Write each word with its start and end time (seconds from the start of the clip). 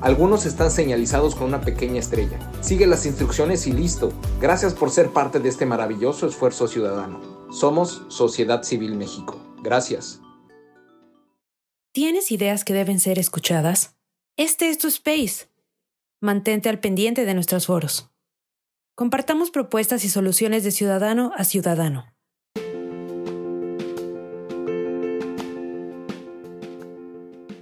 Algunos 0.00 0.46
están 0.46 0.70
señalizados 0.70 1.34
con 1.34 1.48
una 1.48 1.60
pequeña 1.60 1.98
estrella. 1.98 2.38
Sigue 2.60 2.86
las 2.86 3.04
instrucciones 3.04 3.66
y 3.66 3.72
listo. 3.72 4.12
Gracias 4.40 4.72
por 4.72 4.90
ser 4.90 5.10
parte 5.10 5.40
de 5.40 5.48
este 5.48 5.66
maravilloso 5.66 6.28
esfuerzo 6.28 6.68
ciudadano. 6.68 7.20
Somos 7.50 8.02
Sociedad 8.08 8.62
Civil 8.62 8.94
México. 8.94 9.40
Gracias. 9.60 10.20
¿Tienes 11.92 12.30
ideas 12.30 12.64
que 12.64 12.74
deben 12.74 13.00
ser 13.00 13.18
escuchadas? 13.18 13.96
Este 14.36 14.68
es 14.68 14.78
tu 14.78 14.86
space. 14.86 15.48
Mantente 16.20 16.68
al 16.68 16.78
pendiente 16.78 17.24
de 17.24 17.34
nuestros 17.34 17.66
foros. 17.66 18.08
Compartamos 18.94 19.50
propuestas 19.50 20.04
y 20.04 20.08
soluciones 20.08 20.62
de 20.62 20.70
ciudadano 20.70 21.32
a 21.36 21.42
ciudadano. 21.42 22.06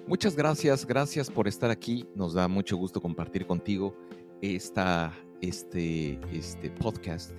Muchas 0.08 0.36
gracias, 0.36 0.86
gracias 0.86 1.28
por 1.28 1.48
estar 1.48 1.68
aquí. 1.68 2.06
Nos 2.14 2.32
da 2.32 2.46
mucho 2.46 2.76
gusto 2.76 3.02
compartir 3.02 3.44
contigo 3.44 3.96
esta, 4.40 5.12
este, 5.40 6.20
este 6.32 6.70
podcast 6.70 7.32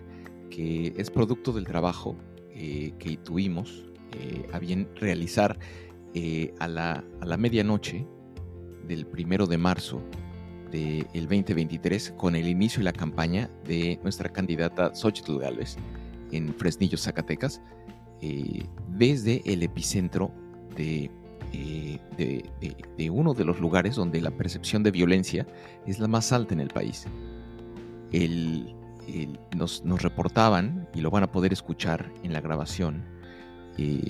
que 0.50 0.94
es 0.98 1.10
producto 1.10 1.54
del 1.54 1.66
trabajo 1.66 2.18
eh, 2.52 2.92
que 3.00 3.16
tuvimos 3.16 3.86
eh, 4.20 4.46
a 4.52 4.60
bien 4.60 4.90
realizar 4.96 5.58
eh, 6.14 6.54
a, 6.60 6.68
la, 6.68 7.06
a, 7.22 7.26
la, 7.26 7.38
medianoche 7.38 8.06
del 8.86 9.08
primero 9.08 9.48
de 9.48 9.58
marzo 9.58 10.02
del 10.70 11.06
2023 11.14 12.16
con 12.18 12.36
el 12.36 12.50
inicio 12.50 12.82
y 12.82 12.84
la 12.84 12.92
campaña 12.92 13.50
de 13.64 13.98
nuestra 14.04 14.28
candidata 14.28 14.94
Xochitl 14.94 15.40
Gálvez 15.40 15.78
en 16.34 16.54
Fresnillo, 16.54 16.98
Zacatecas, 16.98 17.62
desde 18.90 19.42
el 19.46 19.64
epicentro 19.64 20.34
de 20.76 21.10
eh, 21.54 22.00
de, 22.98 23.10
uno 23.10 23.34
de 23.34 23.46
los 23.46 23.60
lugares 23.60 23.96
donde 23.96 24.22
la 24.22 24.32
percepción 24.32 24.84
de 24.84 24.92
violencia 24.92 25.48
es 25.86 26.00
la 26.00 26.08
más 26.08 26.32
alta 26.32 26.54
en 26.54 26.60
el 26.60 26.70
país. 26.70 27.06
nos, 29.56 30.02
reportaban, 30.02 30.88
y 30.94 31.02
lo 31.02 31.10
van 31.10 31.24
a 31.24 31.32
poder 31.32 31.54
escuchar 31.54 32.12
en 32.24 32.34
la 32.34 32.42
grabación, 32.42 33.04
eh, 33.78 34.10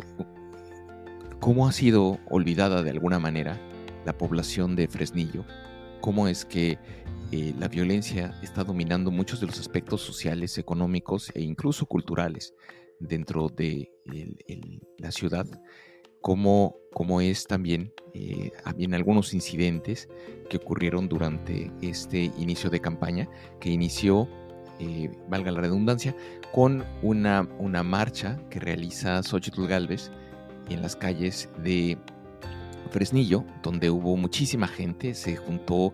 cómo 1.39 1.67
ha 1.67 1.71
sido 1.71 2.19
olvidada 2.29 2.83
de 2.83 2.89
alguna 2.89 3.19
manera 3.19 3.59
la 4.05 4.17
población 4.17 4.75
de 4.75 4.87
Fresnillo, 4.87 5.45
cómo 6.01 6.27
es 6.27 6.45
que 6.45 6.79
eh, 7.31 7.53
la 7.59 7.67
violencia 7.67 8.39
está 8.41 8.63
dominando 8.63 9.11
muchos 9.11 9.41
de 9.41 9.47
los 9.47 9.59
aspectos 9.59 10.01
sociales, 10.01 10.57
económicos 10.57 11.29
e 11.35 11.41
incluso 11.41 11.85
culturales 11.85 12.53
dentro 12.99 13.49
de 13.49 13.91
la 14.97 15.11
ciudad 15.11 15.45
como, 16.21 17.21
es 17.21 17.45
también, 17.45 17.93
eh, 18.13 18.51
algunos 18.91 19.33
incidentes 19.33 20.09
que 20.49 20.57
ocurrieron 20.57 21.07
durante 21.07 21.71
este 21.81 22.31
inicio 22.37 22.69
de 22.69 22.79
campaña, 22.79 23.29
que 23.59 23.69
inició, 23.69 24.27
eh, 24.79 25.09
valga 25.29 25.51
la 25.51 25.61
redundancia, 25.61 26.15
con 26.53 26.85
una, 27.01 27.47
una 27.59 27.83
marcha 27.83 28.39
que 28.49 28.59
realiza 28.59 29.21
Xochitl 29.23 29.67
Galvez 29.67 30.11
en 30.69 30.81
las 30.81 30.95
calles 30.95 31.49
de 31.63 31.97
Fresnillo, 32.89 33.45
donde 33.63 33.89
hubo 33.89 34.15
muchísima 34.15 34.67
gente, 34.67 35.13
se 35.13 35.35
juntó 35.35 35.93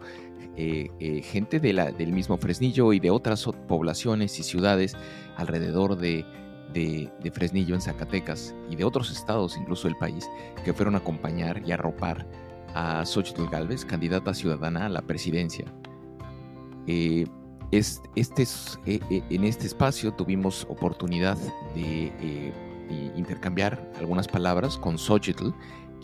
eh, 0.55 1.21
gente 1.23 1.59
de 1.59 1.73
la, 1.73 1.91
del 1.91 2.13
mismo 2.13 2.37
Fresnillo 2.37 2.93
y 2.93 2.99
de 2.99 3.09
otras 3.09 3.43
poblaciones 3.67 4.37
y 4.39 4.43
ciudades 4.43 4.95
alrededor 5.35 5.97
de 5.97 6.25
de, 6.73 7.31
Fresnillo 7.31 7.75
en 7.75 7.81
Zacatecas 7.81 8.55
y 8.69 8.75
de 8.75 8.83
otros 8.83 9.11
estados, 9.11 9.57
incluso 9.57 9.87
del 9.87 9.97
país, 9.97 10.29
que 10.63 10.73
fueron 10.73 10.95
a 10.95 10.99
acompañar 10.99 11.61
y 11.65 11.71
arropar 11.71 12.27
a 12.73 13.05
Xochitl 13.05 13.47
Galvez, 13.49 13.85
candidata 13.85 14.33
ciudadana 14.33 14.87
a 14.87 14.89
la 14.89 15.01
presidencia. 15.01 15.65
Eh, 16.87 17.25
este, 17.71 18.43
eh, 18.85 18.99
eh, 19.09 19.23
en 19.29 19.43
este 19.45 19.65
espacio 19.65 20.13
tuvimos 20.13 20.67
oportunidad 20.69 21.37
de 21.75 22.53
intercambiar 23.15 23.91
algunas 23.97 24.27
palabras 24.27 24.77
con 24.77 24.97
Xochitl, 24.97 25.49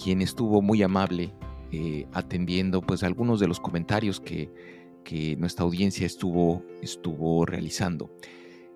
quien 0.01 0.22
estuvo 0.22 0.62
muy 0.62 0.81
amable 0.81 1.33
atendiendo 2.13 2.81
pues 2.81 3.04
algunos 3.04 3.39
de 3.39 3.48
los 3.48 3.60
comentarios 3.60 4.19
que, 4.19 4.51
que 5.04 5.36
nuestra 5.36 5.65
audiencia 5.65 6.07
estuvo, 6.07 6.63
estuvo 6.81 7.45
realizando. 7.45 8.10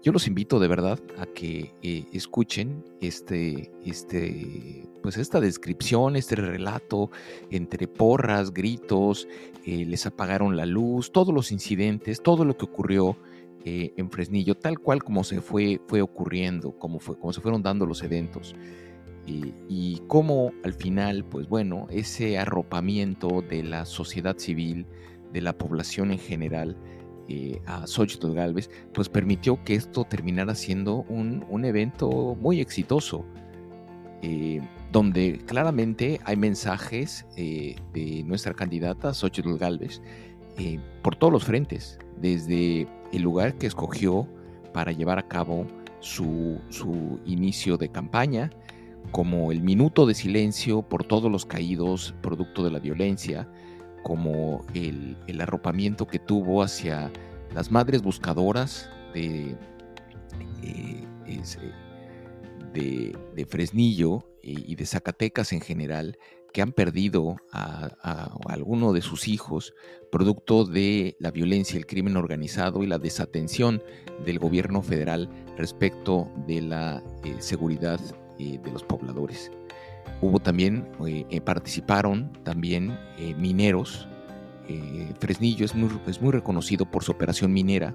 Yo 0.04 0.12
los 0.12 0.28
invito 0.28 0.60
de 0.60 0.68
verdad 0.68 1.00
a 1.18 1.26
que 1.26 1.74
eh, 1.82 2.06
escuchen 2.12 2.84
este, 3.00 3.72
este, 3.86 4.86
pues 5.02 5.18
esta 5.18 5.40
descripción, 5.40 6.18
este 6.18 6.36
relato 6.36 7.10
entre 7.50 7.88
porras, 7.88 8.54
gritos, 8.54 9.30
eh, 9.66 9.86
les 9.86 10.06
apagaron 10.06 10.58
la 10.58 10.66
luz, 10.66 11.14
todos 11.14 11.34
los 11.34 11.54
incidentes, 11.54 12.22
todo 12.22 12.44
lo 12.44 12.58
que 12.58 12.66
ocurrió 12.66 13.18
eh, 13.64 13.94
en 13.96 14.12
Fresnillo, 14.12 14.56
tal 14.56 14.78
cual 14.78 15.02
como 15.02 15.24
se 15.24 15.40
fue, 15.40 15.80
fue 15.88 16.02
ocurriendo, 16.02 16.78
como, 16.78 17.00
fue, 17.00 17.18
como 17.18 17.32
se 17.32 17.40
fueron 17.40 17.64
dando 17.64 17.86
los 17.86 18.04
eventos. 18.04 18.56
y 19.26 20.02
cómo 20.08 20.52
al 20.66 20.74
final, 20.74 21.24
pues 21.24 21.48
bueno, 21.48 21.88
ese 21.90 22.38
arropamiento 22.38 23.42
de 23.42 23.64
la 23.64 23.86
sociedad 23.86 24.38
civil, 24.38 24.86
de 25.32 25.40
la 25.42 25.58
población 25.58 26.12
en 26.12 26.20
general, 26.20 26.76
eh, 27.30 27.62
a 27.66 27.88
Xochitl 27.88 28.34
Galvez, 28.34 28.70
pues 28.94 29.08
permitió 29.08 29.64
que 29.64 29.76
esto 29.76 30.04
terminara 30.04 30.56
siendo 30.56 31.06
un, 31.08 31.64
evento 31.64 32.36
muy 32.40 32.60
exitoso, 32.60 33.24
eh, 34.22 34.60
donde 34.92 35.40
claramente 35.46 36.20
hay 36.26 36.36
mensajes 36.36 37.26
eh, 37.38 37.78
de 37.94 38.24
nuestra 38.26 38.54
candidata 38.54 39.14
Xochitl 39.14 39.58
Galvez 39.58 40.02
por 41.02 41.16
todos 41.16 41.34
los 41.34 41.46
frentes, 41.46 41.98
desde 42.22 42.88
el 43.12 43.22
lugar 43.24 43.56
que 43.58 43.68
escogió 43.68 44.28
para 44.72 44.92
llevar 44.92 45.18
a 45.18 45.28
cabo 45.28 45.66
su, 46.00 46.60
su 46.70 47.20
inicio 47.26 47.78
de 47.78 47.90
campaña, 47.90 48.52
como 49.12 49.52
el 49.52 49.62
minuto 49.62 50.06
de 50.06 50.14
silencio 50.14 50.82
por 50.84 51.06
todos 51.06 51.32
los 51.32 51.46
caídos 51.46 52.14
producto 52.22 52.64
de 52.64 52.72
la 52.72 52.80
violencia, 52.80 53.48
como 54.04 54.66
el, 54.74 55.18
arropamiento 55.42 56.06
que 56.08 56.20
tuvo 56.20 56.62
hacia 56.62 57.12
las 57.54 57.72
madres 57.72 58.02
buscadoras 58.02 58.90
de, 59.14 59.56
eh, 60.62 61.08
de, 62.74 63.46
Fresnillo 63.46 64.28
y 64.42 64.76
de 64.76 64.86
Zacatecas 64.86 65.54
en 65.54 65.62
general, 65.62 66.18
que 66.54 66.62
han 66.62 66.72
perdido 66.72 67.38
a, 67.52 67.90
alguno 68.48 68.94
de 68.94 69.02
sus 69.02 69.28
hijos 69.28 69.74
producto 70.12 70.64
de 70.64 71.18
la 71.20 71.32
violencia, 71.32 71.78
el 71.78 71.88
crimen 71.88 72.16
organizado 72.16 72.84
y 72.84 72.88
la 72.88 73.00
desatención 73.00 73.82
del 74.24 74.38
gobierno 74.38 74.84
federal 74.84 75.28
respecto 75.58 76.30
de 76.48 76.62
la 76.62 77.04
eh, 77.24 77.36
seguridad 77.40 78.00
eh, 78.38 78.60
de 78.64 78.72
los 78.72 78.84
pobladores. 78.84 79.52
Hubo 80.24 80.40
también, 80.40 80.88
eh, 81.06 81.26
eh, 81.30 81.42
participaron 81.42 82.32
también 82.44 82.98
eh, 83.18 83.36
mineros. 83.36 84.08
Fresnillo 85.20 85.66
es 85.66 85.76
muy, 85.76 85.90
es 86.08 86.22
muy, 86.22 86.32
reconocido 86.32 86.90
por 86.90 87.04
su 87.04 87.12
operación 87.12 87.52
minera 87.52 87.94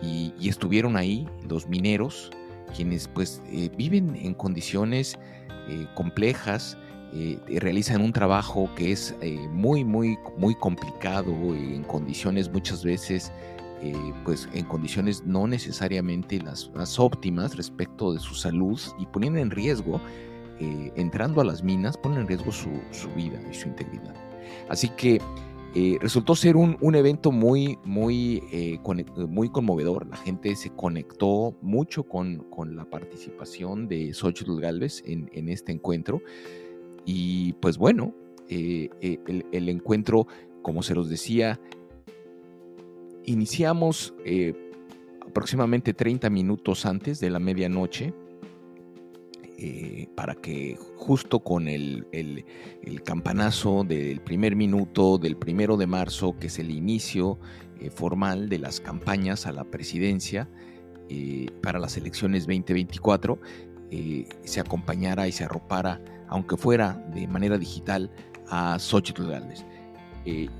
y, 0.00 0.32
estuvieron 0.48 0.96
ahí 0.96 1.26
los 1.48 1.66
mineros, 1.66 2.30
quienes 2.76 3.08
pues 3.08 3.42
viven 3.76 4.14
en 4.14 4.34
condiciones 4.34 5.18
complejas, 5.96 6.78
realizan 7.48 8.00
un 8.00 8.12
trabajo 8.12 8.70
que 8.76 8.92
es 8.92 9.16
muy, 9.50 9.82
muy, 9.82 10.16
muy 10.36 10.54
complicado, 10.54 11.32
en 11.52 11.82
condiciones 11.82 12.50
muchas 12.50 12.84
veces 12.84 13.32
pues 14.24 14.48
en 14.54 14.64
condiciones 14.66 15.24
no 15.24 15.48
necesariamente 15.48 16.40
las, 16.40 16.70
las, 16.74 16.98
óptimas 16.98 17.56
respecto 17.56 18.12
de 18.12 18.20
su 18.20 18.34
salud 18.34 18.80
y 18.98 19.06
poniendo 19.06 19.40
en 19.40 19.50
riesgo 19.50 20.00
eh, 20.60 20.92
entrando 20.96 21.40
a 21.40 21.44
las 21.44 21.62
minas 21.62 21.96
ponen 21.96 22.20
en 22.20 22.28
riesgo 22.28 22.50
su, 22.50 22.68
vida 23.14 23.40
y 23.50 23.54
su 23.54 23.68
integridad. 23.68 24.14
Así 24.68 24.88
que 24.88 25.20
eh, 25.74 25.98
resultó 26.00 26.34
ser 26.34 26.56
un, 26.56 26.94
evento 26.94 27.30
muy, 27.30 27.78
muy, 27.84 28.42
eh, 28.50 28.78
muy 29.28 29.50
conmovedor. 29.50 30.08
La 30.08 30.16
gente 30.16 30.56
se 30.56 30.70
conectó 30.70 31.56
mucho 31.62 32.02
con, 32.04 32.44
la 32.74 32.84
participación 32.84 33.86
de 33.86 34.12
Xochitl 34.12 34.60
Galvez 34.60 35.02
en, 35.06 35.30
en, 35.32 35.48
este 35.48 35.70
encuentro. 35.70 36.22
Y 37.04 37.52
pues 37.54 37.78
bueno, 37.78 38.14
el, 38.48 38.90
el, 39.52 39.68
encuentro, 39.68 40.26
como 40.62 40.82
se 40.82 40.94
los 40.94 41.08
decía, 41.08 41.60
iniciamos 43.24 44.12
aproximadamente 45.24 45.94
30 45.94 46.28
minutos 46.30 46.84
antes 46.84 47.20
de 47.20 47.30
la 47.30 47.38
medianoche 47.38 48.12
eh, 49.60 50.06
para 50.14 50.36
que 50.36 50.78
justo 50.96 51.40
con 51.40 51.66
el, 51.66 52.06
campanazo 53.04 53.82
del 53.82 54.20
primer 54.20 54.54
minuto 54.54 55.18
del 55.18 55.36
primero 55.36 55.76
de 55.76 55.88
marzo, 55.88 56.36
que 56.38 56.46
es 56.46 56.60
el 56.60 56.70
inicio 56.70 57.40
eh, 57.80 57.90
formal 57.90 58.48
de 58.48 58.60
las 58.60 58.78
campañas 58.78 59.46
a 59.46 59.52
la 59.52 59.64
presidencia 59.64 60.48
eh, 61.08 61.46
para 61.60 61.80
las 61.80 61.96
elecciones 61.96 62.44
2024, 62.46 63.40
se 64.44 64.60
acompañara 64.60 65.26
y 65.26 65.32
se 65.32 65.42
arropara, 65.42 66.00
aunque 66.28 66.56
fuera 66.56 66.92
de 67.12 67.26
manera 67.26 67.58
digital, 67.58 68.12
a 68.50 68.78
Xochitl 68.78 69.26
Gálvez. 69.26 69.64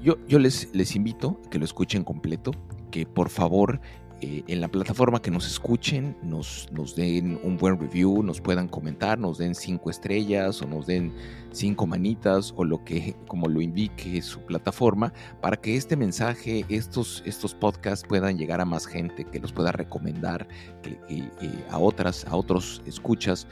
yo, 0.02 0.16
yo 0.26 0.40
les, 0.40 0.74
les 0.74 0.96
invito 0.96 1.40
a 1.46 1.50
que 1.50 1.60
lo 1.60 1.64
escuchen 1.64 2.02
completo, 2.02 2.50
que 2.90 3.06
por 3.06 3.28
favor 3.28 3.80
eh, 4.20 4.42
en 4.48 4.60
la 4.60 4.68
plataforma 4.68 5.22
que 5.22 5.30
nos 5.30 5.46
escuchen, 5.46 6.16
nos, 6.22 6.66
nos 6.72 6.96
den 6.96 7.38
un 7.44 7.56
buen 7.56 7.78
review, 7.78 8.22
nos 8.22 8.40
puedan 8.40 8.68
comentar, 8.68 9.18
nos 9.18 9.38
den 9.38 9.54
cinco 9.54 9.90
estrellas 9.90 10.60
o 10.60 10.66
nos 10.66 10.86
den 10.86 11.12
cinco 11.52 11.86
manitas 11.86 12.52
o 12.56 12.64
lo 12.64 12.84
que, 12.84 13.14
como 13.28 13.48
lo 13.48 13.60
indique 13.60 14.20
su 14.22 14.40
plataforma, 14.40 15.12
para 15.40 15.56
que 15.56 15.76
este 15.76 15.96
mensaje, 15.96 16.64
estos, 16.68 17.22
estos 17.26 17.54
podcasts 17.54 18.06
puedan 18.08 18.36
llegar 18.36 18.60
a 18.60 18.64
más 18.64 18.86
gente, 18.86 19.24
que 19.24 19.38
los 19.38 19.52
pueda 19.52 19.70
recomendar 19.70 20.48
a 21.70 21.78
otras, 21.78 22.24
a 22.26 22.34
otros 22.34 22.82
escuchas, 22.86 23.46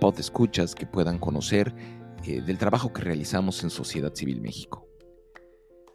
pod 0.00 0.18
escuchas 0.20 0.74
que 0.74 0.86
puedan 0.86 1.18
conocer 1.18 1.74
eh, 2.24 2.40
del 2.40 2.58
trabajo 2.58 2.92
que 2.92 3.02
realizamos 3.02 3.64
en 3.64 3.70
Sociedad 3.70 4.14
Civil 4.14 4.40
México. 4.40 4.91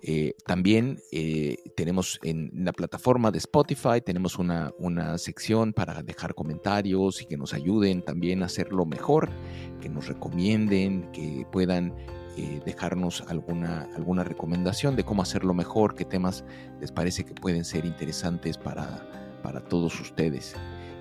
Eh, 0.01 0.35
también 0.45 0.99
eh, 1.11 1.57
tenemos 1.75 2.19
en 2.23 2.51
la 2.53 2.71
plataforma 2.71 3.31
de 3.31 3.39
Spotify, 3.39 3.99
tenemos 4.03 4.37
una, 4.37 4.71
una, 4.77 5.17
sección 5.17 5.73
para 5.73 6.03
dejar 6.03 6.35
comentarios 6.35 7.21
y 7.21 7.25
que 7.25 7.35
nos 7.35 7.53
ayuden 7.53 8.03
también 8.03 8.43
a 8.43 8.45
hacerlo 8.45 8.85
mejor, 8.85 9.29
que 9.81 9.89
nos 9.89 10.07
recomienden, 10.07 11.11
que 11.11 11.47
puedan 11.51 11.95
eh, 12.37 12.61
dejarnos 12.63 13.23
alguna, 13.27 13.89
alguna 13.95 14.23
recomendación 14.23 14.95
de 14.95 15.03
cómo 15.03 15.23
hacerlo 15.23 15.55
mejor, 15.55 15.95
qué 15.95 16.05
temas 16.05 16.45
les 16.79 16.91
parece 16.91 17.25
que 17.25 17.33
pueden 17.33 17.65
ser 17.65 17.85
interesantes 17.85 18.57
para, 18.57 19.09
para 19.41 19.61
todos 19.61 19.99
ustedes. 19.99 20.55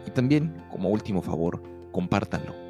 Y 0.07 0.11
también, 0.11 0.65
como 0.71 0.89
último 0.89 1.21
favor, 1.21 1.63
compártanlo 1.93 2.66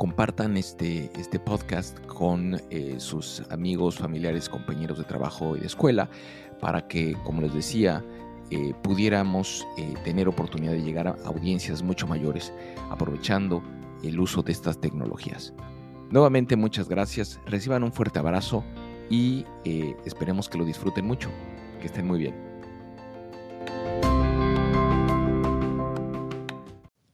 compartan 0.00 0.56
este, 0.56 1.10
este 1.20 1.38
podcast 1.38 1.94
con 2.06 2.58
eh, 2.70 2.94
sus 2.96 3.42
amigos, 3.50 3.98
familiares, 3.98 4.48
compañeros 4.48 4.96
de 4.96 5.04
trabajo 5.04 5.58
y 5.58 5.60
de 5.60 5.66
escuela, 5.66 6.08
para 6.58 6.88
que, 6.88 7.12
como 7.22 7.42
les 7.42 7.52
decía, 7.52 8.02
eh, 8.50 8.72
pudiéramos 8.82 9.66
eh, 9.76 9.92
tener 10.02 10.26
oportunidad 10.26 10.72
de 10.72 10.80
llegar 10.80 11.06
a 11.06 11.16
audiencias 11.26 11.82
mucho 11.82 12.06
mayores, 12.06 12.50
aprovechando 12.88 13.62
el 14.02 14.18
uso 14.18 14.42
de 14.42 14.52
estas 14.52 14.80
tecnologías. 14.80 15.52
Nuevamente, 16.08 16.56
muchas 16.56 16.88
gracias, 16.88 17.38
reciban 17.44 17.82
un 17.82 17.92
fuerte 17.92 18.18
abrazo 18.18 18.64
y 19.10 19.44
esperemos 20.06 20.48
que 20.48 20.56
lo 20.56 20.64
disfruten 20.64 21.04
mucho, 21.04 21.28
que 21.78 21.88
estén 21.88 22.06
muy 22.06 22.20
bien. 22.20 22.34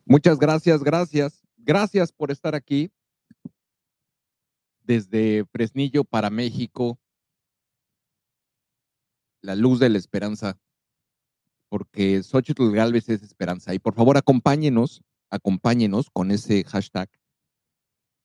Muchas 0.04 0.38
gracias, 0.38 0.84
gracias. 0.84 1.45
Gracias 1.66 2.12
por 2.12 2.30
estar 2.30 2.54
aquí 2.54 2.92
desde 4.84 5.44
Fresnillo 5.46 6.04
para 6.04 6.30
México, 6.30 7.00
la 9.40 9.56
luz 9.56 9.80
de 9.80 9.88
la 9.88 9.98
esperanza, 9.98 10.60
porque 11.68 12.22
Xochitl 12.22 12.70
Galvez 12.70 13.08
es 13.08 13.24
esperanza. 13.24 13.74
Y 13.74 13.80
por 13.80 13.94
favor, 13.94 14.16
acompáñenos, 14.16 15.02
acompáñenos 15.28 16.08
con 16.08 16.30
ese 16.30 16.62
hashtag 16.62 17.10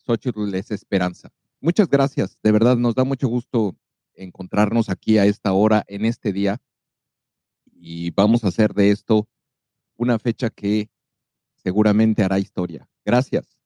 Xochitl 0.06 0.54
es 0.54 0.70
esperanza. 0.70 1.34
Muchas 1.60 1.90
gracias, 1.90 2.38
de 2.44 2.52
verdad 2.52 2.78
nos 2.78 2.94
da 2.94 3.06
mucho 3.06 3.28
gusto 3.28 3.76
encontrarnos 4.14 4.88
aquí 4.88 5.18
a 5.18 5.26
esta 5.26 5.52
hora, 5.54 5.84
en 5.88 6.06
este 6.06 6.32
día, 6.32 6.62
y 7.66 8.12
vamos 8.12 8.44
a 8.44 8.50
hacer 8.50 8.76
de 8.76 8.92
esto 8.92 9.28
una 9.96 10.20
fecha 10.20 10.52
que 10.52 10.92
seguramente 11.56 12.24
hará 12.24 12.38
historia. 12.38 12.91
Gracias. 13.06 13.58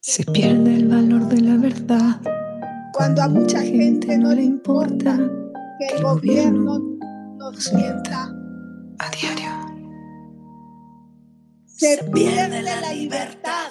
Se 0.00 0.24
pierde 0.26 0.76
el 0.76 0.88
valor 0.88 1.26
de 1.28 1.40
la 1.40 1.56
verdad 1.56 2.20
cuando 2.92 3.22
a 3.22 3.28
mucha 3.28 3.60
gente 3.62 4.16
no 4.16 4.32
le 4.34 4.44
importa 4.44 5.18
que 5.78 5.96
el 5.96 6.02
gobierno 6.02 6.78
nos 7.38 7.72
mienta 7.72 8.32
a 8.98 9.10
diario. 9.10 9.54
se 11.66 12.02
pierde 12.04 12.62
la 12.62 12.92
libertad. 12.92 13.63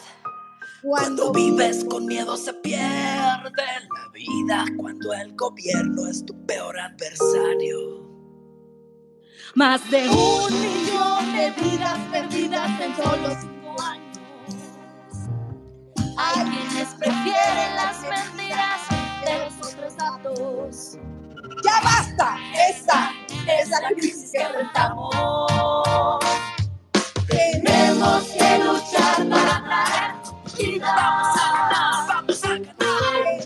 Cuando 0.83 1.31
vives 1.31 1.85
con 1.85 2.07
miedo 2.07 2.35
se 2.35 2.53
pierde 2.55 2.83
la 2.83 4.11
vida, 4.13 4.65
cuando 4.75 5.13
el 5.13 5.33
gobierno 5.33 6.07
es 6.07 6.25
tu 6.25 6.45
peor 6.45 6.77
adversario. 6.77 8.05
Más 9.55 9.89
de 9.89 10.09
un 10.09 10.59
millón 10.59 11.33
de 11.37 11.51
vidas 11.51 11.97
perdidas 12.11 12.81
en 12.81 12.95
solo 12.97 13.29
cinco 13.39 13.81
años. 13.81 14.17
Hay 16.17 16.49
quienes 16.49 16.93
prefieren 16.95 17.75
las 17.77 18.01
mentiras 18.01 18.81
de 19.23 19.45
los 19.45 19.73
otros 19.73 19.95
datos. 19.95 20.97
¡Ya 21.63 21.79
basta! 21.81 22.37
Esa 22.69 23.13
es 23.47 23.69
la 23.69 23.89
crisis 23.95 24.31
que 24.33 24.41
enfrentamos. 24.41 26.19
Tenemos 27.29 28.23
que 28.25 28.57
luchar 28.65 29.29
para 29.29 29.92
vamos 30.59 31.37
a 31.37 31.51
ganar, 31.53 32.07
vamos 32.07 32.43
a 32.43 32.47
ganar. 32.49 32.73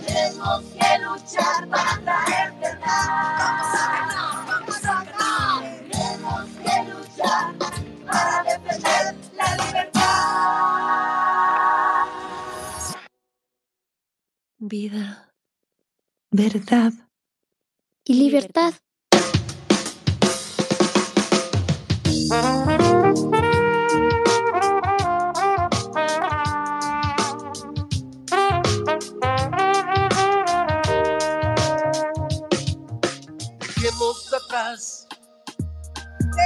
Tenemos 0.05 0.61
que 0.73 0.89
luchar 0.99 1.67
para 1.69 2.01
traer 2.01 2.53
verdad. 2.59 3.07
Vamos 3.39 3.73
a 3.73 3.83
ganar, 3.91 4.45
vamos 4.47 4.83
a 4.83 5.03
ganar. 5.05 5.61
Tenemos 5.91 6.45
que 6.63 6.75
luchar 6.91 7.45
para 8.05 8.43
defender 8.43 9.15
la 9.35 9.47
libertad. 9.55 10.07
Vida, 14.59 15.33
verdad 16.31 16.93
y 18.03 18.13
libertad. 18.15 18.73
Atrás, 34.57 35.07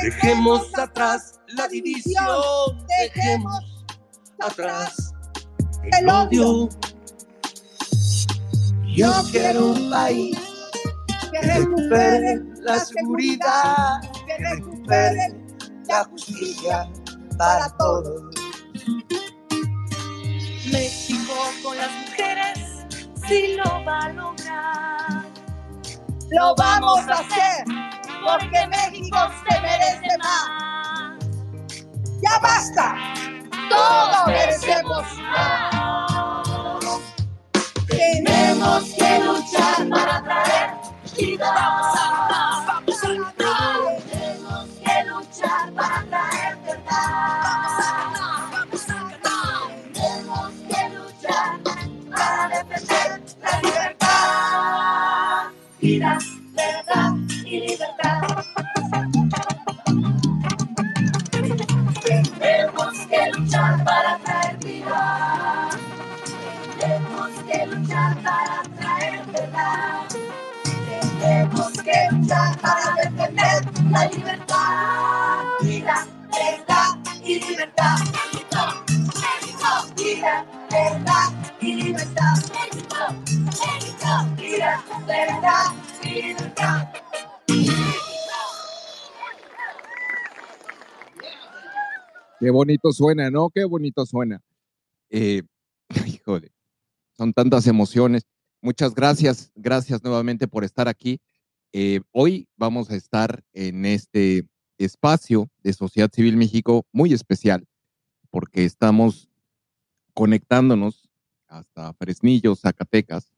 dejemos 0.03 0.67
atrás 0.77 1.39
la 1.55 1.67
división, 1.67 2.85
dejemos 3.03 3.85
atrás 4.39 5.13
el 5.93 6.09
odio. 6.09 6.69
Yo 8.93 9.11
quiero 9.31 9.67
un 9.67 9.89
país 9.89 10.37
que 11.31 11.41
recupere 11.41 12.41
la 12.59 12.79
seguridad, 12.79 14.01
que 14.27 14.37
recupere 14.37 15.45
la 15.87 16.03
justicia 16.05 16.89
para 17.37 17.69
todos. 17.77 18.35
México 20.71 21.33
con 21.63 21.77
las 21.77 21.91
mujeres 21.91 22.85
sí 23.27 23.55
lo 23.55 23.85
va 23.85 23.99
a 23.99 24.09
lograr. 24.09 25.20
Lo 26.31 26.55
vamos 26.55 26.99
a 27.09 27.13
hacer 27.13 27.65
porque 28.23 28.67
México 28.67 29.17
se 29.49 29.61
merece 29.61 30.17
más. 30.19 31.19
¡Ya 32.21 32.39
basta! 32.39 32.95
Todos 33.69 34.27
merecemos 34.27 35.03
más. 35.17 35.75
Tenemos 37.85 38.83
que 38.93 39.19
luchar 39.19 39.89
para 39.89 40.23
traer 40.23 40.71
vida. 41.17 41.51
Vamos 41.53 41.99
a 41.99 42.63
vamos 42.65 43.03
a 43.03 43.07
ganar. 43.07 43.27
Tenemos 44.09 44.69
que 44.85 45.03
luchar 45.09 45.73
para 45.73 46.03
traer 46.05 46.57
verdad. 46.63 47.41
Vamos 47.43 47.75
a 47.77 47.91
ganar, 47.97 48.20
Vida, 55.81 56.19
verdad 56.53 57.15
y 57.43 57.59
libertad. 57.59 58.45
Tenemos 62.05 62.93
que 63.09 63.31
luchar 63.31 63.83
para 63.83 64.19
traer 64.19 64.57
vida. 64.57 65.69
Tenemos 66.79 67.29
que 67.47 67.65
luchar 67.65 68.15
para 68.21 68.61
traer 68.77 69.25
verdad. 69.25 70.05
Tenemos 71.19 71.71
que 71.71 72.07
luchar 72.11 72.57
para 72.59 72.95
defender 73.03 73.89
la 73.89 74.05
libertad. 74.05 75.43
Vida, 75.61 76.07
verdad 76.31 77.21
y 77.23 77.39
libertad. 77.39 77.97
Qué 92.39 92.49
bonito 92.49 92.91
suena, 92.91 93.29
¿no? 93.29 93.49
Qué 93.51 93.65
bonito 93.65 94.05
suena. 94.05 94.41
Eh, 95.11 95.43
híjole, 96.07 96.51
son 97.15 97.33
tantas 97.33 97.67
emociones. 97.67 98.23
Muchas 98.61 98.95
gracias, 98.95 99.51
gracias 99.55 100.03
nuevamente 100.03 100.47
por 100.47 100.63
estar 100.63 100.87
aquí. 100.87 101.19
Eh, 101.71 102.01
hoy 102.11 102.47
vamos 102.57 102.89
a 102.89 102.95
estar 102.95 103.43
en 103.53 103.85
este 103.85 104.47
espacio 104.77 105.49
de 105.63 105.73
Sociedad 105.73 106.09
Civil 106.11 106.35
México 106.35 106.85
muy 106.91 107.13
especial, 107.13 107.67
porque 108.29 108.65
estamos 108.65 109.30
conectándonos 110.13 111.09
hasta 111.47 111.93
Fresnillo, 111.93 112.55
Zacatecas, 112.55 113.31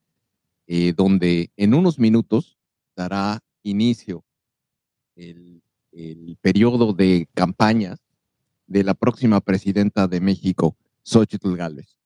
eh, 0.67 0.93
donde 0.93 1.51
en 1.57 1.73
unos 1.73 1.99
minutos 1.99 2.57
dará 2.95 3.41
inicio 3.63 4.23
el, 5.15 5.61
el 5.91 6.37
periodo 6.41 6.93
de 6.93 7.27
campañas 7.33 7.99
de 8.67 8.83
la 8.83 8.93
próxima 8.93 9.41
presidenta 9.41 10.07
de 10.07 10.21
México, 10.21 10.75
Xochitl 11.03 11.55
Gálvez. 11.55 11.97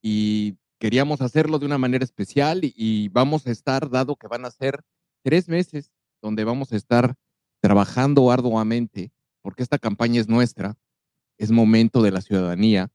Y 0.00 0.56
queríamos 0.78 1.20
hacerlo 1.20 1.58
de 1.58 1.66
una 1.66 1.78
manera 1.78 2.04
especial 2.04 2.60
y, 2.62 3.08
vamos 3.08 3.46
a 3.46 3.52
estar, 3.52 3.88
dado 3.88 4.16
que 4.16 4.26
van 4.26 4.44
a 4.44 4.50
ser 4.50 4.82
tres 5.22 5.48
meses 5.48 5.92
donde 6.20 6.44
vamos 6.44 6.72
a 6.72 6.76
estar 6.76 7.14
trabajando 7.60 8.30
arduamente, 8.32 9.12
porque 9.42 9.62
esta 9.62 9.78
campaña 9.78 10.20
es 10.20 10.28
nuestra, 10.28 10.76
es 11.38 11.52
momento 11.52 12.02
de 12.02 12.10
la 12.10 12.20
ciudadanía, 12.20 12.90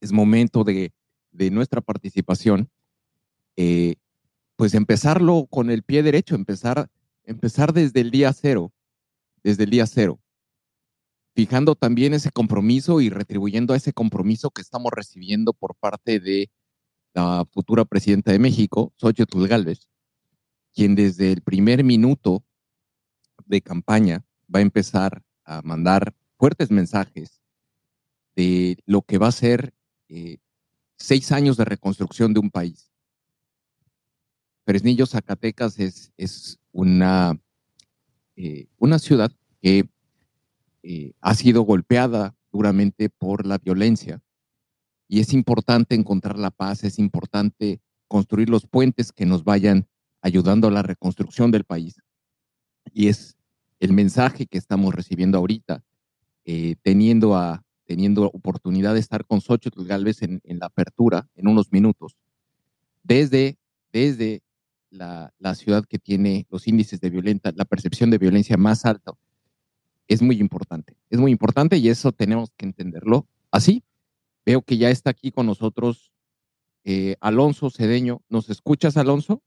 es 0.00 0.12
momento 0.12 0.64
de, 0.64 0.92
de 1.32 1.50
nuestra 1.50 1.80
participación, 1.80 2.70
eh, 3.56 3.96
pues 4.56 4.74
empezarlo 4.74 5.46
con 5.50 5.70
el 5.70 5.82
pie 5.82 6.02
derecho, 6.02 6.34
empezar, 6.34 6.90
empezar 7.24 7.72
desde 7.72 8.00
el 8.00 8.10
día 8.10 8.32
cero, 8.32 8.72
desde 9.42 9.64
el 9.64 9.70
día 9.70 9.86
cero, 9.86 10.20
fijando 11.34 11.74
también 11.74 12.14
ese 12.14 12.30
compromiso 12.30 13.00
y 13.00 13.10
retribuyendo 13.10 13.72
a 13.72 13.76
ese 13.76 13.92
compromiso 13.92 14.50
que 14.50 14.62
estamos 14.62 14.92
recibiendo 14.92 15.52
por 15.52 15.74
parte 15.76 16.20
de 16.20 16.50
la 17.14 17.46
futura 17.50 17.84
presidenta 17.84 18.32
de 18.32 18.38
México, 18.38 18.92
Xochitl 18.96 19.46
Gálvez, 19.46 19.88
quien 20.74 20.94
desde 20.94 21.32
el 21.32 21.42
primer 21.42 21.82
minuto 21.84 22.44
de 23.46 23.60
campaña 23.60 24.24
va 24.54 24.60
a 24.60 24.62
empezar 24.62 25.22
a 25.44 25.62
mandar 25.62 26.14
fuertes 26.38 26.70
mensajes 26.70 27.40
de 28.36 28.78
lo 28.86 29.02
que 29.02 29.18
va 29.18 29.28
a 29.28 29.32
ser 29.32 29.74
eh, 30.10 30.38
seis 30.96 31.30
años 31.30 31.56
de 31.56 31.64
reconstrucción 31.64 32.34
de 32.34 32.40
un 32.40 32.50
país. 32.50 32.90
Fresnillo, 34.66 35.06
Zacatecas 35.06 35.78
es, 35.78 36.12
es 36.16 36.58
una, 36.72 37.40
eh, 38.34 38.66
una 38.76 38.98
ciudad 38.98 39.32
que 39.62 39.88
eh, 40.82 41.12
ha 41.20 41.34
sido 41.34 41.62
golpeada 41.62 42.34
duramente 42.50 43.08
por 43.08 43.46
la 43.46 43.58
violencia 43.58 44.20
y 45.06 45.20
es 45.20 45.32
importante 45.32 45.94
encontrar 45.94 46.38
la 46.38 46.50
paz, 46.50 46.82
es 46.82 46.98
importante 46.98 47.80
construir 48.08 48.50
los 48.50 48.66
puentes 48.66 49.12
que 49.12 49.26
nos 49.26 49.44
vayan 49.44 49.86
ayudando 50.22 50.68
a 50.68 50.72
la 50.72 50.82
reconstrucción 50.82 51.52
del 51.52 51.64
país. 51.64 52.02
Y 52.92 53.06
es 53.06 53.36
el 53.78 53.92
mensaje 53.92 54.46
que 54.46 54.58
estamos 54.58 54.92
recibiendo 54.92 55.38
ahorita, 55.38 55.84
teniendo, 56.82 57.36
a, 57.36 57.64
teniendo 57.90 58.26
oportunidad 58.26 58.94
de 58.94 59.00
estar 59.00 59.24
con 59.26 59.40
Xochitl 59.40 59.84
Galvez 59.84 60.22
en, 60.22 60.40
en 60.44 60.60
la 60.60 60.66
apertura 60.66 61.26
en 61.34 61.48
unos 61.48 61.72
minutos, 61.72 62.16
desde, 63.02 63.58
desde 63.92 64.44
la, 64.90 65.32
la, 65.40 65.56
ciudad 65.56 65.84
que 65.84 65.98
tiene 65.98 66.46
los 66.50 66.68
índices 66.68 67.00
de 67.00 67.10
violencia, 67.10 67.52
la 67.56 67.64
percepción 67.64 68.10
de 68.10 68.18
violencia 68.18 68.56
más 68.56 68.86
alta, 68.86 69.14
es 70.06 70.22
muy 70.22 70.38
importante. 70.38 70.94
Es 71.08 71.18
muy 71.18 71.32
importante 71.32 71.78
y 71.78 71.88
eso 71.88 72.12
tenemos 72.12 72.52
que 72.56 72.66
entenderlo 72.66 73.26
así. 73.50 73.82
Veo 74.46 74.62
que 74.62 74.76
ya 74.76 74.90
está 74.90 75.10
aquí 75.10 75.32
con 75.32 75.46
nosotros 75.46 76.12
eh, 76.84 77.16
Alonso 77.20 77.70
Cedeño. 77.70 78.20
¿Nos 78.28 78.50
escuchas, 78.50 78.96
Alonso? 78.98 79.42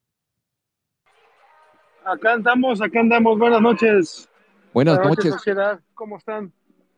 Acá 2.03 2.33
andamos, 2.33 2.81
acá 2.81 2.99
andamos. 2.99 3.39
Buenas 3.39 3.61
noches. 3.61 4.27
Buenas, 4.73 4.97
Buenas 4.97 5.17
noches. 5.17 5.33
Sociedad. 5.33 5.79
¿Cómo 5.93 6.17
están? 6.17 6.51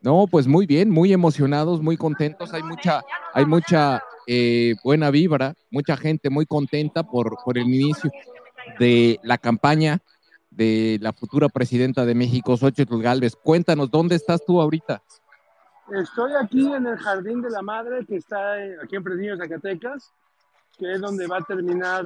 No, 0.05 0.27
pues 0.29 0.45
muy 0.45 0.67
bien, 0.67 0.91
muy 0.91 1.11
emocionados, 1.11 1.81
muy 1.81 1.97
contentos. 1.97 2.53
Hay 2.53 2.61
mucha, 2.61 3.03
hay 3.33 3.43
mucha 3.43 4.03
eh, 4.27 4.75
buena 4.83 5.09
vibra, 5.09 5.55
mucha 5.71 5.97
gente 5.97 6.29
muy 6.29 6.45
contenta 6.45 7.01
por, 7.01 7.37
por 7.43 7.57
el 7.57 7.63
inicio 7.63 8.11
de 8.77 9.19
la 9.23 9.39
campaña 9.39 9.97
de 10.51 10.99
la 11.01 11.11
futura 11.11 11.49
presidenta 11.49 12.05
de 12.05 12.13
México, 12.13 12.55
Xochitl 12.55 13.01
Galvez. 13.01 13.35
Cuéntanos, 13.35 13.89
¿dónde 13.89 14.15
estás 14.15 14.45
tú 14.45 14.61
ahorita? 14.61 15.01
Estoy 15.91 16.33
aquí 16.39 16.71
en 16.71 16.85
el 16.85 16.97
Jardín 16.97 17.41
de 17.41 17.49
la 17.49 17.63
Madre, 17.63 18.05
que 18.05 18.17
está 18.17 18.63
eh, 18.63 18.75
aquí 18.83 18.97
en 18.97 19.03
Fresnillo, 19.03 19.37
Zacatecas, 19.37 20.13
que 20.77 20.91
es 20.93 21.01
donde 21.01 21.25
va 21.25 21.37
a 21.37 21.41
terminar 21.41 22.05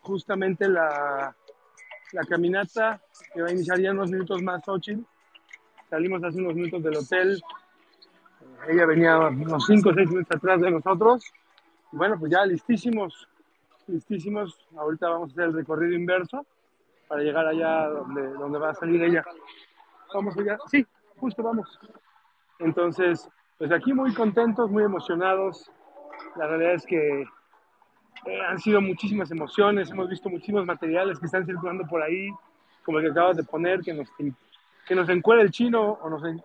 justamente 0.00 0.68
la, 0.68 1.32
la 2.10 2.22
caminata, 2.24 3.00
que 3.32 3.40
va 3.40 3.50
a 3.50 3.52
iniciar 3.52 3.78
ya 3.78 3.92
unos 3.92 4.10
minutos 4.10 4.42
más 4.42 4.64
Xochitl. 4.64 5.04
Salimos 5.90 6.22
hace 6.22 6.38
unos 6.38 6.54
minutos 6.54 6.82
del 6.82 6.96
hotel. 6.96 7.42
Ella 8.68 8.86
venía 8.86 9.18
unos 9.18 9.66
5 9.66 9.88
o 9.88 9.94
6 9.94 10.10
minutos 10.10 10.36
atrás 10.36 10.60
de 10.60 10.70
nosotros. 10.70 11.24
Bueno, 11.92 12.18
pues 12.18 12.30
ya 12.30 12.44
listísimos, 12.44 13.26
listísimos. 13.86 14.66
Ahorita 14.76 15.08
vamos 15.08 15.30
a 15.30 15.32
hacer 15.32 15.44
el 15.44 15.54
recorrido 15.54 15.94
inverso 15.94 16.44
para 17.08 17.22
llegar 17.22 17.46
allá 17.46 17.88
donde, 17.88 18.28
donde 18.34 18.58
va 18.58 18.70
a 18.70 18.74
salir 18.74 19.02
ella. 19.02 19.24
Vamos 20.12 20.36
allá. 20.36 20.58
Sí, 20.70 20.86
justo 21.16 21.42
vamos. 21.42 21.80
Entonces, 22.58 23.26
pues 23.56 23.72
aquí 23.72 23.94
muy 23.94 24.12
contentos, 24.12 24.70
muy 24.70 24.82
emocionados. 24.82 25.70
La 26.36 26.46
realidad 26.46 26.74
es 26.74 26.84
que 26.84 27.22
eh, 27.22 28.40
han 28.46 28.58
sido 28.58 28.82
muchísimas 28.82 29.30
emociones, 29.30 29.90
hemos 29.90 30.08
visto 30.10 30.28
muchísimos 30.28 30.66
materiales 30.66 31.18
que 31.18 31.26
están 31.26 31.46
circulando 31.46 31.86
por 31.86 32.02
ahí, 32.02 32.28
como 32.84 32.98
el 32.98 33.04
que 33.04 33.10
acabas 33.12 33.36
de 33.36 33.44
poner, 33.44 33.80
que 33.80 33.94
nos, 33.94 34.08
que 34.88 34.94
nos 34.94 35.08
encuera 35.10 35.42
el 35.42 35.50
chino, 35.50 35.98
o 36.02 36.08
nos 36.10 36.24
en- 36.24 36.42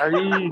ahí, 0.00 0.50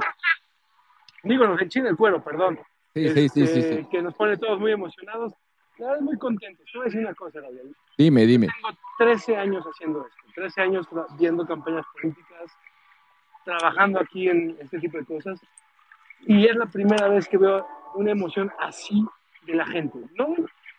digo, 1.25 1.47
nos 1.47 1.61
enchina 1.61 1.89
el 1.89 1.97
cuero, 1.97 2.23
perdón. 2.23 2.59
Sí, 2.95 3.09
sí, 3.09 3.29
sí, 3.29 3.47
sí, 3.47 3.59
Este, 3.61 3.77
sí. 3.83 3.89
Que 3.91 4.03
nos 4.03 4.15
pone 4.15 4.37
todos 4.37 4.61
muy 4.61 4.73
emocionados. 4.73 5.33
La 5.79 5.89
verdad, 5.89 6.03
muy 6.03 6.19
contentos. 6.19 6.67
Te 6.71 6.79
voy 6.79 6.85
a 6.85 6.89
decir 6.89 7.01
una 7.01 7.15
cosa, 7.15 7.41
Gabriel. 7.41 7.75
Dime, 7.97 8.27
dime. 8.27 8.49
Tengo 8.55 8.77
13 8.99 9.37
años 9.37 9.65
haciendo 9.65 10.07
esto, 10.07 10.23
13 10.35 10.61
años 10.61 10.87
viendo 11.19 11.47
campañas 11.47 11.87
políticas, 11.95 12.53
trabajando 13.45 13.99
aquí 13.99 14.29
en 14.29 14.57
este 14.61 14.79
tipo 14.79 14.99
de 14.99 15.05
cosas, 15.07 15.41
y 16.27 16.47
es 16.47 16.55
la 16.57 16.67
primera 16.67 17.09
vez 17.09 17.27
que 17.27 17.39
veo 17.39 17.67
una 17.95 18.11
emoción 18.13 18.53
así 18.61 19.05
de 19.47 19.55
la 19.55 19.67
gente. 19.67 19.99
No, 20.17 20.35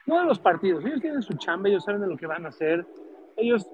no 0.05 0.19
de 0.19 0.25
los 0.25 0.39
partidos, 0.39 0.85
ellos 0.85 1.01
tienen 1.01 1.21
su 1.23 1.33
chamba, 1.33 1.67
ellos 1.69 1.83
saben 1.83 2.01
de 2.01 2.07
lo 2.07 2.15
que 2.15 2.27
van 2.27 2.45
a 2.45 2.49
hacer, 2.49 2.85
ellos 3.35 3.67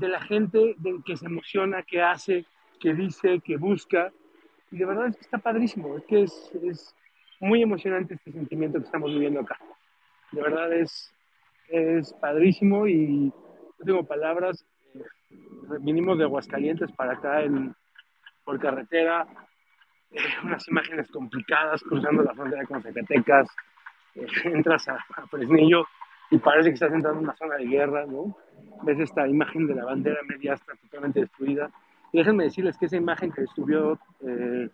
de 0.00 0.08
la 0.08 0.20
gente 0.20 0.74
de, 0.78 1.00
que 1.04 1.16
se 1.16 1.26
emociona, 1.26 1.82
que 1.82 2.02
hace, 2.02 2.44
que 2.80 2.94
dice, 2.94 3.40
que 3.40 3.56
busca, 3.56 4.12
y 4.70 4.78
de 4.78 4.86
verdad 4.86 5.08
es 5.08 5.16
que 5.16 5.22
está 5.22 5.38
padrísimo, 5.38 5.96
es 5.96 6.04
que 6.04 6.22
es, 6.22 6.50
es 6.62 6.94
muy 7.40 7.62
emocionante 7.62 8.14
este 8.14 8.32
sentimiento 8.32 8.78
que 8.78 8.84
estamos 8.84 9.10
viviendo 9.10 9.40
acá. 9.40 9.58
De 10.32 10.42
verdad 10.42 10.72
es, 10.72 11.12
es 11.68 12.12
padrísimo 12.14 12.86
y 12.86 13.32
no 13.78 13.84
tengo 13.84 14.04
palabras. 14.04 14.64
Eh, 14.94 15.02
Vinimos 15.80 16.18
de 16.18 16.24
Aguascalientes 16.24 16.90
para 16.92 17.14
acá 17.14 17.42
en, 17.42 17.74
por 18.44 18.60
carretera, 18.60 19.26
eh, 20.10 20.18
unas 20.44 20.66
imágenes 20.68 21.10
complicadas 21.10 21.82
cruzando 21.82 22.22
la 22.22 22.34
frontera 22.34 22.64
con 22.64 22.82
Zacatecas, 22.82 23.48
eh, 24.14 24.26
entras 24.44 24.88
a, 24.88 25.04
a 25.16 25.26
Fresnillo 25.26 25.86
y 26.30 26.38
parece 26.38 26.68
que 26.68 26.74
estás 26.74 26.92
entrando 26.92 27.18
en 27.18 27.24
una 27.24 27.36
zona 27.36 27.56
de 27.56 27.66
guerra, 27.66 28.06
¿no? 28.06 28.36
Ves 28.82 28.98
esta 28.98 29.28
imagen 29.28 29.66
de 29.66 29.74
la 29.74 29.84
bandera 29.84 30.20
media 30.28 30.56
totalmente 30.82 31.20
destruida. 31.20 31.70
Y 32.12 32.18
déjenme 32.18 32.44
decirles 32.44 32.76
que 32.78 32.86
esa 32.86 32.96
imagen 32.96 33.30
que 33.30 33.46
subió, 33.54 33.98
eh, 34.26 34.68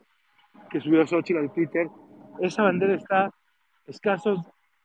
que 0.70 0.80
subió 0.80 1.06
Xochitl 1.06 1.38
al 1.38 1.52
Twitter, 1.52 1.88
esa 2.40 2.62
bandera 2.62 2.94
está 2.94 3.30
escasos 3.86 4.40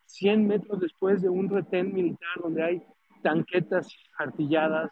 100 0.08 0.48
metros 0.48 0.80
después 0.80 1.22
de 1.22 1.30
un 1.30 1.50
retén 1.50 1.93
militar 1.93 2.30
donde 2.41 2.63
hay 2.63 2.84
tanquetas 3.22 3.88
artilladas. 4.17 4.91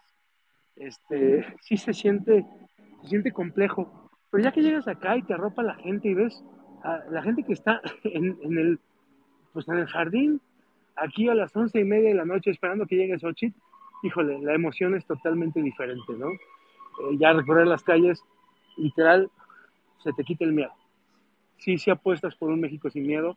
Este, 0.76 1.44
sí 1.60 1.76
se 1.76 1.92
siente, 1.92 2.46
se 3.02 3.08
siente 3.08 3.32
complejo. 3.32 4.08
Pero 4.30 4.44
ya 4.44 4.52
que 4.52 4.62
llegas 4.62 4.88
acá 4.88 5.16
y 5.16 5.22
te 5.22 5.34
arropa 5.34 5.62
la 5.62 5.74
gente 5.74 6.08
y 6.08 6.14
ves 6.14 6.42
a 6.82 7.00
la 7.10 7.22
gente 7.22 7.42
que 7.42 7.52
está 7.52 7.80
en, 8.04 8.38
en 8.42 8.58
el, 8.58 8.80
pues 9.52 9.68
en 9.68 9.78
el 9.78 9.86
jardín, 9.86 10.40
aquí 10.96 11.28
a 11.28 11.34
las 11.34 11.54
once 11.54 11.78
y 11.78 11.84
media 11.84 12.10
de 12.10 12.14
la 12.14 12.24
noche 12.24 12.50
esperando 12.50 12.86
que 12.86 12.96
llegue 12.96 13.18
Xochitl, 13.18 13.58
híjole, 14.02 14.40
la 14.40 14.54
emoción 14.54 14.94
es 14.94 15.04
totalmente 15.06 15.62
diferente, 15.62 16.12
¿no? 16.18 16.28
Eh, 16.30 17.16
ya 17.18 17.32
recorrer 17.32 17.66
las 17.66 17.82
calles, 17.82 18.22
literal, 18.76 19.30
se 20.02 20.12
te 20.12 20.24
quita 20.24 20.44
el 20.44 20.52
miedo. 20.52 20.72
Sí, 21.58 21.78
sí 21.78 21.90
apuestas 21.90 22.34
por 22.36 22.50
un 22.50 22.60
México 22.60 22.90
sin 22.90 23.06
miedo, 23.06 23.36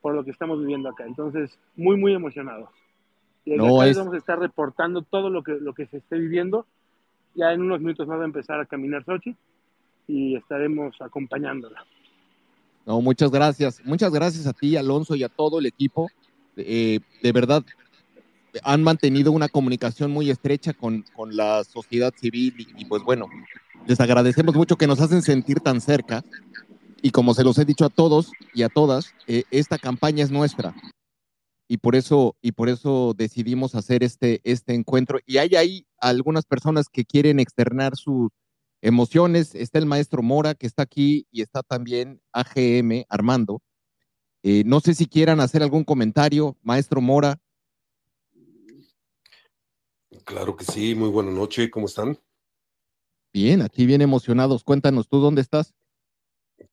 por 0.00 0.14
lo 0.14 0.24
que 0.24 0.30
estamos 0.30 0.58
viviendo 0.60 0.88
acá. 0.88 1.04
Entonces, 1.04 1.58
muy, 1.76 1.96
muy 1.96 2.14
emocionados. 2.14 2.70
Y 3.44 3.56
No, 3.56 3.82
es- 3.82 3.96
vamos 3.96 4.14
a 4.14 4.18
estar 4.18 4.38
reportando 4.38 5.02
todo 5.02 5.30
lo 5.30 5.42
que, 5.42 5.52
lo 5.52 5.74
que 5.74 5.86
se 5.86 5.98
esté 5.98 6.18
viviendo. 6.18 6.66
Ya 7.34 7.52
en 7.52 7.60
unos 7.62 7.80
minutos 7.80 8.06
más 8.06 8.18
va 8.18 8.22
a 8.22 8.26
empezar 8.26 8.58
a 8.60 8.66
caminar 8.66 9.04
Sochi 9.04 9.36
y 10.06 10.34
estaremos 10.36 11.00
acompañándola. 11.00 11.84
No, 12.86 13.00
muchas 13.02 13.30
gracias. 13.30 13.84
Muchas 13.84 14.10
gracias 14.12 14.46
a 14.46 14.52
ti, 14.54 14.76
Alonso, 14.76 15.14
y 15.14 15.22
a 15.22 15.28
todo 15.28 15.58
el 15.58 15.66
equipo. 15.66 16.08
Eh, 16.56 17.00
de 17.22 17.32
verdad, 17.32 17.62
han 18.62 18.82
mantenido 18.82 19.32
una 19.32 19.48
comunicación 19.48 20.10
muy 20.10 20.30
estrecha 20.30 20.72
con, 20.72 21.04
con 21.14 21.36
la 21.36 21.64
sociedad 21.64 22.12
civil 22.18 22.54
y, 22.58 22.82
y, 22.82 22.84
pues 22.84 23.02
bueno, 23.02 23.28
les 23.86 24.00
agradecemos 24.00 24.54
mucho 24.54 24.76
que 24.76 24.86
nos 24.86 25.00
hacen 25.00 25.22
sentir 25.22 25.60
tan 25.60 25.80
cerca. 25.80 26.24
Y 27.00 27.10
como 27.10 27.34
se 27.34 27.44
los 27.44 27.56
he 27.58 27.64
dicho 27.64 27.84
a 27.84 27.90
todos 27.90 28.32
y 28.52 28.62
a 28.62 28.68
todas, 28.68 29.14
eh, 29.26 29.44
esta 29.50 29.78
campaña 29.78 30.24
es 30.24 30.30
nuestra. 30.30 30.74
Y 31.68 31.76
por 31.78 31.94
eso, 31.94 32.36
y 32.40 32.52
por 32.52 32.68
eso 32.68 33.14
decidimos 33.16 33.74
hacer 33.74 34.02
este, 34.02 34.40
este 34.42 34.74
encuentro. 34.74 35.18
Y 35.26 35.36
hay 35.36 35.54
ahí 35.54 35.86
algunas 36.00 36.44
personas 36.44 36.88
que 36.88 37.04
quieren 37.04 37.40
externar 37.40 37.96
sus 37.96 38.30
emociones. 38.80 39.54
Está 39.54 39.78
el 39.78 39.86
maestro 39.86 40.22
Mora, 40.22 40.54
que 40.54 40.66
está 40.66 40.82
aquí, 40.82 41.26
y 41.30 41.42
está 41.42 41.62
también 41.62 42.20
AGM, 42.32 43.04
Armando. 43.08 43.62
Eh, 44.42 44.62
no 44.64 44.80
sé 44.80 44.94
si 44.94 45.06
quieran 45.06 45.40
hacer 45.40 45.62
algún 45.62 45.84
comentario, 45.84 46.56
maestro 46.62 47.00
Mora. 47.00 47.38
Claro 50.28 50.54
que 50.54 50.64
sí, 50.66 50.94
muy 50.94 51.08
buena 51.08 51.30
noche, 51.30 51.70
¿cómo 51.70 51.86
están? 51.86 52.20
Bien, 53.32 53.62
aquí 53.62 53.86
bien 53.86 54.02
emocionados. 54.02 54.62
Cuéntanos 54.62 55.08
tú 55.08 55.20
dónde 55.20 55.40
estás. 55.40 55.74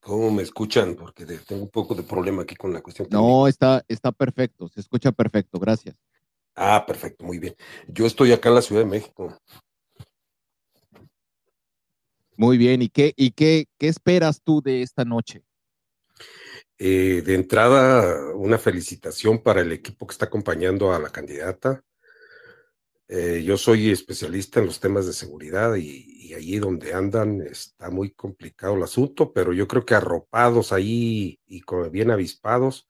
¿Cómo 0.02 0.30
me 0.30 0.44
escuchan? 0.44 0.94
Porque 0.96 1.26
tengo 1.26 1.64
un 1.64 1.70
poco 1.70 1.96
de 1.96 2.04
problema 2.04 2.42
aquí 2.42 2.58
con 2.58 2.74
la 2.74 2.82
cuestión. 2.82 3.08
No, 3.10 3.48
está, 3.48 3.82
está 3.88 4.12
perfecto, 4.12 4.68
se 4.68 4.82
escucha 4.82 5.14
perfecto, 5.14 5.58
gracias. 5.58 5.96
Ah, 6.54 6.84
perfecto, 6.86 7.24
muy 7.24 7.40
bien. 7.40 7.56
Yo 7.88 8.06
estoy 8.06 8.34
acá 8.34 8.50
en 8.50 8.56
la 8.56 8.62
Ciudad 8.62 8.82
de 8.82 8.90
México. 8.90 9.34
Muy 12.36 12.58
bien, 12.58 12.82
¿y 12.82 12.90
qué, 12.90 13.14
y 13.16 13.32
qué, 13.32 13.68
qué 13.78 13.88
esperas 13.88 14.42
tú 14.44 14.62
de 14.62 14.82
esta 14.82 15.06
noche? 15.06 15.46
Eh, 16.78 17.22
de 17.26 17.36
entrada, 17.36 18.36
una 18.36 18.58
felicitación 18.58 19.42
para 19.42 19.62
el 19.62 19.72
equipo 19.72 20.06
que 20.06 20.12
está 20.12 20.26
acompañando 20.26 20.92
a 20.92 21.00
la 21.00 21.10
candidata. 21.10 21.82
Eh, 23.08 23.44
yo 23.44 23.58
soy 23.58 23.92
especialista 23.92 24.60
en 24.60 24.66
los 24.66 24.80
temas 24.80 25.06
de 25.06 25.14
seguridad 25.14 25.76
y, 25.76 26.14
allí 26.36 26.60
donde 26.60 26.94
andan 26.94 27.42
está 27.42 27.90
muy 27.90 28.12
complicado 28.12 28.76
el 28.76 28.84
asunto, 28.84 29.32
pero 29.32 29.54
yo 29.54 29.68
creo 29.70 29.86
que 29.86 29.96
arropados 29.96 30.74
ahí 30.74 31.40
y 31.46 31.62
bien 31.92 32.12
avispados, 32.12 32.90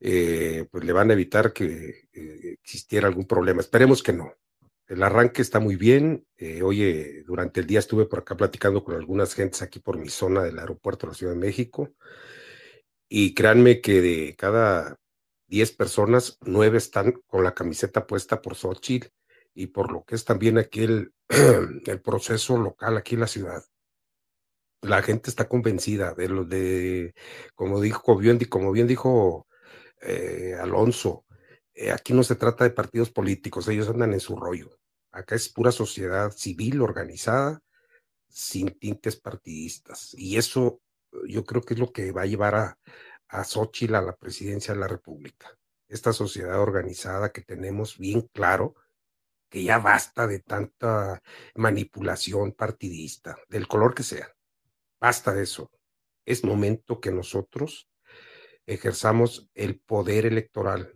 eh, 0.00 0.66
pues 0.70 0.84
le 0.84 0.92
van 0.92 1.10
a 1.10 1.12
evitar 1.14 1.52
que 1.52 2.08
eh, 2.12 2.56
existiera 2.62 3.08
algún 3.08 3.26
problema. 3.26 3.60
Esperemos 3.60 4.02
que 4.02 4.12
no. 4.14 4.32
El 4.88 5.02
arranque 5.02 5.42
está 5.42 5.60
muy 5.60 5.76
bien. 5.76 6.26
Oye, 6.62 7.24
durante 7.26 7.60
el 7.60 7.66
día 7.66 7.80
estuve 7.80 8.06
por 8.06 8.20
acá 8.20 8.36
platicando 8.36 8.84
con 8.84 8.94
algunas 8.94 9.34
gentes 9.34 9.60
aquí 9.62 9.80
por 9.80 9.98
mi 9.98 10.08
zona 10.08 10.42
del 10.44 10.58
aeropuerto 10.58 11.06
de 11.06 11.10
la 11.12 11.16
Ciudad 11.16 11.32
de 11.32 11.40
México. 11.40 11.94
Y 13.08 13.34
créanme 13.34 13.80
que 13.80 14.00
de 14.00 14.36
cada 14.36 14.98
10 15.48 15.72
personas, 15.72 16.38
9 16.42 16.78
están 16.78 17.12
con 17.26 17.44
la 17.44 17.54
camiseta 17.54 18.06
puesta 18.06 18.42
por 18.42 18.54
Xochitl 18.54 19.08
y 19.54 19.68
por 19.68 19.92
lo 19.92 20.04
que 20.04 20.14
es 20.14 20.24
también 20.24 20.58
aquí 20.58 20.84
el, 20.84 21.14
el 21.86 22.00
proceso 22.00 22.58
local 22.58 22.96
aquí 22.96 23.14
en 23.14 23.20
la 23.20 23.26
ciudad. 23.26 23.64
La 24.82 25.02
gente 25.02 25.30
está 25.30 25.48
convencida 25.48 26.14
de 26.14 26.28
lo 26.28 26.44
de, 26.44 27.14
como 27.54 27.80
dijo 27.80 28.16
bien, 28.16 28.38
como 28.48 28.72
bien 28.72 28.86
dijo 28.86 29.46
eh, 30.02 30.54
Alonso, 30.60 31.24
eh, 31.74 31.90
aquí 31.92 32.12
no 32.12 32.22
se 32.22 32.36
trata 32.36 32.64
de 32.64 32.70
partidos 32.70 33.10
políticos, 33.10 33.68
ellos 33.68 33.88
andan 33.88 34.12
en 34.12 34.20
su 34.20 34.36
rollo. 34.36 34.78
Acá 35.12 35.34
es 35.34 35.48
pura 35.48 35.72
sociedad 35.72 36.30
civil 36.30 36.82
organizada, 36.82 37.60
sin 38.28 38.78
tintes 38.78 39.16
partidistas. 39.16 40.14
Y 40.16 40.36
eso 40.36 40.80
yo 41.26 41.44
creo 41.44 41.62
que 41.62 41.74
es 41.74 41.80
lo 41.80 41.92
que 41.92 42.12
va 42.12 42.22
a 42.22 42.26
llevar 42.26 42.54
a, 42.54 42.78
a 43.28 43.44
Xochitl 43.44 43.94
a 43.94 44.02
la 44.02 44.16
presidencia 44.16 44.74
de 44.74 44.80
la 44.80 44.88
República. 44.88 45.56
Esta 45.88 46.12
sociedad 46.12 46.60
organizada 46.60 47.30
que 47.32 47.42
tenemos 47.42 47.98
bien 47.98 48.22
claro 48.32 48.74
que 49.48 49.62
ya 49.62 49.78
basta 49.78 50.26
de 50.26 50.40
tanta 50.40 51.22
manipulación 51.54 52.52
partidista, 52.52 53.36
del 53.48 53.68
color 53.68 53.94
que 53.94 54.02
sea. 54.02 54.34
Basta 55.00 55.32
de 55.32 55.44
eso. 55.44 55.70
Es 56.24 56.42
momento 56.42 57.00
que 57.00 57.12
nosotros 57.12 57.88
ejerzamos 58.66 59.48
el 59.54 59.78
poder 59.78 60.26
electoral, 60.26 60.92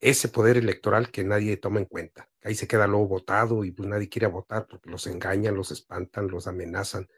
ese 0.00 0.28
poder 0.28 0.58
electoral 0.58 1.10
que 1.10 1.24
nadie 1.24 1.56
toma 1.56 1.78
en 1.80 1.86
cuenta. 1.86 2.28
Ahí 2.42 2.54
se 2.54 2.68
queda 2.68 2.86
luego 2.86 3.08
votado 3.08 3.64
y 3.64 3.72
pues 3.72 3.88
nadie 3.88 4.08
quiere 4.08 4.26
votar 4.26 4.66
porque 4.68 4.90
los 4.90 5.06
engañan, 5.06 5.54
los 5.54 5.70
espantan, 5.70 6.28
los 6.28 6.46
amenazan. 6.46 7.08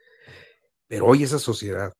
Pero 0.87 1.07
hoy 1.07 1.25
esa 1.25 1.39
sociedad 1.39 1.93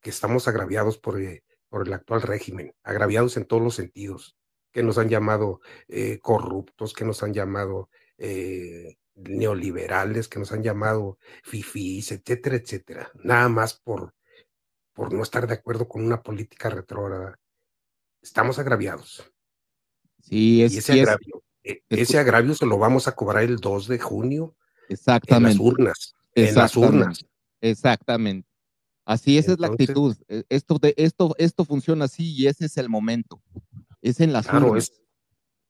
que 0.00 0.10
estamos 0.10 0.48
agraviados 0.48 0.98
por, 0.98 1.20
eh, 1.20 1.44
por 1.68 1.86
el 1.86 1.92
actual 1.92 2.22
régimen, 2.22 2.72
agraviados 2.82 3.36
en 3.36 3.44
todos 3.44 3.62
los 3.62 3.74
sentidos, 3.74 4.36
que 4.72 4.82
nos 4.82 4.98
han 4.98 5.08
llamado 5.08 5.60
eh, 5.88 6.18
corruptos, 6.20 6.92
que 6.92 7.04
nos 7.04 7.22
han 7.22 7.32
llamado 7.34 7.90
eh, 8.18 8.96
neoliberales, 9.14 10.28
que 10.28 10.38
nos 10.38 10.52
han 10.52 10.62
llamado 10.62 11.18
fifís, 11.42 12.12
etcétera, 12.12 12.56
etcétera. 12.56 13.10
Nada 13.22 13.48
más 13.48 13.74
por, 13.74 14.14
por 14.92 15.12
no 15.12 15.22
estar 15.22 15.46
de 15.46 15.54
acuerdo 15.54 15.88
con 15.88 16.04
una 16.04 16.22
política 16.22 16.70
retrógrada. 16.70 17.38
Estamos 18.22 18.58
agraviados. 18.58 19.30
Sí, 20.22 20.62
es, 20.62 20.74
y 20.74 20.78
ese, 20.78 20.92
sí 20.92 20.98
es- 21.00 21.08
agravio, 21.08 21.42
e- 21.62 21.82
ese 21.88 22.18
agravio 22.18 22.54
se 22.54 22.66
lo 22.66 22.78
vamos 22.78 23.08
a 23.08 23.14
cobrar 23.14 23.44
el 23.44 23.56
2 23.56 23.88
de 23.88 23.98
junio 23.98 24.56
en 24.88 24.94
las 24.94 25.00
exactamente. 25.00 25.62
urnas. 25.62 26.14
En 26.34 26.44
las 26.54 26.76
Exactamente. 26.76 26.96
urnas. 26.98 27.26
Exactamente. 27.60 28.47
Así, 29.08 29.38
esa 29.38 29.52
es 29.52 29.58
la 29.58 29.68
actitud. 29.68 30.14
Eh, 30.28 30.44
Esto, 30.50 30.78
de, 30.78 30.92
esto, 30.98 31.34
esto 31.38 31.64
funciona 31.64 32.04
así 32.04 32.34
y 32.34 32.46
ese 32.46 32.66
es 32.66 32.76
el 32.76 32.90
momento. 32.90 33.42
Es 34.02 34.20
en 34.20 34.34
las 34.34 34.46
Claro, 34.46 34.68
urnas. 34.68 34.84
es, 34.90 35.02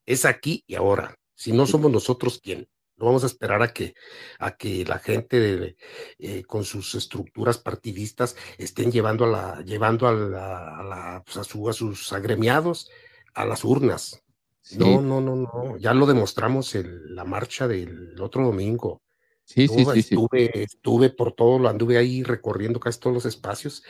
es 0.06 0.24
aquí 0.24 0.64
y 0.66 0.74
ahora. 0.74 1.14
Si 1.36 1.52
no 1.52 1.64
somos 1.64 1.92
nosotros, 1.92 2.40
¿quién? 2.42 2.66
No 2.96 3.06
vamos 3.06 3.22
a 3.22 3.26
esperar 3.28 3.62
a 3.62 3.68
que, 3.72 3.94
a 4.40 4.56
que 4.56 4.84
la 4.84 4.98
gente 4.98 5.38
de- 5.38 5.76
eh, 6.18 6.42
con 6.42 6.64
sus 6.64 6.96
estructuras 6.96 7.58
partidistas 7.58 8.34
estén 8.58 8.90
llevando 8.90 9.24
a 9.24 9.28
la, 9.28 9.62
llevando 9.64 10.08
a 10.08 10.12
la, 10.12 10.80
a 10.80 10.82
la- 10.82 11.22
pues, 11.24 11.36
a 11.36 11.44
su- 11.44 11.68
a 11.68 11.72
sus 11.72 12.12
agremiados 12.12 12.90
a 13.34 13.44
las 13.44 13.62
urnas. 13.64 14.20
Sí, 14.62 14.78
No, 14.80 15.00
no, 15.00 15.20
no, 15.20 15.36
no. 15.36 15.76
Ya 15.78 15.94
lo 15.94 16.06
demostramos 16.06 16.74
en 16.74 17.14
la 17.14 17.24
marcha 17.24 17.68
del 17.68 18.20
otro 18.20 18.44
domingo. 18.44 19.00
Sí, 19.48 19.68
sí, 19.68 19.84
sí, 19.84 19.92
sí. 19.92 19.98
estuve, 20.00 20.62
estuve 20.62 21.10
por 21.10 21.32
todo, 21.32 21.58
lo 21.58 21.68
anduve 21.68 21.96
ahí 21.96 22.22
recorriendo 22.22 22.78
casi 22.78 23.00
todos 23.00 23.14
los 23.14 23.26
espacios 23.26 23.82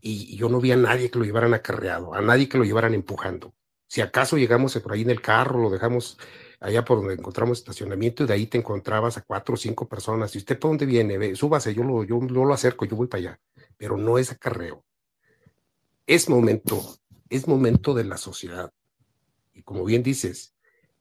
y, 0.00 0.36
yo 0.36 0.48
no 0.48 0.60
vi 0.60 0.72
a 0.72 0.76
nadie 0.76 1.10
que 1.10 1.18
lo 1.18 1.24
llevaran 1.24 1.54
acarreado, 1.54 2.14
a 2.14 2.20
nadie 2.20 2.48
que 2.48 2.58
lo 2.58 2.64
llevaran 2.64 2.94
empujando. 2.94 3.54
Si 3.88 4.00
acaso 4.00 4.36
llegamos 4.36 4.76
por 4.78 4.92
ahí 4.92 5.02
en 5.02 5.10
el 5.10 5.20
carro, 5.20 5.62
lo 5.62 5.70
dejamos 5.70 6.18
allá 6.60 6.84
por 6.84 6.98
donde 6.98 7.14
encontramos 7.14 7.58
estacionamiento 7.58 8.24
y 8.24 8.26
de 8.26 8.34
ahí 8.34 8.46
te 8.46 8.58
encontrabas 8.58 9.16
a 9.16 9.22
cuatro 9.22 9.54
o 9.54 9.56
cinco 9.56 9.88
personas. 9.88 10.34
¿Y 10.34 10.38
usted 10.38 10.58
por 10.58 10.70
dónde 10.70 10.86
viene? 10.86 11.18
Ve, 11.18 11.36
súbase, 11.36 11.74
yo 11.74 11.84
lo, 11.84 12.02
yo, 12.04 12.20
yo 12.20 12.44
lo 12.44 12.52
acerco, 12.52 12.84
yo 12.84 12.96
voy 12.96 13.06
para 13.06 13.20
allá. 13.20 13.40
Pero 13.76 13.96
no 13.96 14.18
es 14.18 14.32
acarreo. 14.32 14.84
Es 16.06 16.28
momento, 16.28 16.82
es 17.28 17.46
momento 17.46 17.94
de 17.94 18.04
la 18.04 18.16
sociedad. 18.16 18.72
Y 19.54 19.62
como 19.62 19.84
bien 19.84 20.02
dices, 20.02 20.54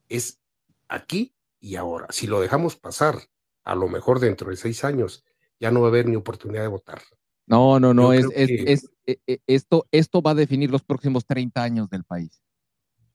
es 0.10 0.40
aquí 0.88 1.34
y 1.60 1.76
ahora. 1.76 2.08
Si 2.12 2.28
lo 2.28 2.40
dejamos 2.40 2.76
pasar, 2.76 3.20
a 3.66 3.76
lo 3.76 3.88
mejor 3.90 4.20
dentro 4.20 4.50
de 4.52 4.58
seis 4.58 4.84
años, 4.84 5.26
ya 5.60 5.72
no 5.72 5.82
va 5.82 5.88
a 5.88 5.90
haber 5.90 6.08
ni 6.08 6.16
oportunidad 6.16 6.64
de 6.64 6.68
votar. 6.70 7.02
No, 7.48 7.80
no, 7.80 7.94
no, 7.94 8.14
es, 8.14 8.26
es, 8.36 8.48
que- 8.50 8.64
es- 8.66 8.90
eh, 9.06 9.18
eh, 9.28 9.40
esto, 9.48 9.88
esto 9.92 10.22
va 10.22 10.32
a 10.32 10.36
definir 10.36 10.72
los 10.72 10.84
próximos 10.84 11.26
30 11.26 11.64
años 11.64 11.90
del 11.90 12.04
país. 12.04 12.42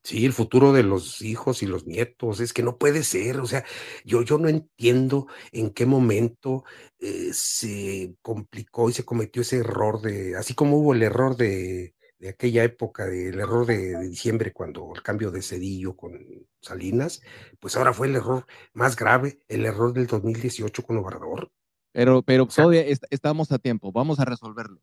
Sí, 0.02 0.24
el 0.24 0.32
futuro 0.32 0.72
de 0.72 0.82
los 0.82 1.20
hijos 1.20 1.62
y 1.62 1.66
los 1.66 1.86
nietos, 1.86 2.40
es 2.40 2.54
que 2.54 2.62
no 2.62 2.78
puede 2.78 3.04
ser, 3.04 3.38
o 3.40 3.46
sea, 3.46 3.64
yo, 4.04 4.22
yo 4.22 4.38
no 4.38 4.48
entiendo 4.48 5.26
en 5.52 5.70
qué 5.70 5.84
momento 5.84 6.64
eh, 6.98 7.30
se 7.34 8.16
complicó 8.22 8.88
y 8.88 8.94
se 8.94 9.04
cometió 9.04 9.42
ese 9.42 9.58
error 9.58 10.00
de, 10.00 10.36
así 10.36 10.54
como 10.54 10.78
hubo 10.78 10.94
el 10.94 11.02
error 11.02 11.36
de, 11.36 11.94
de 12.20 12.28
aquella 12.28 12.62
época, 12.62 13.06
del 13.06 13.40
error 13.40 13.66
de, 13.66 13.96
de 13.96 14.09
diciembre 14.09 14.52
cuando 14.52 14.92
el 14.94 15.02
cambio 15.02 15.30
de 15.30 15.40
Cedillo 15.42 15.96
con 15.96 16.12
Salinas, 16.61 17.22
pues 17.59 17.76
ahora 17.76 17.92
fue 17.94 18.06
el 18.09 18.16
error 18.16 18.46
más 18.74 18.94
grave, 18.94 19.40
el 19.48 19.64
error 19.64 19.92
del 19.92 20.06
2018 20.06 20.83
con 20.85 20.98
Obrador. 20.98 21.50
Pero, 21.92 22.22
pero 22.22 22.44
O 22.44 22.50
sea- 22.50 22.64
todavía 22.64 22.83
est- 22.87 23.04
estamos 23.11 23.50
a 23.50 23.59
tiempo, 23.59 23.90
vamos 23.90 24.20
a 24.20 24.24
resolverlo. 24.26 24.80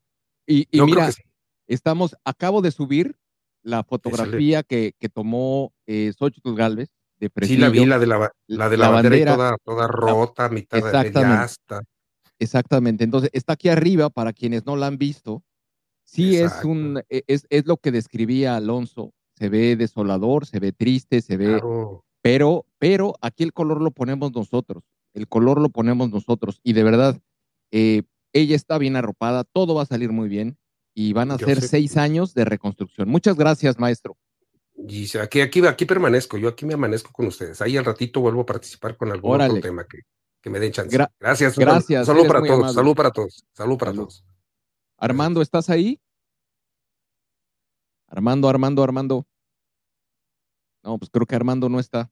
Y, 0.48 0.68
y 0.72 0.82
mira, 0.82 1.12
sí. 1.12 1.22
estamos, 1.68 2.18
acabo 2.26 2.62
de 2.62 2.72
subir 2.72 3.16
la 3.62 3.84
fotografía 3.84 4.64
que, 4.64 4.94
que 5.00 5.08
tomó 5.10 5.74
eh, 5.86 6.12
Xochitl 6.18 6.56
Galvez 6.56 6.90
de 7.20 7.32
Sí, 7.44 7.58
la 7.58 7.70
vi, 7.70 7.86
la 7.86 7.98
de 8.00 8.08
la, 8.08 8.32
la, 8.48 8.70
de 8.70 8.78
la, 8.78 8.86
la 8.88 8.92
bandera, 8.92 9.36
bandera- 9.36 9.36
toda, 9.36 9.58
toda 9.64 9.88
rota, 9.88 10.50
mitad 10.50 10.78
de 10.78 10.86
Exactamente. 10.88 11.20
media 11.20 11.44
asta. 11.44 11.82
Exactamente. 12.40 13.04
Entonces, 13.04 13.30
está 13.34 13.54
aquí 13.54 13.70
arriba 13.70 14.10
para 14.10 14.34
quienes 14.34 14.66
no 14.66 14.76
la 14.76 14.88
han 14.88 14.98
visto. 14.98 15.44
Sí, 16.10 16.38
es 16.38 16.64
un, 16.64 17.02
e- 17.10 17.24
es, 17.28 17.46
es 17.50 17.66
lo 17.68 17.78
que 17.78 17.92
describía 17.92 18.56
Alonso. 18.56 19.14
Se 19.36 19.50
ve 19.50 19.76
desolador, 19.76 20.46
se 20.46 20.60
ve 20.60 20.72
triste, 20.72 21.22
se 21.22 21.36
ve, 21.38 21.46
Claro. 21.60 22.06
pero, 22.22 22.66
pero 22.80 23.14
aquí 23.22 23.44
el 23.44 23.52
color 23.54 23.82
lo 23.82 23.92
ponemos 23.92 24.34
nosotros. 24.34 24.84
El 25.14 25.28
color 25.28 25.60
lo 25.60 25.70
ponemos 25.70 26.10
nosotros. 26.10 26.60
Y 26.64 26.74
de 26.74 26.84
verdad, 26.84 27.20
eh, 27.72 28.04
ella 28.34 28.56
está 28.56 28.78
bien 28.78 28.96
arropada, 28.96 29.44
todo 29.44 29.76
va 29.76 29.84
a 29.84 29.86
salir 29.86 30.12
muy 30.12 30.30
bien 30.30 30.58
y 30.96 31.14
van 31.14 31.32
a 31.32 31.38
Yo 31.38 31.46
ser 31.46 31.62
sé. 31.62 31.68
seis 31.68 31.98
años 31.98 32.34
de 32.34 32.46
reconstrucción. 32.46 33.10
Muchas 33.10 33.36
gracias, 33.36 33.78
maestro. 33.78 34.18
Y 34.88 35.06
aquí, 35.18 35.42
aquí, 35.42 35.66
aquí 35.66 35.86
permanezco, 35.86 36.38
yo 36.38 36.48
aquí 36.48 36.66
me 36.66 36.76
amanezco 36.76 37.12
con 37.12 37.28
ustedes. 37.28 37.62
Ahí 37.62 37.76
al 37.78 37.86
ratito 37.86 38.22
vuelvo 38.22 38.42
a 38.42 38.46
participar 38.46 38.96
con 38.96 39.12
algún 39.12 39.34
Órale. 39.34 39.52
otro 39.52 39.62
tema 39.62 39.86
que, 39.86 40.00
que 40.42 40.50
me 40.50 40.60
den 40.60 40.72
chance. 40.72 40.96
Gra- 40.98 41.12
gracias. 41.20 41.58
gracias, 41.58 42.06
Salud 42.06 42.28
para 42.28 42.42
todos, 42.42 42.74
salud 42.74 42.96
para 42.96 43.12
todos, 43.12 43.44
salud 43.54 43.78
para 43.78 43.92
Salud. 43.92 44.04
todos. 44.06 44.24
Armando, 44.98 45.42
¿estás 45.42 45.70
ahí? 45.70 46.02
Armando, 48.08 48.50
Armando, 48.50 48.84
Armando. 48.84 49.28
No, 50.84 50.98
pues 50.98 51.10
creo 51.12 51.26
que 51.26 51.36
Armando 51.36 51.70
no 51.70 51.80
está. 51.80 52.12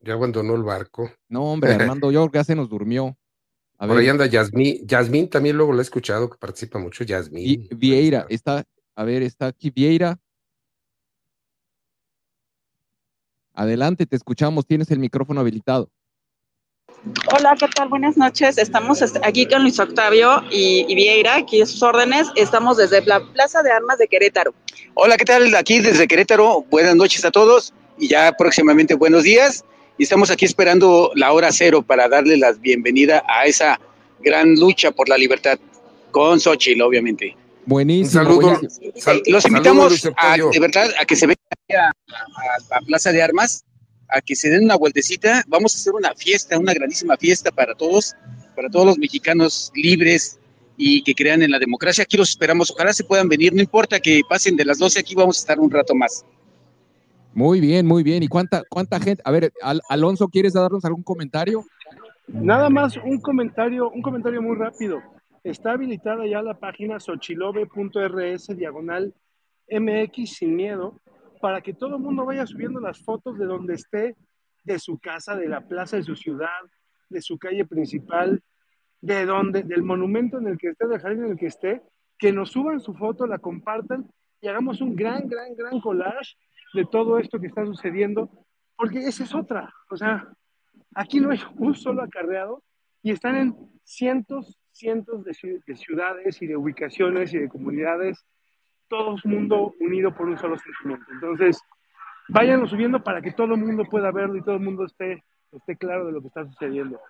Ya 0.00 0.12
abandonó 0.12 0.54
el 0.54 0.62
barco. 0.62 1.10
No, 1.28 1.52
hombre, 1.52 1.72
Armando, 1.98 2.10
yo 2.10 2.30
ya 2.30 2.44
se 2.44 2.54
nos 2.54 2.68
durmió. 2.68 3.16
A 3.78 3.86
Por 3.86 3.96
ver, 3.96 4.04
ahí 4.04 4.08
anda 4.08 4.26
Yasmín. 4.26 4.86
Yasmín 4.86 5.28
también 5.28 5.56
luego 5.56 5.72
lo 5.72 5.78
he 5.78 5.82
escuchado 5.82 6.30
que 6.30 6.38
participa 6.38 6.78
mucho. 6.78 7.04
Yasmín. 7.04 7.68
Vieira, 7.70 8.26
está, 8.28 8.64
a 8.94 9.04
ver, 9.04 9.22
está 9.22 9.46
aquí 9.46 9.70
Vieira. 9.70 10.18
Adelante, 13.52 14.04
te 14.06 14.16
escuchamos, 14.16 14.66
tienes 14.66 14.90
el 14.90 14.98
micrófono 14.98 15.40
habilitado. 15.40 15.90
Hola, 17.32 17.54
¿qué 17.58 17.66
tal? 17.74 17.88
Buenas 17.88 18.16
noches. 18.16 18.58
Estamos 18.58 19.00
aquí 19.22 19.46
con 19.46 19.62
Luis 19.62 19.78
Octavio 19.78 20.42
y, 20.50 20.84
y 20.88 20.94
Vieira, 20.94 21.36
aquí 21.36 21.60
a 21.62 21.66
sus 21.66 21.82
órdenes. 21.82 22.26
Estamos 22.34 22.76
desde 22.76 23.04
la 23.06 23.20
Plaza 23.32 23.62
de 23.62 23.70
Armas 23.70 23.98
de 23.98 24.08
Querétaro. 24.08 24.54
Hola, 24.94 25.16
¿qué 25.16 25.24
tal? 25.24 25.54
Aquí 25.54 25.78
desde 25.78 26.08
Querétaro. 26.08 26.62
Buenas 26.68 26.96
noches 26.96 27.24
a 27.24 27.30
todos 27.30 27.72
y 27.98 28.08
ya 28.08 28.32
próximamente 28.32 28.94
buenos 28.94 29.22
días. 29.22 29.64
Y 29.98 30.02
estamos 30.02 30.30
aquí 30.30 30.44
esperando 30.44 31.12
la 31.14 31.32
hora 31.32 31.52
cero 31.52 31.80
para 31.82 32.08
darle 32.08 32.36
la 32.36 32.52
bienvenida 32.52 33.22
a 33.28 33.46
esa 33.46 33.80
gran 34.20 34.54
lucha 34.56 34.90
por 34.90 35.08
la 35.08 35.16
libertad 35.16 35.58
con 36.10 36.40
Xochitl, 36.40 36.82
obviamente. 36.82 37.36
Buenísimo. 37.66 38.22
Un 38.22 38.26
saludo. 38.26 38.50
buenísimo. 38.50 38.92
Sal- 38.96 39.22
Los 39.26 39.46
invitamos 39.46 40.08
a, 40.16 40.36
de 40.36 40.60
verdad 40.60 40.90
a 41.00 41.04
que 41.04 41.14
se 41.16 41.26
vengan 41.26 41.38
a, 41.70 42.74
a- 42.74 42.78
a 42.78 42.80
Plaza 42.80 43.12
de 43.12 43.22
Armas, 43.22 43.64
a 44.08 44.20
que 44.20 44.34
se 44.36 44.48
den 44.50 44.64
una 44.64 44.76
vueltecita. 44.76 45.42
Vamos 45.48 45.74
a 45.74 45.78
hacer 45.78 45.92
una 45.94 46.14
fiesta, 46.14 46.58
una 46.58 46.72
grandísima 46.74 47.16
fiesta 47.16 47.50
para 47.50 47.74
todos, 47.74 48.14
para 48.54 48.68
todos 48.70 48.86
los 48.86 48.98
mexicanos 48.98 49.70
libres 49.74 50.38
y 50.76 51.02
que 51.02 51.14
crean 51.14 51.42
en 51.42 51.50
la 51.50 51.58
democracia. 51.58 52.02
Aquí 52.04 52.16
los 52.16 52.30
esperamos. 52.30 52.70
Ojalá 52.70 52.92
se 52.92 53.04
puedan 53.04 53.28
venir. 53.28 53.52
No 53.54 53.60
importa 53.60 53.98
que 54.00 54.20
pasen 54.28 54.56
de 54.56 54.64
las 54.64 54.78
12, 54.78 55.00
aquí 55.00 55.14
vamos 55.14 55.38
a 55.38 55.40
estar 55.40 55.58
un 55.60 55.70
rato 55.70 55.94
más. 55.94 56.24
Muy 57.34 57.60
bien, 57.60 57.84
muy 57.86 58.02
bien. 58.02 58.22
¿Y 58.22 58.28
cuánta, 58.28 58.62
cuánta 58.68 58.98
gente? 58.98 59.22
A 59.24 59.30
ver, 59.30 59.52
Al- 59.62 59.82
Alonso, 59.88 60.28
¿quieres 60.28 60.54
darnos 60.54 60.84
algún 60.84 61.02
comentario? 61.02 61.64
Nada 62.28 62.70
más 62.70 62.96
un 62.96 63.20
comentario, 63.20 63.90
un 63.90 64.02
comentario 64.02 64.40
muy 64.42 64.56
rápido. 64.56 65.00
Está 65.44 65.72
habilitada 65.72 66.26
ya 66.26 66.42
la 66.42 66.58
página 66.58 66.98
sochilobe.rs 66.98 68.56
diagonal 68.56 69.14
MX 69.70 70.30
sin 70.36 70.56
miedo 70.56 71.00
para 71.40 71.60
que 71.60 71.74
todo 71.74 71.96
el 71.96 72.02
mundo 72.02 72.24
vaya 72.24 72.46
subiendo 72.46 72.80
las 72.80 73.02
fotos 73.02 73.38
de 73.38 73.46
donde 73.46 73.74
esté, 73.74 74.16
de 74.64 74.78
su 74.78 74.98
casa, 74.98 75.36
de 75.36 75.48
la 75.48 75.60
plaza 75.60 75.96
de 75.96 76.02
su 76.02 76.16
ciudad, 76.16 76.60
de 77.08 77.22
su 77.22 77.38
calle 77.38 77.64
principal, 77.64 78.42
de 79.00 79.24
donde, 79.26 79.62
del 79.62 79.82
monumento 79.82 80.38
en 80.38 80.48
el 80.48 80.58
que 80.58 80.68
esté, 80.70 80.86
del 80.86 81.00
jardín 81.00 81.24
en 81.24 81.30
el 81.32 81.38
que 81.38 81.46
esté, 81.46 81.82
que 82.18 82.32
nos 82.32 82.50
suban 82.50 82.80
su 82.80 82.94
foto, 82.94 83.26
la 83.26 83.38
compartan 83.38 84.08
y 84.40 84.48
hagamos 84.48 84.80
un 84.80 84.96
gran, 84.96 85.28
gran, 85.28 85.54
gran 85.54 85.80
collage 85.80 86.34
de 86.74 86.84
todo 86.84 87.18
esto 87.18 87.38
que 87.38 87.46
está 87.46 87.64
sucediendo, 87.64 88.30
porque 88.76 88.98
esa 88.98 89.24
es 89.24 89.34
otra. 89.34 89.72
O 89.90 89.96
sea, 89.96 90.28
Aquí 90.94 91.20
no 91.20 91.30
hay 91.30 91.38
un 91.56 91.74
solo 91.74 92.02
acarreado 92.02 92.62
y 93.02 93.10
están 93.10 93.36
en 93.36 93.54
cientos, 93.84 94.58
cientos 94.72 95.24
de, 95.24 95.32
ciu- 95.32 95.62
de 95.66 95.76
ciudades 95.76 96.40
y 96.40 96.46
de 96.46 96.56
ubicaciones 96.56 97.34
y 97.34 97.38
de 97.38 97.48
comunidades, 97.50 98.24
todo 98.88 99.16
el 99.16 99.30
mundo 99.30 99.74
unido 99.80 100.14
por 100.14 100.28
un 100.28 100.38
solo 100.38 100.56
sentimiento. 100.58 101.06
Entonces, 101.12 101.60
váyanlo 102.28 102.66
subiendo 102.66 103.02
para 103.02 103.20
que 103.20 103.32
todo 103.32 103.54
el 103.54 103.60
mundo 103.60 103.84
pueda 103.84 104.10
verlo 104.12 104.36
y 104.36 104.42
todo 104.42 104.56
el 104.56 104.62
mundo 104.62 104.84
esté, 104.84 105.24
esté 105.52 105.76
claro 105.76 106.06
de 106.06 106.12
lo 106.12 106.20
que 106.20 106.28
está 106.28 106.44
sucediendo. 106.44 107.00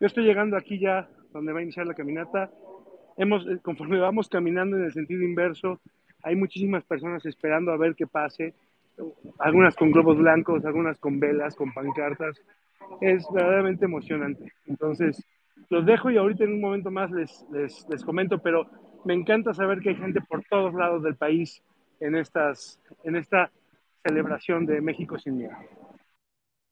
Yo 0.00 0.06
estoy 0.06 0.24
llegando 0.24 0.56
aquí 0.56 0.78
ya 0.78 1.08
donde 1.32 1.52
va 1.52 1.60
a 1.60 1.62
iniciar 1.62 1.86
la 1.86 1.94
caminata 1.94 2.50
hemos, 3.16 3.46
eh, 3.46 3.58
conforme 3.62 3.98
vamos 3.98 4.28
caminando 4.28 4.76
en 4.76 4.84
el 4.84 4.92
sentido 4.92 5.22
inverso, 5.22 5.80
hay 6.22 6.36
muchísimas 6.36 6.84
personas 6.84 7.24
esperando 7.26 7.72
a 7.72 7.76
ver 7.76 7.94
qué 7.94 8.06
pase, 8.06 8.54
algunas 9.38 9.74
con 9.74 9.90
globos 9.90 10.18
blancos, 10.18 10.64
algunas 10.64 10.98
con 10.98 11.18
velas, 11.18 11.56
con 11.56 11.72
pancartas. 11.72 12.40
Es 13.00 13.26
verdaderamente 13.32 13.86
emocionante. 13.86 14.52
Entonces, 14.66 15.24
los 15.70 15.86
dejo 15.86 16.10
y 16.10 16.18
ahorita 16.18 16.44
en 16.44 16.52
un 16.52 16.60
momento 16.60 16.90
más 16.90 17.10
les, 17.10 17.44
les, 17.50 17.86
les 17.88 18.04
comento, 18.04 18.38
pero 18.38 18.66
me 19.04 19.14
encanta 19.14 19.54
saber 19.54 19.80
que 19.80 19.90
hay 19.90 19.96
gente 19.96 20.20
por 20.20 20.44
todos 20.44 20.74
lados 20.74 21.02
del 21.02 21.16
país 21.16 21.62
en, 22.00 22.16
estas, 22.16 22.80
en 23.04 23.16
esta 23.16 23.50
celebración 24.04 24.66
de 24.66 24.80
México 24.80 25.18
sin 25.18 25.38
miedo. 25.38 25.56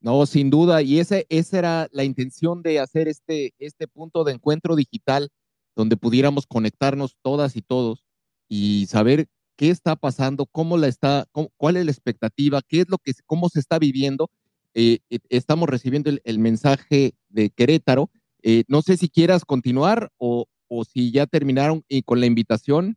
No, 0.01 0.25
sin 0.25 0.49
duda, 0.49 0.81
y 0.81 0.99
ese, 0.99 1.27
esa 1.29 1.59
era 1.59 1.89
la 1.93 2.05
intención 2.05 2.63
de 2.63 2.81
hacer 2.81 3.07
este, 3.07 3.53
este 3.59 3.87
punto 3.87 4.25
de 4.25 4.33
encuentro 4.33 4.75
digital 4.75 5.29
donde 5.77 5.97
pudiéramos 5.97 6.47
conectarnos 6.47 7.17
todas 7.23 7.55
y 7.57 7.63
todos 7.63 8.05
y 8.49 8.87
saber 8.87 9.29
qué 9.57 9.71
está 9.71 9.95
pasando, 9.95 10.47
cómo 10.47 10.79
la 10.79 10.89
está, 10.89 11.27
cuál 11.57 11.77
es 11.77 11.85
la 11.85 11.91
expectativa, 11.91 12.63
qué 12.67 12.81
es 12.81 12.89
lo 12.89 12.99
que, 12.99 13.13
cómo 13.27 13.49
se 13.51 13.61
está 13.61 13.79
viviendo. 13.79 14.31
Eh, 14.73 15.01
eh, 15.11 15.19
estamos 15.29 15.69
recibiendo 15.69 16.11
el, 16.25 16.39
mensaje 16.39 17.15
de 17.29 17.51
Querétaro. 17.51 18.11
Eh, 18.43 18.65
no 18.69 18.81
sé 18.81 18.97
si 18.97 19.09
quieras 19.11 19.45
continuar 19.45 20.11
o, 20.17 20.47
o 20.71 20.85
si 20.85 21.11
ya 21.11 21.27
terminaron 21.27 21.85
y 21.89 22.03
con 22.03 22.21
la 22.21 22.27
invitación. 22.27 22.97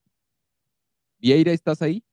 Vieira, 1.17 1.51
¿estás 1.51 1.81
ahí? 1.81 2.03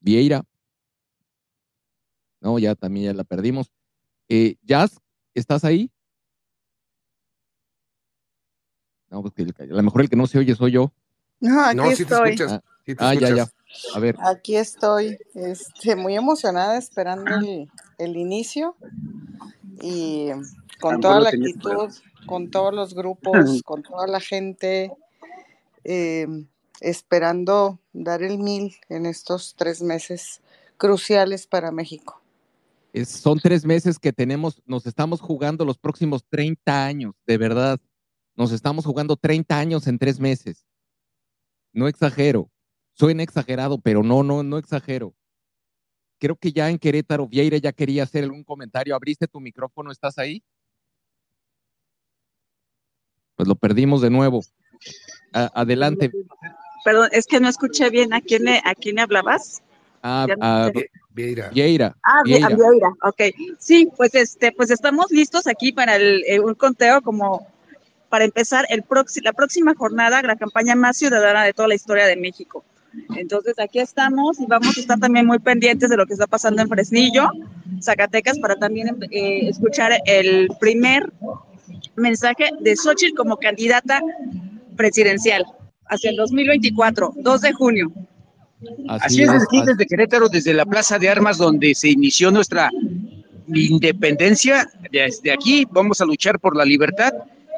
Vieira. 0.00 0.44
No, 2.40 2.58
ya 2.58 2.76
también 2.76 3.06
ya 3.06 3.14
la 3.14 3.24
perdimos. 3.24 3.72
Eh, 4.28 4.56
Jazz, 4.62 5.00
¿estás 5.34 5.64
ahí? 5.64 5.90
No, 9.10 9.22
porque 9.22 9.42
a 9.58 9.64
lo 9.64 9.82
mejor 9.82 10.02
el 10.02 10.08
que 10.08 10.16
no 10.16 10.26
se 10.26 10.38
oye 10.38 10.54
soy 10.54 10.72
yo. 10.72 10.92
No, 11.40 11.60
aquí 11.62 12.02
estoy. 12.02 12.36
ah, 12.98 13.14
ya, 13.14 13.34
ya. 13.34 13.48
A 13.94 13.98
ver. 13.98 14.16
Aquí 14.20 14.56
estoy, 14.56 15.18
este, 15.34 15.96
muy 15.96 16.14
emocionada 16.14 16.78
esperando 16.78 17.32
el, 17.98 18.16
inicio 18.16 18.76
y 19.82 20.28
con 20.80 21.00
toda 21.00 21.20
la 21.20 21.28
actitud, 21.30 21.92
con 22.26 22.50
todos 22.50 22.74
los 22.74 22.94
grupos, 22.94 23.34
con 23.64 23.82
toda 23.82 24.06
la 24.06 24.20
gente, 24.20 24.92
eh, 25.84 26.26
esperando 26.80 27.80
dar 27.92 28.22
el 28.22 28.38
mil 28.38 28.76
en 28.88 29.06
estos 29.06 29.54
tres 29.56 29.82
meses 29.82 30.42
cruciales 30.76 31.46
para 31.46 31.70
México 31.70 32.22
son 33.04 33.38
tres 33.38 33.64
meses 33.64 33.98
que 33.98 34.12
tenemos, 34.12 34.62
nos 34.64 34.86
estamos 34.86 35.20
jugando 35.20 35.64
los 35.64 35.76
próximos 35.78 36.24
30 36.28 36.86
años, 36.86 37.14
de 37.26 37.36
verdad. 37.36 37.78
Nos 38.34 38.52
estamos 38.52 38.84
jugando 38.84 39.16
30 39.16 39.58
años 39.58 39.86
en 39.86 39.98
tres 39.98 40.18
meses. 40.18 40.66
No 41.72 41.88
exagero. 41.88 42.50
Suena 42.92 43.22
exagerado, 43.22 43.78
pero 43.78 44.02
no, 44.02 44.22
no, 44.22 44.42
no 44.42 44.56
exagero. 44.56 45.14
Creo 46.18 46.36
que 46.36 46.52
ya 46.52 46.70
en 46.70 46.78
Querétaro, 46.78 47.28
Vieira 47.28 47.58
ya 47.58 47.72
quería 47.72 48.04
hacer 48.04 48.24
algún 48.24 48.44
comentario. 48.44 48.94
¿Abriste 48.94 49.26
tu 49.26 49.40
micrófono? 49.40 49.90
¿Estás 49.90 50.16
ahí? 50.16 50.42
Pues 53.36 53.48
lo 53.48 53.54
perdimos 53.54 54.00
de 54.00 54.10
nuevo. 54.10 54.42
adelante. 55.32 56.10
Perdón, 56.84 57.08
es 57.12 57.26
que 57.26 57.40
no 57.40 57.48
escuché 57.48 57.90
bien. 57.90 58.12
¿A 58.12 58.20
quién 58.20 58.48
a 58.48 58.74
quién 58.74 58.98
hablabas? 58.98 59.62
Ah, 60.02 60.26
ah 60.40 60.70
Vieira. 61.12 61.48
Vieira. 61.48 61.96
Ah, 62.02 62.22
Vieira. 62.24 62.48
ok. 63.02 63.22
Sí, 63.58 63.88
pues 63.96 64.14
este, 64.14 64.52
pues 64.52 64.70
estamos 64.70 65.10
listos 65.10 65.46
aquí 65.46 65.72
para 65.72 65.96
el, 65.96 66.22
eh, 66.26 66.40
un 66.40 66.54
conteo 66.54 67.00
como 67.00 67.46
para 68.08 68.24
empezar 68.24 68.66
el 68.68 68.84
la 69.22 69.32
próxima 69.32 69.74
jornada, 69.74 70.22
la 70.22 70.36
campaña 70.36 70.74
más 70.74 70.98
ciudadana 70.98 71.44
de 71.44 71.52
toda 71.52 71.68
la 71.68 71.74
historia 71.74 72.06
de 72.06 72.16
México. 72.16 72.64
Entonces 73.16 73.58
aquí 73.58 73.78
estamos 73.78 74.38
y 74.40 74.46
vamos 74.46 74.76
a 74.76 74.80
estar 74.80 74.98
también 74.98 75.26
muy 75.26 75.38
pendientes 75.38 75.90
de 75.90 75.96
lo 75.96 76.06
que 76.06 76.14
está 76.14 76.26
pasando 76.26 76.62
en 76.62 76.68
Fresnillo, 76.68 77.28
Zacatecas, 77.82 78.38
para 78.38 78.56
también 78.56 78.96
eh, 79.10 79.48
escuchar 79.48 79.92
el 80.06 80.48
primer 80.60 81.12
mensaje 81.96 82.50
de 82.60 82.76
Xochitl 82.76 83.16
como 83.16 83.36
candidata 83.36 84.00
presidencial 84.76 85.44
hacia 85.88 86.10
el 86.10 86.16
2024, 86.16 87.14
2 87.16 87.40
de 87.40 87.52
junio. 87.52 87.92
Así, 88.88 89.22
es, 89.22 89.30
aquí 89.30 89.62
desde 89.64 89.86
Querétaro, 89.86 90.28
desde 90.28 90.54
la 90.54 90.64
Plaza 90.64 90.98
de 90.98 91.08
Armas, 91.08 91.38
donde 91.38 91.74
se 91.74 91.90
inició 91.90 92.30
nuestra 92.30 92.70
independencia. 93.48 94.68
Desde 94.90 95.32
aquí 95.32 95.66
vamos 95.70 96.00
a 96.00 96.06
luchar 96.06 96.40
por 96.40 96.56
la 96.56 96.64
libertad. 96.64 97.12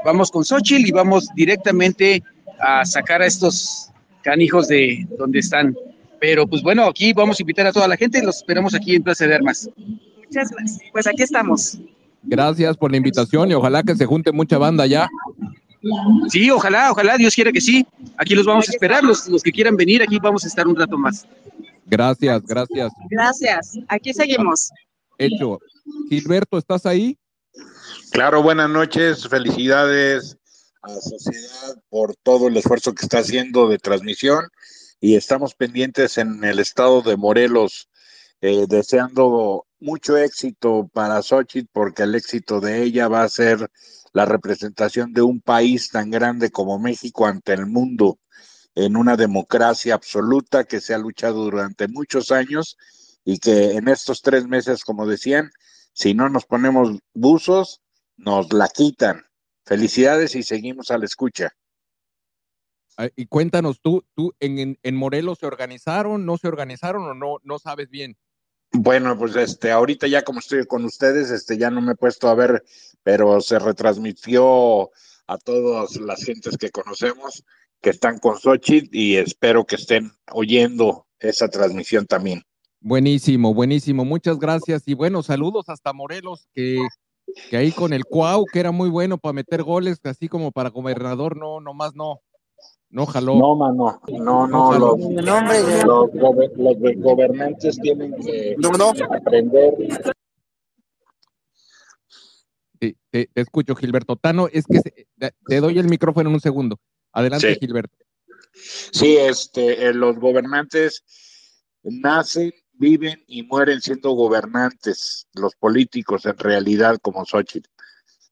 Vamos 0.05 0.31
con 0.31 0.44
Xochitl 0.44 0.87
y 0.87 0.92
vamos 0.92 1.29
directamente 1.35 2.23
a 2.61 2.85
sacar 2.85 3.23
a 3.23 3.27
estos 3.27 3.90
canijos 4.23 4.68
de 4.68 5.07
donde 5.16 5.38
están. 5.38 5.77
Pero 6.21 6.47
pues 6.47 6.62
bueno, 6.62 6.85
aquí 6.85 7.12
vamos 7.12 7.38
a 7.38 7.42
invitar 7.42 7.66
a 7.66 7.73
toda 7.73 7.88
la 7.88 7.97
gente 7.97 8.18
y 8.18 8.23
los 8.23 8.38
esperamos 8.38 8.75
aquí 8.75 8.97
en 8.97 9.03
Plaza 9.03 9.27
de 9.27 9.35
Armas. 9.37 9.71
Muchas 10.25 10.51
gracias. 10.51 10.81
Pues 10.92 11.07
aquí 11.07 11.23
estamos. 11.23 11.79
Gracias 12.22 12.76
por 12.76 12.90
la 12.90 12.96
invitación 12.96 13.50
y 13.50 13.54
ojalá 13.54 13.83
que 13.83 13.94
se 13.94 14.07
junte 14.07 14.33
mucha 14.33 14.59
banda 14.59 14.87
ya. 14.87 15.09
Sí, 16.28 16.50
ojalá, 16.50 16.90
ojalá, 16.90 17.16
Dios 17.16 17.35
quiera 17.35 17.52
que 17.52 17.61
sí. 17.61 17.87
Aquí 18.16 18.35
los 18.35 18.46
vamos 18.46 18.68
a 18.68 18.72
esperar, 18.72 19.04
los, 19.04 19.28
los 19.28 19.42
que 19.42 19.52
quieran 19.52 19.76
venir, 19.76 20.02
aquí 20.02 20.18
vamos 20.18 20.44
a 20.44 20.48
estar 20.48 20.66
un 20.66 20.76
rato 20.76 20.98
más. 20.98 21.26
Gracias, 21.87 22.42
gracias. 22.42 22.92
Gracias, 23.11 23.78
aquí 23.88 24.12
seguimos. 24.12 24.70
Hecho. 25.16 25.59
Gilberto, 26.09 26.59
¿estás 26.59 26.85
ahí? 26.85 27.16
Claro, 28.11 28.42
buenas 28.42 28.68
noches, 28.68 29.26
felicidades 29.28 30.37
a 30.83 30.90
la 30.90 31.00
sociedad 31.00 31.83
por 31.88 32.14
todo 32.22 32.48
el 32.48 32.57
esfuerzo 32.57 32.94
que 32.94 33.04
está 33.04 33.18
haciendo 33.18 33.68
de 33.68 33.78
transmisión 33.78 34.48
y 35.00 35.14
estamos 35.16 35.54
pendientes 35.54 36.18
en 36.18 36.42
el 36.44 36.59
estado 36.59 37.02
de 37.02 37.16
Morelos, 37.16 37.88
eh, 38.40 38.66
deseando 38.68 39.66
mucho 39.81 40.17
éxito 40.17 40.88
para 40.93 41.23
Xochitl 41.23 41.69
porque 41.73 42.03
el 42.05 42.14
éxito 42.14 42.61
de 42.61 42.83
ella 42.83 43.09
va 43.09 43.23
a 43.23 43.29
ser 43.29 43.71
la 44.12 44.25
representación 44.25 45.12
de 45.12 45.23
un 45.23 45.41
país 45.41 45.91
tan 45.91 46.11
grande 46.11 46.51
como 46.51 46.79
México 46.79 47.27
ante 47.27 47.53
el 47.53 47.67
mundo 47.67 48.19
en 48.75 48.97
una 48.97 49.17
democracia 49.17 49.95
absoluta 49.95 50.64
que 50.64 50.81
se 50.81 50.95
ha 50.95 50.99
luchado 50.99 51.45
durante 51.45 51.88
muchos 51.88 52.31
años 52.31 52.77
y 53.25 53.38
que 53.38 53.73
en 53.73 53.88
estos 53.88 54.23
tres 54.23 54.47
meses, 54.47 54.85
como 54.85 55.07
decían, 55.07 55.51
si 55.93 56.14
no 56.14 56.29
nos 56.29 56.47
ponemos 56.47 56.99
buzos, 57.12 57.83
nos 58.17 58.53
la 58.53 58.69
quitan. 58.69 59.25
Felicidades 59.64 60.35
y 60.35 60.43
seguimos 60.43 60.91
a 60.91 60.99
la 60.99 61.05
escucha. 61.05 61.53
Y 63.14 63.27
cuéntanos, 63.27 63.81
¿tú, 63.81 64.05
tú 64.14 64.33
en, 64.41 64.79
en 64.83 64.97
Morelos 64.97 65.38
se 65.38 65.47
organizaron, 65.47 66.25
no 66.25 66.37
se 66.37 66.49
organizaron 66.49 67.03
o 67.03 67.14
no, 67.14 67.37
no 67.45 67.59
sabes 67.59 67.91
bien? 67.91 68.17
Bueno, 68.72 69.18
pues 69.18 69.35
este, 69.37 69.70
ahorita 69.70 70.07
ya 70.07 70.22
como 70.22 70.40
estoy 70.40 70.66
con 70.66 70.85
ustedes, 70.85 71.31
este, 71.31 71.57
ya 71.57 71.70
no 71.70 71.81
me 71.81 71.92
he 71.92 71.96
puesto 71.96 72.28
a 72.28 72.35
ver, 72.35 72.62
pero 73.02 73.40
se 73.40 73.59
retransmitió 73.59 74.90
a 75.26 75.38
todas 75.38 75.96
las 75.96 76.22
gentes 76.24 76.57
que 76.59 76.70
conocemos 76.70 77.44
que 77.81 77.90
están 77.90 78.18
con 78.18 78.38
Xochitl 78.38 78.88
y 78.92 79.16
espero 79.16 79.64
que 79.64 79.76
estén 79.76 80.11
oyendo 80.33 81.07
esa 81.20 81.48
transmisión 81.48 82.07
también. 82.07 82.42
Buenísimo, 82.81 83.54
buenísimo, 83.54 84.04
muchas 84.04 84.38
gracias 84.38 84.83
y 84.87 84.94
bueno, 84.94 85.22
saludos 85.22 85.68
hasta 85.68 85.92
Morelos, 85.92 86.48
que, 86.54 86.78
que 87.50 87.57
ahí 87.57 87.72
con 87.72 87.92
el 87.92 88.04
Cuau, 88.04 88.44
que 88.52 88.61
era 88.61 88.70
muy 88.70 88.88
bueno 88.88 89.18
para 89.18 89.33
meter 89.33 89.62
goles, 89.62 89.98
así 90.04 90.28
como 90.28 90.52
para 90.52 90.70
gobernador, 90.70 91.37
no, 91.37 91.61
nomás 91.61 91.94
no. 91.94 92.20
No 92.90 93.05
jaló. 93.07 93.37
No, 93.37 93.55
mano. 93.55 94.01
No, 94.09 94.46
no. 94.46 94.72
los, 94.79 94.98
los, 94.98 96.79
gobernantes 96.96 97.79
tienen 97.81 98.14
que 98.14 98.57
aprender. 99.11 99.74
te, 103.11 103.31
escucho, 103.35 103.74
Gilberto. 103.74 104.16
Tano, 104.16 104.48
es 104.51 104.64
que 104.66 104.81
te 105.46 105.61
doy 105.61 105.79
el 105.79 105.88
micrófono 105.88 106.31
en 106.31 106.35
un 106.35 106.40
segundo. 106.40 106.79
Adelante, 107.12 107.57
Gilberto. 107.61 107.94
Sí, 108.53 109.16
este, 109.16 109.88
eh, 109.88 109.94
los 109.94 110.18
gobernantes 110.18 111.05
nacen, 111.83 112.53
viven 112.72 113.22
y 113.27 113.42
mueren 113.42 113.81
siendo 113.81 114.12
gobernantes, 114.12 115.29
los 115.35 115.55
políticos 115.57 116.24
en 116.27 116.38
realidad 116.38 116.98
como 117.03 117.24
Xochitl. 117.24 117.68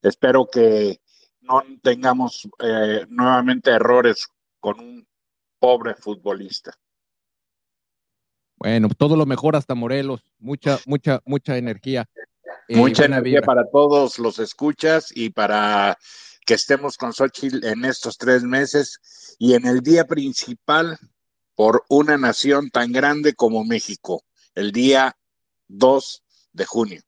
Espero 0.02 0.48
que 0.50 1.00
no 1.40 1.62
tengamos 1.82 2.48
eh, 2.60 3.06
nuevamente 3.08 3.70
errores 3.70 4.28
con 4.66 4.80
un 4.80 5.06
pobre 5.60 5.94
futbolista. 5.94 6.76
Bueno, 8.56 8.88
todo 8.98 9.14
lo 9.14 9.24
mejor 9.24 9.54
hasta 9.54 9.76
Morelos, 9.76 10.24
mucha, 10.40 10.80
mucha, 10.86 11.20
mucha 11.24 11.56
energía. 11.56 12.08
Eh, 12.68 12.74
mucha 12.74 13.04
energía 13.04 13.42
para 13.42 13.62
todos 13.70 14.18
los 14.18 14.40
escuchas 14.40 15.12
y 15.14 15.30
para 15.30 15.96
que 16.44 16.54
estemos 16.54 16.96
con 16.96 17.12
Xochitl 17.12 17.64
en 17.64 17.84
estos 17.84 18.18
tres 18.18 18.42
meses 18.42 19.36
y 19.38 19.54
en 19.54 19.68
el 19.68 19.82
día 19.82 20.04
principal 20.04 20.98
por 21.54 21.84
una 21.88 22.16
nación 22.16 22.70
tan 22.70 22.90
grande 22.90 23.34
como 23.34 23.64
México, 23.64 24.24
el 24.56 24.72
día 24.72 25.16
2 25.68 26.24
de 26.54 26.64
junio. 26.64 27.02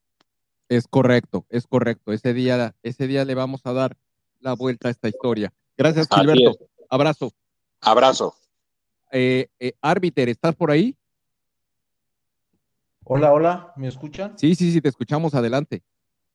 Es 0.68 0.86
correcto, 0.86 1.44
es 1.48 1.66
correcto. 1.66 2.12
Ese 2.12 2.34
día, 2.34 2.76
ese 2.84 3.08
día 3.08 3.24
le 3.24 3.34
vamos 3.34 3.62
a 3.64 3.72
dar 3.72 3.96
la 4.38 4.52
vuelta 4.52 4.86
a 4.86 4.90
esta 4.92 5.08
historia. 5.08 5.52
Gracias, 5.76 6.06
Gilberto. 6.08 6.56
Abrazo. 6.88 7.32
Abrazo. 7.80 8.34
Eh, 9.10 9.48
eh, 9.58 9.72
Árbiter, 9.80 10.28
¿estás 10.28 10.54
por 10.54 10.70
ahí? 10.70 10.96
Hola, 13.04 13.32
hola, 13.32 13.72
¿me 13.76 13.88
escuchan? 13.88 14.38
Sí, 14.38 14.54
sí, 14.54 14.70
sí, 14.70 14.80
te 14.80 14.88
escuchamos. 14.88 15.34
Adelante. 15.34 15.82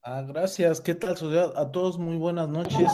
Ah, 0.02 0.24
gracias. 0.24 0.82
¿Qué 0.82 0.96
tal, 0.96 1.16
sociedad? 1.16 1.54
A 1.56 1.72
todos 1.72 2.00
muy 2.00 2.18
buenas 2.18 2.50
noches. 2.50 2.92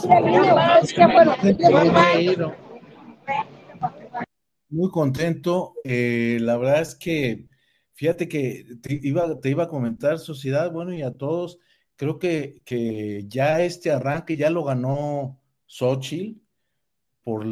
Muy 4.68 4.90
contento. 4.90 5.74
Eh, 5.84 6.38
la 6.40 6.56
verdad 6.58 6.82
es 6.82 6.94
que, 6.94 7.48
fíjate 7.94 8.28
que 8.28 8.66
te 8.82 9.00
iba, 9.02 9.40
te 9.40 9.48
iba 9.48 9.64
a 9.64 9.68
comentar, 9.68 10.18
sociedad, 10.18 10.70
bueno, 10.70 10.92
y 10.92 11.02
a 11.02 11.12
todos, 11.12 11.58
creo 11.96 12.18
que, 12.18 12.60
que 12.64 13.24
ya 13.28 13.62
este 13.62 13.90
arranque 13.90 14.36
ya 14.36 14.50
lo 14.50 14.62
ganó 14.62 15.40
Xochitl 15.66 16.38
por, 17.24 17.44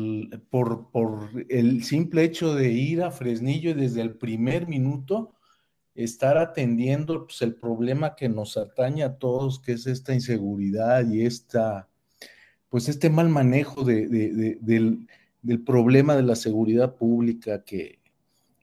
por, 0.51 0.91
por 0.91 1.31
el 1.49 1.85
simple 1.85 2.25
hecho 2.25 2.55
de 2.55 2.71
ir 2.73 3.03
a 3.03 3.11
Fresnillo 3.11 3.71
y 3.71 3.75
desde 3.75 4.03
el 4.03 4.17
primer 4.17 4.67
minuto 4.67 5.35
estar 5.95 6.39
atendiendo 6.39 7.27
pues, 7.27 7.43
el 7.43 7.55
problema 7.55 8.15
que 8.15 8.29
nos 8.29 8.57
atañe 8.57 9.03
a 9.03 9.17
todos, 9.17 9.61
que 9.61 9.73
es 9.73 9.87
esta 9.87 10.15
inseguridad 10.15 11.09
y 11.09 11.27
esta, 11.27 11.89
pues 12.69 12.89
este 12.89 13.11
mal 13.11 13.29
manejo 13.29 13.83
de, 13.85 14.07
de, 14.07 14.33
de, 14.33 14.59
del, 14.61 15.09
del, 15.43 15.61
problema 15.65 16.15
de 16.15 16.23
la 16.23 16.37
seguridad 16.37 16.95
pública 16.95 17.65
que, 17.65 17.99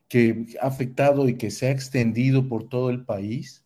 que 0.08 0.46
ha 0.62 0.66
afectado 0.66 1.28
y 1.28 1.36
que 1.36 1.50
se 1.50 1.66
ha 1.66 1.70
extendido 1.70 2.48
por 2.48 2.68
todo 2.68 2.90
el 2.90 3.04
país. 3.04 3.64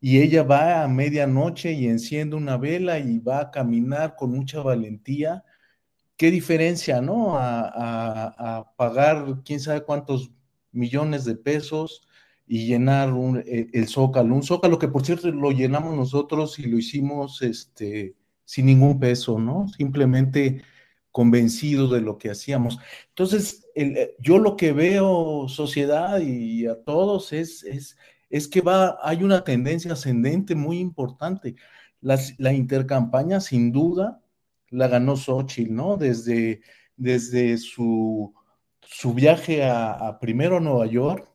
Y 0.00 0.18
ella 0.22 0.42
va 0.42 0.82
a 0.82 0.88
medianoche 0.88 1.72
y 1.72 1.86
enciende 1.86 2.36
una 2.36 2.56
vela 2.56 2.98
y 2.98 3.18
va 3.18 3.40
a 3.40 3.50
caminar 3.50 4.16
con 4.16 4.30
mucha 4.30 4.62
valentía. 4.62 5.44
¿Qué 6.20 6.30
diferencia, 6.30 7.00
no? 7.00 7.38
A, 7.38 8.74
pagar 8.76 9.40
quién 9.42 9.58
sabe 9.58 9.82
cuántos 9.82 10.30
millones 10.70 11.24
de 11.24 11.34
pesos, 11.34 12.06
y 12.46 12.66
llenar 12.66 13.14
un, 13.14 13.42
el 13.46 13.88
zócalo, 13.88 14.34
un 14.34 14.42
zócalo 14.42 14.78
que 14.78 14.88
por 14.88 15.02
cierto 15.02 15.30
lo 15.30 15.50
llenamos 15.50 15.96
nosotros 15.96 16.58
y 16.58 16.64
lo 16.64 16.76
hicimos 16.76 17.40
este, 17.40 18.16
sin 18.44 18.66
ningún 18.66 19.00
peso, 19.00 19.38
¿no? 19.38 19.68
Simplemente 19.68 20.62
convencidos 21.10 21.90
de 21.90 22.02
lo 22.02 22.18
que 22.18 22.30
hacíamos. 22.30 22.78
Entonces, 23.08 23.66
el, 23.74 24.10
yo 24.18 24.38
lo 24.38 24.58
que 24.58 24.72
veo, 24.72 25.48
sociedad 25.48 26.20
y 26.20 26.66
a 26.66 26.82
todos, 26.82 27.32
es, 27.32 27.62
es, 27.62 27.96
es 28.28 28.46
que 28.46 28.60
va, 28.60 28.98
hay 29.02 29.24
una 29.24 29.42
tendencia 29.42 29.94
ascendente 29.94 30.54
muy 30.54 30.80
importante. 30.80 31.56
La 32.02 32.52
intercampaña, 32.52 33.40
sin 33.40 33.72
duda, 33.72 34.20
la 34.70 34.88
ganó 34.88 35.16
Xochitl, 35.16 35.74
¿no? 35.74 35.96
Desde, 35.96 36.62
desde 36.96 37.58
su, 37.58 38.34
su 38.82 39.14
viaje 39.14 39.64
a, 39.64 39.92
a 39.92 40.18
primero 40.18 40.58
a 40.58 40.60
Nueva 40.60 40.86
York, 40.86 41.30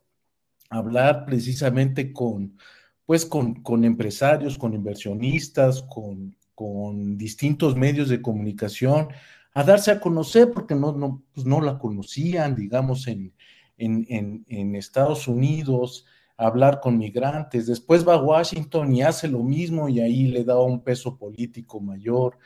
hablar 0.70 1.26
precisamente 1.26 2.12
con, 2.12 2.58
pues 3.06 3.26
con, 3.26 3.62
con 3.62 3.84
empresarios, 3.86 4.58
con 4.58 4.74
inversionistas, 4.74 5.84
con, 5.84 6.36
con, 6.54 7.18
distintos 7.18 7.76
medios 7.76 8.10
de 8.10 8.22
comunicación, 8.22 9.10
a 9.54 9.64
darse 9.64 9.92
a 9.92 10.00
conocer 10.00 10.52
porque 10.52 10.76
no, 10.76 10.92
no, 10.92 11.24
pues 11.34 11.46
no 11.46 11.62
la 11.62 11.78
conocían, 11.78 12.56
digamos, 12.56 13.08
en, 13.08 13.34
en, 13.78 14.06
en, 14.10 14.46
en, 14.48 14.76
Estados 14.76 15.28
Unidos, 15.28 16.06
hablar 16.38 16.82
con 16.82 16.98
migrantes. 16.98 17.68
Después 17.68 18.08
va 18.08 18.16
a 18.16 18.22
Washington 18.22 18.94
y 18.94 19.02
hace 19.02 19.28
lo 19.28 19.44
mismo 19.44 19.88
y 19.88 20.00
ahí 20.02 20.28
le 20.28 20.44
da 20.44 20.60
un 20.60 20.84
peso 20.84 21.18
político 21.18 21.80
mayor. 21.80 22.38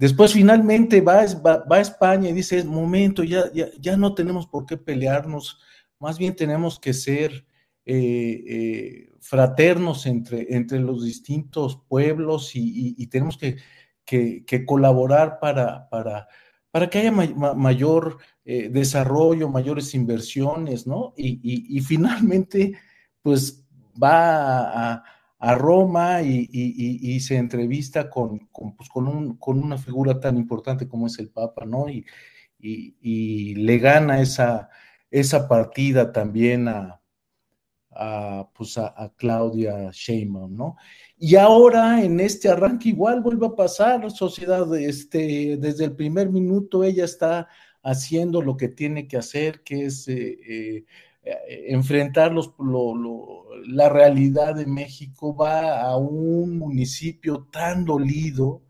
Después 0.00 0.32
finalmente 0.32 1.02
va, 1.02 1.20
a 1.20 1.78
España 1.80 2.30
y 2.30 2.32
dice, 2.32 2.64
momento, 2.64 3.22
ya, 3.22 3.52
ya, 3.52 3.66
ya 3.78 3.98
no 3.98 4.14
tenemos 4.14 4.46
por 4.46 4.64
qué 4.64 4.78
pelearnos, 4.78 5.60
más 5.98 6.16
bien 6.18 6.34
tenemos 6.34 6.80
que 6.80 6.94
ser 6.94 7.44
eh, 7.84 8.44
eh, 8.48 9.12
fraternos 9.20 10.06
entre, 10.06 10.56
entre 10.56 10.80
los 10.80 11.04
distintos 11.04 11.82
pueblos 11.86 12.52
y, 12.54 13.06
tenemos 13.08 13.36
que, 13.36 13.58
que, 14.06 14.64
colaborar 14.64 15.38
para, 15.38 15.86
para, 15.90 16.28
para 16.70 16.88
que 16.88 17.00
haya 17.00 17.12
ma 17.12 17.52
mayor 17.52 18.16
eh, 18.46 18.70
desarrollo, 18.70 19.50
mayores 19.50 19.94
inversiones, 19.94 20.86
¿no? 20.86 21.12
Y, 21.14 21.76
y 21.76 21.80
finalmente, 21.82 22.72
pues 23.20 23.66
va 24.02 24.94
a, 24.94 24.94
a 24.94 25.04
Roma 25.40 26.22
y, 26.22 27.20
se 27.20 27.36
entrevista 27.36 28.10
con, 28.10 28.48
pues, 28.76 28.88
con, 28.88 29.08
un, 29.08 29.36
con, 29.36 29.62
una 29.62 29.78
figura 29.78 30.20
tan 30.20 30.36
importante 30.36 30.86
como 30.86 31.06
es 31.06 31.18
el 31.18 31.30
Papa, 31.30 31.64
¿no? 31.64 31.86
Y, 31.88 32.04
le 33.54 33.78
gana 33.78 34.20
esa, 34.20 34.68
esa 35.10 35.48
partida 35.48 36.12
también 36.12 36.68
a, 36.68 37.00
a, 37.90 38.50
pues 38.54 38.76
a, 38.76 38.94
a, 38.96 39.14
Claudia 39.16 39.90
Sheinbaum, 39.92 40.54
¿no? 40.54 40.76
Y 41.16 41.36
ahora 41.36 42.02
en 42.02 42.20
este 42.20 42.48
arranque 42.48 42.90
igual 42.90 43.22
vuelve 43.22 43.46
a 43.46 43.56
pasar, 43.56 44.10
sociedad, 44.10 44.74
este, 44.76 45.56
desde 45.56 45.86
el 45.86 45.96
primer 45.96 46.30
minuto 46.30 46.84
ella 46.84 47.04
está 47.04 47.48
haciendo 47.82 48.42
lo 48.42 48.56
que 48.56 48.68
tiene 48.68 49.08
que 49.08 49.16
hacer, 49.16 49.62
que 49.62 49.86
es 49.86 50.06
eh, 50.08 50.38
eh, 50.46 50.84
enfrentar 51.68 52.32
los, 52.32 52.54
lo, 52.58 53.46
la 53.66 53.88
realidad 53.88 54.54
de 54.54 54.66
México, 54.66 55.34
va 55.34 55.82
a 55.82 55.96
un 55.96 56.58
municipio 56.58 57.48
tan 57.50 57.84
dolido, 57.84 58.62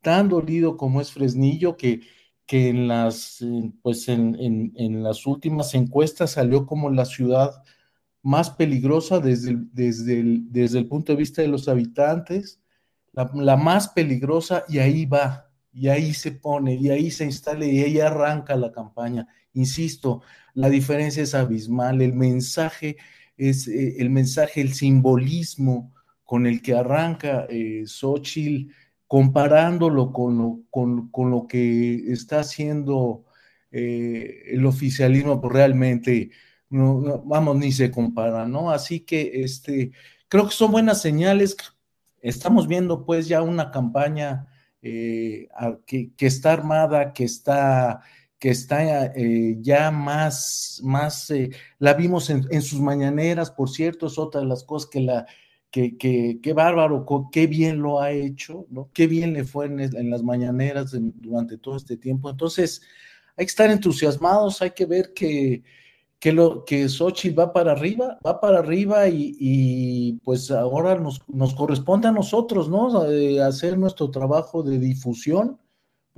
tan 0.00 0.28
dolido 0.28 0.76
como 0.76 1.00
es 1.00 1.12
Fresnillo, 1.12 1.76
que, 1.76 2.00
que 2.46 2.68
en 2.68 2.88
las, 2.88 3.44
pues 3.82 4.08
en, 4.08 4.36
en, 4.76 5.02
las 5.02 5.26
últimas 5.26 5.74
encuestas 5.74 6.32
salió 6.32 6.66
como 6.66 6.90
la 6.90 7.04
ciudad 7.04 7.62
más 8.22 8.50
peligrosa 8.50 9.20
desde 9.20 9.50
el, 9.50 9.72
desde 9.72 10.22
desde 10.48 10.78
el 10.78 10.88
punto 10.88 11.12
de 11.12 11.18
vista 11.18 11.42
de 11.42 11.48
los 11.48 11.68
habitantes, 11.68 12.60
la, 13.12 13.30
la, 13.34 13.56
más 13.56 13.88
peligrosa 13.88 14.64
y 14.68 14.78
ahí 14.78 15.06
va, 15.06 15.50
y 15.72 15.88
ahí 15.88 16.14
se 16.14 16.32
pone, 16.32 16.74
y 16.74 16.90
ahí 16.90 17.10
se 17.10 17.24
instala 17.24 17.64
y 17.64 17.80
ahí 17.80 18.00
arranca 18.00 18.56
la 18.56 18.72
campaña. 18.72 19.28
Insisto, 19.52 20.22
la 20.54 20.68
diferencia 20.70 21.22
es 21.22 21.34
abismal, 21.34 22.02
el 22.02 22.14
mensaje 22.14 22.96
es 23.36 23.68
eh, 23.68 23.96
el 23.98 24.10
mensaje, 24.10 24.60
el 24.60 24.74
simbolismo 24.74 25.92
con 26.24 26.46
el 26.46 26.62
que 26.62 26.74
arranca 26.74 27.46
eh, 27.48 27.84
Xochitl, 27.86 28.72
comparándolo 29.06 30.12
con 30.12 30.38
lo, 30.38 30.60
con, 30.70 31.10
con 31.10 31.30
lo 31.30 31.46
que 31.48 32.12
está 32.12 32.40
haciendo 32.40 33.24
eh, 33.72 34.44
el 34.52 34.66
oficialismo, 34.66 35.40
pues 35.40 35.52
realmente 35.52 36.30
no, 36.68 37.22
vamos, 37.24 37.56
ni 37.56 37.72
se 37.72 37.90
compara, 37.90 38.46
¿no? 38.46 38.70
Así 38.70 39.00
que 39.00 39.42
este, 39.42 39.92
creo 40.28 40.46
que 40.46 40.54
son 40.54 40.72
buenas 40.72 41.02
señales. 41.02 41.56
Estamos 42.20 42.68
viendo 42.68 43.04
pues 43.04 43.28
ya 43.28 43.42
una 43.42 43.70
campaña 43.70 44.46
eh, 44.82 45.48
que, 45.86 46.12
que, 46.14 46.26
está 46.26 46.52
armada, 46.52 47.12
que 47.12 47.24
está, 47.24 48.02
que 48.40 48.50
está 48.50 49.12
eh, 49.14 49.58
ya 49.60 49.90
más, 49.90 50.80
más 50.82 51.30
eh, 51.30 51.50
la 51.78 51.94
vimos 51.94 52.30
en, 52.30 52.62
sus 52.62 52.80
mañaneras, 52.80 53.50
por 53.50 53.68
cierto, 53.68 54.06
es 54.06 54.18
otra 54.18 54.40
de 54.40 54.46
las 54.46 54.64
cosas 54.64 54.88
que 54.90 55.00
la, 55.00 55.26
que, 55.70 55.98
que, 55.98 56.40
qué 56.42 56.52
bárbaro, 56.54 57.06
qué 57.30 57.46
bien 57.46 57.80
lo 57.80 58.00
ha 58.00 58.10
hecho, 58.12 58.66
¿no? 58.70 58.90
Qué 58.94 59.06
bien 59.06 59.34
le 59.34 59.44
fue 59.44 59.66
en, 59.66 59.80
en 59.80 60.10
las 60.10 60.22
mañaneras 60.22 60.92
durante 60.92 61.58
todo 61.58 61.76
este 61.76 61.98
tiempo. 61.98 62.30
Entonces, 62.30 62.80
hay 63.36 63.44
que 63.44 63.50
estar 63.50 63.70
entusiasmados, 63.70 64.62
hay 64.62 64.70
que 64.70 64.86
ver 64.86 65.12
que, 65.12 65.62
que, 66.18 66.32
lo, 66.32 66.64
que 66.64 66.88
Xochitl 66.88 67.38
va 67.38 67.52
para 67.52 67.72
arriba, 67.72 68.18
va 68.26 68.40
para 68.40 68.60
arriba 68.60 69.08
y, 69.08 69.36
y 69.38 70.12
pues 70.24 70.50
ahora 70.50 70.98
nos, 70.98 71.20
nos, 71.28 71.54
corresponde 71.54 72.08
a 72.08 72.12
nosotros, 72.12 72.70
¿no? 72.70 73.04
Eh, 73.10 73.42
hacer 73.42 73.78
nuestro 73.78 74.10
trabajo 74.10 74.62
de 74.62 74.78
difusión, 74.78 75.58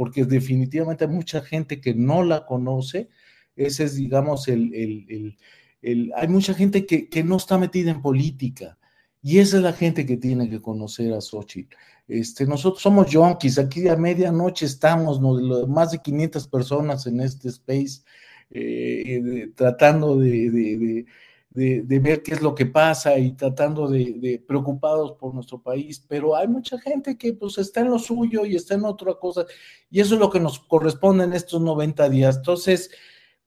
porque 0.03 0.25
definitivamente 0.25 1.05
hay 1.05 1.11
mucha 1.13 1.43
gente 1.43 1.81
que 1.81 1.95
no 1.95 2.25
la 2.25 2.45
conoce. 2.45 3.09
Ese 3.55 3.85
es, 3.85 3.95
digamos, 3.95 4.49
el, 4.49 4.75
el, 4.75 5.07
el, 5.09 5.37
el 5.81 6.13
hay 6.17 6.27
mucha 6.27 6.55
gente 6.55 6.85
que, 6.85 7.09
que, 7.09 7.23
no 7.23 7.37
está 7.37 7.57
metida 7.57 7.93
en 7.93 8.03
política. 8.03 8.77
Y 9.23 9.39
esa 9.39 9.59
es 9.59 9.63
la 9.63 9.73
gente 9.73 10.05
que 10.05 10.17
tiene 10.17 10.51
que 10.51 10.61
conocer 10.61 11.13
a 11.15 11.21
Xochitl. 11.21 11.77
Este, 12.09 12.47
nosotros 12.47 12.83
somos 12.83 13.13
yonkis, 13.13 13.61
aquí 13.61 13.87
a 13.87 13.95
medianoche 13.95 14.67
estamos, 14.67 15.21
más 15.69 15.93
de 15.93 15.99
500 16.03 16.49
personas 16.49 17.07
en 17.07 17.21
este 17.21 17.51
space 17.51 18.03
eh, 18.51 19.53
tratando 19.55 20.19
de, 20.19 20.51
de, 20.51 21.07
de, 21.55 21.83
de, 21.83 21.99
ver 21.99 22.23
qué 22.23 22.33
es 22.33 22.43
lo 22.43 22.55
que 22.55 22.67
pasa 22.67 23.19
y 23.19 23.33
tratando 23.33 23.89
de, 23.89 24.43
preocupados 24.47 25.13
por 25.13 25.35
nuestro 25.35 25.61
país, 25.61 26.05
pero 26.09 26.35
hay 26.35 26.49
mucha 26.49 26.79
gente 26.79 27.19
que 27.19 27.35
pues 27.35 27.59
está 27.59 27.81
en 27.81 27.91
lo 27.91 27.99
suyo 27.99 28.47
y 28.47 28.57
está 28.57 28.75
en 28.75 28.85
otra 28.85 29.15
cosa, 29.15 29.45
y 29.91 30.01
eso 30.01 30.15
es 30.15 30.21
lo 30.21 30.31
que 30.31 30.41
nos 30.41 30.59
corresponde 30.59 31.25
en 31.25 31.33
estos 31.33 31.61
90 31.61 32.09
días. 32.09 32.37
Entonces, 32.37 32.91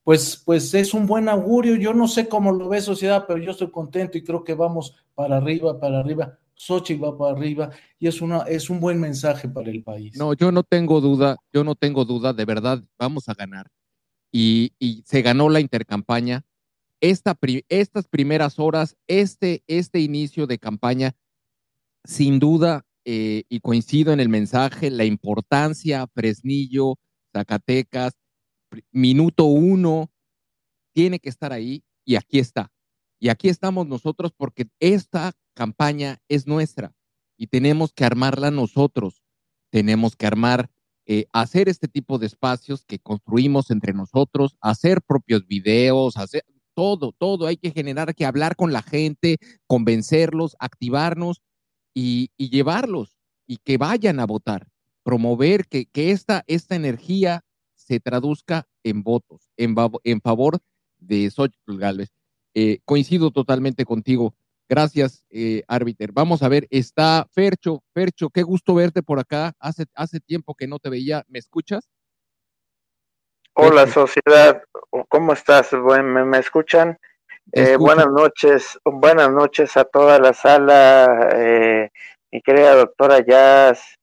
pues, 0.04 0.42
pues 0.46 0.74
es 0.74 0.94
un 0.94 1.08
buen 1.08 1.28
augurio, 1.30 1.76
yo 1.76 1.94
no 1.94 2.08
sé 2.08 2.28
cómo 2.28 2.52
lo 2.52 2.70
ve 2.70 2.82
sociedad, 2.82 3.26
pero 3.28 3.40
yo 3.40 3.52
estoy 3.52 3.72
contento 3.72 4.18
y 4.18 4.24
creo 4.24 4.44
que 4.44 4.54
vamos 4.54 4.96
para 5.16 5.38
arriba, 5.38 5.80
para 5.80 6.00
arriba, 6.00 6.38
Xochitl 6.56 7.04
va 7.04 7.18
para 7.18 7.36
arriba 7.36 7.70
y 8.00 8.08
es, 8.08 8.22
una, 8.22 8.44
es 8.44 8.70
un 8.70 8.80
buen 8.80 9.00
mensaje 9.00 9.50
para 9.50 9.70
el 9.70 9.84
país. 9.84 10.16
No, 10.18 10.34
yo 10.34 10.52
no 10.52 10.64
tengo 10.64 11.02
duda, 11.02 11.38
yo 11.52 11.64
no 11.64 11.76
tengo 11.76 12.06
duda, 12.06 12.34
de 12.34 12.46
verdad, 12.46 12.84
vamos 12.98 13.30
a 13.30 13.34
ganar. 13.34 13.68
Y, 14.32 14.74
y 14.80 15.04
se 15.06 15.22
ganó 15.22 15.50
la 15.50 15.60
intercampaña. 15.60 16.44
Esta, 17.02 17.38
estas 17.70 18.08
primeras 18.08 18.60
horas, 18.60 18.96
este, 19.08 19.64
este 19.68 20.00
inicio 20.00 20.48
de 20.48 20.60
campaña, 20.60 21.16
sin 22.04 22.40
duda, 22.40 22.86
eh, 23.08 23.44
y 23.50 23.60
coincido 23.60 24.14
en 24.14 24.20
el 24.20 24.30
mensaje, 24.30 24.90
la 24.90 25.06
importancia, 25.06 26.08
Fresnillo, 26.08 26.96
Zacatecas, 27.32 28.14
minuto 28.92 29.46
uno, 29.46 30.12
tiene 30.92 31.20
que 31.20 31.30
estar 31.30 31.54
ahí 31.54 31.84
y 32.04 32.16
aquí 32.16 32.40
está. 32.40 32.72
Y 33.20 33.30
aquí 33.30 33.48
estamos 33.50 33.88
nosotros 33.88 34.32
porque 34.36 34.68
esta 34.80 35.34
campaña 35.54 36.20
es 36.30 36.48
nuestra 36.48 36.94
y 37.38 37.48
tenemos 37.48 37.94
que 37.94 38.06
armarla 38.06 38.50
nosotros. 38.50 39.24
Tenemos 39.70 40.16
que 40.16 40.26
armar, 40.26 40.72
eh, 41.06 41.26
hacer 41.32 41.70
este 41.70 41.88
tipo 41.88 42.18
de 42.18 42.26
espacios 42.26 42.86
que 42.86 42.98
construimos 42.98 43.70
entre 43.70 43.94
nosotros, 43.94 44.56
hacer 44.62 45.02
propios 45.02 45.46
videos, 45.46 46.18
hacer 46.18 46.44
todo, 46.76 47.14
todo. 47.14 47.48
Hay 47.48 47.58
que 47.58 47.72
generar, 47.72 48.14
que 48.14 48.26
hablar 48.26 48.56
con 48.56 48.74
la 48.74 48.84
gente, 48.84 49.38
convencerlos, 49.66 50.56
activarnos 50.60 51.42
y, 51.94 52.30
llevarlos 52.38 53.18
y 53.48 53.58
que 53.58 53.78
vayan 53.78 54.20
a 54.20 54.26
votar. 54.26 54.68
Promover 55.04 55.66
que, 55.68 55.88
esta, 55.94 56.44
esta 56.48 56.76
energía 56.76 57.44
se 57.74 58.00
traduzca 58.00 58.68
en 58.84 59.04
votos, 59.04 59.50
en, 59.58 59.76
en 60.04 60.22
favor 60.22 60.60
de 61.00 61.30
Xochitl 61.32 61.78
Galvez. 61.78 62.12
Eh, 62.54 62.80
coincido 62.86 63.32
totalmente 63.32 63.86
contigo. 63.86 64.36
Gracias, 64.68 65.26
eh, 65.30 65.64
árbiter. 65.68 66.12
Vamos 66.12 66.42
a 66.42 66.50
ver, 66.50 66.68
está 66.72 67.28
Fercho. 67.32 67.84
Fercho, 67.94 68.30
qué 68.30 68.42
gusto 68.42 68.74
verte 68.74 69.04
por 69.04 69.20
acá. 69.20 69.54
Hace, 69.60 69.86
hace 69.94 70.20
tiempo 70.20 70.56
que 70.56 70.68
no 70.68 70.80
te 70.80 70.90
veía. 70.90 71.24
¿Me 71.28 71.38
escuchas? 71.38 71.88
Hola, 73.58 73.88
sociedad. 73.88 74.62
¿Cómo 75.08 75.32
estás? 75.32 75.72
¿Me, 75.72 76.26
me 76.26 76.40
escuchan? 76.40 77.00
Eh, 77.54 77.78
buenas 77.78 78.08
noches. 78.12 78.78
Buenas 78.84 79.32
noches 79.32 79.78
a 79.78 79.86
toda 79.86 80.20
la 80.20 80.34
sala. 80.34 81.30
Eh, 81.32 81.90
mi 82.34 82.42
querida 82.42 82.76
doctora 82.76 83.22
Jazz, 83.22 83.96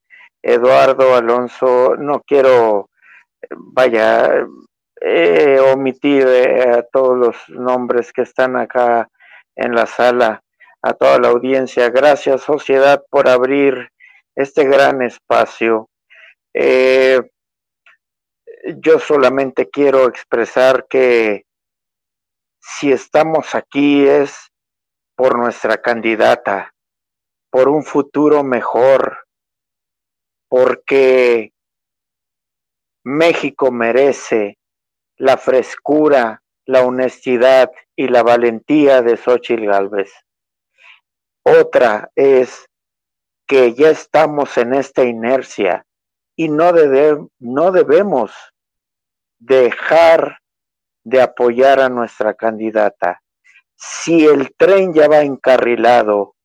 Eduardo 0.42 1.14
Alonso. 1.14 1.96
No 1.98 2.22
quiero, 2.26 2.88
vaya, 3.50 4.46
eh, 5.02 5.60
omitir 5.60 6.26
a 6.26 6.82
todos 6.84 7.18
los 7.18 7.36
nombres 7.50 8.10
que 8.10 8.22
están 8.22 8.56
acá 8.56 9.10
en 9.54 9.74
la 9.74 9.84
sala 9.84 10.42
a 10.80 10.94
toda 10.94 11.18
la 11.18 11.28
audiencia. 11.28 11.90
Gracias, 11.90 12.40
sociedad, 12.40 13.02
por 13.10 13.28
abrir 13.28 13.90
este 14.34 14.64
gran 14.64 15.02
espacio. 15.02 15.90
Eh, 16.54 17.20
yo 18.80 18.98
solamente 18.98 19.68
quiero 19.68 20.08
expresar 20.08 20.86
que 20.88 21.44
si 22.60 22.92
estamos 22.92 23.54
aquí 23.54 24.06
es 24.06 24.52
por 25.16 25.36
nuestra 25.36 25.82
candidata, 25.82 26.74
por 27.50 27.68
un 27.68 27.84
futuro 27.84 28.44
mejor, 28.44 29.26
porque 30.48 31.52
México 33.04 33.70
merece 33.72 34.58
la 35.16 35.36
frescura, 35.36 36.42
la 36.66 36.82
honestidad 36.82 37.70
y 37.96 38.08
la 38.08 38.22
valentía 38.22 39.02
de 39.02 39.16
Xochitl 39.16 39.66
Galvez. 39.66 40.12
Otra 41.44 42.10
es 42.14 42.66
que 43.46 43.74
ya 43.74 43.90
estamos 43.90 44.56
en 44.56 44.74
esta 44.74 45.02
inercia 45.02 45.84
y 46.36 46.48
no, 46.48 46.72
no 47.40 47.72
debemos 47.72 48.51
dejar 49.42 50.38
de 51.04 51.20
apoyar 51.20 51.80
a 51.80 51.88
nuestra 51.88 52.34
candidata. 52.34 53.20
Si 53.74 54.24
el 54.24 54.54
tren 54.56 54.94
ya 54.94 55.08
va 55.08 55.22
encarrilado, 55.22 56.36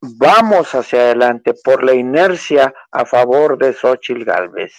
vamos 0.00 0.74
hacia 0.74 1.00
adelante 1.00 1.52
por 1.62 1.84
la 1.84 1.92
inercia 1.92 2.72
a 2.90 3.04
favor 3.04 3.58
de 3.58 3.74
Xochitl 3.74 4.24
Galvez. 4.24 4.72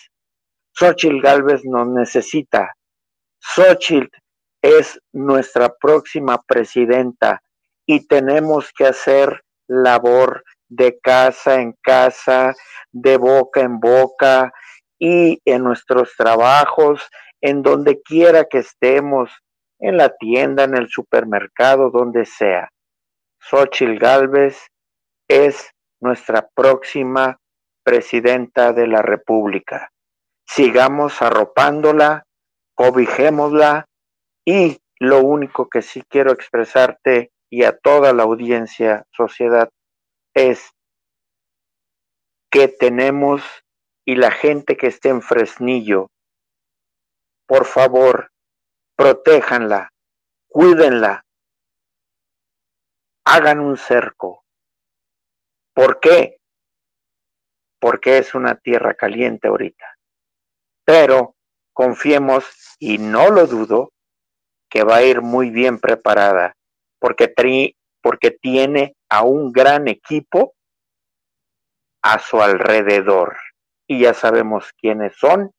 Xochitl 0.74 1.22
Galvez 1.22 1.62
nos 1.66 1.88
necesita. 1.88 2.74
Xochitl 3.40 4.08
es 4.62 5.00
nuestra 5.14 5.70
próxima 5.80 6.42
presidenta 6.42 7.42
y 7.86 8.08
tenemos 8.08 8.72
que 8.76 8.88
hacer 8.88 9.44
labor 9.68 10.44
de 10.68 11.00
casa 11.00 11.62
en 11.62 11.74
casa, 11.82 12.54
de 12.92 13.18
boca 13.18 13.62
en 13.62 13.80
boca 13.80 14.52
y 15.00 15.40
en 15.46 15.64
nuestros 15.64 16.14
trabajos, 16.18 17.10
en 17.42 17.64
donde 17.64 18.02
quiera 18.02 18.46
que 18.46 18.60
estemos, 18.60 19.32
en 19.80 19.98
la 19.98 20.10
tienda, 20.18 20.66
en 20.66 20.76
el 20.76 20.90
supermercado, 20.90 21.90
donde 21.90 22.26
sea. 22.26 22.70
Xochitl 23.40 23.98
Galvez 23.98 24.68
es 25.30 25.72
nuestra 26.02 26.50
próxima 26.54 27.38
presidenta 27.84 28.74
de 28.74 28.88
la 28.88 29.02
República. 29.02 29.90
Sigamos 30.46 31.22
arropándola, 31.22 32.26
cobijémosla 32.76 33.86
y 34.46 34.80
lo 35.00 35.24
único 35.24 35.70
que 35.70 35.82
sí 35.82 36.04
quiero 36.10 36.32
expresarte 36.32 37.32
y 37.50 37.64
a 37.64 37.78
toda 37.78 38.14
la 38.14 38.24
audiencia, 38.24 39.06
sociedad, 39.12 39.70
es 40.36 40.72
que 42.52 42.68
tenemos 42.68 43.44
y 44.10 44.16
la 44.16 44.32
gente 44.32 44.76
que 44.76 44.88
esté 44.88 45.10
en 45.10 45.22
Fresnillo, 45.22 46.10
por 47.48 47.66
favor, 47.66 48.32
protéjanla, 48.96 49.92
cuídenla, 50.48 51.24
hagan 53.24 53.60
un 53.60 53.78
cerco. 53.78 54.44
¿Por 55.76 56.00
qué? 56.00 56.40
Porque 57.80 58.18
es 58.18 58.34
una 58.34 58.56
tierra 58.56 58.96
caliente 58.96 59.48
ahorita. 59.48 59.86
Pero 60.84 61.36
confiemos, 61.72 62.76
y 62.80 62.98
no 62.98 63.30
lo 63.30 63.46
dudo, 63.46 63.92
que 64.72 64.84
va 64.84 64.96
a 64.96 65.04
ir 65.04 65.22
muy 65.22 65.52
bien 65.52 65.78
preparada 65.78 66.56
porque, 66.98 67.32
porque 68.02 68.32
tiene 68.32 68.96
a 69.08 69.22
un 69.22 69.52
gran 69.52 69.88
equipo 69.88 70.56
a 72.02 72.18
su 72.18 72.42
alrededor. 72.42 73.38
Y 73.90 74.02
ya 74.02 74.14
sabemos 74.14 74.72
quiénes 74.80 75.18
son. 75.18 75.52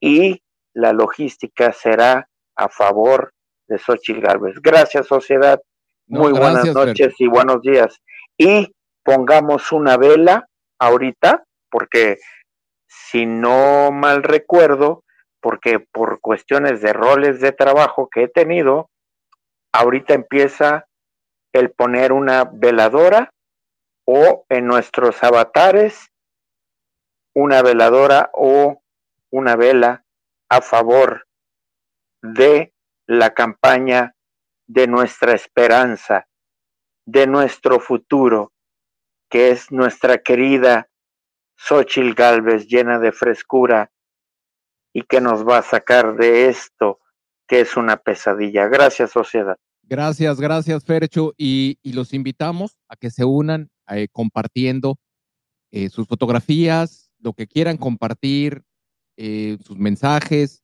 Y 0.00 0.42
la 0.74 0.92
logística 0.92 1.72
será 1.72 2.28
a 2.56 2.68
favor 2.68 3.32
de 3.68 3.78
Xochitl 3.78 4.20
Gálvez. 4.20 4.56
Gracias, 4.60 5.06
sociedad. 5.06 5.60
Muy 6.08 6.32
buenas 6.32 6.74
noches 6.74 7.14
y 7.18 7.28
buenos 7.28 7.62
días. 7.62 8.02
Y 8.36 8.74
pongamos 9.04 9.70
una 9.70 9.96
vela 9.96 10.48
ahorita, 10.80 11.44
porque 11.70 12.18
si 12.88 13.24
no 13.24 13.92
mal 13.92 14.24
recuerdo, 14.24 15.04
porque 15.40 15.78
por 15.78 16.20
cuestiones 16.20 16.82
de 16.82 16.92
roles 16.92 17.40
de 17.40 17.52
trabajo 17.52 18.08
que 18.10 18.24
he 18.24 18.28
tenido, 18.28 18.90
ahorita 19.72 20.14
empieza 20.14 20.86
el 21.52 21.70
poner 21.70 22.12
una 22.12 22.50
veladora 22.52 23.30
o 24.06 24.44
en 24.48 24.66
nuestros 24.66 25.22
avatares 25.22 26.11
una 27.34 27.62
veladora 27.62 28.30
o 28.34 28.82
una 29.30 29.56
vela 29.56 30.04
a 30.48 30.60
favor 30.60 31.26
de 32.22 32.74
la 33.06 33.34
campaña 33.34 34.14
de 34.66 34.86
nuestra 34.86 35.32
esperanza, 35.32 36.28
de 37.06 37.26
nuestro 37.26 37.80
futuro, 37.80 38.52
que 39.30 39.50
es 39.50 39.72
nuestra 39.72 40.18
querida 40.18 40.88
Xochil 41.56 42.14
Galvez 42.14 42.66
llena 42.66 42.98
de 42.98 43.12
frescura 43.12 43.90
y 44.92 45.02
que 45.02 45.20
nos 45.20 45.46
va 45.46 45.58
a 45.58 45.62
sacar 45.62 46.16
de 46.16 46.48
esto 46.48 47.00
que 47.46 47.60
es 47.60 47.76
una 47.76 47.96
pesadilla. 47.96 48.66
Gracias, 48.68 49.10
sociedad. 49.10 49.56
Gracias, 49.82 50.40
gracias, 50.40 50.84
Fercho. 50.84 51.34
Y, 51.36 51.78
los 51.82 52.14
invitamos 52.14 52.78
a 52.88 52.96
que 52.96 53.10
se 53.10 53.24
unan 53.24 53.68
eh, 53.88 54.08
compartiendo 54.10 54.96
eh, 55.70 55.90
sus 55.90 56.06
fotografías, 56.06 57.11
lo 57.22 57.32
que 57.32 57.46
quieran 57.46 57.76
compartir, 57.76 58.64
eh, 59.16 59.58
sus 59.64 59.78
mensajes, 59.78 60.62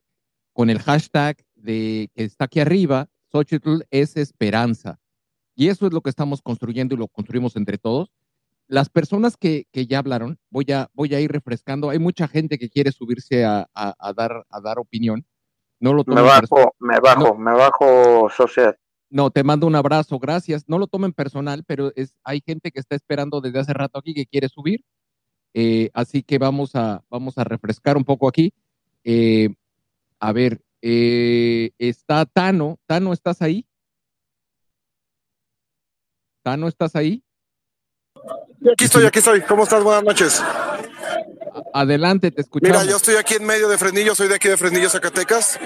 con 0.52 0.70
el 0.70 0.80
hashtag 0.80 1.36
de 1.54 2.10
que 2.14 2.24
está 2.24 2.46
aquí 2.46 2.60
arriba, 2.60 3.08
Xochitl 3.32 3.82
es 3.90 4.16
esperanza. 4.16 4.98
Y 5.54 5.68
eso 5.68 5.86
es 5.86 5.92
lo 5.92 6.00
que 6.00 6.10
estamos 6.10 6.42
construyendo 6.42 6.94
y 6.94 6.98
lo 6.98 7.08
construimos 7.08 7.56
entre 7.56 7.78
todos. 7.78 8.12
Las 8.66 8.88
personas 8.90 9.36
que, 9.36 9.66
ya 9.72 9.98
hablaron, 9.98 10.38
voy 10.50 10.66
a, 10.72 10.88
voy 10.92 11.14
a 11.14 11.20
ir 11.20 11.32
refrescando. 11.32 11.90
Hay 11.90 11.98
mucha 11.98 12.28
gente 12.28 12.58
que 12.58 12.68
quiere 12.68 12.92
subirse 12.92 13.44
a, 13.44 13.66
dar, 14.14 14.44
a 14.50 14.60
dar 14.60 14.78
opinión. 14.78 15.24
No 15.80 15.94
lo 15.94 16.04
me 16.06 16.20
bajo, 16.20 16.74
me 16.80 16.98
bajo, 17.00 17.36
me 17.36 17.52
bajo, 17.52 18.28
sociedad. 18.30 18.76
No, 19.10 19.30
te 19.30 19.42
mando 19.42 19.66
un 19.66 19.76
abrazo, 19.76 20.18
gracias. 20.18 20.68
No 20.68 20.78
lo 20.78 20.86
tomen 20.86 21.12
personal, 21.12 21.64
pero 21.66 21.92
es, 21.96 22.14
hay 22.24 22.42
gente 22.44 22.70
que 22.70 22.80
está 22.80 22.94
esperando 22.94 23.40
desde 23.40 23.60
hace 23.60 23.72
rato 23.72 23.98
aquí 23.98 24.12
que 24.12 24.26
quiere 24.26 24.48
subir. 24.48 24.84
Eh, 25.54 25.90
así 25.94 26.22
que 26.22 26.38
vamos 26.38 26.74
a, 26.74 27.02
vamos 27.10 27.38
a 27.38 27.44
refrescar 27.44 27.96
un 27.96 28.04
poco 28.04 28.28
aquí. 28.28 28.52
Eh, 29.04 29.48
a 30.20 30.32
ver, 30.32 30.60
eh, 30.82 31.70
está 31.78 32.26
Tano. 32.26 32.78
Tano, 32.86 33.12
¿estás 33.12 33.42
ahí? 33.42 33.66
Tano, 36.42 36.68
¿estás 36.68 36.94
ahí? 36.96 37.22
Aquí 38.72 38.84
estoy, 38.84 39.06
aquí 39.06 39.18
estoy. 39.18 39.42
¿Cómo 39.42 39.64
estás? 39.64 39.82
Buenas 39.82 40.04
noches. 40.04 40.42
Adelante, 41.72 42.30
te 42.30 42.42
escuchamos. 42.42 42.78
Mira, 42.78 42.90
yo 42.90 42.96
estoy 42.96 43.16
aquí 43.16 43.34
en 43.34 43.44
medio 43.44 43.68
de 43.68 43.78
Fresnillo, 43.78 44.14
soy 44.14 44.28
de 44.28 44.36
aquí 44.36 44.48
de 44.48 44.56
Fresnillo, 44.56 44.90
Zacatecas. 44.90 45.58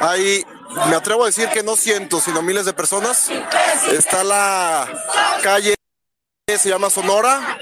Ahí 0.00 0.42
me 0.88 0.96
atrevo 0.96 1.24
a 1.24 1.26
decir 1.26 1.48
que 1.52 1.62
no 1.62 1.76
cientos, 1.76 2.24
sino 2.24 2.42
miles 2.42 2.66
de 2.66 2.72
personas. 2.72 3.30
Está 3.92 4.24
la 4.24 4.88
calle, 5.42 5.74
se 6.46 6.68
llama 6.68 6.90
Sonora, 6.90 7.58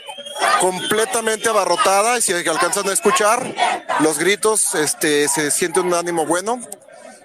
completamente 0.60 1.48
abarrotada 1.48 2.18
y 2.18 2.22
si 2.22 2.32
alcanzan 2.32 2.88
a 2.88 2.92
escuchar 2.92 3.54
los 4.00 4.18
gritos, 4.18 4.74
este, 4.74 5.28
se 5.28 5.50
siente 5.50 5.80
un 5.80 5.94
ánimo 5.94 6.26
bueno 6.26 6.60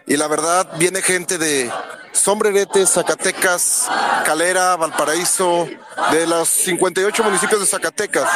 y 0.05 0.17
la 0.17 0.27
verdad 0.27 0.67
viene 0.77 1.01
gente 1.01 1.37
de 1.37 1.71
Sombreretes, 2.11 2.91
Zacatecas, 2.91 3.87
Calera, 4.25 4.75
Valparaíso, 4.75 5.67
de 6.11 6.27
los 6.27 6.47
58 6.47 7.23
municipios 7.23 7.59
de 7.61 7.65
Zacatecas. 7.65 8.29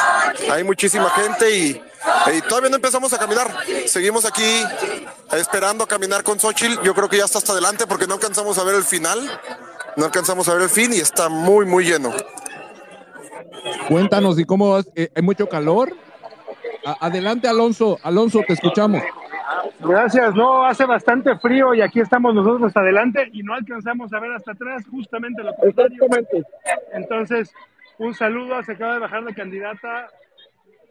Hay 0.50 0.64
muchísima 0.64 1.10
gente 1.10 1.56
y, 1.56 1.82
y 2.34 2.40
todavía 2.42 2.70
no 2.70 2.76
empezamos 2.76 3.12
a 3.12 3.18
caminar. 3.18 3.54
Seguimos 3.86 4.24
aquí 4.24 4.64
esperando 5.32 5.84
a 5.84 5.88
caminar 5.88 6.22
con 6.22 6.40
Xochitl. 6.40 6.82
Yo 6.82 6.94
creo 6.94 7.08
que 7.08 7.18
ya 7.18 7.24
está 7.24 7.38
hasta 7.38 7.52
adelante 7.52 7.86
porque 7.86 8.06
no 8.06 8.14
alcanzamos 8.14 8.58
a 8.58 8.64
ver 8.64 8.74
el 8.74 8.84
final. 8.84 9.40
No 9.96 10.06
alcanzamos 10.06 10.48
a 10.48 10.54
ver 10.54 10.62
el 10.62 10.70
fin 10.70 10.92
y 10.92 10.98
está 10.98 11.28
muy, 11.28 11.66
muy 11.66 11.84
lleno. 11.84 12.12
Cuéntanos, 13.88 14.38
¿y 14.38 14.44
cómo 14.44 14.72
vas? 14.72 14.90
Eh, 14.94 15.08
¿Hay 15.14 15.22
mucho 15.22 15.48
calor? 15.48 15.92
Adelante, 17.00 17.48
Alonso. 17.48 17.98
Alonso, 18.02 18.42
te 18.46 18.54
escuchamos. 18.54 19.02
Gracias, 19.80 20.34
no, 20.34 20.64
hace 20.64 20.84
bastante 20.84 21.36
frío 21.38 21.74
y 21.74 21.80
aquí 21.80 22.00
estamos 22.00 22.34
nosotros 22.34 22.76
adelante 22.76 23.28
y 23.32 23.42
no 23.42 23.54
alcanzamos 23.54 24.12
a 24.12 24.20
ver 24.20 24.32
hasta 24.32 24.52
atrás, 24.52 24.84
justamente 24.90 25.42
lo 25.42 25.54
contrario. 25.54 26.04
Entonces, 26.92 27.52
un 27.98 28.14
saludo, 28.14 28.62
se 28.62 28.72
acaba 28.72 28.94
de 28.94 29.00
bajar 29.00 29.22
la 29.22 29.34
candidata, 29.34 30.08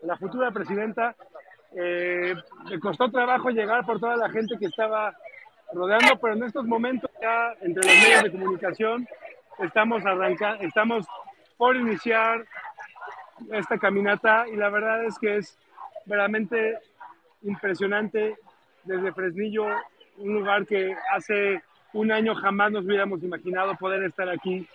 la 0.03 0.18
futura 0.18 0.51
presidenta. 0.51 1.15
Eh, 1.76 2.34
me 2.70 2.80
costó 2.80 3.11
trabajo 3.11 3.49
llegar 3.49 3.86
por 3.86 3.99
toda 3.99 4.15
la 4.15 4.30
gente 4.30 4.55
que 4.57 4.65
estaba 4.65 5.13
rodeando, 5.74 6.18
pero 6.22 6.34
en 6.34 6.43
estos 6.43 6.65
momentos 6.65 7.09
ya 7.22 7.53
entre 7.61 7.84
los 7.84 8.03
medios 8.03 8.24
de 8.24 8.32
comunicación 8.32 9.07
estamos 9.59 10.05
arrancando, 10.05 10.63
estamos 10.63 11.05
por 11.57 11.75
iniciar 11.75 12.45
esta 13.51 13.77
caminata 13.77 14.47
y 14.47 14.55
la 14.55 14.69
verdad 14.69 15.05
es 15.05 15.17
que 15.19 15.37
es 15.37 15.57
verdaderamente 16.05 16.79
impresionante 17.43 18.35
desde 18.83 19.11
Fresnillo, 19.11 19.65
un 20.17 20.33
lugar 20.33 20.65
que 20.65 20.95
hace 21.13 21.61
un 21.93 22.11
año 22.11 22.35
jamás 22.35 22.71
nos 22.71 22.85
hubiéramos 22.85 23.21
imaginado 23.23 23.75
poder 23.75 24.03
estar 24.03 24.29
aquí 24.29 24.67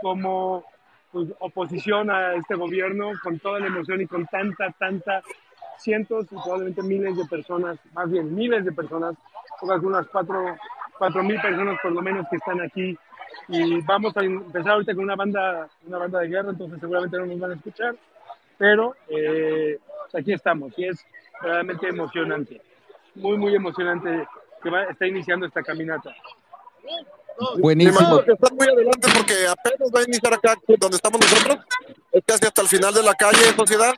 como 0.00 0.64
pues, 1.12 1.28
oposición 1.38 2.10
a 2.10 2.34
este 2.34 2.54
gobierno, 2.54 3.12
con 3.22 3.38
toda 3.38 3.60
la 3.60 3.66
emoción 3.66 4.00
y 4.00 4.06
con 4.06 4.26
tanta, 4.26 4.70
tanta, 4.78 5.22
cientos 5.78 6.26
y 6.30 6.34
probablemente 6.34 6.82
miles 6.82 7.16
de 7.16 7.24
personas, 7.26 7.78
más 7.92 8.10
bien 8.10 8.34
miles 8.34 8.64
de 8.64 8.72
personas, 8.72 9.14
pocas 9.60 9.82
unas 9.82 10.06
cuatro, 10.08 10.56
cuatro 10.98 11.22
mil 11.22 11.40
personas 11.40 11.78
por 11.82 11.92
lo 11.92 12.02
menos 12.02 12.26
que 12.30 12.36
están 12.36 12.60
aquí. 12.60 12.98
Y 13.48 13.80
vamos 13.82 14.16
a 14.16 14.24
empezar 14.24 14.72
ahorita 14.72 14.94
con 14.94 15.04
una 15.04 15.16
banda, 15.16 15.68
una 15.86 15.98
banda 15.98 16.20
de 16.20 16.28
guerra, 16.28 16.50
entonces 16.50 16.80
seguramente 16.80 17.16
no 17.16 17.26
nos 17.26 17.38
van 17.38 17.52
a 17.52 17.54
escuchar, 17.54 17.94
pero 18.58 18.94
eh, 19.08 19.78
aquí 20.12 20.32
estamos 20.32 20.72
y 20.76 20.86
es 20.86 21.04
verdaderamente 21.40 21.88
emocionante, 21.88 22.60
muy, 23.14 23.36
muy 23.36 23.54
emocionante 23.54 24.26
que 24.62 24.70
va, 24.70 24.84
está 24.84 25.06
iniciando 25.06 25.46
esta 25.46 25.62
caminata. 25.62 26.14
Buenísimo. 27.58 28.24
que 28.24 28.32
están 28.32 28.56
muy 28.56 28.66
adelante 28.66 29.08
porque 29.16 29.46
apenas 29.46 29.90
va 29.94 30.00
a 30.00 30.04
iniciar 30.04 30.34
acá 30.34 30.56
donde 30.78 30.96
estamos 30.96 31.20
nosotros. 31.20 31.58
Es 32.10 32.22
casi 32.24 32.46
hasta 32.46 32.62
el 32.62 32.68
final 32.68 32.94
de 32.94 33.02
la 33.02 33.14
calle, 33.14 33.38
sociedad. 33.54 33.94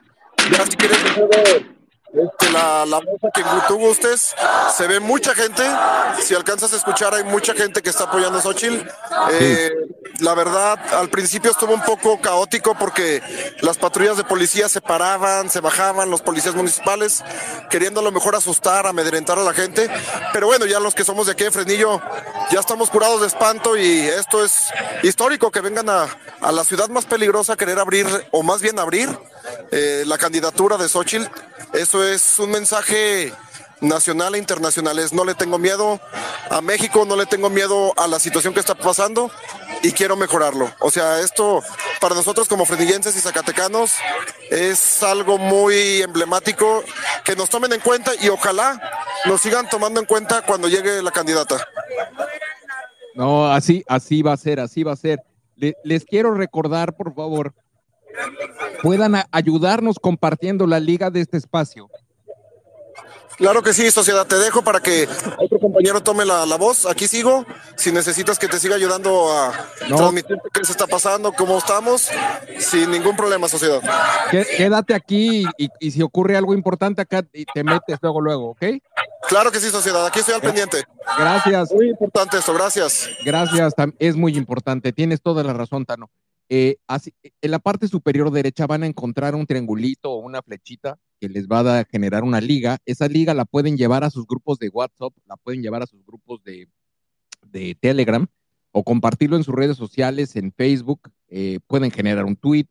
Ya 0.51 0.65
si 0.65 0.75
quieres 0.77 1.78
este, 2.13 2.51
la, 2.51 2.85
la 2.85 2.99
mesa 3.01 3.29
que 3.33 3.43
tú 3.67 3.77
gustes, 3.77 4.35
se 4.75 4.87
ve 4.87 4.99
mucha 4.99 5.35
gente. 5.35 5.63
Si 6.21 6.33
alcanzas 6.33 6.73
a 6.73 6.77
escuchar, 6.77 7.13
hay 7.13 7.23
mucha 7.23 7.53
gente 7.53 7.81
que 7.81 7.89
está 7.89 8.05
apoyando 8.05 8.39
a 8.39 8.41
Xochitl. 8.41 8.87
Eh, 9.31 9.71
la 10.19 10.33
verdad, 10.33 10.77
al 10.95 11.09
principio 11.09 11.51
estuvo 11.51 11.73
un 11.73 11.83
poco 11.83 12.19
caótico 12.19 12.75
porque 12.75 13.21
las 13.61 13.77
patrullas 13.77 14.17
de 14.17 14.23
policía 14.23 14.67
se 14.69 14.81
paraban, 14.81 15.49
se 15.49 15.61
bajaban, 15.61 16.09
los 16.09 16.21
policías 16.21 16.55
municipales, 16.55 17.23
queriendo 17.69 18.01
a 18.01 18.03
lo 18.03 18.11
mejor 18.11 18.35
asustar, 18.35 18.87
amedrentar 18.87 19.37
a 19.37 19.43
la 19.43 19.53
gente. 19.53 19.89
Pero 20.33 20.47
bueno, 20.47 20.65
ya 20.65 20.79
los 20.79 20.95
que 20.95 21.05
somos 21.05 21.27
de 21.27 21.33
aquí 21.33 21.43
de 21.43 21.51
Fresnillo, 21.51 22.01
ya 22.51 22.59
estamos 22.59 22.89
curados 22.89 23.21
de 23.21 23.27
espanto 23.27 23.77
y 23.77 23.99
esto 23.99 24.43
es 24.43 24.71
histórico 25.03 25.51
que 25.51 25.61
vengan 25.61 25.89
a, 25.89 26.07
a 26.41 26.51
la 26.51 26.63
ciudad 26.63 26.89
más 26.89 27.05
peligrosa 27.05 27.53
a 27.53 27.57
querer 27.57 27.79
abrir, 27.79 28.07
o 28.31 28.43
más 28.43 28.61
bien 28.61 28.79
abrir, 28.79 29.09
eh, 29.71 30.03
la 30.05 30.17
candidatura 30.17 30.77
de 30.77 30.89
Xochitl. 30.89 31.25
Eso 31.73 32.03
es 32.07 32.39
un 32.39 32.51
mensaje 32.51 33.33
nacional 33.81 34.35
e 34.35 34.37
internacional. 34.37 34.99
Es 34.99 35.13
no 35.13 35.23
le 35.23 35.35
tengo 35.35 35.57
miedo 35.57 35.99
a 36.49 36.61
México, 36.61 37.05
no 37.05 37.15
le 37.15 37.25
tengo 37.25 37.49
miedo 37.49 37.93
a 37.97 38.07
la 38.07 38.19
situación 38.19 38.53
que 38.53 38.59
está 38.59 38.75
pasando 38.75 39.31
y 39.83 39.91
quiero 39.91 40.15
mejorarlo. 40.17 40.69
O 40.79 40.91
sea, 40.91 41.19
esto 41.19 41.61
para 42.01 42.15
nosotros 42.15 42.47
como 42.47 42.65
fredillenses 42.65 43.15
y 43.15 43.19
zacatecanos 43.21 43.93
es 44.49 45.03
algo 45.03 45.37
muy 45.37 46.01
emblemático 46.01 46.83
que 47.23 47.35
nos 47.35 47.49
tomen 47.49 47.71
en 47.73 47.79
cuenta 47.79 48.11
y 48.19 48.29
ojalá 48.29 48.81
nos 49.25 49.41
sigan 49.41 49.69
tomando 49.69 49.99
en 49.99 50.05
cuenta 50.05 50.41
cuando 50.41 50.67
llegue 50.67 51.01
la 51.01 51.11
candidata. 51.11 51.65
No, 53.15 53.51
así, 53.51 53.83
así 53.87 54.21
va 54.21 54.33
a 54.33 54.37
ser, 54.37 54.59
así 54.59 54.83
va 54.83 54.93
a 54.93 54.97
ser. 54.97 55.21
Le- 55.55 55.75
les 55.83 56.05
quiero 56.05 56.33
recordar, 56.33 56.95
por 56.95 57.13
favor, 57.13 57.53
puedan 58.81 59.15
ayudarnos 59.31 59.97
compartiendo 59.99 60.67
la 60.67 60.79
liga 60.79 61.09
de 61.09 61.21
este 61.21 61.37
espacio. 61.37 61.89
Claro 63.37 63.63
que 63.63 63.71
sí, 63.73 63.89
sociedad. 63.89 64.27
Te 64.27 64.35
dejo 64.35 64.61
para 64.63 64.81
que 64.81 65.07
otro 65.37 65.59
compañero 65.59 66.01
tome 66.03 66.25
la, 66.25 66.45
la 66.45 66.57
voz. 66.57 66.85
Aquí 66.85 67.07
sigo. 67.07 67.45
Si 67.77 67.89
necesitas 67.89 68.37
que 68.37 68.49
te 68.49 68.59
siga 68.59 68.75
ayudando 68.75 69.31
a 69.31 69.53
No. 69.87 69.95
transmitir 69.95 70.35
qué 70.53 70.65
se 70.65 70.73
está 70.73 70.87
pasando, 70.87 71.31
cómo 71.31 71.57
estamos, 71.57 72.09
sin 72.57 72.91
ningún 72.91 73.15
problema, 73.15 73.47
sociedad. 73.47 73.79
Qué- 74.29 74.45
Quédate 74.57 74.93
aquí 74.93 75.45
y, 75.57 75.69
y 75.79 75.91
si 75.91 76.01
ocurre 76.01 76.35
algo 76.35 76.53
importante 76.53 77.01
acá, 77.01 77.23
y 77.31 77.45
te 77.45 77.63
metes 77.63 77.97
luego, 78.01 78.19
luego, 78.19 78.49
¿ok? 78.49 78.65
Claro 79.29 79.51
que 79.51 79.61
sí, 79.61 79.69
sociedad. 79.69 80.05
Aquí 80.05 80.19
estoy 80.19 80.35
al 80.35 80.41
pendiente. 80.41 80.83
Gracias. 81.17 81.71
Muy 81.71 81.91
importante 81.91 82.37
esto. 82.39 82.53
Gracias. 82.53 83.07
Gracias, 83.23 83.73
es 83.99 84.17
muy 84.17 84.35
importante. 84.35 84.91
Tienes 84.91 85.21
toda 85.21 85.43
la 85.45 85.53
razón, 85.53 85.85
Tano. 85.85 86.09
Eh, 86.51 86.77
así, 86.87 87.13
en 87.41 87.51
la 87.51 87.59
parte 87.59 87.87
superior 87.87 88.31
derecha 88.31 88.65
van 88.65 88.81
a 88.81 88.87
encontrar 88.87 89.35
un 89.35 89.45
triangulito 89.45 90.11
o 90.11 90.17
una 90.17 90.41
flechita 90.41 90.97
que 91.19 91.29
les 91.29 91.47
va 91.47 91.79
a 91.79 91.85
generar 91.85 92.23
una 92.23 92.41
liga. 92.41 92.79
Esa 92.85 93.07
liga 93.07 93.33
la 93.35 93.45
pueden 93.45 93.77
llevar 93.77 94.03
a 94.03 94.09
sus 94.09 94.25
grupos 94.25 94.57
de 94.57 94.69
WhatsApp, 94.69 95.13
la 95.27 95.37
pueden 95.37 95.61
llevar 95.61 95.83
a 95.83 95.87
sus 95.87 96.03
grupos 96.05 96.43
de, 96.43 96.67
de 97.43 97.75
Telegram 97.79 98.25
o 98.71 98.83
compartirlo 98.83 99.37
en 99.37 99.43
sus 99.43 99.53
redes 99.53 99.77
sociales, 99.77 100.35
en 100.35 100.51
Facebook. 100.51 101.11
eh, 101.27 101.59
pueden 101.67 101.91
generar 101.91 102.25
un 102.25 102.35
tweet, 102.35 102.65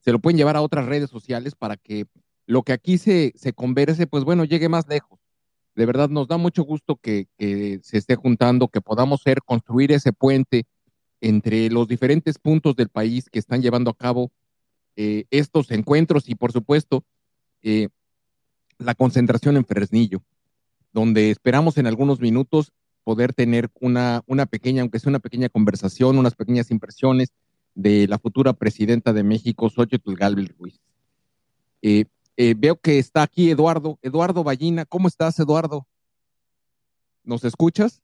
se 0.00 0.12
lo 0.12 0.20
pueden 0.20 0.36
llevar 0.36 0.56
a 0.56 0.62
otras 0.62 0.86
redes 0.86 1.10
sociales 1.10 1.56
para 1.56 1.76
que 1.76 2.06
lo 2.46 2.62
que 2.62 2.72
aquí 2.72 2.98
se, 2.98 3.32
se 3.34 3.52
converse, 3.52 4.06
pues 4.06 4.22
bueno, 4.22 4.44
llegue 4.44 4.68
más 4.68 4.86
lejos. 4.86 5.18
De 5.74 5.84
verdad, 5.84 6.08
nos 6.08 6.28
da 6.28 6.36
mucho 6.36 6.62
gusto 6.62 6.96
que, 6.96 7.26
que 7.36 7.80
se 7.82 7.98
esté 7.98 8.14
juntando, 8.14 8.68
que 8.68 8.80
podamos 8.80 9.22
ser, 9.22 9.42
construir 9.42 9.90
ese 9.90 10.12
puente 10.12 10.64
entre 11.20 11.70
los 11.70 11.88
diferentes 11.88 12.38
puntos 12.38 12.76
del 12.76 12.88
país 12.88 13.28
que 13.30 13.38
están 13.38 13.62
llevando 13.62 13.90
a 13.90 13.96
cabo 13.96 14.30
eh, 14.96 15.24
estos 15.30 15.70
encuentros 15.70 16.28
y, 16.28 16.34
por 16.34 16.52
supuesto, 16.52 17.04
eh, 17.62 17.88
la 18.78 18.94
concentración 18.94 19.56
en 19.56 19.64
Fresnillo, 19.64 20.22
donde 20.92 21.30
esperamos 21.30 21.78
en 21.78 21.86
algunos 21.86 22.20
minutos 22.20 22.72
poder 23.04 23.32
tener 23.32 23.70
una, 23.80 24.22
una 24.26 24.46
pequeña, 24.46 24.82
aunque 24.82 24.98
sea 24.98 25.10
una 25.10 25.20
pequeña 25.20 25.48
conversación, 25.48 26.18
unas 26.18 26.34
pequeñas 26.34 26.70
impresiones 26.70 27.32
de 27.74 28.08
la 28.08 28.18
futura 28.18 28.54
presidenta 28.54 29.12
de 29.12 29.22
México, 29.22 29.70
Xochitl 29.70 30.14
Galvez 30.14 30.48
Ruiz. 30.58 30.80
Eh, 31.82 32.06
eh, 32.36 32.54
veo 32.56 32.76
que 32.76 32.98
está 32.98 33.22
aquí 33.22 33.50
Eduardo, 33.50 33.98
Eduardo 34.02 34.42
Ballina. 34.42 34.84
¿Cómo 34.86 35.08
estás, 35.08 35.38
Eduardo? 35.38 35.86
¿Nos 37.22 37.44
escuchas? 37.44 38.02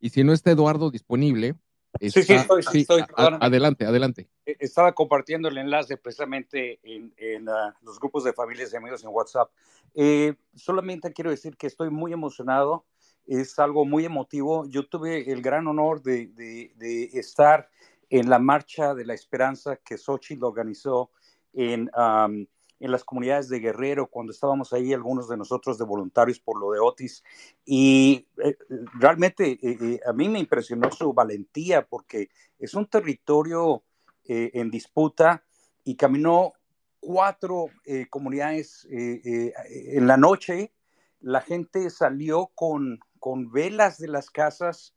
Y 0.00 0.10
si 0.10 0.24
no 0.24 0.32
está 0.32 0.50
Eduardo 0.50 0.90
disponible, 0.90 1.54
Sí, 2.00 2.10
sí, 2.10 2.20
está- 2.20 2.40
estoy, 2.42 2.62
sí, 2.62 2.80
estoy, 2.80 3.02
a- 3.16 3.26
adelante, 3.40 3.84
adelante. 3.84 4.28
Eh, 4.46 4.56
Estaba 4.60 4.92
compartiendo 4.94 5.48
el 5.48 5.58
enlace 5.58 5.96
precisamente 5.96 6.78
en, 6.82 7.12
en, 7.16 7.48
ah, 7.48 7.74
los 7.82 7.98
grupos 7.98 8.24
de 8.24 8.32
familias 8.32 8.72
y 8.72 8.76
amigos 8.76 9.02
en 9.04 9.10
WhatsApp. 9.10 9.50
Eh, 9.94 10.34
solamente 10.54 11.12
quiero 11.12 11.30
decir 11.30 11.56
que 11.56 11.66
estoy 11.66 11.90
muy 11.90 12.12
emocionado. 12.12 12.86
es 13.26 13.58
algo 13.60 13.84
muy 13.84 14.04
emotivo. 14.04 14.66
Yo 14.66 14.88
tuve 14.88 15.30
el 15.30 15.40
gran 15.42 15.66
honor 15.68 16.02
de, 16.02 16.28
de, 16.28 16.72
de 16.76 17.04
estar 17.12 17.68
en 18.08 18.28
la 18.28 18.40
Marcha 18.40 18.94
de 18.94 19.04
la 19.04 19.14
Esperanza 19.14 19.76
que 19.76 19.98
Xochitl 19.98 20.42
organizó 20.42 21.10
en, 21.52 21.90
um, 21.96 22.46
en 22.80 22.90
las 22.90 23.04
comunidades 23.04 23.48
de 23.48 23.60
Guerrero, 23.60 24.08
cuando 24.08 24.32
estábamos 24.32 24.72
ahí, 24.72 24.92
algunos 24.92 25.28
de 25.28 25.36
nosotros 25.36 25.78
de 25.78 25.84
voluntarios 25.84 26.40
por 26.40 26.58
lo 26.58 26.72
de 26.72 26.80
Otis. 26.80 27.22
Y 27.64 28.26
eh, 28.42 28.56
realmente 28.98 29.52
eh, 29.62 29.78
eh, 29.80 30.00
a 30.06 30.12
mí 30.12 30.28
me 30.28 30.40
impresionó 30.40 30.90
su 30.90 31.12
valentía 31.12 31.86
porque 31.86 32.30
es 32.58 32.74
un 32.74 32.86
territorio 32.86 33.84
eh, 34.24 34.50
en 34.54 34.70
disputa 34.70 35.44
y 35.84 35.94
caminó 35.94 36.54
cuatro 37.00 37.66
eh, 37.84 38.06
comunidades 38.08 38.88
eh, 38.90 39.52
en 39.68 40.06
la 40.06 40.16
noche. 40.16 40.72
La 41.20 41.42
gente 41.42 41.90
salió 41.90 42.50
con, 42.54 43.00
con 43.18 43.52
velas 43.52 43.98
de 43.98 44.08
las 44.08 44.30
casas 44.30 44.94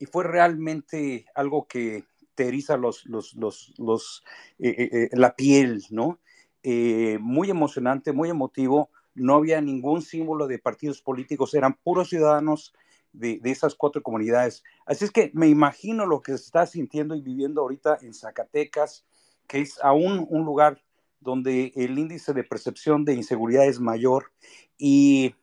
y 0.00 0.06
fue 0.06 0.24
realmente 0.24 1.26
algo 1.34 1.68
que 1.68 2.04
te 2.34 2.48
eriza 2.48 2.76
los, 2.76 3.04
los, 3.06 3.34
los, 3.34 3.74
los 3.78 4.24
eh, 4.58 4.88
eh, 4.92 5.08
la 5.12 5.36
piel, 5.36 5.84
¿no? 5.90 6.18
Eh, 6.62 7.18
muy 7.20 7.50
emocionante, 7.50 8.12
muy 8.12 8.30
emotivo. 8.30 8.90
No 9.14 9.36
había 9.36 9.60
ningún 9.60 10.02
símbolo 10.02 10.46
de 10.46 10.58
partidos 10.58 11.00
políticos, 11.02 11.54
eran 11.54 11.74
puros 11.74 12.08
ciudadanos 12.08 12.74
de, 13.12 13.40
esas 13.44 13.74
cuatro 13.74 14.02
comunidades. 14.02 14.62
Así 14.86 15.04
es 15.04 15.10
que 15.10 15.30
me 15.34 15.48
imagino 15.48 16.06
lo 16.06 16.20
que 16.20 16.32
se 16.32 16.44
está 16.44 16.66
sintiendo 16.66 17.14
y 17.14 17.20
viviendo 17.20 17.60
ahorita 17.62 17.98
en 18.02 18.14
Zacatecas, 18.14 19.04
que 19.48 19.60
es 19.60 19.78
aún 19.82 20.26
un 20.30 20.44
lugar 20.44 20.82
donde 21.20 21.72
el 21.74 21.98
índice 21.98 22.32
de 22.32 22.44
percepción 22.44 23.04
de 23.04 23.14
inseguridad 23.14 23.66
es 23.66 23.80
mayor 23.80 24.32
y, 24.78 25.34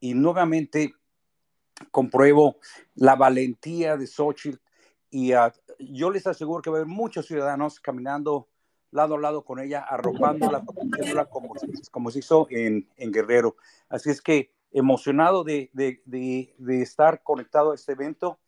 y 0.00 0.14
nuevamente 0.14 0.94
compruebo 1.90 2.56
la 2.94 3.16
valentía 3.16 3.96
de 3.96 4.06
Xochitl 4.06 4.58
y 5.10 5.32
yo 5.78 6.10
les 6.10 6.26
aseguro 6.26 6.62
que 6.62 6.70
va 6.70 6.78
a 6.78 6.80
haber 6.80 6.92
muchos 6.92 7.26
ciudadanos 7.26 7.80
caminando 7.80 8.48
lado 8.90 9.14
a 9.14 9.18
lado 9.20 9.44
con 9.44 9.60
ella, 9.60 9.80
arropándola, 9.80 10.62
protegiéndola 10.64 11.26
como, 11.26 11.54
como 11.90 12.10
se 12.10 12.18
hizo 12.20 12.46
en, 12.50 12.88
en 12.96 13.12
Guerrero. 13.12 13.56
Así 13.88 14.10
es 14.10 14.20
que 14.20 14.50
emocionado 14.72 15.44
de, 15.44 15.70
de- 15.72 16.00
de- 16.04 16.54
de 16.58 16.82
estar 16.82 17.22
conectado 17.22 17.72
a 17.72 17.74
este 17.74 17.92
evento 17.92 18.38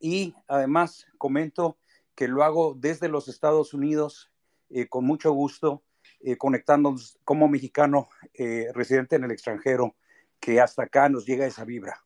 y 0.00 0.34
además 0.48 1.06
comento 1.18 1.76
que 2.14 2.28
lo 2.28 2.42
hago 2.44 2.74
desde 2.78 3.08
los 3.08 3.28
Estados 3.28 3.74
Unidos 3.74 4.30
eh, 4.70 4.88
con 4.88 5.04
mucho 5.04 5.32
gusto, 5.32 5.82
eh, 6.20 6.36
conectándonos 6.36 7.18
como 7.24 7.48
mexicano 7.48 8.08
eh, 8.34 8.68
residente 8.74 9.16
en 9.16 9.24
el 9.24 9.30
extranjero, 9.30 9.94
que 10.40 10.60
hasta 10.60 10.84
acá 10.84 11.08
nos 11.08 11.24
llega 11.26 11.46
esa 11.46 11.64
vibra. 11.64 12.00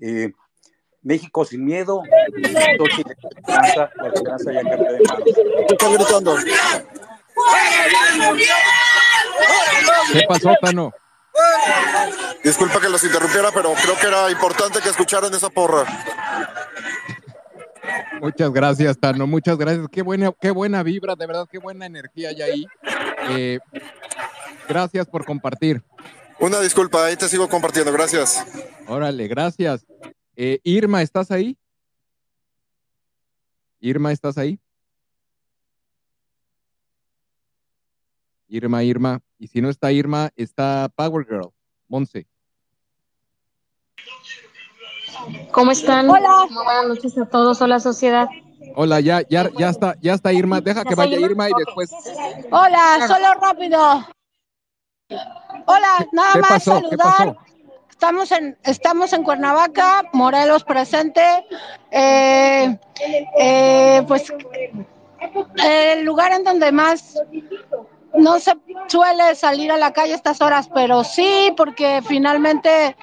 Eh, 0.00 0.32
México 1.02 1.44
sin 1.46 1.64
miedo, 1.64 2.02
en 2.36 2.44
esperanza, 2.44 3.90
la 3.96 4.08
esperanza 4.08 4.52
ya 4.52 4.60
cambió 4.62 4.92
de 4.92 5.00
manos. 6.12 6.44
¿Qué 10.12 10.22
pasó, 10.28 10.54
Tano? 10.60 10.92
Disculpa 12.42 12.80
que 12.80 12.88
los 12.88 13.02
interrumpiera, 13.04 13.50
pero 13.52 13.72
creo 13.74 13.96
que 13.98 14.06
era 14.06 14.30
importante 14.30 14.80
que 14.80 14.88
escucharan 14.88 15.32
esa 15.32 15.48
porra. 15.48 15.84
Muchas 18.20 18.50
gracias, 18.52 18.98
Tano. 18.98 19.26
Muchas 19.26 19.56
gracias. 19.56 19.86
Qué 19.90 20.02
buena, 20.02 20.32
qué 20.40 20.50
buena 20.50 20.82
vibra, 20.82 21.14
de 21.14 21.26
verdad, 21.26 21.46
qué 21.50 21.58
buena 21.58 21.86
energía 21.86 22.30
hay 22.30 22.42
ahí. 22.42 22.66
Eh, 23.30 23.58
gracias 24.68 25.06
por 25.06 25.24
compartir. 25.24 25.82
Una 26.38 26.60
disculpa, 26.60 27.04
ahí 27.04 27.16
te 27.16 27.28
sigo 27.28 27.48
compartiendo, 27.48 27.92
gracias. 27.92 28.44
Órale, 28.86 29.28
gracias. 29.28 29.86
Eh, 30.36 30.58
Irma, 30.64 31.02
¿estás 31.02 31.30
ahí? 31.30 31.56
Irma, 33.80 34.12
¿estás 34.12 34.38
ahí? 34.38 34.58
Irma, 38.50 38.82
Irma. 38.82 39.20
Y 39.38 39.46
si 39.46 39.62
no 39.62 39.70
está 39.70 39.92
Irma, 39.92 40.30
está 40.36 40.90
Power 40.94 41.24
Girl, 41.26 41.52
Monse. 41.88 42.26
¿Cómo 45.52 45.70
están? 45.70 46.08
Hola. 46.10 46.46
Muy 46.50 46.64
buenas 46.64 46.88
noches 46.88 47.16
a 47.18 47.26
todos. 47.26 47.60
Hola, 47.62 47.78
sociedad. 47.80 48.28
Hola, 48.74 49.00
ya, 49.00 49.22
ya, 49.28 49.50
ya 49.58 49.70
está, 49.70 49.96
ya 50.00 50.14
está 50.14 50.32
Irma. 50.32 50.60
Deja 50.60 50.82
que 50.82 50.90
¿Ya 50.94 51.02
está 51.02 51.02
vaya 51.02 51.20
Irma? 51.20 51.48
Y 51.48 51.52
después. 51.64 51.90
Hola, 52.50 53.06
solo 53.06 53.34
rápido. 53.40 54.06
Hola, 55.66 56.06
nada 56.12 56.32
¿Qué 56.34 56.40
más 56.40 56.50
pasó? 56.50 56.74
¿Qué 56.76 56.96
saludar. 56.96 57.16
pasó? 57.16 57.36
Estamos 57.90 58.32
en, 58.32 58.58
estamos 58.64 59.12
en 59.12 59.22
Cuernavaca, 59.22 60.04
Morelos 60.12 60.64
presente. 60.64 61.20
Eh, 61.90 62.78
eh, 63.38 64.04
pues 64.08 64.32
el 65.62 66.04
lugar 66.04 66.32
en 66.32 66.44
donde 66.44 66.72
más 66.72 67.18
no 68.14 68.38
se 68.38 68.52
suele 68.88 69.34
salir 69.34 69.70
a 69.70 69.76
la 69.76 69.92
calle 69.92 70.12
a 70.12 70.16
estas 70.16 70.40
horas, 70.40 70.68
pero 70.72 71.04
sí, 71.04 71.52
porque 71.56 72.02
finalmente 72.06 72.96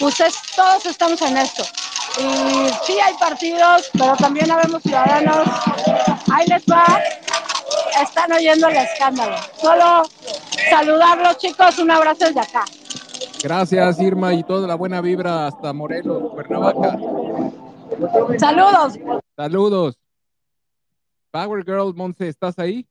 ustedes 0.00 0.34
todos 0.54 0.86
estamos 0.86 1.20
en 1.22 1.36
esto. 1.36 1.62
Y 2.18 2.68
sí 2.84 2.98
hay 3.00 3.14
partidos, 3.18 3.90
pero 3.92 4.16
también 4.16 4.50
habemos 4.50 4.82
ciudadanos. 4.82 5.48
Ahí 6.32 6.46
les 6.46 6.62
va. 6.64 6.84
Están 8.00 8.32
oyendo 8.32 8.68
el 8.68 8.76
escándalo. 8.76 9.36
Solo 9.60 10.02
saludarlos, 10.70 11.38
chicos. 11.38 11.78
Un 11.78 11.90
abrazo 11.90 12.26
desde 12.26 12.40
acá. 12.40 12.64
Gracias, 13.42 14.00
Irma, 14.00 14.32
y 14.32 14.42
toda 14.42 14.66
la 14.66 14.74
buena 14.74 15.00
vibra 15.00 15.48
hasta 15.48 15.72
Morelos, 15.72 16.32
Cuernavaca. 16.32 16.98
Saludos. 18.38 18.98
Saludos. 19.36 19.98
Power 21.30 21.64
Girl, 21.64 21.92
Monse, 21.94 22.28
¿estás 22.28 22.58
ahí? 22.58 22.86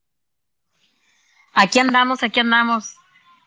Aquí 1.53 1.79
andamos, 1.79 2.23
aquí 2.23 2.39
andamos. 2.39 2.95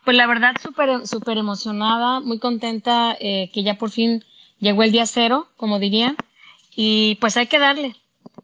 Pues 0.05 0.15
la 0.15 0.27
verdad, 0.27 0.55
súper 0.61 1.05
súper 1.07 1.37
emocionada, 1.37 2.19
muy 2.21 2.39
contenta 2.39 3.15
eh, 3.19 3.49
que 3.53 3.63
ya 3.63 3.75
por 3.77 3.91
fin 3.91 4.23
llegó 4.59 4.83
el 4.83 4.91
día 4.91 5.05
cero, 5.05 5.49
como 5.57 5.79
diría. 5.79 6.15
Y 6.75 7.15
pues 7.15 7.35
hay 7.37 7.47
que 7.47 7.59
darle. 7.59 7.95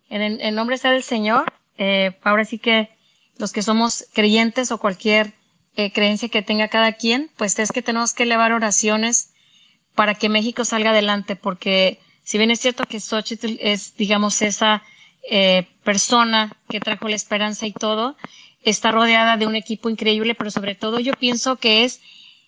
En, 0.10 0.22
en 0.42 0.56
nombre 0.56 0.78
sea 0.78 0.92
del 0.92 1.04
Señor. 1.04 1.54
eh, 1.78 2.18
ahora 2.24 2.46
sí 2.46 2.60
que 2.60 2.90
los 3.38 3.52
que 3.52 3.62
somos 3.64 4.06
creyentes 4.14 4.72
o 4.72 4.78
cualquier 4.78 5.34
eh, 5.76 5.92
creencia 5.92 6.30
que 6.30 6.42
tenga 6.44 6.68
cada 6.68 6.94
quien, 6.94 7.32
pues 7.38 7.58
es 7.60 7.72
que 7.72 7.82
tenemos 7.82 8.14
que 8.14 8.24
elevar 8.24 8.52
oraciones 8.52 9.34
para 9.96 10.14
que 10.16 10.30
México 10.30 10.66
salga 10.66 10.92
adelante, 10.92 11.36
porque 11.36 12.00
si 12.24 12.38
bien 12.38 12.52
es 12.52 12.60
cierto 12.60 12.84
que 12.86 13.00
Xochitl 13.00 13.58
es, 13.60 13.96
digamos, 13.98 14.42
esa 14.42 14.84
eh, 15.30 15.68
persona 15.84 16.52
que 16.70 16.80
trajo 16.80 17.08
la 17.08 17.16
esperanza 17.16 17.66
y 17.66 17.74
todo, 17.74 18.16
está 18.64 18.92
rodeada 18.92 19.38
de 19.38 19.48
un 19.48 19.56
equipo 19.56 19.90
increíble, 19.90 20.36
pero 20.36 20.52
sobre 20.52 20.76
todo 20.76 21.00
yo 21.00 21.14
pienso 21.14 21.58
que 21.58 21.84
es 21.84 22.02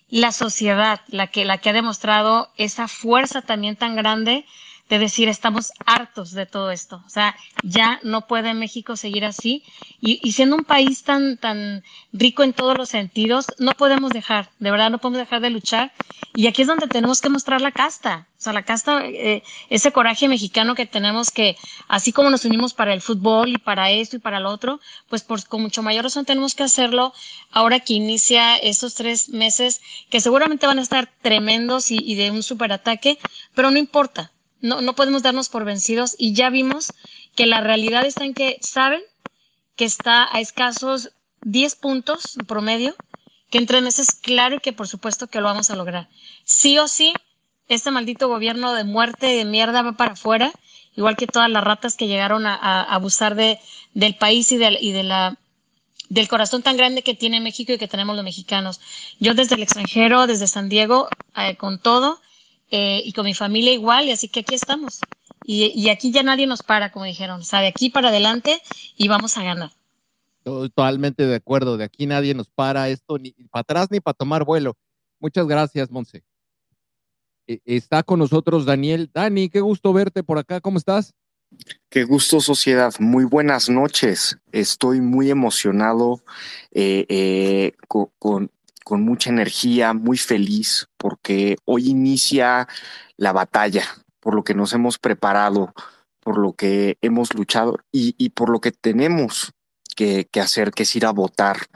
la 0.08 0.32
sociedad 0.32 1.00
la 1.08 1.26
que, 1.28 1.44
la 1.44 1.58
que 1.58 1.70
ha 1.70 1.72
demostrado 1.72 2.50
esa 2.56 2.88
fuerza 2.88 3.42
también 3.42 3.76
tan 3.76 3.96
grande 3.96 4.44
de 4.88 4.98
decir 4.98 5.28
estamos 5.28 5.72
hartos 5.84 6.30
de 6.32 6.46
todo 6.46 6.70
esto. 6.70 7.02
O 7.06 7.10
sea, 7.10 7.36
ya 7.62 7.98
no 8.02 8.26
puede 8.26 8.54
México 8.54 8.96
seguir 8.96 9.24
así. 9.24 9.64
Y, 10.00 10.20
y 10.22 10.32
siendo 10.32 10.56
un 10.56 10.64
país 10.64 11.02
tan, 11.02 11.36
tan 11.36 11.82
rico 12.12 12.42
en 12.42 12.52
todos 12.52 12.76
los 12.78 12.88
sentidos, 12.88 13.46
no 13.58 13.72
podemos 13.72 14.12
dejar, 14.12 14.50
de 14.58 14.70
verdad 14.70 14.90
no 14.90 14.98
podemos 14.98 15.18
dejar 15.18 15.40
de 15.40 15.50
luchar. 15.50 15.92
Y 16.34 16.46
aquí 16.46 16.62
es 16.62 16.68
donde 16.68 16.86
tenemos 16.86 17.20
que 17.20 17.28
mostrar 17.30 17.60
la 17.60 17.72
casta. 17.72 18.28
O 18.38 18.42
sea, 18.42 18.52
la 18.52 18.62
casta, 18.62 19.04
eh, 19.06 19.42
ese 19.70 19.92
coraje 19.92 20.28
mexicano 20.28 20.74
que 20.74 20.86
tenemos 20.86 21.30
que, 21.30 21.56
así 21.88 22.12
como 22.12 22.30
nos 22.30 22.44
unimos 22.44 22.74
para 22.74 22.92
el 22.92 23.00
fútbol 23.00 23.48
y 23.48 23.58
para 23.58 23.90
esto 23.90 24.16
y 24.16 24.18
para 24.18 24.40
lo 24.40 24.50
otro, 24.50 24.78
pues 25.08 25.22
por, 25.22 25.44
con 25.46 25.62
mucho 25.62 25.82
mayor 25.82 26.04
razón 26.04 26.26
tenemos 26.26 26.54
que 26.54 26.62
hacerlo 26.62 27.14
ahora 27.50 27.80
que 27.80 27.94
inicia 27.94 28.56
estos 28.56 28.94
tres 28.94 29.30
meses 29.30 29.80
que 30.10 30.20
seguramente 30.20 30.66
van 30.66 30.78
a 30.78 30.82
estar 30.82 31.10
tremendos 31.22 31.90
y, 31.90 31.98
y 31.98 32.14
de 32.14 32.30
un 32.30 32.42
superataque, 32.42 33.18
pero 33.54 33.70
no 33.70 33.78
importa. 33.78 34.30
No, 34.60 34.80
no 34.80 34.94
podemos 34.94 35.22
darnos 35.22 35.48
por 35.48 35.64
vencidos 35.64 36.14
y 36.18 36.32
ya 36.32 36.50
vimos 36.50 36.92
que 37.34 37.46
la 37.46 37.60
realidad 37.60 38.06
está 38.06 38.24
en 38.24 38.34
que 38.34 38.58
saben 38.60 39.02
que 39.76 39.84
está 39.84 40.34
a 40.34 40.40
escasos 40.40 41.10
10 41.42 41.76
puntos 41.76 42.36
en 42.38 42.46
promedio, 42.46 42.96
que 43.50 43.58
en 43.58 43.66
tres 43.66 43.82
meses, 43.82 44.08
claro 44.20 44.60
que 44.60 44.72
por 44.72 44.88
supuesto 44.88 45.28
que 45.28 45.40
lo 45.40 45.46
vamos 45.46 45.70
a 45.70 45.76
lograr. 45.76 46.08
Sí 46.44 46.78
o 46.78 46.88
sí, 46.88 47.12
este 47.68 47.90
maldito 47.90 48.28
gobierno 48.28 48.72
de 48.72 48.84
muerte 48.84 49.32
y 49.32 49.36
de 49.36 49.44
mierda 49.44 49.82
va 49.82 49.92
para 49.92 50.14
afuera, 50.14 50.52
igual 50.96 51.16
que 51.16 51.26
todas 51.26 51.50
las 51.50 51.62
ratas 51.62 51.96
que 51.96 52.08
llegaron 52.08 52.46
a, 52.46 52.82
abusar 52.82 53.34
de, 53.34 53.60
del 53.94 54.16
país 54.16 54.50
y 54.50 54.56
de, 54.56 54.78
y 54.80 54.92
de 54.92 55.02
la 55.02 55.38
del 56.08 56.28
corazón 56.28 56.62
tan 56.62 56.76
grande 56.76 57.02
que 57.02 57.14
tiene 57.14 57.40
México 57.40 57.72
y 57.72 57.78
que 57.78 57.88
tenemos 57.88 58.14
los 58.14 58.24
mexicanos. 58.24 58.80
Yo 59.18 59.34
desde 59.34 59.56
el 59.56 59.62
extranjero, 59.62 60.28
desde 60.28 60.46
San 60.46 60.68
Diego, 60.68 61.08
eh, 61.36 61.56
con 61.56 61.80
todo, 61.80 62.20
eh, 62.70 63.02
y 63.04 63.12
con 63.12 63.24
mi 63.24 63.34
familia 63.34 63.72
igual, 63.72 64.06
y 64.06 64.10
así 64.12 64.28
que 64.28 64.40
aquí 64.40 64.54
estamos. 64.54 65.00
Y, 65.44 65.66
y 65.80 65.90
aquí 65.90 66.10
ya 66.10 66.22
nadie 66.22 66.46
nos 66.46 66.62
para, 66.62 66.90
como 66.90 67.04
dijeron, 67.04 67.40
o 67.40 67.44
sea, 67.44 67.60
de 67.60 67.68
aquí 67.68 67.90
para 67.90 68.08
adelante 68.08 68.60
y 68.96 69.08
vamos 69.08 69.36
a 69.38 69.44
ganar. 69.44 69.70
Totalmente 70.42 71.26
de 71.26 71.36
acuerdo. 71.36 71.76
De 71.76 71.84
aquí 71.84 72.06
nadie 72.06 72.34
nos 72.34 72.48
para 72.48 72.88
esto, 72.88 73.18
ni 73.18 73.32
para 73.50 73.60
atrás 73.62 73.88
ni 73.90 74.00
para 74.00 74.14
tomar 74.14 74.44
vuelo. 74.44 74.76
Muchas 75.20 75.46
gracias, 75.46 75.90
Monse. 75.90 76.22
eh, 77.46 77.60
está 77.64 78.02
con 78.02 78.18
nosotros 78.18 78.64
Daniel. 78.64 79.10
Dani, 79.12 79.48
qué 79.48 79.60
gusto 79.60 79.92
verte 79.92 80.22
por 80.22 80.38
acá. 80.38 80.60
¿Cómo 80.60 80.78
estás? 80.78 81.14
Qué 81.88 82.02
gusto, 82.04 82.40
sociedad. 82.40 82.92
Muy 82.98 83.24
buenas 83.24 83.68
noches. 83.68 84.36
Estoy 84.50 85.00
muy 85.00 85.30
emocionado, 85.30 86.22
eh, 86.72 87.06
eh, 87.08 87.72
co- 87.88 88.12
con, 88.18 88.50
con 88.86 89.02
mucha 89.02 89.30
energía, 89.30 89.94
muy 89.94 90.16
feliz, 90.16 90.86
porque 90.96 91.56
hoy 91.64 91.88
inicia 91.88 92.68
la 93.16 93.32
batalla, 93.32 93.82
por 94.20 94.36
lo 94.36 94.44
que 94.44 94.54
nos 94.54 94.72
hemos 94.74 95.00
preparado, 95.00 95.74
por 96.20 96.38
lo 96.38 96.52
que 96.52 96.96
hemos 97.00 97.34
luchado 97.34 97.80
y, 97.90 98.30
por 98.30 98.48
lo 98.48 98.60
que 98.60 98.70
tenemos 98.70 99.50
que, 99.96 100.28
hacer, 100.40 100.70
que 100.70 100.84
es 100.84 100.94
ir 100.94 101.04
a 101.04 101.10
votar 101.10 101.66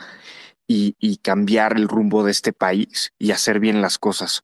y, 0.68 0.94
y 1.00 1.16
cambiar 1.16 1.76
el 1.76 1.88
rumbo 1.88 2.22
de 2.22 2.30
este 2.30 2.52
país 2.52 3.12
y 3.18 3.32
hacer 3.32 3.58
bien 3.58 3.82
las 3.82 3.98
cosas. 3.98 4.42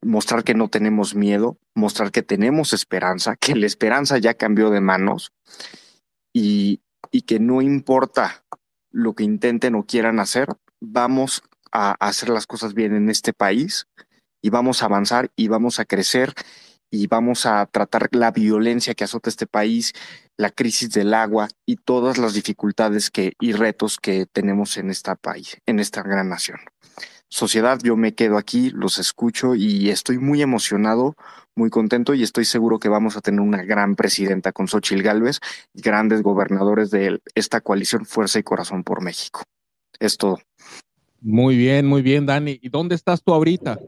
Mostrar 0.00 0.44
que 0.44 0.54
no 0.54 0.68
tenemos 0.68 1.14
miedo, 1.14 1.58
mostrar 1.74 2.10
que 2.10 2.22
tenemos 2.22 2.72
esperanza, 2.72 3.36
que 3.36 3.54
la 3.54 3.66
esperanza 3.66 4.16
ya 4.16 4.32
cambió 4.32 4.70
de 4.70 4.80
manos 4.80 5.30
y, 6.32 6.80
y 7.10 7.22
que 7.22 7.38
no 7.38 7.60
importa 7.60 8.46
lo 8.90 9.12
que 9.12 9.24
intenten 9.24 9.74
o 9.74 9.84
quieran 9.84 10.20
hacer, 10.20 10.48
vamos 10.80 11.42
a 11.72 11.92
hacer 11.92 12.28
las 12.28 12.46
cosas 12.46 12.74
bien 12.74 12.94
en 12.94 13.08
este 13.10 13.32
país 13.32 13.86
y 14.42 14.50
vamos 14.50 14.82
a 14.82 14.86
avanzar 14.86 15.30
y 15.36 15.48
vamos 15.48 15.80
a 15.80 15.84
crecer 15.84 16.34
y 16.90 17.06
vamos 17.06 17.46
a 17.46 17.64
tratar 17.66 18.08
la 18.12 18.30
violencia 18.30 18.94
que 18.94 19.04
azota 19.04 19.30
este 19.30 19.46
país, 19.46 19.92
la 20.36 20.50
crisis 20.50 20.90
del 20.90 21.14
agua 21.14 21.48
y 21.66 21.76
todas 21.76 22.18
las 22.18 22.34
dificultades 22.34 23.10
que, 23.10 23.32
y 23.40 23.52
retos 23.52 23.98
que 23.98 24.26
tenemos 24.26 24.76
en 24.76 24.90
este 24.90 25.16
país, 25.16 25.56
en 25.66 25.80
esta 25.80 26.02
gran 26.02 26.28
nación 26.28 26.58
sociedad, 27.32 27.78
yo 27.82 27.96
me 27.96 28.14
quedo 28.14 28.36
aquí, 28.36 28.68
los 28.70 28.98
escucho 28.98 29.54
y 29.54 29.88
estoy 29.88 30.18
muy 30.18 30.42
emocionado, 30.42 31.16
muy 31.56 31.70
contento 31.70 32.12
y 32.12 32.22
estoy 32.22 32.44
seguro 32.44 32.78
que 32.78 32.90
vamos 32.90 33.16
a 33.16 33.22
tener 33.22 33.40
una 33.40 33.62
gran 33.62 33.96
presidenta 33.96 34.52
con 34.52 34.68
Xochitl 34.68 35.02
Gálvez 35.02 35.40
grandes 35.72 36.22
gobernadores 36.22 36.90
de 36.90 37.22
esta 37.34 37.62
coalición 37.62 38.04
Fuerza 38.04 38.38
y 38.38 38.42
Corazón 38.42 38.84
por 38.84 39.00
México. 39.00 39.44
Es 39.98 40.18
todo. 40.18 40.40
Muy 41.22 41.56
bien, 41.56 41.86
muy 41.86 42.02
bien, 42.02 42.26
Dani. 42.26 42.58
¿Y 42.60 42.68
dónde 42.68 42.96
estás 42.96 43.22
tú 43.22 43.32
ahorita? 43.32 43.78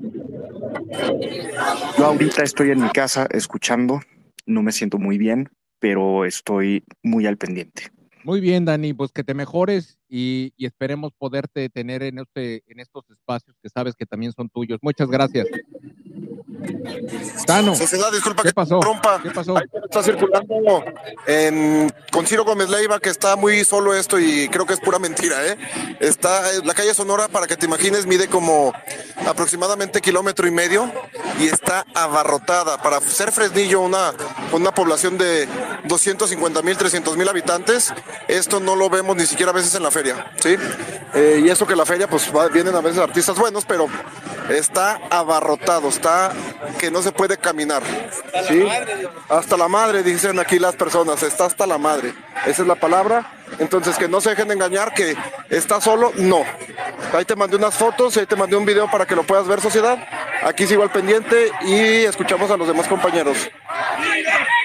Yo 1.99 2.07
ahorita 2.07 2.45
estoy 2.45 2.71
en 2.71 2.81
mi 2.81 2.89
casa 2.91 3.27
escuchando, 3.31 4.01
no 4.47 4.63
me 4.63 4.71
siento 4.71 4.99
muy 4.99 5.19
bien, 5.19 5.49
pero 5.81 6.25
estoy 6.25 6.85
muy 7.03 7.27
al 7.27 7.37
pendiente. 7.37 7.89
Muy 8.23 8.41
bien, 8.41 8.65
Dani, 8.65 8.95
pues 8.95 9.11
que 9.13 9.25
te 9.25 9.35
mejores 9.35 9.99
y, 10.09 10.53
y 10.57 10.67
esperemos 10.67 11.13
poderte 11.19 11.69
tener 11.69 12.03
en, 12.05 12.21
este, 12.21 12.63
en 12.69 12.81
estos 12.81 13.05
espacios 13.11 13.57
que 13.61 13.69
sabes 13.69 13.95
que 13.95 14.07
también 14.07 14.33
son 14.33 14.49
tuyos. 14.49 14.79
Muchas 14.81 15.09
gracias. 15.09 15.47
Tano, 17.47 17.75
Sociedad, 17.75 18.11
disculpa 18.13 18.43
¿qué 18.43 18.49
que 18.49 18.55
pasó? 18.55 18.81
rompa. 18.81 19.21
¿Qué 19.23 19.31
pasó? 19.31 19.55
Está 19.59 20.03
circulando 20.03 20.85
en, 21.27 21.93
con 22.11 22.27
Ciro 22.27 22.45
Gómez 22.45 22.69
Leiva 22.71 22.99
que 23.01 23.11
está 23.11 23.37
muy 23.37 23.65
solo 23.65 23.95
esto 23.95 24.19
y 24.19 24.49
creo 24.49 24.67
que 24.67 24.75
es 24.75 24.81
pura 24.81 24.99
mentira, 24.99 25.45
¿eh? 25.47 25.57
Está 26.01 26.43
la 26.65 26.75
calle 26.75 26.95
Sonora, 26.95 27.29
para 27.29 27.47
que 27.47 27.57
te 27.57 27.67
imagines, 27.67 28.07
mide 28.07 28.29
como 28.29 28.73
aproximadamente 29.27 30.01
kilómetro 30.01 30.47
y 30.47 30.51
medio 30.51 30.91
y 31.39 31.47
está 31.49 31.85
abarrotada. 31.95 32.81
Para 32.83 33.01
ser 33.01 33.33
Fresnillo, 33.33 33.81
una, 33.81 34.13
una 34.53 34.73
población 34.73 35.19
de 35.19 35.49
250 35.85 36.63
mil, 36.63 36.77
300 36.77 37.17
mil 37.17 37.29
habitantes, 37.29 37.93
esto 38.29 38.61
no 38.61 38.77
lo 38.77 38.89
vemos 38.91 39.17
ni 39.17 39.27
siquiera 39.27 39.51
a 39.53 39.55
veces 39.55 39.75
en 39.75 39.83
la 39.83 39.91
feria, 39.91 40.33
¿sí? 40.43 40.57
Eh, 41.15 41.43
y 41.45 41.49
eso 41.51 41.67
que 41.67 41.77
la 41.77 41.87
feria, 41.87 42.09
pues 42.09 42.31
va- 42.35 42.49
vienen 42.49 42.75
a 42.75 42.81
veces 42.81 42.99
artistas 43.01 43.39
buenos, 43.39 43.65
pero 43.65 43.87
está 44.49 45.01
abarrotado, 45.11 45.89
está 45.89 46.33
que 46.79 46.91
no 46.91 47.03
se 47.03 47.13
puede 47.13 47.37
caminar, 47.37 47.83
¿sí? 48.49 48.67
Hasta 49.29 49.57
la 49.57 49.69
madre, 49.69 50.03
dicen 50.03 50.39
aquí 50.39 50.59
las 50.59 50.77
personas, 50.77 51.23
está 51.23 51.47
hasta 51.47 51.67
la 51.67 51.79
madre. 51.79 52.15
Esa 52.47 52.63
es 52.63 52.69
la 52.69 52.75
palabra. 52.75 53.31
Entonces, 53.59 53.97
que 53.97 54.09
no 54.09 54.21
se 54.21 54.31
dejen 54.31 54.49
de 54.49 54.55
engañar 54.55 54.93
que 54.95 55.17
está 55.51 55.81
solo, 55.81 56.13
no. 56.17 56.43
Ahí 57.13 57.25
te 57.25 57.37
mandé 57.37 57.57
unas 57.57 57.75
fotos, 57.75 58.17
ahí 58.17 58.27
te 58.27 58.37
mandé 58.37 58.57
un 58.57 58.65
video 58.65 58.91
para 58.91 59.07
que 59.07 59.15
lo 59.15 59.25
puedas 59.25 59.47
ver, 59.47 59.61
sociedad. 59.61 59.99
Aquí 60.43 60.67
sigo 60.67 60.83
al 60.83 60.91
pendiente 60.91 61.51
y 61.63 62.05
escuchamos 62.05 62.51
a 62.51 62.57
los 62.57 62.67
demás 62.67 62.89
compañeros. 62.89 63.39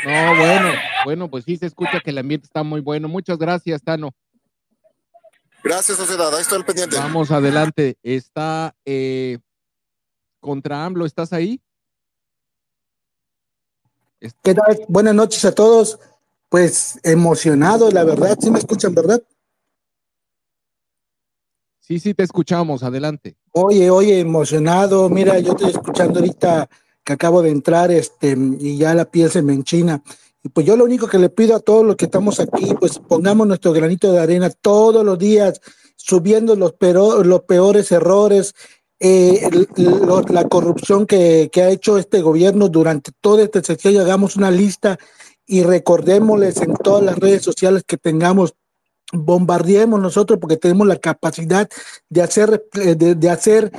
No, 0.06 0.36
bueno, 0.36 0.72
bueno, 1.06 1.30
pues 1.30 1.46
sí 1.46 1.58
se 1.58 1.68
escucha 1.68 2.00
que 2.00 2.10
el 2.10 2.18
ambiente 2.18 2.46
está 2.46 2.64
muy 2.64 2.82
bueno. 2.82 3.08
Muchas 3.08 3.38
gracias, 3.38 3.84
Tano. 3.84 4.14
Gracias, 5.64 5.98
sociedad. 5.98 6.34
Ahí 6.34 6.42
estoy 6.42 6.58
al 6.60 6.66
pendiente. 6.66 6.96
Vamos 6.98 7.32
adelante. 7.32 7.98
Está 8.02 8.74
eh, 8.86 9.40
contra 10.40 10.86
AMLO, 10.86 11.06
¿estás 11.06 11.34
ahí? 11.34 11.62
¿Qué 14.20 14.54
tal? 14.54 14.86
Buenas 14.88 15.16
noches 15.16 15.46
a 15.46 15.54
todos. 15.54 16.00
Pues 16.50 17.00
emocionado, 17.04 17.90
la 17.92 18.04
verdad. 18.04 18.38
¿Sí 18.42 18.52
me 18.52 18.60
escuchan, 18.60 18.94
verdad? 18.94 19.22
Sí, 21.80 22.00
sí, 22.00 22.14
te 22.14 22.24
escuchamos. 22.24 22.84
Adelante. 22.84 23.38
Oye, 23.52 23.90
oye, 23.90 24.20
emocionado. 24.20 25.10
Mira, 25.10 25.40
yo 25.40 25.52
estoy 25.52 25.70
escuchando 25.70 26.20
ahorita 26.20 26.70
que 27.04 27.14
acabo 27.14 27.42
de 27.42 27.50
entrar, 27.50 27.92
este, 27.92 28.36
y 28.60 28.78
ya 28.78 28.94
la 28.94 29.06
piel 29.06 29.32
se 29.32 29.42
me 29.42 29.54
enchina. 29.54 30.04
Y 30.44 30.50
pues 30.50 30.66
yo 30.66 30.76
lo 30.76 30.86
único 30.86 31.08
que 31.08 31.18
le 31.18 31.30
pido 31.30 31.56
a 31.56 31.60
todos 31.60 31.86
los 31.86 31.96
que 31.96 32.06
estamos 32.06 32.40
aquí, 32.40 32.74
pues 32.80 33.00
pongamos 33.00 33.48
nuestro 33.48 33.74
granito 33.74 34.12
de 34.12 34.20
arena 34.20 34.50
todos 34.50 35.04
los 35.04 35.18
días, 35.18 35.60
subiendo 35.96 36.56
los, 36.56 36.74
pero, 36.74 37.24
los 37.24 37.42
peores 37.44 37.92
errores, 37.92 38.54
eh, 39.00 39.50
lo- 39.78 40.22
la 40.22 40.48
corrupción 40.48 41.06
que, 41.06 41.50
que 41.52 41.62
ha 41.62 41.70
hecho 41.70 41.98
este 41.98 42.22
gobierno 42.22 42.68
durante 42.70 43.12
todo 43.22 43.40
este 43.40 43.64
sexenio. 43.64 44.02
Hagamos 44.02 44.36
una 44.36 44.52
lista 44.52 44.98
y 45.48 45.64
recordémosles 45.64 46.58
en 46.62 46.74
todas 46.76 47.04
las 47.04 47.18
redes 47.18 47.42
sociales 47.44 47.84
que 47.86 47.98
tengamos 47.98 48.54
bombardeemos 49.12 50.00
nosotros 50.00 50.38
porque 50.40 50.58
tenemos 50.58 50.86
la 50.86 50.98
capacidad 50.98 51.68
de 52.10 52.22
hacer, 52.22 52.64
eh, 52.76 52.96
de, 52.96 53.16
de 53.16 53.30
hacer 53.30 53.72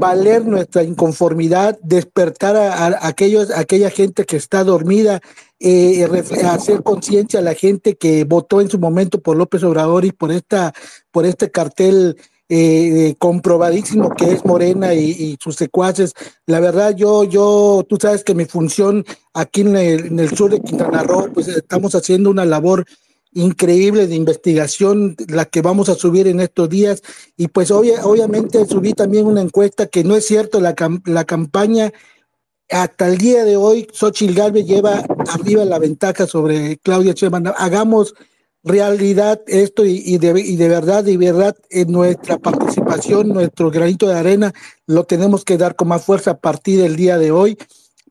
valer 0.00 0.46
nuestra 0.46 0.82
inconformidad, 0.82 1.78
despertar 1.82 2.56
a, 2.56 2.86
a 2.86 3.08
aquellos, 3.08 3.50
a 3.50 3.60
aquella 3.60 3.90
gente 3.90 4.24
que 4.24 4.36
está 4.36 4.62
dormida, 4.64 5.20
eh, 5.58 6.06
hacer 6.44 6.82
conciencia 6.82 7.40
a 7.40 7.42
la 7.42 7.54
gente 7.54 7.96
que 7.96 8.24
votó 8.24 8.60
en 8.60 8.70
su 8.70 8.78
momento 8.78 9.20
por 9.20 9.36
López 9.36 9.62
Obrador 9.64 10.04
y 10.04 10.12
por 10.12 10.30
esta, 10.32 10.72
por 11.10 11.26
este 11.26 11.50
cartel 11.50 12.16
eh, 12.50 13.14
comprobadísimo 13.18 14.10
que 14.10 14.32
es 14.32 14.44
Morena 14.44 14.92
y, 14.92 15.10
y 15.10 15.38
sus 15.42 15.56
secuaces. 15.56 16.12
La 16.46 16.60
verdad, 16.60 16.94
yo, 16.94 17.24
yo, 17.24 17.86
tú 17.88 17.96
sabes 17.98 18.22
que 18.24 18.34
mi 18.34 18.44
función 18.44 19.04
aquí 19.32 19.62
en 19.62 19.76
el, 19.76 20.06
en 20.06 20.18
el 20.18 20.36
sur 20.36 20.50
de 20.50 20.60
Quintana 20.60 21.02
Roo, 21.04 21.30
pues 21.32 21.48
estamos 21.48 21.94
haciendo 21.94 22.28
una 22.28 22.44
labor 22.44 22.84
increíble 23.32 24.08
de 24.08 24.16
investigación, 24.16 25.14
la 25.28 25.44
que 25.44 25.62
vamos 25.62 25.88
a 25.88 25.94
subir 25.94 26.26
en 26.26 26.40
estos 26.40 26.68
días. 26.68 27.00
Y 27.36 27.46
pues 27.46 27.70
obvia- 27.70 28.04
obviamente 28.04 28.66
subí 28.66 28.92
también 28.92 29.26
una 29.26 29.40
encuesta 29.40 29.86
que 29.86 30.02
no 30.02 30.16
es 30.16 30.26
cierto, 30.26 30.60
la, 30.60 30.74
la 31.04 31.24
campaña 31.24 31.92
hasta 32.68 33.08
el 33.08 33.18
día 33.18 33.44
de 33.44 33.56
hoy, 33.56 33.88
Xochitl 33.92 34.34
Galvez 34.34 34.64
lleva 34.64 35.04
arriba 35.28 35.64
la 35.64 35.78
ventaja 35.78 36.26
sobre 36.26 36.78
Claudia 36.78 37.14
Sheinbaum. 37.14 37.52
Hagamos 37.56 38.14
realidad 38.62 39.40
esto 39.46 39.84
y, 39.84 40.02
y 40.04 40.18
de, 40.18 40.40
y 40.40 40.56
de 40.56 40.68
verdad, 40.68 41.06
y 41.06 41.16
verdad, 41.16 41.56
en 41.70 41.92
nuestra 41.92 42.38
participación, 42.38 43.28
nuestro 43.28 43.70
granito 43.70 44.06
de 44.06 44.14
arena, 44.14 44.52
lo 44.86 45.04
tenemos 45.04 45.44
que 45.44 45.56
dar 45.56 45.76
con 45.76 45.88
más 45.88 46.04
fuerza 46.04 46.32
a 46.32 46.38
partir 46.38 46.80
del 46.80 46.96
día 46.96 47.18
de 47.18 47.30
hoy 47.30 47.56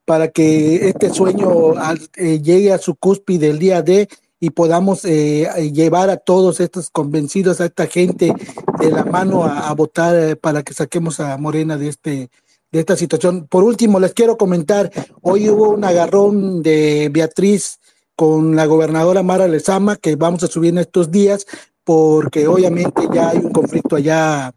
para 0.05 0.29
que 0.29 0.89
este 0.89 1.11
sueño 1.11 1.73
eh, 2.15 2.41
llegue 2.41 2.73
a 2.73 2.79
su 2.79 2.95
cúspide 2.95 3.49
el 3.49 3.59
día 3.59 3.83
de 3.83 4.09
y 4.39 4.51
podamos 4.51 5.05
eh, 5.05 5.47
llevar 5.71 6.09
a 6.09 6.17
todos 6.17 6.61
estos 6.61 6.89
convencidos, 6.89 7.61
a 7.61 7.65
esta 7.65 7.85
gente 7.87 8.33
de 8.79 8.89
la 8.89 9.03
mano 9.03 9.43
a, 9.43 9.69
a 9.69 9.73
votar 9.73 10.15
eh, 10.15 10.35
para 10.35 10.63
que 10.63 10.73
saquemos 10.73 11.19
a 11.19 11.37
Morena 11.37 11.77
de 11.77 11.89
este 11.89 12.29
de 12.71 12.79
esta 12.79 12.95
situación. 12.95 13.47
Por 13.47 13.63
último, 13.63 13.99
les 13.99 14.13
quiero 14.13 14.37
comentar, 14.37 14.91
hoy 15.21 15.49
hubo 15.49 15.69
un 15.69 15.83
agarrón 15.83 16.61
de 16.61 17.09
Beatriz 17.11 17.78
con 18.19 18.53
la 18.53 18.65
gobernadora 18.65 19.23
Mara 19.23 19.47
Lezama 19.47 19.95
que 19.95 20.17
vamos 20.17 20.43
a 20.43 20.47
subir 20.47 20.71
en 20.71 20.79
estos 20.79 21.09
días 21.09 21.47
porque 21.85 22.49
obviamente 22.49 23.03
ya 23.13 23.29
hay 23.29 23.37
un 23.37 23.53
conflicto 23.53 23.95
allá 23.95 24.51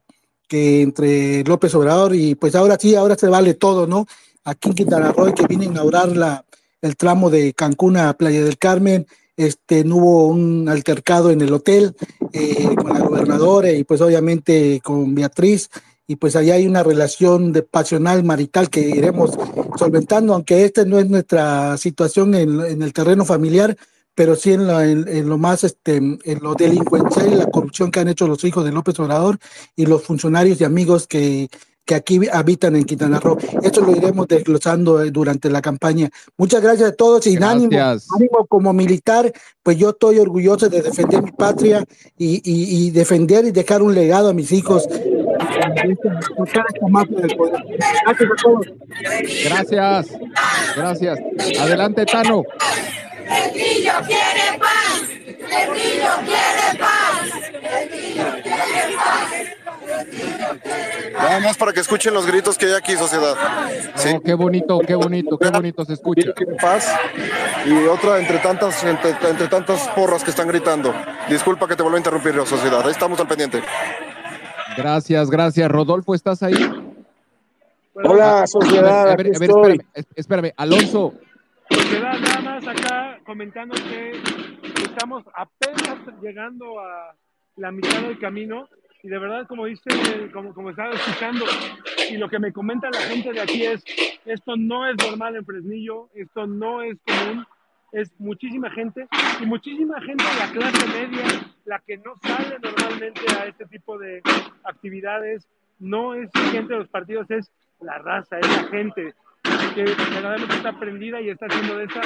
que 0.48 0.82
entre 0.82 1.44
López 1.44 1.72
Obrador 1.76 2.12
y 2.12 2.34
pues 2.34 2.56
ahora 2.56 2.76
sí, 2.76 2.96
ahora 2.96 3.14
se 3.14 3.28
vale 3.28 3.54
todo, 3.54 3.86
¿no? 3.86 4.04
Aquí 4.42 4.70
en 4.70 4.74
Quintana 4.74 5.12
Roo 5.12 5.32
que 5.32 5.46
viene 5.46 5.66
a 5.66 5.68
inaugurar 5.68 6.08
la, 6.08 6.44
el 6.80 6.96
tramo 6.96 7.30
de 7.30 7.52
Cancún 7.54 7.98
a 7.98 8.12
Playa 8.14 8.42
del 8.42 8.58
Carmen, 8.58 9.06
este, 9.36 9.84
no 9.84 9.98
hubo 9.98 10.26
un 10.26 10.68
altercado 10.68 11.30
en 11.30 11.40
el 11.40 11.52
hotel 11.52 11.94
eh, 12.32 12.74
con 12.74 12.92
la 12.92 12.98
gobernadora 12.98 13.70
y 13.70 13.84
pues 13.84 14.00
obviamente 14.00 14.80
con 14.82 15.14
Beatriz 15.14 15.70
y 16.06 16.16
pues 16.16 16.36
allá 16.36 16.54
hay 16.54 16.66
una 16.66 16.82
relación 16.82 17.52
de 17.52 17.62
pasional 17.62 18.24
marital 18.24 18.68
que 18.70 18.80
iremos 18.80 19.30
solventando, 19.78 20.34
aunque 20.34 20.64
esta 20.64 20.84
no 20.84 20.98
es 20.98 21.08
nuestra 21.08 21.76
situación 21.78 22.34
en, 22.34 22.60
en 22.60 22.82
el 22.82 22.92
terreno 22.92 23.24
familiar, 23.24 23.76
pero 24.14 24.36
sí 24.36 24.52
en 24.52 24.66
lo, 24.66 24.80
en, 24.82 25.08
en 25.08 25.28
lo 25.28 25.38
más, 25.38 25.64
este, 25.64 25.96
en 25.96 26.38
lo 26.42 26.54
delincuencial 26.54 27.32
y 27.32 27.36
la 27.36 27.46
corrupción 27.46 27.90
que 27.90 28.00
han 28.00 28.08
hecho 28.08 28.26
los 28.28 28.44
hijos 28.44 28.64
de 28.64 28.72
López 28.72 28.98
Obrador 29.00 29.38
y 29.74 29.86
los 29.86 30.02
funcionarios 30.02 30.60
y 30.60 30.64
amigos 30.64 31.06
que 31.06 31.48
que 31.84 31.96
aquí 31.96 32.20
habitan 32.32 32.76
en 32.76 32.84
Quintana 32.84 33.18
Roo. 33.18 33.36
Esto 33.60 33.80
lo 33.80 33.90
iremos 33.90 34.28
desglosando 34.28 35.02
eh, 35.02 35.10
durante 35.10 35.50
la 35.50 35.60
campaña. 35.60 36.08
Muchas 36.38 36.62
gracias 36.62 36.90
a 36.90 36.94
todos 36.94 37.26
y 37.26 37.36
ánimo, 37.56 37.70
ánimo 38.14 38.46
como 38.46 38.72
militar, 38.72 39.32
pues 39.64 39.78
yo 39.78 39.90
estoy 39.90 40.20
orgulloso 40.20 40.68
de 40.68 40.80
defender 40.80 41.20
mi 41.24 41.32
patria 41.32 41.84
y, 42.16 42.34
y- 42.48 42.86
y 42.86 42.90
defender 42.92 43.46
y 43.46 43.50
dejar 43.50 43.82
un 43.82 43.96
legado 43.96 44.28
a 44.28 44.32
mis 44.32 44.52
hijos. 44.52 44.88
El. 45.82 45.98
Gracias 48.04 48.30
a 48.30 48.42
todos. 48.42 48.66
Gracias. 49.44 50.18
Gracias. 50.76 51.18
Adelante, 51.60 52.06
Tano. 52.06 52.42
Quiere 54.06 54.58
paz. 54.58 55.02
Fresnillo 55.52 56.12
quiere 56.24 56.78
paz. 56.78 57.30
Fresnillo 57.60 58.42
quiere 58.42 58.96
paz. 58.96 59.52
Nada 61.12 61.40
más 61.40 61.56
para 61.56 61.72
que 61.72 61.80
escuchen 61.80 62.14
los 62.14 62.26
gritos 62.26 62.58
que 62.58 62.66
hay 62.66 62.72
aquí, 62.72 62.96
sociedad. 62.96 63.36
Sí. 63.96 64.10
Oh, 64.14 64.20
qué 64.20 64.34
bonito, 64.34 64.80
qué 64.80 64.94
bonito, 64.94 65.38
qué 65.38 65.50
bonito 65.50 65.84
se 65.84 65.94
escucha. 65.94 66.32
Paz 66.60 66.92
y 67.66 67.86
otra 67.86 68.18
entre 68.18 68.38
tantas, 68.38 68.82
entre, 68.84 69.10
entre 69.10 69.48
tantas 69.48 69.88
porras 69.88 70.24
que 70.24 70.30
están 70.30 70.48
gritando. 70.48 70.94
Disculpa 71.28 71.68
que 71.68 71.76
te 71.76 71.82
vuelva 71.82 71.98
a 71.98 72.00
interrumpir, 72.00 72.34
sociedad. 72.46 72.82
Ahí 72.84 72.92
estamos 72.92 73.20
al 73.20 73.28
pendiente. 73.28 73.62
Gracias, 74.76 75.30
gracias. 75.30 75.70
Rodolfo, 75.70 76.14
¿estás 76.14 76.42
ahí? 76.42 76.54
Hola, 77.94 78.46
sociedad, 78.46 79.02
A 79.02 79.04
ver, 79.04 79.12
a 79.12 79.16
ver, 79.16 79.26
aquí 79.26 79.36
a 79.36 79.38
ver, 79.38 79.50
estoy. 79.50 79.72
espérame, 79.72 79.86
es- 79.94 80.06
espérame. 80.16 80.52
Alonso, 80.56 81.14
Sociedad, 81.70 82.18
nada 82.20 82.40
más 82.40 82.66
acá 82.68 83.18
comentando 83.24 83.74
que 83.74 84.12
estamos 84.82 85.24
apenas 85.34 85.98
llegando 86.22 86.78
a 86.80 87.14
la 87.56 87.70
mitad 87.70 88.02
del 88.02 88.18
camino 88.18 88.68
y 89.02 89.08
de 89.08 89.18
verdad, 89.18 89.46
como 89.46 89.64
dice, 89.66 89.82
como, 90.32 90.52
como 90.54 90.70
estaba 90.70 90.90
escuchando, 90.94 91.44
y 92.10 92.16
lo 92.18 92.28
que 92.28 92.38
me 92.38 92.52
comenta 92.52 92.88
la 92.90 93.00
gente 93.00 93.32
de 93.32 93.40
aquí 93.40 93.64
es, 93.64 93.82
esto 94.26 94.54
no 94.56 94.86
es 94.86 94.96
normal 95.06 95.36
en 95.36 95.44
Fresnillo, 95.46 96.08
esto 96.14 96.46
no 96.46 96.82
es 96.82 96.96
común, 97.06 97.46
es 97.92 98.10
muchísima 98.18 98.70
gente 98.70 99.06
y 99.40 99.46
muchísima 99.46 100.00
gente 100.00 100.24
de 100.24 100.38
la 100.38 100.50
clase 100.52 100.86
media, 100.88 101.24
la 101.64 101.78
que 101.80 101.98
no 101.98 102.14
sale 102.22 102.58
normalmente 102.60 103.20
a 103.38 103.46
este 103.46 103.66
tipo 103.66 103.98
de 103.98 104.22
actividades, 104.64 105.46
no 105.78 106.14
es 106.14 106.30
gente 106.50 106.72
de 106.72 106.80
los 106.80 106.88
partidos, 106.88 107.30
es 107.30 107.50
la 107.80 107.98
raza, 107.98 108.38
es 108.38 108.48
la 108.48 108.64
gente 108.68 109.14
que 109.74 109.82
verdaderamente 109.84 110.54
está 110.56 110.78
prendida 110.78 111.20
y 111.20 111.28
está 111.30 111.46
haciendo 111.46 111.76
de 111.76 111.84
esta 111.84 112.00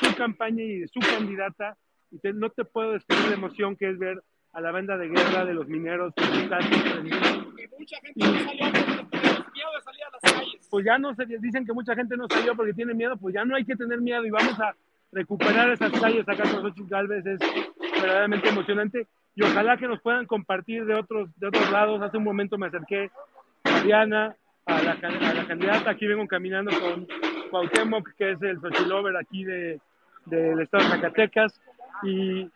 su 0.00 0.14
campaña 0.16 0.62
y 0.62 0.80
de 0.80 0.88
su 0.88 1.00
candidata. 1.00 1.76
Y 2.10 2.18
te- 2.18 2.32
no 2.34 2.50
te 2.50 2.64
puedo 2.64 2.92
describir 2.92 3.28
la 3.28 3.34
emoción 3.34 3.74
que 3.76 3.88
es 3.88 3.98
ver 3.98 4.22
a 4.52 4.60
la 4.60 4.70
banda 4.70 4.98
de 4.98 5.08
guerra 5.08 5.44
de 5.46 5.54
los 5.54 5.66
mineros 5.66 6.12
que 6.14 6.24
están 6.24 6.60
prendidos. 6.68 7.46
Pues 10.70 10.84
ya 10.84 10.98
no 10.98 11.14
se 11.14 11.24
dicen 11.26 11.64
que 11.64 11.72
mucha 11.72 11.94
gente 11.94 12.16
no 12.16 12.26
salió 12.28 12.54
porque 12.54 12.74
tiene 12.74 12.92
miedo, 12.94 13.16
pues 13.16 13.34
ya 13.34 13.44
no 13.44 13.56
hay 13.56 13.64
que 13.64 13.76
tener 13.76 14.00
miedo 14.00 14.24
y 14.26 14.30
vamos 14.30 14.58
a 14.60 14.74
recuperar 15.12 15.70
esas 15.70 15.92
calles 16.00 16.28
acá 16.28 16.42
con 16.44 16.62
Xochitl 16.62 16.88
Galvez, 16.88 17.24
es 17.26 17.38
verdaderamente 18.00 18.48
emocionante 18.48 19.06
y 19.34 19.42
ojalá 19.44 19.76
que 19.76 19.86
nos 19.88 20.00
puedan 20.00 20.26
compartir 20.26 20.84
de 20.86 20.94
otros, 20.94 21.28
de 21.38 21.48
otros 21.48 21.70
lados. 21.70 22.02
Hace 22.02 22.16
un 22.16 22.24
momento 22.24 22.58
me 22.58 22.66
acerqué 22.66 23.10
a 23.64 23.80
Diana, 23.82 24.34
a 24.66 24.82
la, 24.82 24.92
a 24.92 25.34
la 25.34 25.46
candidata, 25.46 25.90
aquí 25.90 26.06
vengo 26.06 26.26
caminando 26.26 26.70
con 26.80 27.06
Cuauhtémoc, 27.50 28.08
que 28.16 28.32
es 28.32 28.42
el 28.42 28.60
Xochilover 28.60 29.16
aquí 29.16 29.44
de, 29.44 29.80
del 30.26 30.60
estado 30.60 30.84
de 30.84 30.90
Zacatecas, 30.90 31.60
y 32.02 32.48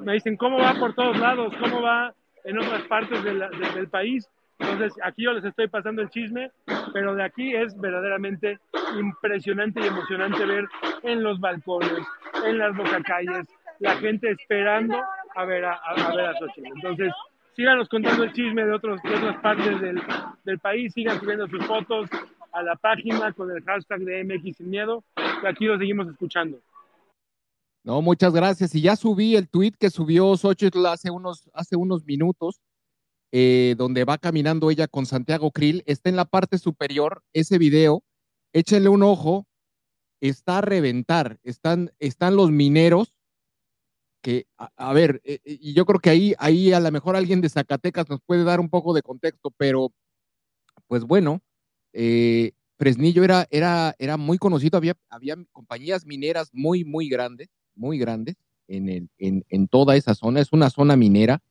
me 0.00 0.14
dicen, 0.14 0.36
¿cómo 0.36 0.58
va 0.58 0.74
por 0.74 0.94
todos 0.94 1.18
lados? 1.18 1.52
¿Cómo 1.60 1.82
va 1.82 2.14
en 2.44 2.58
otras 2.58 2.82
partes 2.82 3.22
de 3.22 3.34
la- 3.34 3.50
de- 3.50 3.70
del 3.74 3.88
país? 3.88 4.28
Entonces, 4.62 4.92
aquí 5.02 5.24
yo 5.24 5.32
les 5.32 5.44
estoy 5.44 5.68
pasando 5.68 6.02
el 6.02 6.10
chisme, 6.10 6.50
pero 6.92 7.14
de 7.14 7.24
aquí 7.24 7.54
es 7.54 7.76
verdaderamente 7.78 8.58
impresionante 8.98 9.80
y 9.80 9.86
emocionante 9.86 10.44
ver 10.46 10.66
en 11.02 11.22
los 11.22 11.40
balcones, 11.40 12.06
en 12.44 12.58
las 12.58 12.76
bocacalles, 12.76 13.46
la 13.80 13.96
gente 13.96 14.30
esperando 14.30 14.96
a 15.34 15.44
ver 15.44 15.64
a, 15.64 15.74
a- 15.74 16.14
ver 16.14 16.26
a 16.26 16.38
Xochitl. 16.38 16.66
Entonces, 16.74 17.12
síganos 17.56 17.88
contando 17.88 18.24
el 18.24 18.32
chisme 18.32 18.64
de, 18.64 18.72
otros, 18.72 19.02
de 19.02 19.14
otras 19.14 19.36
partes 19.38 19.80
del, 19.80 20.00
del 20.44 20.58
país, 20.58 20.92
sigan 20.94 21.18
subiendo 21.18 21.46
sus 21.48 21.64
fotos 21.66 22.08
a 22.52 22.62
la 22.62 22.76
página 22.76 23.32
con 23.32 23.50
el 23.50 23.62
hashtag 23.64 24.00
de 24.00 24.24
MX 24.24 24.56
Sin 24.58 24.70
Miedo, 24.70 25.02
y 25.42 25.46
aquí 25.46 25.64
lo 25.66 25.78
seguimos 25.78 26.06
escuchando. 26.08 26.58
no, 27.84 28.00
muchas 28.02 28.32
gracias. 28.34 28.74
Y 28.74 28.82
ya 28.82 28.94
subí 28.94 29.34
el 29.36 29.48
tweet 29.48 29.72
que 29.80 29.90
subió 29.90 30.36
Xochitl 30.36 30.86
hace 30.86 31.10
unos, 31.10 31.50
hace 31.54 31.76
unos 31.76 32.04
minutos, 32.04 32.60
eh, 33.34 33.74
donde 33.78 34.04
va 34.04 34.18
caminando 34.18 34.70
ella 34.70 34.86
con 34.88 35.06
Santiago 35.06 35.50
Krill. 35.50 35.82
Está 35.86 36.10
en 36.10 36.16
la 36.16 36.26
parte 36.26 36.58
superior 36.58 37.24
ese 37.32 37.56
video. 37.56 38.04
Échenle 38.52 38.90
un 38.90 39.02
ojo. 39.02 39.46
Está 40.20 40.58
a 40.58 40.60
reventar. 40.60 41.40
Están, 41.42 41.92
están 41.98 42.36
los 42.36 42.50
mineros 42.50 43.14
que, 44.20 44.46
a, 44.56 44.92
ver, 44.92 45.20
eh, 45.24 45.40
eh, 45.44 45.58
y 45.60 45.72
yo 45.72 45.84
creo 45.84 45.98
que 45.98 46.10
ahí, 46.10 46.34
ahí 46.38 46.72
a 46.72 46.78
lo 46.78 46.92
mejor 46.92 47.16
alguien 47.16 47.40
de 47.40 47.48
Zacatecas 47.48 48.08
nos 48.08 48.20
puede 48.20 48.44
dar 48.44 48.60
un 48.60 48.68
poco 48.68 48.94
de 48.94 49.02
contexto, 49.02 49.50
pero 49.56 49.92
pues 50.86 51.02
bueno, 51.02 51.42
Fresnillo 52.78 53.24
era, 53.24 53.48
era, 53.50 53.96
era 53.98 54.16
muy 54.16 54.38
conocido, 54.38 54.76
había, 54.76 54.94
había 55.08 55.36
compañías 55.50 56.06
mineras 56.06 56.50
muy, 56.52 56.84
muy 56.84 57.08
grandes, 57.08 57.48
muy 57.74 57.98
grandes 57.98 58.36
en, 58.68 58.88
el, 58.88 59.08
en, 59.18 59.44
en 59.48 59.66
toda 59.66 59.96
esa 59.96 60.14
zona, 60.14 60.40
es 60.40 60.52
una 60.52 60.70
zona 60.70 60.94
minera, 60.94 61.42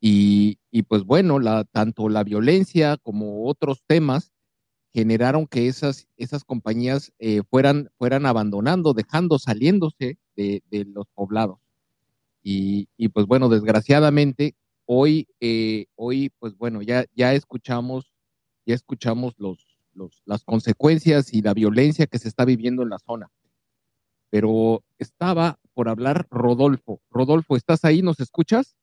y, 0.00 0.58
pues 0.88 1.04
bueno, 1.04 1.38
la, 1.38 1.64
tanto 1.64 2.08
la 2.08 2.22
violencia 2.22 2.96
como 3.02 3.46
otros 3.46 3.82
temas 3.86 4.32
generaron 4.92 5.46
que 5.46 5.68
esas, 5.68 6.06
esas 6.16 6.44
compañías 6.44 7.12
eh, 7.18 7.42
fueran, 7.50 7.90
fueran 7.98 8.26
abandonando, 8.26 8.94
dejando, 8.94 9.38
saliéndose 9.38 10.18
de, 10.36 10.62
los 10.86 11.06
poblados. 11.14 11.58
Y, 12.42 12.88
y, 12.96 13.08
pues 13.08 13.26
bueno, 13.26 13.48
desgraciadamente, 13.48 14.54
hoy, 14.86 15.28
eh, 15.40 15.86
hoy, 15.96 16.30
pues 16.38 16.56
bueno, 16.56 16.82
ya, 16.82 17.04
ya 17.14 17.34
escuchamos, 17.34 18.12
ya 18.64 18.74
escuchamos 18.74 19.34
los, 19.38 19.78
los, 19.92 20.22
las 20.24 20.44
consecuencias 20.44 21.34
y 21.34 21.42
la 21.42 21.54
violencia 21.54 22.06
que 22.06 22.18
se 22.18 22.28
está 22.28 22.44
viviendo 22.44 22.82
en 22.82 22.90
la 22.90 22.98
zona. 22.98 23.30
Pero 24.30 24.84
estaba 24.98 25.58
por 25.74 25.88
hablar 25.88 26.26
Rodolfo. 26.30 27.00
Rodolfo, 27.10 27.56
¿estás 27.56 27.84
ahí? 27.84 28.02
¿Nos 28.02 28.20
escuchas? 28.20 28.76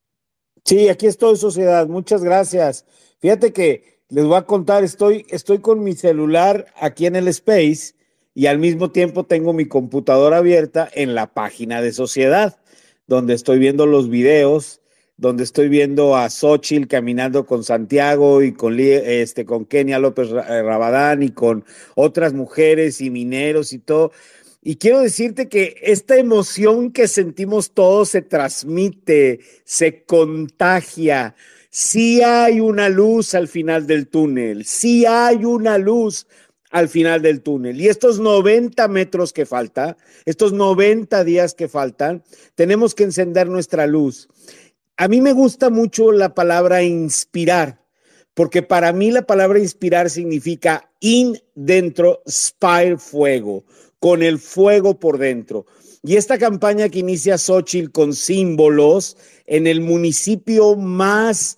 Sí, 0.65 0.87
aquí 0.87 1.07
estoy, 1.07 1.35
sociedad. 1.35 1.87
Muchas 1.87 2.23
gracias. 2.23 2.85
Fíjate 3.19 3.51
que 3.51 3.99
les 4.09 4.25
voy 4.25 4.37
a 4.37 4.43
contar, 4.43 4.83
estoy, 4.83 5.25
estoy 5.29 5.59
con 5.59 5.83
mi 5.83 5.93
celular 5.93 6.67
aquí 6.79 7.05
en 7.05 7.15
el 7.15 7.27
Space 7.27 7.95
y 8.33 8.45
al 8.45 8.59
mismo 8.59 8.91
tiempo 8.91 9.25
tengo 9.25 9.53
mi 9.53 9.65
computadora 9.65 10.37
abierta 10.37 10.89
en 10.93 11.15
la 11.15 11.33
página 11.33 11.81
de 11.81 11.91
sociedad, 11.91 12.57
donde 13.07 13.33
estoy 13.33 13.59
viendo 13.59 13.85
los 13.85 14.09
videos, 14.09 14.81
donde 15.17 15.43
estoy 15.43 15.67
viendo 15.67 16.15
a 16.15 16.29
Xochitl 16.29 16.87
caminando 16.87 17.45
con 17.45 17.63
Santiago 17.63 18.41
y 18.41 18.53
con, 18.53 18.79
este, 18.79 19.45
con 19.45 19.65
Kenia 19.65 19.99
López 19.99 20.29
eh, 20.29 20.61
Rabadán 20.63 21.23
y 21.23 21.29
con 21.29 21.65
otras 21.95 22.33
mujeres 22.33 23.01
y 23.01 23.09
mineros 23.09 23.73
y 23.73 23.79
todo. 23.79 24.11
Y 24.65 24.77
quiero 24.77 25.01
decirte 25.01 25.49
que 25.49 25.75
esta 25.81 26.15
emoción 26.15 26.91
que 26.91 27.09
sentimos 27.09 27.71
todos 27.71 28.09
se 28.09 28.21
transmite, 28.21 29.41
se 29.65 30.03
contagia. 30.03 31.35
Sí 31.69 32.21
hay 32.21 32.61
una 32.61 32.87
luz 32.87 33.35
al 33.35 33.49
final 33.49 33.87
del 33.87 34.07
túnel, 34.07 34.63
sí 34.63 35.05
hay 35.05 35.43
una 35.43 35.77
luz 35.77 36.27
al 36.69 36.87
final 36.87 37.21
del 37.21 37.41
túnel. 37.41 37.81
Y 37.81 37.89
estos 37.89 38.21
90 38.21 38.87
metros 38.87 39.33
que 39.33 39.45
falta, 39.45 39.97
estos 40.23 40.53
90 40.53 41.25
días 41.25 41.55
que 41.55 41.67
faltan, 41.67 42.23
tenemos 42.55 42.95
que 42.95 43.03
encender 43.03 43.49
nuestra 43.49 43.85
luz. 43.85 44.29
A 44.95 45.09
mí 45.09 45.19
me 45.19 45.33
gusta 45.33 45.69
mucho 45.69 46.13
la 46.13 46.33
palabra 46.33 46.83
inspirar, 46.83 47.81
porque 48.33 48.61
para 48.61 48.93
mí 48.93 49.11
la 49.11 49.23
palabra 49.23 49.59
inspirar 49.59 50.09
significa 50.09 50.89
in 51.01 51.37
dentro, 51.53 52.21
spire 52.29 52.97
fuego, 52.97 53.65
con 54.03 54.21
el 54.21 54.37
fuego 54.37 54.99
por 54.99 55.17
dentro. 55.17 55.65
Y 56.03 56.17
esta 56.17 56.37
campaña 56.37 56.89
que 56.89 56.99
inicia 56.99 57.37
Xochitl 57.37 57.89
con 57.89 58.13
símbolos 58.13 59.15
en 59.45 59.65
el 59.65 59.79
municipio 59.79 60.75
más 60.75 61.55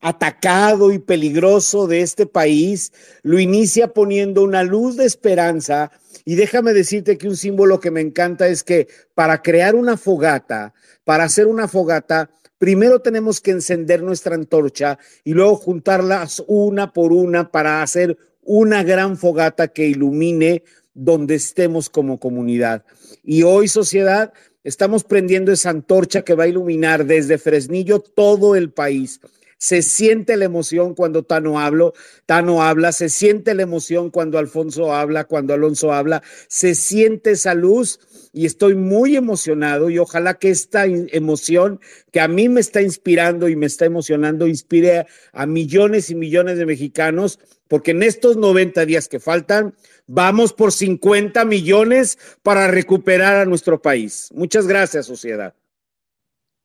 atacado 0.00 0.92
y 0.92 1.00
peligroso 1.00 1.88
de 1.88 2.02
este 2.02 2.24
país, 2.26 2.92
lo 3.24 3.40
inicia 3.40 3.88
poniendo 3.88 4.44
una 4.44 4.62
luz 4.62 4.96
de 4.96 5.06
esperanza. 5.06 5.90
Y 6.24 6.36
déjame 6.36 6.72
decirte 6.72 7.18
que 7.18 7.26
un 7.26 7.36
símbolo 7.36 7.80
que 7.80 7.90
me 7.90 8.00
encanta 8.00 8.46
es 8.46 8.62
que 8.62 8.86
para 9.16 9.42
crear 9.42 9.74
una 9.74 9.96
fogata, 9.96 10.74
para 11.02 11.24
hacer 11.24 11.48
una 11.48 11.66
fogata, 11.66 12.30
primero 12.58 13.00
tenemos 13.00 13.40
que 13.40 13.50
encender 13.50 14.04
nuestra 14.04 14.36
antorcha 14.36 15.00
y 15.24 15.32
luego 15.32 15.56
juntarlas 15.56 16.44
una 16.46 16.92
por 16.92 17.12
una 17.12 17.50
para 17.50 17.82
hacer 17.82 18.16
una 18.42 18.84
gran 18.84 19.16
fogata 19.16 19.66
que 19.66 19.88
ilumine 19.88 20.62
donde 20.98 21.36
estemos 21.36 21.88
como 21.88 22.18
comunidad. 22.18 22.84
Y 23.22 23.44
hoy, 23.44 23.68
sociedad, 23.68 24.32
estamos 24.64 25.04
prendiendo 25.04 25.52
esa 25.52 25.70
antorcha 25.70 26.22
que 26.22 26.34
va 26.34 26.44
a 26.44 26.48
iluminar 26.48 27.06
desde 27.06 27.38
Fresnillo 27.38 28.00
todo 28.00 28.56
el 28.56 28.70
país. 28.72 29.20
Se 29.58 29.82
siente 29.82 30.36
la 30.36 30.44
emoción 30.44 30.94
cuando 30.94 31.22
Tano, 31.22 31.58
hablo, 31.58 31.92
Tano 32.26 32.62
habla, 32.62 32.92
se 32.92 33.08
siente 33.08 33.54
la 33.54 33.62
emoción 33.62 34.10
cuando 34.10 34.38
Alfonso 34.38 34.92
habla, 34.92 35.24
cuando 35.24 35.54
Alonso 35.54 35.92
habla, 35.92 36.22
se 36.48 36.74
siente 36.74 37.32
esa 37.32 37.54
luz 37.54 38.00
y 38.32 38.46
estoy 38.46 38.74
muy 38.74 39.16
emocionado 39.16 39.90
y 39.90 39.98
ojalá 39.98 40.34
que 40.34 40.50
esta 40.50 40.86
emoción 40.86 41.80
que 42.12 42.20
a 42.20 42.28
mí 42.28 42.48
me 42.48 42.60
está 42.60 42.82
inspirando 42.82 43.48
y 43.48 43.56
me 43.56 43.66
está 43.66 43.84
emocionando 43.84 44.46
inspire 44.46 45.06
a 45.32 45.46
millones 45.46 46.10
y 46.10 46.14
millones 46.14 46.58
de 46.58 46.66
mexicanos, 46.66 47.40
porque 47.66 47.90
en 47.90 48.02
estos 48.04 48.36
90 48.36 48.86
días 48.86 49.08
que 49.08 49.18
faltan, 49.18 49.74
vamos 50.08 50.52
por 50.52 50.72
50 50.72 51.44
millones 51.44 52.18
para 52.42 52.66
recuperar 52.66 53.36
a 53.36 53.44
nuestro 53.44 53.80
país. 53.80 54.30
Muchas 54.34 54.66
gracias, 54.66 55.06
sociedad. 55.06 55.54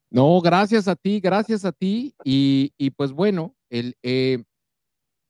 No, 0.09 0.41
gracias 0.41 0.87
a 0.87 0.95
ti, 0.95 1.19
gracias 1.19 1.65
a 1.65 1.71
ti. 1.71 2.15
Y, 2.23 2.89
pues 2.91 3.11
bueno, 3.11 3.55
el, 3.69 3.95
eh, 4.01 4.43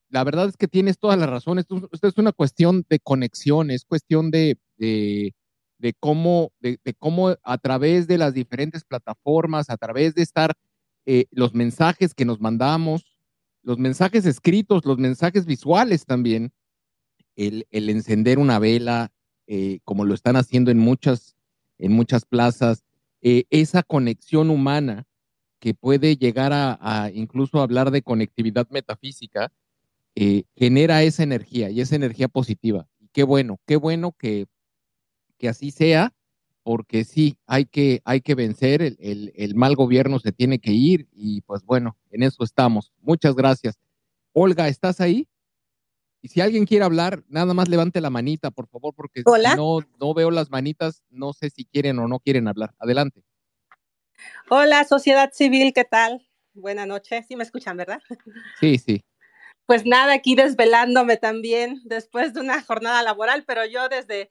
la 0.09 0.23
verdad 0.23 0.47
es 0.47 0.57
que 0.57 0.67
tienes 0.67 0.99
toda 0.99 1.17
la 1.17 1.25
razón. 1.25 1.57
Esto, 1.57 1.89
es 1.91 2.17
una 2.17 2.31
cuestión 2.31 2.85
de 2.89 2.99
conexión, 2.99 3.71
es 3.71 3.83
cuestión 3.83 4.29
de, 4.29 4.57
de, 4.77 5.33
cómo, 5.99 6.51
de, 6.59 6.77
cómo 6.99 7.35
a 7.41 7.57
través 7.57 8.07
de 8.07 8.17
las 8.17 8.33
diferentes 8.33 8.83
plataformas, 8.83 9.69
a 9.69 9.77
través 9.77 10.13
de 10.15 10.21
estar 10.21 10.53
eh, 11.05 11.25
los 11.31 11.53
mensajes 11.53 12.13
que 12.13 12.25
nos 12.25 12.39
mandamos, 12.39 13.17
los 13.63 13.79
mensajes 13.79 14.25
escritos, 14.25 14.85
los 14.85 14.97
mensajes 14.97 15.45
visuales 15.45 16.05
también, 16.05 16.51
el, 17.35 17.65
encender 17.71 18.39
una 18.39 18.59
vela, 18.59 19.11
eh, 19.47 19.79
como 19.83 20.05
lo 20.05 20.13
están 20.13 20.35
haciendo 20.35 20.71
en 20.71 20.79
muchas, 20.79 21.35
en 21.77 21.91
muchas 21.91 22.25
plazas, 22.25 22.83
eh, 23.21 23.45
esa 23.49 23.83
conexión 23.83 24.49
humana 24.49 25.05
que 25.59 25.73
puede 25.73 26.17
llegar 26.17 26.51
a, 26.53 27.09
incluso 27.13 27.61
hablar 27.61 27.89
de 27.91 28.01
conectividad 28.01 28.67
metafísica, 28.69 29.51
eh, 30.15 30.43
genera 30.55 31.03
esa 31.03 31.23
energía 31.23 31.69
y 31.69 31.79
esa 31.79 31.95
energía 31.95 32.27
positiva. 32.27 32.87
Y 32.99 33.07
qué 33.13 33.23
bueno, 33.23 33.59
qué 33.65 33.77
bueno 33.77 34.11
que, 34.11 34.47
que 35.37 35.47
así 35.47 35.71
sea, 35.71 36.13
porque 36.63 37.05
sí, 37.05 37.37
hay 37.45 37.65
que, 37.65 38.01
hay 38.03 38.21
que 38.21 38.35
vencer, 38.35 38.81
el, 38.81 39.31
el 39.35 39.55
mal 39.55 39.75
gobierno 39.75 40.19
se 40.19 40.33
tiene 40.33 40.59
que 40.59 40.71
ir 40.71 41.07
y 41.13 41.41
pues 41.41 41.63
bueno, 41.63 41.97
en 42.11 42.23
eso 42.23 42.43
estamos. 42.43 42.91
Muchas 43.01 43.35
gracias. 43.35 43.79
Olga, 44.33 44.67
¿estás 44.67 44.99
ahí? 44.99 45.27
Y 46.23 46.29
si 46.29 46.39
alguien 46.39 46.65
quiere 46.65 46.85
hablar, 46.85 47.21
nada 47.27 47.53
más 47.53 47.67
levante 47.67 47.99
la 47.99 48.09
manita, 48.09 48.49
por 48.49 48.67
favor, 48.69 48.93
porque 48.95 49.23
si 49.25 49.55
no, 49.57 49.79
no 49.99 50.13
veo 50.13 50.31
las 50.31 50.49
manitas, 50.49 51.03
no 51.09 51.33
sé 51.33 51.49
si 51.49 51.65
quieren 51.65 51.99
o 51.99 52.07
no 52.07 52.19
quieren 52.19 52.47
hablar. 52.47 52.73
Adelante. 52.79 53.25
Hola, 54.49 54.85
sociedad 54.85 55.33
civil, 55.33 55.73
¿qué 55.73 55.83
tal? 55.83 56.25
Buenas 56.53 56.87
noches. 56.87 57.25
Sí 57.27 57.35
me 57.35 57.43
escuchan, 57.43 57.75
¿verdad? 57.75 58.01
Sí, 58.61 58.77
sí. 58.77 59.03
Pues 59.65 59.85
nada, 59.85 60.13
aquí 60.13 60.35
desvelándome 60.35 61.17
también 61.17 61.81
después 61.83 62.33
de 62.33 62.39
una 62.39 62.61
jornada 62.61 63.03
laboral, 63.03 63.43
pero 63.45 63.65
yo 63.65 63.89
desde 63.89 64.29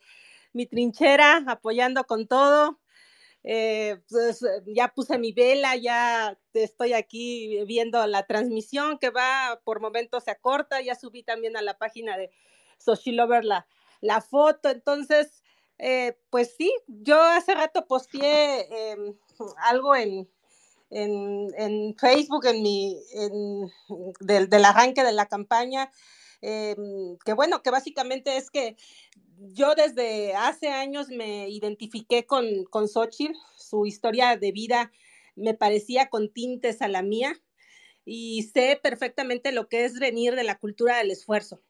mi 0.54 0.64
trinchera 0.64 1.44
apoyando 1.46 2.04
con 2.04 2.26
todo, 2.26 2.80
eh, 3.44 4.00
pues, 4.08 4.42
eh, 4.42 4.62
ya 4.66 4.88
puse 4.88 5.18
mi 5.18 5.32
vela, 5.32 5.76
ya 5.76 6.38
estoy 6.54 6.92
aquí 6.92 7.64
viendo 7.66 8.06
la 8.06 8.26
transmisión 8.26 8.98
que 8.98 9.10
va, 9.10 9.60
por 9.64 9.80
momentos 9.80 10.24
se 10.24 10.30
acorta, 10.30 10.80
ya 10.80 10.94
subí 10.94 11.22
también 11.24 11.56
a 11.56 11.62
la 11.62 11.76
página 11.76 12.16
de 12.16 12.30
Soshilover 12.78 13.44
la, 13.44 13.66
la 14.00 14.20
foto, 14.20 14.68
entonces, 14.68 15.42
eh, 15.78 16.16
pues 16.30 16.54
sí, 16.56 16.72
yo 16.86 17.20
hace 17.20 17.54
rato 17.54 17.86
posteé 17.86 18.92
em, 18.92 19.16
algo 19.56 19.96
en, 19.96 20.28
en, 20.90 21.96
Facebook, 21.96 22.46
en 22.46 22.62
mi, 22.62 22.96
del, 24.20 24.48
del 24.48 24.64
arranque 24.64 25.02
de 25.02 25.12
la 25.12 25.26
campaña, 25.26 25.90
em, 26.42 27.16
que 27.24 27.32
bueno, 27.32 27.62
que 27.62 27.70
básicamente 27.70 28.36
es 28.36 28.50
que 28.50 28.76
yo 29.52 29.74
desde 29.74 30.34
hace 30.34 30.68
años 30.68 31.08
me 31.08 31.48
identifiqué 31.48 32.26
con, 32.26 32.64
con 32.64 32.88
su 32.88 33.86
historia 33.86 34.36
de 34.36 34.52
vida 34.52 34.92
me 35.36 35.54
parecía 35.54 36.08
con 36.08 36.32
tintes 36.32 36.82
a 36.82 36.88
la 36.88 37.02
mía 37.02 37.34
y 38.04 38.42
sé 38.54 38.78
perfectamente 38.82 39.52
lo 39.52 39.68
que 39.68 39.84
es 39.84 39.98
venir 39.98 40.34
de 40.34 40.44
la 40.44 40.58
cultura 40.58 40.98
del 40.98 41.10
esfuerzo. 41.10 41.62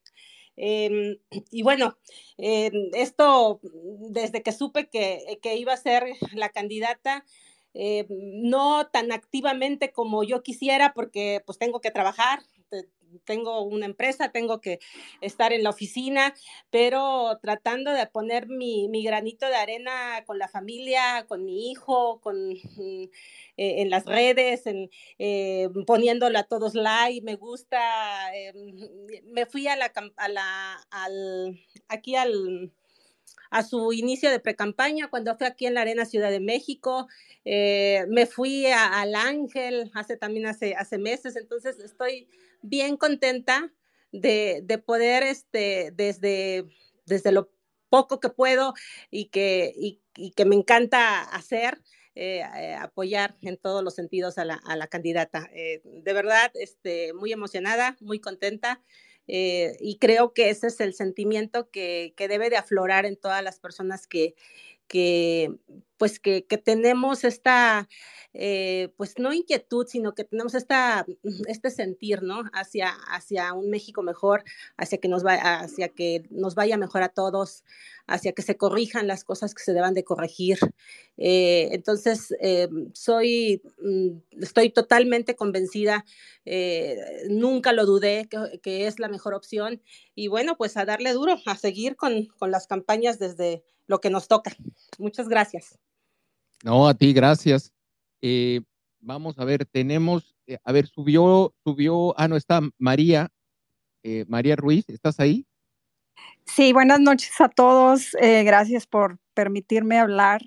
Em, 0.56 1.18
y 1.50 1.62
bueno, 1.62 1.98
em, 2.36 2.90
esto 2.94 3.60
desde 4.10 4.42
que 4.42 4.52
supe 4.52 4.88
que, 4.88 5.38
que, 5.42 5.56
iba 5.56 5.72
a 5.72 5.76
ser 5.78 6.04
la 6.34 6.50
candidata, 6.50 7.24
em, 7.74 8.06
no 8.10 8.86
tan 8.88 9.12
activamente 9.12 9.92
como 9.92 10.24
yo 10.24 10.42
quisiera, 10.42 10.92
porque 10.94 11.42
pues 11.46 11.58
tengo 11.58 11.80
que 11.80 11.90
trabajar, 11.90 12.42
tengo 13.24 13.62
una 13.62 13.86
empresa, 13.86 14.32
tengo 14.32 14.60
que 14.60 14.78
estar 15.20 15.52
en 15.52 15.62
la 15.62 15.70
oficina, 15.70 16.34
pero 16.70 17.38
tratando 17.42 17.92
de 17.92 18.06
poner 18.06 18.48
mi, 18.48 18.88
granito 19.04 19.46
de 19.46 19.56
arena 19.56 20.24
con 20.26 20.38
la 20.38 20.48
familia, 20.48 21.26
con 21.26 21.44
mi 21.44 21.70
hijo, 21.70 22.20
con, 22.20 22.36
mm, 22.50 23.04
eh, 23.56 23.82
en 23.82 23.90
las 23.90 24.06
redes, 24.06 24.66
en, 24.66 24.90
eh, 25.18 25.68
poniéndolo 25.86 26.38
a 26.38 26.44
todos 26.44 26.74
like, 26.74 27.22
me 27.24 27.36
gusta, 27.36 28.34
eh, 28.34 28.52
me 29.24 29.46
fui 29.46 29.66
a 29.68 29.76
la, 29.76 29.92
a 30.16 30.28
la 30.28 30.74
al, 30.90 31.60
aquí 31.88 32.16
al 32.16 32.72
a 33.52 33.62
su 33.62 33.92
inicio 33.92 34.30
de 34.30 34.40
precampaña, 34.40 35.08
cuando 35.08 35.36
fue 35.36 35.46
aquí 35.46 35.66
en 35.66 35.74
la 35.74 35.82
Arena 35.82 36.04
Ciudad 36.04 36.30
de 36.30 36.40
México. 36.40 37.06
me 37.44 38.26
fui 38.26 38.66
al 38.66 39.14
Ángel 39.14 39.90
hace 39.94 40.16
también 40.16 40.46
hace, 40.46 40.74
hace 40.74 40.98
meses, 40.98 41.36
entonces 41.36 41.78
estoy 41.78 42.28
bien 42.62 42.96
contenta 42.96 43.72
de, 44.12 44.82
poder, 44.84 45.22
este, 45.22 45.92
desde, 45.94 46.66
desde 47.06 47.32
lo 47.32 47.50
poco 47.88 48.20
que 48.20 48.30
puedo 48.30 48.74
y 49.10 49.26
que, 49.26 49.72
y, 49.76 50.00
que 50.32 50.44
me 50.44 50.56
encanta 50.56 51.22
hacer, 51.22 51.80
eh, 52.14 52.42
eh, 52.56 52.74
apoyar 52.74 53.36
en 53.42 53.56
todos 53.56 53.82
los 53.82 53.94
sentidos 53.94 54.38
a 54.38 54.44
la, 54.44 54.54
a 54.54 54.76
la 54.76 54.86
candidata. 54.86 55.48
Eh, 55.52 55.80
de 55.84 56.12
verdad, 56.12 56.50
este, 56.54 57.12
muy 57.14 57.32
emocionada, 57.32 57.96
muy 58.00 58.20
contenta. 58.20 58.82
Y 59.26 59.98
creo 60.00 60.32
que 60.32 60.50
ese 60.50 60.66
es 60.66 60.80
el 60.80 60.94
sentimiento 60.94 61.70
que, 61.70 62.12
que, 62.16 62.28
debe 62.28 62.50
de 62.50 62.56
aflorar 62.56 63.06
en 63.06 63.16
todas 63.16 63.42
las 63.42 63.58
personas 63.60 64.06
que, 64.06 64.34
que 64.88 65.54
pues 66.02 66.18
que, 66.18 66.44
que 66.46 66.58
tenemos 66.58 67.22
esta, 67.22 67.88
eh, 68.34 68.92
pues 68.96 69.20
no 69.20 69.32
inquietud, 69.32 69.86
sino 69.86 70.16
que 70.16 70.24
tenemos 70.24 70.52
esta, 70.54 71.06
este 71.46 71.70
sentir, 71.70 72.24
¿no? 72.24 72.42
Hacia, 72.52 72.90
hacia 73.06 73.52
un 73.52 73.70
México 73.70 74.02
mejor, 74.02 74.42
hacia 74.76 74.98
que, 74.98 75.06
nos 75.06 75.22
vaya, 75.22 75.60
hacia 75.60 75.90
que 75.90 76.24
nos 76.30 76.56
vaya 76.56 76.76
mejor 76.76 77.04
a 77.04 77.10
todos, 77.10 77.62
hacia 78.08 78.32
que 78.32 78.42
se 78.42 78.56
corrijan 78.56 79.06
las 79.06 79.22
cosas 79.22 79.54
que 79.54 79.62
se 79.62 79.74
deban 79.74 79.94
de 79.94 80.02
corregir. 80.02 80.58
Eh, 81.18 81.68
entonces, 81.70 82.34
eh, 82.40 82.68
soy, 82.94 83.62
mm, 83.80 84.42
estoy 84.42 84.70
totalmente 84.70 85.36
convencida, 85.36 86.04
nunca 87.28 87.72
lo 87.72 87.86
dudé 87.86 88.26
que, 88.28 88.58
que, 88.60 88.88
es 88.88 88.98
la 88.98 89.06
mejor 89.06 89.34
opción 89.34 89.80
y 90.16 90.26
bueno, 90.26 90.56
pues 90.56 90.76
a 90.76 90.84
darle 90.84 91.12
duro, 91.12 91.36
a 91.46 91.56
seguir 91.56 91.94
con, 91.94 92.26
con 92.40 92.50
las 92.50 92.66
campañas 92.66 93.20
desde 93.20 93.62
lo 93.86 94.00
que 94.00 94.10
nos 94.10 94.26
toca. 94.26 94.56
Muchas 94.98 95.28
gracias. 95.28 95.78
No, 96.62 96.86
a 96.86 96.94
ti, 96.94 97.12
gracias. 97.12 97.72
Eh, 98.20 98.60
vamos 99.00 99.36
a 99.40 99.44
ver, 99.44 99.66
tenemos, 99.66 100.36
eh, 100.46 100.58
a 100.62 100.70
ver, 100.70 100.86
subió, 100.86 101.52
subió, 101.64 102.18
ah, 102.18 102.28
no, 102.28 102.36
está 102.36 102.60
María, 102.78 103.30
eh, 104.04 104.24
María 104.28 104.54
Ruiz, 104.54 104.88
¿estás 104.88 105.18
ahí? 105.18 105.44
Sí, 106.44 106.72
buenas 106.72 107.00
noches 107.00 107.40
a 107.40 107.48
todos. 107.48 108.16
gracias 108.20 108.86
por 108.86 109.18
permitirme 109.34 109.98
hablar. 109.98 110.42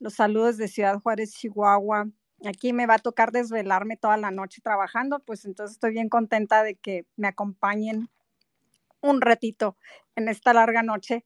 Los 0.00 0.14
saludos 0.14 0.56
de 0.56 0.66
Ciudad 0.66 0.98
Juárez, 1.00 1.34
Chihuahua. 1.34 2.08
Aquí 2.44 2.72
me 2.72 2.86
va 2.86 2.94
a 2.94 2.98
tocar 2.98 3.30
desvelarme 3.30 3.96
toda 3.96 4.16
la 4.16 4.32
noche 4.32 4.60
trabajando, 4.62 5.20
pues 5.20 5.44
entonces 5.44 5.76
estoy 5.76 5.92
bien 5.92 6.08
contenta 6.08 6.64
de 6.64 6.74
que 6.74 7.04
me 7.16 7.28
acompañen 7.28 8.08
un 9.02 9.20
ratito 9.20 9.76
en 10.16 10.28
esta 10.28 10.52
larga 10.52 10.82
noche. 10.82 11.24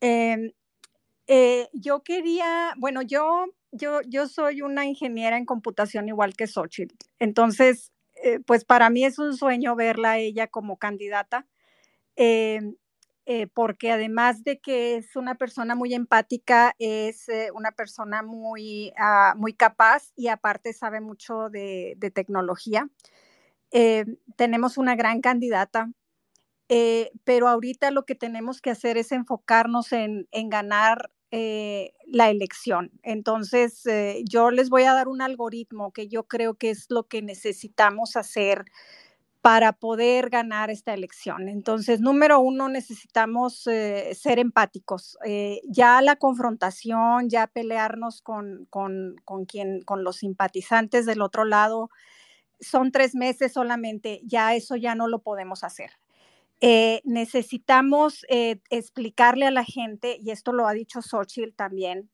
Em, 0.00 0.52
yo 1.72 2.02
quería, 2.02 2.74
bueno, 2.76 3.02
yo 3.02 3.46
yo, 3.72 4.00
yo 4.02 4.26
soy 4.28 4.62
una 4.62 4.86
ingeniera 4.86 5.36
en 5.36 5.44
computación 5.44 6.08
igual 6.08 6.34
que 6.34 6.46
Xochitl. 6.46 6.94
Entonces, 7.18 7.92
eh, 8.22 8.40
pues 8.40 8.64
para 8.64 8.90
mí 8.90 9.04
es 9.04 9.18
un 9.18 9.36
sueño 9.36 9.76
verla 9.76 10.12
a 10.12 10.18
ella 10.18 10.48
como 10.48 10.78
candidata, 10.78 11.46
em, 12.16 12.76
eh, 13.26 13.46
porque 13.48 13.92
además 13.92 14.44
de 14.44 14.58
que 14.60 14.96
es 14.96 15.16
una 15.16 15.36
persona 15.36 15.74
muy 15.74 15.94
empática, 15.94 16.74
es 16.78 17.28
eh, 17.28 17.50
una 17.54 17.72
persona 17.72 18.22
muy, 18.22 18.92
ah, 18.98 19.34
muy 19.36 19.54
capaz 19.54 20.12
y 20.16 20.28
aparte 20.28 20.72
sabe 20.72 21.00
mucho 21.00 21.50
de, 21.50 21.96
tecnología. 22.14 22.88
tenemos 24.36 24.78
una 24.78 24.96
gran 24.96 25.20
candidata, 25.20 25.90
pero 27.24 27.48
ahorita 27.48 27.90
lo 27.90 28.04
que 28.06 28.14
tenemos 28.14 28.60
que 28.62 28.70
hacer 28.70 28.96
es 28.98 29.12
enfocarnos 29.12 29.92
en, 29.92 30.26
en 30.32 30.48
ganar 30.50 31.10
eh, 31.30 31.92
la 32.06 32.30
elección. 32.30 32.90
Entonces, 33.02 33.84
eh, 33.86 34.22
yo 34.28 34.50
les 34.50 34.70
voy 34.70 34.84
a 34.84 34.94
dar 34.94 35.08
un 35.08 35.20
algoritmo 35.20 35.92
que 35.92 36.08
yo 36.08 36.24
creo 36.24 36.54
que 36.54 36.70
es 36.70 36.86
lo 36.88 37.06
que 37.06 37.20
necesitamos 37.20 38.16
hacer 38.16 38.64
para 39.42 39.72
poder 39.72 40.30
ganar 40.30 40.70
esta 40.70 40.94
elección. 40.94 41.48
Entonces, 41.48 42.00
número 42.00 42.40
uno, 42.40 42.68
necesitamos 42.68 43.66
eh, 43.66 44.14
ser 44.14 44.38
empáticos. 44.38 45.18
Ya 45.64 46.02
la 46.02 46.16
confrontación, 46.16 47.28
ya 47.28 47.46
pelearnos 47.46 48.22
con, 48.22 48.66
con, 48.70 49.16
con, 49.24 49.44
quien, 49.44 49.82
con 49.82 50.04
los 50.04 50.16
simpatizantes 50.16 51.06
del 51.06 51.22
otro 51.22 51.44
lado, 51.44 51.90
son 52.60 52.90
tres 52.90 53.14
meses 53.14 53.52
solamente, 53.52 54.20
ya 54.24 54.54
eso 54.54 54.76
ya 54.76 54.94
no 54.94 55.08
lo 55.08 55.20
podemos 55.20 55.62
hacer. 55.62 55.90
Eh, 56.60 57.02
necesitamos 57.04 58.26
eh, 58.28 58.60
explicarle 58.70 59.46
a 59.46 59.52
la 59.52 59.64
gente, 59.64 60.18
y 60.20 60.30
esto 60.30 60.52
lo 60.52 60.66
ha 60.66 60.72
dicho 60.72 61.02
Xochitl 61.02 61.54
también, 61.54 62.10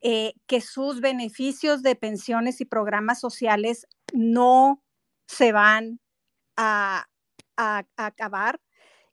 eh, 0.00 0.34
que 0.46 0.60
sus 0.60 1.00
beneficios 1.00 1.82
de 1.82 1.94
pensiones 1.94 2.60
y 2.60 2.64
programas 2.64 3.20
sociales 3.20 3.86
no 4.12 4.82
se 5.26 5.52
van 5.52 6.00
a, 6.56 7.06
acabar 7.96 8.60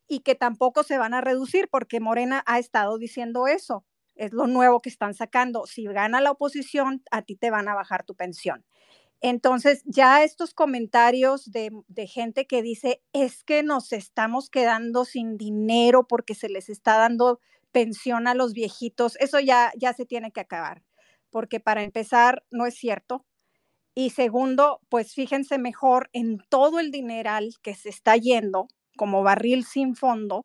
y 0.06 0.20
que 0.20 0.34
tampoco 0.34 0.82
se 0.82 0.98
van 0.98 1.14
a 1.14 1.22
reducir, 1.22 1.68
porque 1.70 2.00
Morena 2.00 2.42
ha 2.46 2.58
estado 2.58 2.98
diciendo 2.98 3.46
eso. 3.46 3.86
Es 4.16 4.32
lo 4.32 4.46
nuevo 4.46 4.80
que 4.80 4.90
están 4.90 5.14
sacando. 5.14 5.66
Si 5.66 5.84
gana 5.84 6.20
la 6.20 6.32
oposición, 6.32 7.02
a 7.10 7.22
ti 7.22 7.36
te 7.36 7.50
van 7.50 7.68
a 7.68 7.74
bajar 7.74 8.04
tu 8.04 8.14
pensión. 8.14 8.64
Entonces, 9.26 9.82
ya 9.86 10.22
estos 10.22 10.52
comentarios 10.52 11.50
de, 11.50 11.72
gente 12.06 12.46
que 12.46 12.60
dice, 12.60 13.02
es 13.14 13.42
que 13.42 13.62
nos 13.62 13.90
estamos 13.94 14.50
quedando 14.50 15.06
sin 15.06 15.38
dinero 15.38 16.06
porque 16.06 16.34
se 16.34 16.50
les 16.50 16.68
está 16.68 16.98
dando 16.98 17.40
pensión 17.72 18.28
a 18.28 18.34
los 18.34 18.52
viejitos, 18.52 19.16
eso 19.20 19.40
ya, 19.40 19.72
ya 19.78 19.94
se 19.94 20.04
tiene 20.04 20.30
que 20.30 20.42
acabar, 20.42 20.82
porque 21.30 21.58
para 21.58 21.82
empezar, 21.84 22.44
no 22.50 22.66
es 22.66 22.74
cierto. 22.74 23.24
Y 23.94 24.10
segundo, 24.10 24.82
pues 24.90 25.14
fíjense 25.14 25.56
mejor 25.56 26.10
en 26.12 26.36
todo 26.50 26.78
el 26.78 26.90
dineral 26.90 27.54
que 27.62 27.74
se 27.74 27.88
está 27.88 28.18
yendo 28.18 28.68
como 28.94 29.22
barril 29.22 29.64
sin 29.64 29.96
fondo 29.96 30.44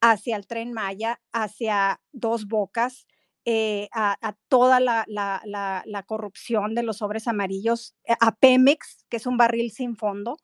hacia 0.00 0.36
el 0.36 0.46
tren 0.46 0.72
Maya, 0.72 1.20
hacia 1.34 2.00
dos 2.12 2.46
bocas, 2.46 3.06
eh, 3.46 3.88
a, 3.92 4.34
toda 4.48 4.80
la, 4.80 5.04
la, 5.06 5.42
la, 5.44 6.02
corrupción 6.04 6.74
de 6.74 6.82
los 6.82 6.98
sobres 6.98 7.28
amarillos, 7.28 7.94
eh, 8.04 8.14
a 8.18 8.34
Pemex, 8.34 9.04
que 9.10 9.18
es 9.18 9.26
un 9.26 9.36
barril 9.36 9.70
sin 9.70 9.96
fondo. 9.96 10.38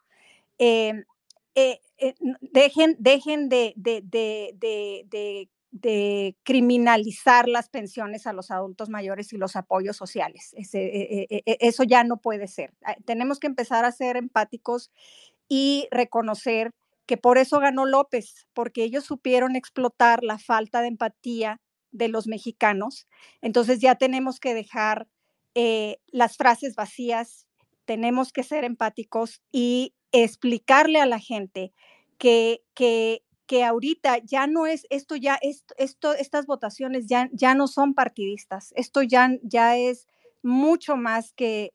Eh, 0.59 1.05
dejen 2.43 3.49
de, 3.49 3.75
criminalizar 6.43 7.49
las 7.49 7.71
pensiones 7.71 8.27
a 8.27 8.35
los 8.35 8.51
adultos 8.51 8.91
mayores 8.91 9.33
y 9.33 9.39
los 9.39 9.57
apoyos 9.57 9.97
sociales. 9.97 10.55
Ese, 10.59 11.27
eso 11.45 11.85
ya 11.85 12.05
no 12.05 12.19
puede 12.19 12.49
ser. 12.49 12.75
Ah, 12.85 12.97
tenemos 13.07 13.39
que 13.39 13.47
empezar 13.47 13.87
a 13.87 13.93
ser 13.93 14.19
empáticos 14.19 14.91
y 15.49 15.89
reconocer 15.91 16.73
que 17.07 17.17
por 17.17 17.39
eso 17.39 17.61
ganó 17.61 17.87
López, 17.87 18.47
porque 18.53 18.85
ellos 18.85 19.05
supieron 19.05 19.57
explotar 19.57 20.23
la 20.23 20.39
falta 20.39 20.83
de 20.83 20.89
empatía 20.89 21.61
de 21.93 22.09
los 22.09 22.27
mexicanos. 22.27 23.07
Entonces 23.41 23.81
ya 23.81 23.97
tenemos 23.97 24.41
que 24.41 24.55
dejar 24.55 25.09
eh, 25.55 25.99
las 26.09 26.37
frases 26.37 26.75
vacías, 26.75 27.47
tenemos 27.85 28.33
que 28.33 28.43
ser 28.43 28.65
empáticos 28.65 29.43
y 29.51 29.95
explicarle 30.13 31.01
a 31.01 31.07
la 31.07 31.19
gente 31.19 31.73
que, 32.19 32.63
que, 32.75 33.23
que 33.47 33.65
ahorita 33.65 34.19
ya 34.19 34.47
no 34.47 34.67
es, 34.67 34.87
esto 34.91 35.17
ya, 35.17 35.39
esto, 35.43 35.75
esto, 35.77 36.13
estas 36.15 36.47
votaciones 36.47 37.07
ya, 37.07 37.29
ya 37.33 37.55
no 37.55 37.67
son 37.67 37.95
partidistas, 37.95 38.73
esto 38.77 39.03
ya, 39.03 39.31
ya 39.43 39.77
es 39.77 40.07
mucho 40.43 40.97
más 40.97 41.33
que 41.33 41.73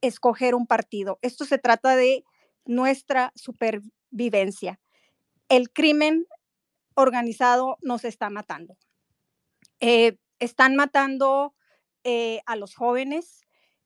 escoger 0.00 0.54
un 0.54 0.66
partido. 0.66 1.18
Esto 1.22 1.44
se 1.44 1.58
trata 1.58 1.96
de 1.96 2.24
nuestra 2.64 3.32
supervivencia. 3.34 4.80
El 5.48 5.70
crimen 5.70 6.26
organizado 6.94 7.78
nos 7.82 8.04
está 8.04 8.30
matando. 8.30 8.76
Eh, 9.80 10.16
están 10.38 10.76
matando 10.76 11.54
eh, 12.04 12.40
a 12.46 12.56
los 12.56 12.74
jóvenes. 12.74 13.42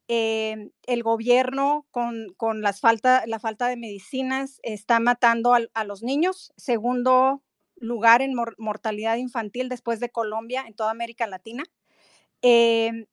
Eh, 0.09 0.71
el 0.87 1.03
gobierno 1.05 1.87
con, 1.93 2.35
con 2.37 2.63
las 2.63 2.81
falta, 2.81 3.25
la 3.27 3.39
falta 3.39 3.69
de 3.69 3.77
medicinas 3.77 4.59
está 4.63 4.99
matando 5.01 5.55
a, 5.55 5.85
los 5.85 6.03
niños. 6.03 6.53
Segundo 6.57 7.43
lugar 7.77 8.21
en 8.21 8.35
mor 8.35 8.57
mortalidad 8.59 9.17
infantil 9.17 9.69
después 9.69 10.01
de 10.01 10.11
Colombia 10.11 10.65
en 10.67 10.75
toda 10.75 10.91
América 10.91 11.27
Latina. 11.27 11.65
Em, 12.43 13.07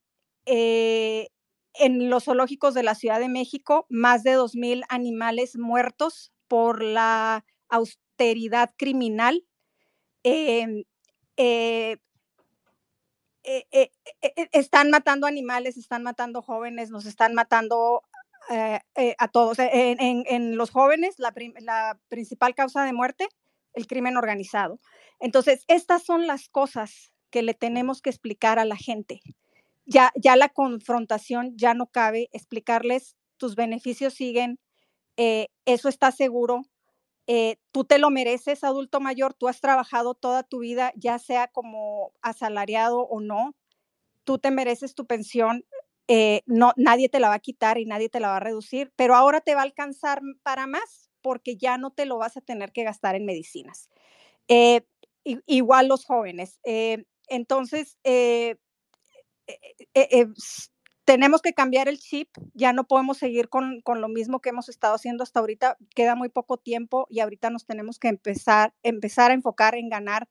en 1.78 2.10
los 2.10 2.24
zoológicos 2.24 2.74
de 2.74 2.82
la 2.82 2.94
Ciudad 2.94 3.20
de 3.20 3.28
México, 3.28 3.86
más 3.88 4.22
de 4.24 4.36
2.000 4.36 4.84
animales 4.88 5.56
muertos 5.56 6.32
por 6.48 6.82
la 6.82 7.44
austeridad 7.68 8.70
criminal. 8.76 9.44
Em, 10.24 10.84
eh, 11.36 11.98
eh, 13.50 13.66
eh, 13.72 13.90
eh, 14.20 14.48
están 14.52 14.90
matando 14.90 15.26
animales, 15.26 15.78
están 15.78 16.02
matando 16.02 16.42
jóvenes, 16.42 16.90
nos 16.90 17.06
están 17.06 17.32
matando 17.32 18.02
a 18.50 19.28
todos. 19.28 19.58
En, 19.58 20.56
los 20.56 20.70
jóvenes, 20.70 21.16
la, 21.18 21.32
principal 22.08 22.54
causa 22.54 22.84
de 22.84 22.92
muerte, 22.92 23.26
el 23.72 23.86
crimen 23.86 24.18
organizado. 24.18 24.80
Entonces, 25.18 25.64
estas 25.66 26.02
son 26.02 26.26
las 26.26 26.48
cosas 26.48 27.12
que 27.30 27.42
le 27.42 27.54
tenemos 27.54 28.02
que 28.02 28.10
explicar 28.10 28.58
a 28.58 28.64
la 28.66 28.76
gente. 28.76 29.20
Ya, 29.86 30.12
ya 30.14 30.36
la 30.36 30.50
confrontación 30.50 31.54
ya 31.56 31.72
no 31.72 31.86
cabe, 31.86 32.28
explicarles 32.32 33.16
tus 33.38 33.54
beneficios 33.54 34.14
siguen, 34.14 34.58
eso 35.16 35.88
está 35.88 36.10
seguro, 36.10 36.62
eh, 37.28 37.58
tú 37.72 37.84
te 37.84 37.98
lo 37.98 38.10
mereces, 38.10 38.64
adulto 38.64 39.00
mayor, 39.00 39.34
tú 39.34 39.48
has 39.48 39.60
trabajado 39.60 40.14
toda 40.14 40.42
tu 40.42 40.60
vida, 40.60 40.92
ya 40.96 41.18
sea 41.20 41.48
como 41.48 42.12
asalariado 42.22 43.02
o 43.02 43.20
no, 43.20 43.54
tú 44.24 44.38
te 44.38 44.50
mereces 44.50 44.94
tu 44.94 45.06
pensión, 45.06 45.64
eh, 46.08 46.42
no, 46.46 46.72
nadie 46.76 47.08
te 47.08 47.20
la 47.20 47.28
va 47.28 47.34
a 47.34 47.40
quitar 47.40 47.78
y 47.78 47.86
nadie 47.86 48.08
te 48.08 48.20
la 48.20 48.28
va 48.30 48.38
a 48.38 48.40
reducir, 48.40 48.92
pero 48.96 49.14
ahora 49.14 49.42
te 49.42 49.54
va 49.54 49.60
a 49.62 49.64
alcanzar 49.64 50.22
para 50.42 50.66
más 50.66 51.10
porque 51.22 51.56
ya 51.56 51.78
no 51.78 51.92
te 51.92 52.06
lo 52.06 52.18
vas 52.18 52.36
a 52.38 52.40
tener 52.40 52.72
que 52.72 52.84
gastar 52.84 53.14
en 53.16 53.26
medicinas. 53.26 53.90
Eh, 54.48 54.82
igual 55.46 55.88
los 55.88 56.04
jóvenes. 56.06 56.60
Entonces, 57.28 57.98
tenemos 61.08 61.40
que 61.40 61.54
cambiar 61.54 61.88
el 61.88 61.98
chip, 61.98 62.28
ya 62.52 62.74
no 62.74 62.86
podemos 62.86 63.16
seguir 63.16 63.48
con, 63.48 63.80
con, 63.80 64.02
lo 64.02 64.08
mismo 64.08 64.42
que 64.42 64.50
hemos 64.50 64.68
estado 64.68 64.94
haciendo 64.94 65.22
hasta 65.22 65.40
ahorita, 65.40 65.78
queda 65.94 66.14
muy 66.14 66.28
poco 66.28 66.58
tiempo 66.58 67.06
y 67.08 67.20
ahorita 67.20 67.48
nos 67.48 67.64
tenemos 67.64 67.98
que 67.98 68.08
empezar, 68.08 68.74
empezar 68.82 69.30
a 69.30 69.34
enfocar 69.34 69.74
en 69.74 69.88
ganar 69.88 70.28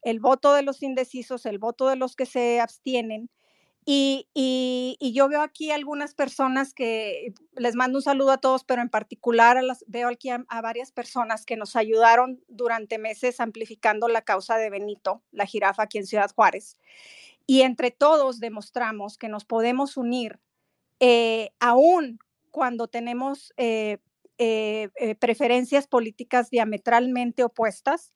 el 0.00 0.20
voto 0.20 0.54
de 0.54 0.62
los 0.62 0.82
indecisos, 0.82 1.44
el 1.44 1.58
voto 1.58 1.90
de 1.90 1.96
los 1.96 2.16
que 2.16 2.24
se 2.24 2.58
abstienen. 2.58 3.28
Y, 3.84 4.30
y, 4.32 4.96
y 4.98 5.12
yo 5.12 5.28
veo 5.28 5.42
aquí 5.42 5.70
algunas 5.70 6.14
personas 6.14 6.72
que 6.72 7.34
les 7.54 7.74
mando 7.74 7.98
un 7.98 8.02
saludo 8.02 8.30
a 8.30 8.38
todos, 8.38 8.64
pero 8.64 8.80
en 8.80 8.88
particular 8.88 9.58
a 9.58 9.62
las, 9.62 9.84
veo 9.88 10.08
aquí 10.08 10.30
a, 10.30 10.42
a 10.48 10.62
varias 10.62 10.90
personas 10.90 11.44
que 11.44 11.58
nos 11.58 11.76
ayudaron 11.76 12.42
durante 12.48 12.96
meses 12.96 13.40
amplificando 13.40 14.08
la 14.08 14.22
causa 14.22 14.56
de 14.56 14.70
Benito, 14.70 15.22
la 15.32 15.44
jirafa 15.44 15.82
aquí 15.82 15.98
en 15.98 16.06
Ciudad 16.06 16.30
Juárez 16.34 16.78
y 17.46 17.62
entre 17.62 17.90
todos 17.90 18.40
demostramos 18.40 19.18
que 19.18 19.28
nos 19.28 19.44
podemos 19.44 19.96
unir, 19.96 20.40
eh, 21.00 21.50
aún 21.60 22.18
cuando 22.50 22.88
tenemos 22.88 23.52
eh, 23.56 23.98
eh, 24.38 24.88
preferencias 25.18 25.86
políticas 25.86 26.50
diametralmente 26.50 27.44
opuestas 27.44 28.12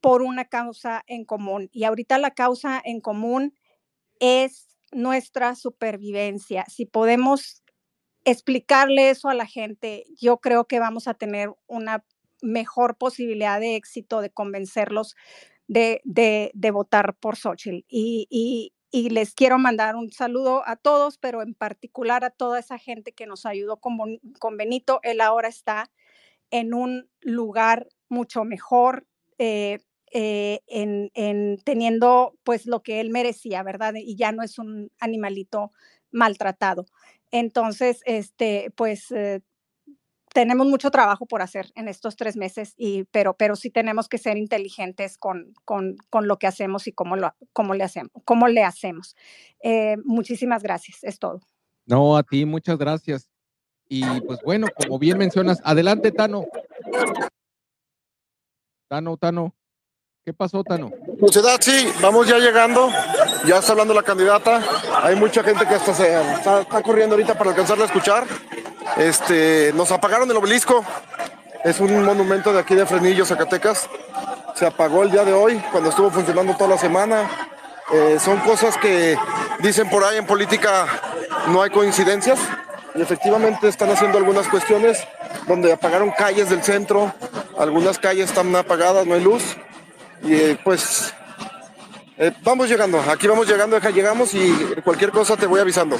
por 0.00 0.22
una 0.22 0.44
causa 0.44 1.02
en 1.06 1.24
común. 1.24 1.68
Y 1.72 1.84
ahorita 1.84 2.18
la 2.18 2.32
causa 2.32 2.80
en 2.84 3.00
común 3.00 3.54
es 4.20 4.68
nuestra 4.92 5.54
supervivencia. 5.54 6.64
Si 6.68 6.86
podemos 6.86 7.62
explicarle 8.24 9.10
eso 9.10 9.28
a 9.28 9.34
la 9.34 9.46
gente, 9.46 10.04
yo 10.16 10.38
creo 10.38 10.66
que 10.66 10.80
vamos 10.80 11.08
a 11.08 11.14
tener 11.14 11.50
una 11.66 12.04
mejor 12.42 12.96
posibilidad 12.96 13.60
de 13.60 13.76
éxito, 13.76 14.20
de 14.20 14.30
convencerlos 14.30 15.16
de, 15.68 16.00
de, 16.04 16.50
de 16.54 16.70
votar 16.72 17.14
por 17.16 17.36
Xochitl. 17.36 17.84
Y, 17.88 18.26
y, 18.30 18.72
y, 18.90 19.10
les 19.10 19.34
quiero 19.34 19.58
mandar 19.58 19.96
un 19.96 20.10
saludo 20.10 20.62
a 20.66 20.76
todos, 20.76 21.18
pero 21.18 21.42
en 21.42 21.54
particular 21.54 22.24
a 22.24 22.30
toda 22.30 22.58
esa 22.58 22.78
gente 22.78 23.12
que 23.12 23.26
nos 23.26 23.46
ayudó 23.46 23.76
con, 23.78 23.98
con 24.40 24.56
Benito. 24.56 25.00
Él 25.02 25.20
ahora 25.20 25.48
está 25.48 25.90
en 26.50 26.74
un 26.74 27.08
lugar 27.20 27.88
mucho 28.08 28.44
mejor, 28.44 29.06
eh, 29.38 29.78
eh, 30.12 30.60
en, 30.66 31.10
en, 31.14 31.58
teniendo 31.64 32.34
pues 32.44 32.66
lo 32.66 32.82
que 32.82 33.00
él 33.00 33.10
merecía, 33.10 33.62
¿verdad? 33.62 33.94
Y 33.96 34.16
ya 34.16 34.32
no 34.32 34.42
es 34.42 34.58
un 34.58 34.90
animalito 34.98 35.70
maltratado. 36.10 36.86
Entonces, 37.30 38.00
este, 38.06 38.70
pues 38.74 39.10
eh, 39.12 39.42
tenemos 40.38 40.68
mucho 40.68 40.92
trabajo 40.92 41.26
por 41.26 41.42
hacer 41.42 41.72
en 41.74 41.88
estos 41.88 42.14
tres 42.14 42.36
meses, 42.36 42.74
y, 42.76 43.02
pero, 43.10 43.34
pero 43.34 43.56
sí 43.56 43.70
tenemos 43.70 44.08
que 44.08 44.18
ser 44.18 44.36
inteligentes 44.36 45.18
con, 45.18 45.52
con, 45.64 45.96
con 46.10 46.28
lo 46.28 46.38
que 46.38 46.46
hacemos 46.46 46.86
y 46.86 46.92
cómo, 46.92 47.16
lo, 47.16 47.34
cómo 47.52 47.74
le 47.74 47.82
hacemos. 47.82 48.12
Cómo 48.24 48.46
le 48.46 48.62
hacemos. 48.62 49.16
Eh, 49.64 49.96
muchísimas 50.04 50.62
gracias, 50.62 50.98
es 51.02 51.18
todo. 51.18 51.40
No, 51.86 52.16
a 52.16 52.22
ti, 52.22 52.44
muchas 52.44 52.78
gracias. 52.78 53.28
Y 53.88 54.04
pues 54.20 54.38
bueno, 54.44 54.68
como 54.76 55.00
bien 55.00 55.18
mencionas, 55.18 55.60
adelante, 55.64 56.12
Tano. 56.12 56.44
Tano, 58.86 59.16
Tano. 59.16 59.56
¿Qué 60.24 60.32
pasó, 60.32 60.62
Tano? 60.62 60.92
Sociedad, 61.18 61.58
sí, 61.60 61.88
vamos 62.00 62.28
ya 62.28 62.38
llegando. 62.38 62.90
Ya 63.44 63.58
está 63.58 63.72
hablando 63.72 63.92
la 63.92 64.04
candidata. 64.04 64.62
Hay 65.02 65.16
mucha 65.16 65.42
gente 65.42 65.66
que 65.66 65.74
hasta 65.74 65.92
se 65.92 66.14
está, 66.34 66.60
está 66.60 66.80
corriendo 66.80 67.16
ahorita 67.16 67.36
para 67.36 67.50
alcanzarla 67.50 67.82
a 67.82 67.86
escuchar. 67.88 68.24
Este, 68.96 69.72
nos 69.74 69.92
apagaron 69.92 70.30
el 70.30 70.36
obelisco. 70.36 70.84
Es 71.64 71.80
un 71.80 72.04
monumento 72.04 72.52
de 72.52 72.60
aquí 72.60 72.74
de 72.74 72.86
Fresnillo, 72.86 73.24
Zacatecas. 73.24 73.88
Se 74.54 74.66
apagó 74.66 75.02
el 75.02 75.10
día 75.10 75.24
de 75.24 75.32
hoy, 75.32 75.62
cuando 75.70 75.90
estuvo 75.90 76.10
funcionando 76.10 76.54
toda 76.54 76.70
la 76.70 76.78
semana. 76.78 77.28
Eh, 77.92 78.18
son 78.22 78.38
cosas 78.40 78.76
que 78.76 79.16
dicen 79.60 79.88
por 79.88 80.04
ahí 80.04 80.18
en 80.18 80.26
política 80.26 80.86
no 81.48 81.62
hay 81.62 81.70
coincidencias. 81.70 82.38
Y 82.94 83.02
efectivamente 83.02 83.68
están 83.68 83.90
haciendo 83.90 84.18
algunas 84.18 84.48
cuestiones 84.48 85.06
donde 85.46 85.72
apagaron 85.72 86.10
calles 86.10 86.50
del 86.50 86.62
centro. 86.62 87.12
Algunas 87.58 87.98
calles 87.98 88.30
están 88.30 88.54
apagadas, 88.56 89.06
no 89.06 89.14
hay 89.14 89.22
luz. 89.22 89.56
Y 90.22 90.34
eh, 90.34 90.58
pues 90.64 91.14
eh, 92.20 92.32
vamos 92.42 92.68
llegando, 92.68 93.00
aquí 93.08 93.28
vamos 93.28 93.46
llegando, 93.46 93.76
acá 93.76 93.90
llegamos 93.90 94.34
y 94.34 94.52
cualquier 94.82 95.12
cosa 95.12 95.36
te 95.36 95.46
voy 95.46 95.60
avisando. 95.60 95.96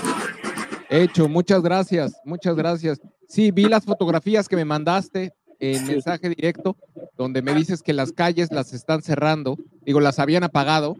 Hecho, 0.90 1.28
muchas 1.28 1.62
gracias, 1.62 2.20
muchas 2.24 2.56
gracias. 2.56 3.00
Sí, 3.28 3.50
vi 3.50 3.64
las 3.64 3.84
fotografías 3.84 4.48
que 4.48 4.56
me 4.56 4.64
mandaste 4.64 5.34
en 5.60 5.86
mensaje 5.86 6.28
directo, 6.30 6.76
donde 7.16 7.42
me 7.42 7.52
dices 7.52 7.82
que 7.82 7.92
las 7.92 8.12
calles 8.12 8.50
las 8.52 8.72
están 8.72 9.02
cerrando, 9.02 9.58
digo, 9.82 10.00
las 10.00 10.18
habían 10.18 10.44
apagado. 10.44 10.94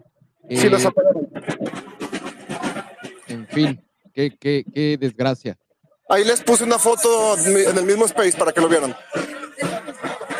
Sí, 0.49 0.67
Eh, 0.67 0.69
las 0.69 0.85
apagaron. 0.85 1.29
En 3.27 3.47
fin, 3.47 3.81
qué, 4.13 4.35
qué, 4.37 4.65
qué 4.73 4.97
desgracia. 4.99 5.57
Ahí 6.09 6.23
les 6.25 6.41
puse 6.41 6.63
una 6.63 6.79
foto 6.79 7.37
en 7.37 7.77
el 7.77 7.85
mismo 7.85 8.05
space 8.05 8.37
para 8.37 8.51
que 8.51 8.61
lo 8.61 8.67
vieran. 8.67 8.95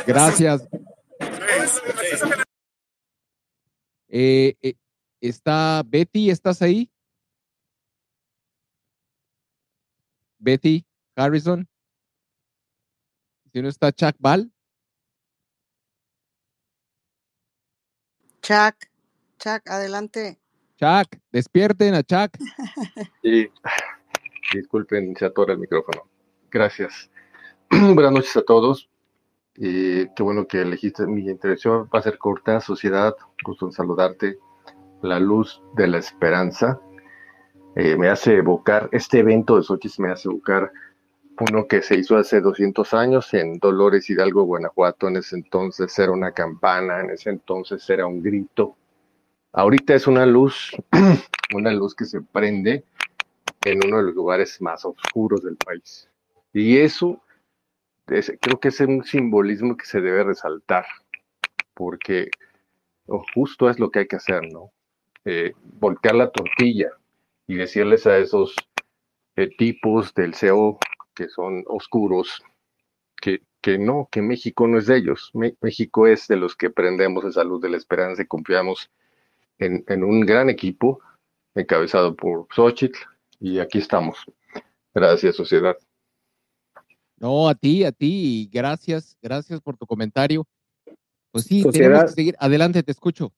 Gracias. 0.06 0.68
Eh, 4.08 4.56
eh, 4.62 4.74
está 5.22 5.84
Betty, 5.86 6.32
¿estás 6.32 6.62
ahí? 6.62 6.90
Betty 10.40 10.86
Harrison. 11.16 11.68
Si 13.52 13.62
no 13.62 13.68
está 13.68 13.92
Chuck 13.92 14.16
Ball. 14.20 14.52
Chuck, 18.42 18.76
Chuck, 19.38 19.62
adelante. 19.70 20.40
Chuck, 20.78 21.20
despierten 21.32 21.94
a 21.94 22.04
Chuck. 22.04 22.38
Sí, 23.22 23.52
disculpen, 24.54 25.16
se 25.16 25.26
atora 25.26 25.54
el 25.54 25.60
micrófono. 25.60 26.10
Gracias. 26.50 27.12
Buenas 27.70 28.12
noches 28.12 28.36
a 28.38 28.42
todos. 28.42 28.90
Y 29.56 30.08
qué 30.16 30.24
bueno 30.24 30.48
que 30.48 30.62
elegiste 30.62 31.06
mi 31.06 31.30
intervención. 31.30 31.90
Va 31.94 32.00
a 32.00 32.02
ser 32.02 32.18
corta, 32.18 32.62
sociedad. 32.62 33.14
Gusto 33.44 33.66
en 33.68 33.72
saludarte. 33.72 34.40
La 35.02 35.20
luz 35.20 35.62
de 35.76 35.88
la 35.88 35.98
esperanza. 35.98 36.80
Eh, 37.76 37.96
me 37.98 38.10
hace 38.10 38.36
evocar, 38.38 38.90
este 38.92 39.20
evento 39.20 39.56
de 39.58 39.64
Xochitl 39.64 40.02
me 40.02 40.12
hace 40.12 40.28
evocar 40.28 40.72
uno 41.40 41.68
que 41.68 41.82
se 41.82 41.96
hizo 41.96 42.18
hace 42.18 42.42
200 42.42 42.94
años 42.94 43.34
en 43.34 43.60
Dolores 43.60 44.10
Hidalgo, 44.10 44.44
Guanajuato. 44.44 45.08
En 45.08 45.18
ese 45.18 45.38
entonces 45.38 45.98
era 45.98 46.12
una 46.12 46.32
campana, 46.34 47.00
en 47.00 47.12
ese 47.12 47.30
entonces 47.30 47.88
era 47.90 48.06
un 48.06 48.22
grito. 48.22 48.76
Ahorita 49.54 49.94
es 49.96 50.08
una 50.08 50.26
luz, 50.26 50.72
una 51.56 51.72
luz 51.72 51.96
que 51.96 52.06
se 52.06 52.22
prende 52.22 52.84
en 53.64 53.80
uno 53.86 53.98
de 53.98 54.04
los 54.04 54.16
lugares 54.16 54.62
más 54.62 54.84
oscuros 54.86 55.44
del 55.44 55.56
país. 55.56 56.10
Y 56.54 56.78
eso 56.78 57.22
es- 58.08 58.34
creo 58.42 58.60
que 58.60 58.70
es 58.70 58.80
un 58.82 59.04
simbolismo 59.04 59.78
que 59.78 59.86
se 59.86 60.02
debe 60.02 60.24
resaltar, 60.24 60.86
porque 61.74 62.30
oh, 63.08 63.24
justo 63.34 63.70
es 63.70 63.80
lo 63.80 63.90
que 63.92 64.00
hay 64.00 64.08
que 64.08 64.18
hacer, 64.18 64.42
¿no? 64.52 64.72
Eh, 65.26 65.54
voltear 65.80 66.16
la 66.16 66.32
tortilla 66.32 66.90
y 67.50 67.56
decirles 67.56 68.06
a 68.06 68.18
esos 68.20 68.54
eh, 69.36 69.50
tipos 69.58 70.14
del 70.14 70.36
CEO 70.36 70.78
que 71.16 71.28
son 71.30 71.64
oscuros 71.68 72.44
que, 73.20 73.42
que 73.60 73.80
no, 73.80 74.08
que 74.12 74.22
México 74.22 74.68
no 74.68 74.78
es 74.78 74.86
de 74.86 74.98
ellos. 74.98 75.32
Me- 75.34 75.56
México 75.60 76.06
es 76.06 76.28
de 76.28 76.36
los 76.38 76.56
que 76.56 76.70
prendemos 76.70 77.26
esa 77.26 77.44
luz 77.44 77.60
de 77.60 77.70
la 77.70 77.78
esperanza 77.78 78.22
y 78.22 78.28
confiamos 78.28 78.92
en, 79.58 79.84
en 79.88 80.04
un 80.04 80.22
gran 80.22 80.50
equipo 80.52 81.00
encabezado 81.56 82.16
por 82.16 82.48
Xochitl 82.56 83.00
y 83.40 83.58
aquí 83.58 83.80
estamos. 83.80 84.20
Gracias, 84.94 85.36
sociedad. 85.36 85.76
No, 87.18 87.50
a 87.50 87.56
ti, 87.56 87.84
a 87.84 87.92
ti, 87.92 88.44
y 88.44 88.50
gracias, 88.54 89.18
gracias 89.22 89.60
por 89.60 89.76
tu 89.76 89.88
comentario. 89.88 90.46
Pues 91.32 91.46
sí, 91.46 91.62
tenemos 91.62 91.74
Sociedad. 91.74 92.06
que 92.06 92.14
seguir. 92.14 92.36
Adelante, 92.40 92.84
te 92.84 92.92
escucho. 92.92 93.34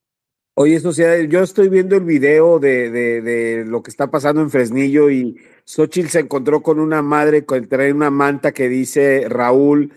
Oye, 0.54 0.80
sociedad, 0.82 1.18
yo 1.30 1.42
estoy 1.42 1.70
viendo 1.70 1.96
el 1.96 2.04
video 2.04 2.60
de, 2.60 2.92
de, 2.92 3.22
de 3.22 3.66
lo 3.66 3.82
que 3.82 3.90
está 3.90 4.12
pasando 4.12 4.42
en 4.42 4.50
Fresnillo 4.50 5.10
y 5.10 5.38
Xochitl 5.64 6.10
se 6.10 6.20
encontró 6.20 6.62
con 6.62 6.80
una 6.80 7.02
madre 7.02 7.46
que 7.46 7.62
trae 7.62 7.94
una 7.94 8.10
manta 8.10 8.52
que 8.52 8.68
dice 8.68 9.26
Raúl 9.30 9.94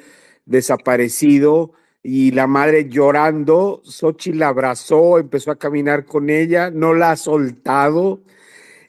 desaparecido 0.47 1.73
y 2.05 2.31
la 2.31 2.47
madre 2.47 2.89
llorando. 2.89 3.83
Xochitl 3.85 4.39
la 4.39 4.49
abrazó, 4.49 5.19
empezó 5.19 5.51
a 5.51 5.59
caminar 5.59 6.05
con 6.07 6.31
ella, 6.31 6.71
no 6.71 6.95
la 6.95 7.11
ha 7.11 7.17
soltado. 7.17 8.23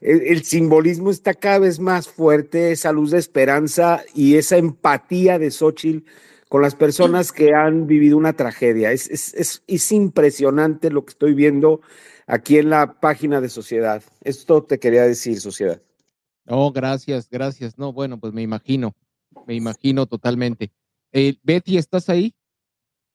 El, 0.02 0.22
el 0.22 0.44
simbolismo 0.44 1.10
está 1.10 1.34
cada 1.34 1.60
vez 1.60 1.80
más 1.80 2.08
fuerte, 2.08 2.74
esa 2.74 2.92
luz 2.92 3.10
de 3.10 3.18
esperanza 3.18 4.04
y 4.14 4.36
esa 4.36 4.58
empatía 4.58 5.40
de 5.40 5.50
Xochitl 5.50 6.06
con 6.56 6.62
las 6.62 6.76
personas 6.76 7.34
que 7.34 7.54
han 7.54 7.86
vivido 7.86 8.16
una 8.18 8.32
tragedia. 8.32 8.94
Es, 8.94 9.10
es, 9.10 9.34
es, 9.34 9.62
es 9.68 9.92
impresionante 9.92 10.90
lo 10.90 11.04
que 11.04 11.12
estoy 11.12 11.34
viendo 11.34 11.82
aquí 12.28 12.58
en 12.58 12.70
la 12.70 12.98
página 13.02 13.42
de 13.42 13.50
Sociedad. 13.50 14.02
Esto 14.22 14.64
te 14.64 14.80
quería 14.80 15.04
decir, 15.04 15.42
Sociedad. 15.42 15.82
No, 16.46 16.72
gracias, 16.72 17.30
gracias. 17.30 17.78
No, 17.78 17.92
bueno, 17.92 18.18
pues 18.22 18.32
me 18.32 18.42
imagino, 18.42 18.96
me 19.46 19.54
imagino 19.54 20.06
totalmente. 20.06 20.72
Eh, 21.12 21.36
Betty, 21.44 21.78
¿estás 21.78 22.08
ahí? 22.08 22.34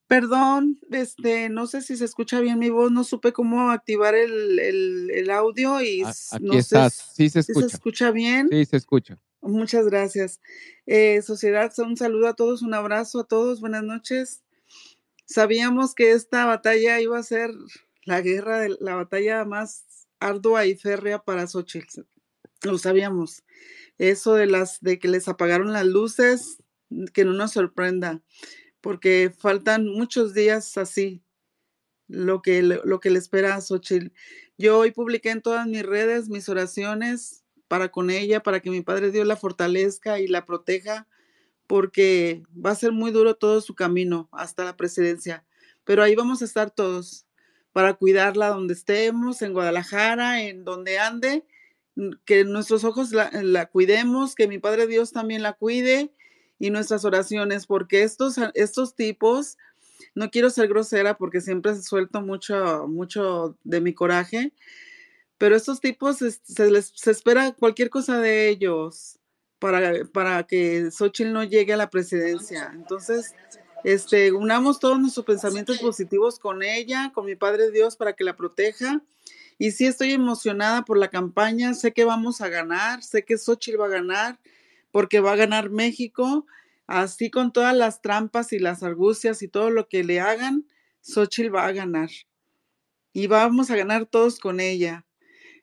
Perdón, 0.07 0.79
este, 0.91 1.49
no 1.49 1.67
sé 1.67 1.81
si 1.81 1.97
se 1.97 2.05
escucha 2.05 2.41
bien 2.41 2.59
mi 2.59 2.69
voz, 2.69 2.93
no 2.93 3.05
supe 3.05 3.33
cómo 3.33 3.71
activar 3.71 4.15
el, 4.15 4.59
el, 4.59 5.11
el 5.15 5.31
audio 5.31 5.81
y 5.81 6.03
A- 6.03 6.11
aquí 6.11 6.45
no 6.45 6.53
sé 6.53 6.59
estás. 6.59 6.93
Sí 7.15 7.31
se 7.31 7.43
si 7.43 7.53
escucha. 7.53 7.69
se 7.71 7.77
escucha 7.77 8.11
bien. 8.11 8.49
Sí, 8.53 8.67
se 8.67 8.77
escucha. 8.77 9.19
Muchas 9.43 9.87
gracias. 9.87 10.41
Eh, 10.87 11.23
sociedad, 11.23 11.73
un 11.79 11.97
saludo 11.97 12.29
a 12.29 12.35
todos, 12.35 12.61
un 12.61 12.75
abrazo 12.75 13.21
a 13.21 13.25
todos, 13.25 13.61
buenas 13.61 13.83
noches. 13.83 14.43
Sabíamos 15.25 15.95
que 15.95 16.13
esta 16.13 16.45
batalla 16.45 17.01
iba 17.01 17.19
a 17.19 17.23
ser 17.23 17.51
la 18.05 18.21
guerra, 18.21 18.69
la 18.81 18.97
batalla 18.97 19.45
más 19.47 19.87
ardua 20.19 20.67
y 20.67 20.75
férrea 20.77 21.21
para 21.23 21.47
Xochitl. 21.47 22.03
Lo 22.63 22.77
sabíamos. 22.77 23.43
Eso 23.97 24.35
de 24.35 24.47
las 24.47 24.81
de 24.81 24.99
que 24.99 25.09
les 25.09 25.27
apagaron 25.27 25.73
las 25.73 25.87
luces, 25.87 26.59
que 27.15 27.25
no 27.25 27.33
nos 27.33 27.53
sorprenda, 27.53 28.21
porque 28.83 29.33
faltan 29.37 29.87
muchos 29.87 30.35
días 30.35 30.77
así, 30.77 31.23
lo 32.09 32.43
que, 32.43 32.63
lo 32.63 33.01
que 33.01 33.11
le 33.11 33.19
espera 33.19 33.55
a 33.55 33.61
Xochitl. 33.63 34.13
Yo 34.59 34.79
hoy 34.79 34.91
publiqué 34.91 35.31
en 35.31 35.41
todas 35.41 35.67
mis 35.67 35.85
redes 35.85 36.29
mis 36.29 36.49
oraciones 36.51 37.40
para 37.71 37.93
con 37.93 38.11
ella, 38.11 38.43
para 38.43 38.59
que 38.59 38.69
mi 38.69 38.81
Padre 38.81 39.13
Dios 39.13 39.29
la 39.29 39.37
fortalezca 39.37 40.19
y 40.19 40.27
la 40.27 40.45
proteja, 40.45 41.07
porque 41.69 42.43
va 42.53 42.71
a 42.71 42.75
ser 42.75 42.91
muy 42.91 43.13
duro 43.13 43.37
todo 43.37 43.61
su 43.61 43.77
camino 43.77 44.29
hasta 44.33 44.65
la 44.65 44.77
presidencia. 44.77 45.45
Pero 45.85 46.03
ahí 46.03 46.17
vamos 46.17 46.43
a 46.43 46.47
estar 46.47 46.73
todos 46.73 47.27
para 47.73 47.95
cuidarla 47.95 48.49
donde 48.49 48.75
estemos, 48.75 49.41
en 49.41 49.53
Guadalajara, 49.53 50.43
en 50.43 50.65
donde 50.65 50.99
ande, 50.99 51.45
que 52.25 52.43
nuestros 52.43 52.83
ojos 52.83 53.13
la, 53.13 53.31
la 53.41 53.67
cuidemos, 53.67 54.35
que 54.35 54.49
mi 54.49 54.59
Padre 54.59 54.89
Dios 54.89 55.13
también 55.13 55.45
la 55.45 55.53
cuide 55.53 56.13
y 56.59 56.71
nuestras 56.71 57.05
oraciones, 57.05 57.69
porque 57.69 58.03
estos, 58.03 58.35
estos 58.55 58.97
tipos, 58.97 59.59
no 60.17 60.33
quiero 60.33 60.51
ser 60.51 60.67
grosera 60.67 61.17
porque 61.17 61.41
siempre 61.41 61.81
suelto 61.81 62.21
mucho, 62.21 62.89
mucho 62.89 63.57
de 63.63 63.81
mi 63.81 63.95
coraje, 63.95 64.53
pero 65.41 65.57
estos 65.57 65.81
tipos 65.81 66.19
se 66.19 66.71
les 66.71 66.93
se 66.95 67.11
espera 67.11 67.53
cualquier 67.53 67.89
cosa 67.89 68.19
de 68.19 68.51
ellos 68.51 69.19
para, 69.59 70.05
para 70.13 70.43
que 70.43 70.91
Xochitl 70.91 71.33
no 71.33 71.45
llegue 71.45 71.73
a 71.73 71.79
la 71.79 71.89
presidencia. 71.89 72.71
Entonces, 72.75 73.35
este, 73.83 74.33
unamos 74.33 74.81
todos 74.81 75.01
nuestros 75.01 75.25
pensamientos 75.25 75.79
positivos 75.79 76.39
con 76.39 76.63
ella, 76.63 77.11
con 77.15 77.25
mi 77.25 77.37
Padre 77.37 77.71
Dios, 77.71 77.97
para 77.97 78.13
que 78.13 78.23
la 78.23 78.37
proteja. 78.37 79.01
Y 79.57 79.71
sí 79.71 79.87
estoy 79.87 80.13
emocionada 80.13 80.85
por 80.85 80.99
la 80.99 81.09
campaña, 81.09 81.73
sé 81.73 81.95
que 81.95 82.05
vamos 82.05 82.43
a 82.43 82.51
ganar, 82.51 83.03
sé 83.03 83.25
que 83.25 83.39
Xochitl 83.39 83.81
va 83.81 83.87
a 83.87 83.97
ganar, 83.97 84.39
porque 84.91 85.21
va 85.21 85.33
a 85.33 85.37
ganar 85.37 85.71
México. 85.71 86.45
Así 86.87 87.31
con 87.31 87.51
todas 87.51 87.75
las 87.75 88.03
trampas 88.03 88.53
y 88.53 88.59
las 88.59 88.83
argucias 88.83 89.41
y 89.41 89.49
todo 89.49 89.71
lo 89.71 89.89
que 89.89 90.05
le 90.05 90.21
hagan, 90.21 90.67
Xochitl 91.01 91.55
va 91.55 91.65
a 91.65 91.73
ganar. 91.73 92.11
Y 93.15 93.27
vamos 93.27 93.71
a 93.71 93.77
ganar 93.77 94.05
todos 94.05 94.39
con 94.39 94.61
ella. 94.61 95.07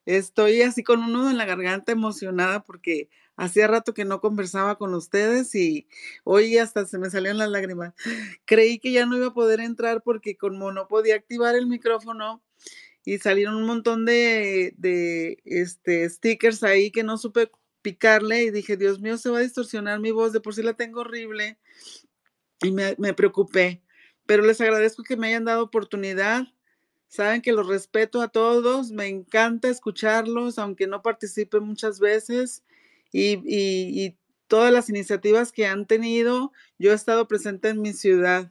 Estoy 0.07 0.61
así 0.61 0.83
con 0.83 1.01
un 1.01 1.11
nudo 1.11 1.29
en 1.29 1.37
la 1.37 1.43
garganta 1.43 1.91
emocionada 1.91 2.63
porque 2.63 3.09
hacía 3.35 3.67
rato 3.67 3.93
que 3.93 4.05
no 4.05 4.21
conversaba 4.21 4.77
con 4.77 4.93
ustedes 4.93 5.53
y 5.53 5.85
hoy 6.23 6.57
hasta 6.57 6.85
se 6.85 6.97
me 6.97 7.09
salieron 7.09 7.39
las 7.39 7.49
lágrimas. 7.49 7.93
Creí 8.45 8.79
que 8.79 8.93
ya 8.93 9.05
no 9.05 9.17
iba 9.17 9.27
a 9.27 9.33
poder 9.33 9.59
entrar 9.59 10.01
porque 10.03 10.37
como 10.37 10.71
no 10.71 10.87
podía 10.87 11.15
activar 11.15 11.57
el 11.57 11.67
micrófono 11.67 12.41
y 13.03 13.17
salieron 13.17 13.57
un 13.57 13.65
montón 13.65 14.05
de, 14.05 14.73
de 14.77 15.41
este, 15.43 16.09
stickers 16.09 16.63
ahí 16.63 16.89
que 16.89 17.03
no 17.03 17.17
supe 17.17 17.51
picarle 17.81 18.43
y 18.43 18.51
dije, 18.51 18.77
Dios 18.77 19.01
mío, 19.01 19.17
se 19.17 19.29
va 19.29 19.39
a 19.39 19.41
distorsionar 19.41 19.99
mi 19.99 20.11
voz, 20.11 20.31
de 20.31 20.39
por 20.39 20.55
sí 20.55 20.63
la 20.63 20.75
tengo 20.75 21.01
horrible 21.01 21.57
y 22.61 22.71
me, 22.71 22.95
me 22.97 23.13
preocupé. 23.13 23.83
Pero 24.25 24.43
les 24.43 24.61
agradezco 24.61 25.03
que 25.03 25.17
me 25.17 25.27
hayan 25.27 25.43
dado 25.43 25.63
oportunidad. 25.63 26.47
Saben 27.07 27.41
que 27.41 27.53
los 27.53 27.67
respeto 27.67 28.21
a 28.21 28.27
todos, 28.27 28.91
me 28.91 29.07
encanta 29.07 29.69
escucharlos, 29.69 30.59
aunque 30.59 30.87
no 30.87 31.01
participe 31.01 31.59
muchas 31.59 31.99
veces. 31.99 32.63
Y, 33.11 33.41
y, 33.45 34.17
todas 34.47 34.71
las 34.71 34.89
iniciativas 34.89 35.51
que 35.51 35.65
han 35.67 35.85
tenido, 35.85 36.53
yo 36.79 36.91
he 36.93 36.95
estado 36.95 37.27
presente 37.27 37.67
en 37.69 37.81
mi 37.81 37.91
ciudad 37.91 38.49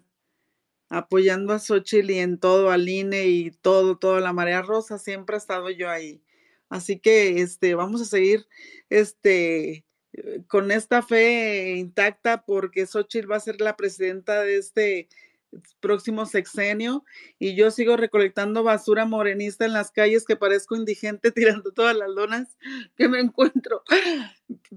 apoyando 0.89 1.53
a 1.53 1.59
Xochitl 1.59 2.11
y 2.11 2.19
en 2.19 2.39
todo, 2.39 2.71
al 2.71 2.89
INE 2.89 3.27
y 3.27 3.51
todo, 3.51 3.99
toda 3.99 4.21
la 4.21 4.33
marea 4.33 4.63
rosa, 4.63 4.99
siempre 4.99 5.37
he 5.37 5.39
estado 5.39 5.71
yo 5.71 5.89
ahí. 5.91 6.23
Así 6.69 6.99
que 6.99 7.41
este, 7.41 7.75
vamos 7.75 8.03
a 8.03 8.05
seguir 8.05 8.47
este, 8.91 9.85
eh, 10.13 10.43
con 10.49 10.71
esta 10.71 11.03
fe 11.03 11.75
intacta 11.77 12.45
porque 12.45 12.87
Xochitl 12.87 13.31
va 13.31 13.37
a 13.37 13.41
ser 13.41 13.61
la 13.61 13.77
presidenta 13.77 14.43
de 14.43 14.57
este 14.59 15.09
próximo 15.81 16.27
sexenio 16.27 17.05
y 17.39 17.55
yo 17.55 17.71
sigo 17.71 17.97
recolectando 17.97 18.63
basura 18.63 19.05
morenista 19.05 19.65
en 19.65 19.73
las 19.73 19.91
calles 19.91 20.25
que 20.25 20.37
parezco 20.37 20.77
indigente 20.77 21.31
tirando 21.33 21.73
todas 21.73 21.97
las 21.97 22.11
lonas 22.11 22.57
que 22.97 23.09
me 23.09 23.21
encuentro. 23.21 23.83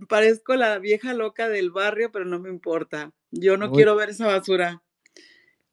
Parezco 0.07 0.55
la 0.55 0.79
vieja 0.79 1.13
loca 1.13 1.49
del 1.49 1.71
barrio, 1.71 2.11
pero 2.11 2.25
no 2.25 2.39
me 2.39 2.49
importa. 2.49 3.11
Yo 3.31 3.57
no 3.57 3.71
quiero 3.71 3.95
ver 3.95 4.09
esa 4.09 4.27
basura. 4.27 4.81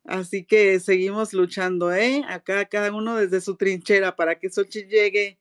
Así 0.04 0.44
que 0.44 0.78
seguimos 0.78 1.32
luchando, 1.32 1.92
¿eh? 1.92 2.22
Acá 2.28 2.64
cada 2.66 2.92
uno 2.92 3.16
desde 3.16 3.40
su 3.40 3.56
trinchera 3.56 4.14
para 4.14 4.38
que 4.38 4.50
Xochitl 4.50 4.88
llegue 4.88 5.38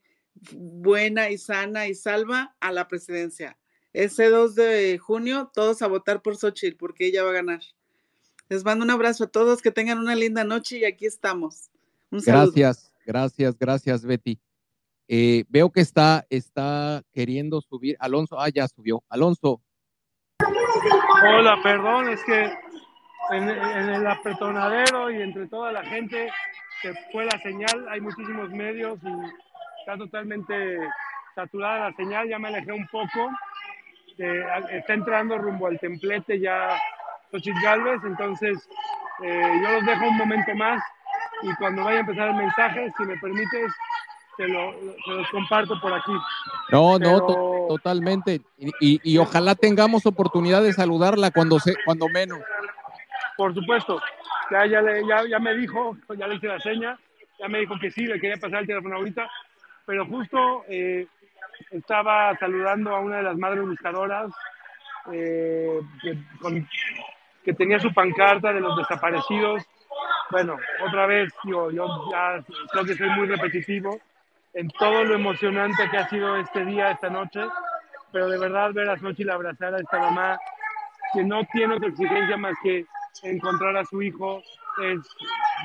buena 0.54 1.30
y 1.30 1.38
sana 1.38 1.88
y 1.88 1.94
salva 1.94 2.56
a 2.60 2.72
la 2.72 2.88
presidencia. 2.88 3.58
Ese 3.94 4.30
2 4.30 4.56
de 4.56 4.98
junio, 4.98 5.52
todos 5.54 5.82
a 5.82 5.88
votar 5.88 6.22
por 6.22 6.36
Xochitl 6.36 6.78
porque 6.78 7.06
ella 7.06 7.24
va 7.24 7.30
a 7.30 7.34
ganar. 7.34 7.62
Les 8.50 8.64
mando 8.64 8.86
un 8.86 8.92
abrazo 8.92 9.26
a 9.26 9.28
todos, 9.28 9.62
que 9.62 9.72
tengan 9.72 10.00
una 10.00 10.16
linda 10.16 10.44
noche 10.44 10.78
y 10.78 10.86
aquí 10.86 11.06
estamos. 11.06 11.70
Un 12.12 12.22
saludo. 12.22 12.52
Gracias, 12.56 12.94
gracias, 13.06 13.58
gracias, 13.58 14.06
Betty. 14.06 14.40
Eh, 15.08 15.46
veo 15.50 15.72
que 15.72 15.82
está, 15.82 16.26
está 16.30 17.04
queriendo 17.12 17.62
subir. 17.62 17.96
Alonso, 18.00 18.40
ah, 18.40 18.50
ya 18.50 18.68
subió. 18.68 19.04
Alonso, 19.10 19.62
Hola, 21.24 21.58
perdón, 21.64 22.10
es 22.10 22.24
que 22.24 22.44
en, 23.32 23.50
en 23.50 23.90
el 23.90 24.06
apretonadero 24.06 25.10
y 25.10 25.22
entre 25.22 25.48
toda 25.48 25.72
la 25.72 25.84
gente 25.84 26.30
se 26.82 26.94
fue 27.12 27.26
la 27.26 27.40
señal, 27.42 27.88
hay 27.90 28.02
muchísimos 28.02 28.50
medios 28.52 29.00
y 29.04 29.80
está 29.80 29.98
totalmente 29.98 30.78
saturada 31.34 31.90
la 31.90 31.96
señal, 31.96 32.28
ya 32.28 32.38
me 32.38 32.50
alejé 32.50 32.72
un 32.72 32.86
poco, 32.88 33.32
eh, 34.18 34.44
está 34.72 34.94
entrando 34.94 35.38
rumbo 35.38 35.68
al 35.68 35.80
templete 35.80 36.40
ya 36.40 36.78
Xochitl 37.36 37.62
Galvez, 37.62 38.02
entonces 38.06 38.58
eh, 39.24 39.60
yo 39.62 39.72
los 39.72 39.86
dejo 39.86 40.06
un 40.08 40.18
momento 40.18 40.56
más 40.56 40.82
y 41.42 41.54
cuando 41.56 41.84
vaya 41.84 41.98
a 41.98 42.02
empezar 42.02 42.30
el 42.30 42.36
mensaje, 42.36 42.94
si 42.98 43.04
me 43.04 43.18
permites, 43.18 43.72
te, 44.38 44.48
lo, 44.48 44.72
los 45.08 45.30
comparto 45.32 45.80
por 45.82 45.94
aquí. 45.94 46.14
no, 46.70 46.98
no, 46.98 47.18
to- 47.26 47.66
totalmente. 47.68 48.42
Y, 48.58 48.70
y- 48.80 49.02
y 49.04 49.18
ojalá 49.18 49.56
tengamos 49.56 50.06
oportunidad 50.06 50.64
de 50.64 50.74
saludarla 50.74 51.30
cuando 51.32 51.60
se, 51.60 51.76
cuando 51.84 52.08
menos. 52.10 52.40
Por 53.38 53.54
supuesto, 53.54 54.02
ya, 54.52 54.66
ya, 54.66 54.82
le- 54.82 55.06
ya, 55.06 55.24
ya 55.28 55.40
me 55.40 55.54
dijo, 55.56 55.98
ya 56.18 56.28
le 56.28 56.36
hice 56.36 56.48
la 56.48 56.60
seña, 56.60 56.98
ya 57.40 57.48
me 57.50 57.60
dijo 57.60 57.78
que 57.80 57.92
sí, 57.92 58.06
le 58.06 58.20
quería 58.20 58.38
pasar 58.38 58.62
el 58.62 58.68
teléfono 58.68 58.96
ahorita, 58.96 59.30
pero 59.86 60.06
justo 60.06 60.64
eh, 60.70 61.06
estaba 61.72 62.36
saludando 62.38 62.96
a 62.96 63.00
una 63.00 63.18
de 63.18 63.24
las 63.24 63.38
madres 63.38 63.66
buscadoras 63.66 64.32
eh, 65.12 65.80
que, 66.02 66.18
con- 66.40 66.68
que 67.46 67.54
tenía 67.54 67.80
su 67.80 67.94
pancarta 67.94 68.52
de 68.52 68.60
los 68.60 68.76
desaparecidos. 68.76 69.64
Bueno, 70.32 70.58
otra 70.86 71.06
vez, 71.06 71.32
yo, 71.46 71.70
yo 71.70 72.10
ya 72.12 72.44
creo 72.72 72.84
que 72.84 72.96
soy 72.96 73.10
muy 73.12 73.28
repetitivo 73.28 74.00
en 74.56 74.68
todo 74.70 75.04
lo 75.04 75.16
emocionante 75.16 75.88
que 75.90 75.98
ha 75.98 76.10
sido 76.10 76.38
este 76.38 76.66
día, 76.66 76.92
esta 76.92 77.10
noche, 77.10 77.42
pero 78.12 78.28
de 78.28 78.40
verdad 78.40 78.74
ver 78.74 78.90
a 78.90 78.98
Xochitl 78.98 79.30
abrazar 79.30 79.76
a 79.76 79.80
esta 79.80 80.00
mamá 80.00 80.40
que 81.14 81.24
no 81.24 81.44
tiene 81.52 81.76
otra 81.76 81.90
exigencia 81.90 82.36
más 82.38 82.56
que 82.64 82.86
encontrar 83.24 83.78
a 83.78 83.86
su 83.86 84.02
hijo 84.02 84.42
es 84.82 85.00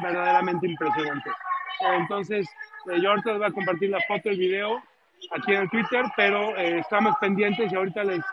verdaderamente 0.02 0.66
impresionante. 0.66 1.30
Entonces, 1.98 2.46
eh, 2.90 3.00
yo 3.00 3.10
ahorita 3.10 3.30
les 3.30 3.38
voy 3.38 3.48
a 3.48 3.52
compartir 3.52 3.90
la 3.90 4.00
foto, 4.06 4.28
el 4.28 4.38
video 4.38 4.82
aquí 5.32 5.52
en 5.52 5.62
el 5.62 5.70
Twitter, 5.70 6.04
pero 6.16 6.56
eh, 6.56 6.80
estamos 6.80 7.16
pendientes 7.20 7.72
y 7.72 7.74
ahorita 7.74 8.04
les 8.04 8.24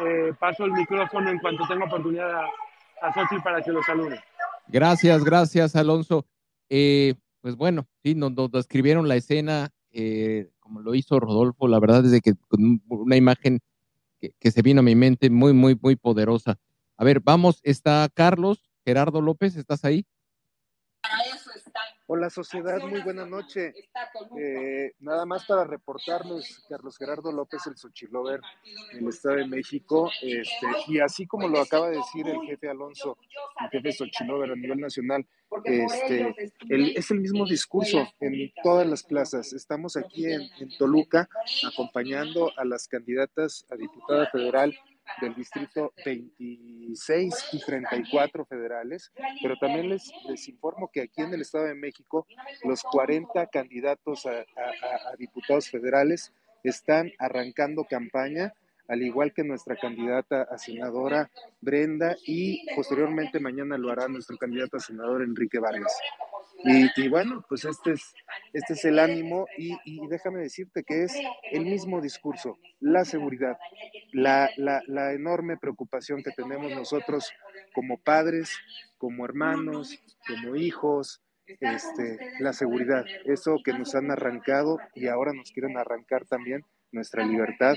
eh, 0.00 0.32
paso 0.38 0.64
el 0.64 0.72
micrófono 0.72 1.30
en 1.30 1.38
cuanto 1.38 1.66
tenga 1.66 1.86
oportunidad 1.86 2.44
a, 2.44 2.46
a 3.02 3.42
para 3.42 3.62
que 3.62 3.72
lo. 3.72 3.80
Gracias, 4.68 5.24
gracias, 5.24 5.76
Alonso. 5.76 6.26
Eh, 6.68 7.14
pues 7.40 7.56
bueno, 7.56 7.86
sí, 8.02 8.14
nos, 8.14 8.32
nos 8.32 8.50
describieron 8.50 9.08
la 9.08 9.16
escena 9.16 9.70
eh, 9.90 10.50
como 10.60 10.80
lo 10.80 10.94
hizo 10.94 11.18
Rodolfo. 11.18 11.68
La 11.68 11.80
verdad 11.80 12.04
es 12.04 12.20
que 12.20 12.34
con 12.48 12.62
un- 12.64 12.82
una 12.88 13.16
imagen 13.16 13.60
que, 14.20 14.32
que 14.38 14.50
se 14.50 14.62
vino 14.62 14.80
a 14.80 14.82
mi 14.82 14.94
mente 14.94 15.30
muy, 15.30 15.52
muy, 15.52 15.78
muy 15.80 15.96
poderosa. 15.96 16.58
A 16.96 17.04
ver, 17.04 17.20
vamos, 17.20 17.60
está 17.62 18.08
Carlos, 18.12 18.70
Gerardo 18.84 19.20
López, 19.20 19.56
¿estás 19.56 19.84
ahí? 19.84 20.04
Hola 22.10 22.30
sociedad, 22.30 22.78
muy 22.88 23.02
buena 23.02 23.26
noche. 23.26 23.74
Eh, 24.38 24.92
nada 25.00 25.26
más 25.26 25.44
para 25.44 25.64
reportarles, 25.64 26.64
Carlos 26.66 26.96
Gerardo 26.96 27.30
López, 27.30 27.66
el 27.66 27.76
Xochilover 27.76 28.40
del 28.94 29.08
Estado 29.08 29.36
de 29.36 29.46
México, 29.46 30.10
este, 30.22 30.66
y 30.86 31.00
así 31.00 31.26
como 31.26 31.48
lo 31.48 31.60
acaba 31.60 31.90
de 31.90 31.98
decir 31.98 32.26
el 32.26 32.40
jefe 32.46 32.70
Alonso, 32.70 33.18
el 33.60 33.68
jefe 33.68 33.92
Xochilover 33.92 34.52
a 34.52 34.56
nivel 34.56 34.80
nacional, 34.80 35.26
este, 35.64 36.34
el- 36.70 36.96
es 36.96 37.10
el 37.10 37.20
mismo 37.20 37.44
discurso 37.44 38.08
en 38.20 38.52
todas 38.62 38.86
las 38.86 39.02
plazas. 39.02 39.52
Estamos 39.52 39.94
aquí 39.98 40.24
en, 40.32 40.48
en 40.60 40.78
Toluca 40.78 41.28
acompañando 41.70 42.50
a 42.56 42.64
las 42.64 42.88
candidatas 42.88 43.66
a 43.70 43.76
diputada 43.76 44.26
federal 44.30 44.74
del 45.20 45.34
distrito 45.34 45.92
26 46.04 47.34
y 47.52 47.58
34 47.64 48.44
federales, 48.44 49.12
pero 49.42 49.56
también 49.56 49.88
les, 49.88 50.10
les 50.28 50.48
informo 50.48 50.90
que 50.92 51.02
aquí 51.02 51.22
en 51.22 51.34
el 51.34 51.40
Estado 51.42 51.64
de 51.64 51.74
México 51.74 52.26
los 52.64 52.82
40 52.82 53.46
candidatos 53.46 54.26
a, 54.26 54.30
a- 54.32 54.34
a- 54.36 55.10
a 55.12 55.16
diputados 55.16 55.68
federales 55.70 56.32
están 56.64 57.12
arrancando 57.18 57.84
campaña, 57.84 58.52
al 58.88 59.02
igual 59.02 59.32
que 59.32 59.44
nuestra 59.44 59.76
candidata 59.76 60.42
a 60.42 60.58
senadora 60.58 61.30
Brenda 61.60 62.16
y 62.26 62.66
posteriormente 62.74 63.38
mañana 63.38 63.78
lo 63.78 63.90
hará 63.90 64.08
nuestro 64.08 64.36
candidato 64.36 64.78
a 64.78 64.80
senador 64.80 65.22
Enrique 65.22 65.58
Vargas. 65.58 65.96
Y, 66.64 66.88
y 67.00 67.08
bueno, 67.08 67.44
pues 67.48 67.64
este 67.64 67.92
es, 67.92 68.14
este 68.52 68.72
es 68.72 68.84
el 68.84 68.98
ánimo 68.98 69.46
y, 69.56 69.76
y 69.84 70.06
déjame 70.08 70.40
decirte 70.40 70.82
que 70.82 71.04
es 71.04 71.16
el 71.52 71.64
mismo 71.64 72.00
discurso, 72.00 72.58
la 72.80 73.04
seguridad, 73.04 73.56
la, 74.12 74.50
la, 74.56 74.82
la 74.88 75.12
enorme 75.12 75.56
preocupación 75.56 76.22
que 76.24 76.32
tenemos 76.32 76.72
nosotros 76.72 77.30
como 77.74 77.98
padres, 77.98 78.58
como 78.96 79.24
hermanos, 79.24 80.02
como 80.26 80.56
hijos, 80.56 81.22
este, 81.46 82.18
la 82.40 82.52
seguridad, 82.52 83.04
eso 83.24 83.58
que 83.64 83.72
nos 83.72 83.94
han 83.94 84.10
arrancado 84.10 84.78
y 84.94 85.06
ahora 85.06 85.32
nos 85.32 85.52
quieren 85.52 85.76
arrancar 85.78 86.26
también 86.26 86.64
nuestra 86.92 87.24
libertad 87.24 87.74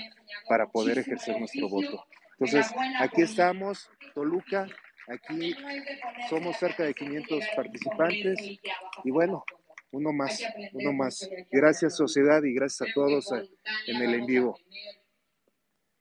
para 0.48 0.68
poder 0.68 1.00
ejercer 1.00 1.38
nuestro 1.40 1.70
voto. 1.70 2.04
Entonces, 2.40 2.72
aquí 3.00 3.22
estamos, 3.22 3.90
Toluca, 4.16 4.68
aquí 5.08 5.54
somos 6.30 6.58
cerca 6.58 6.84
de 6.84 6.94
500 6.94 7.44
participantes 7.56 8.40
y 9.04 9.12
bueno, 9.12 9.44
uno 9.92 10.12
más, 10.14 10.42
uno 10.74 10.94
más. 10.94 11.30
Gracias 11.52 11.96
sociedad 11.98 12.42
y 12.44 12.54
gracias 12.54 12.90
a 12.90 12.94
todos 12.94 13.30
en 13.88 13.96
el 14.02 14.14
en 14.16 14.26
vivo. 14.26 14.58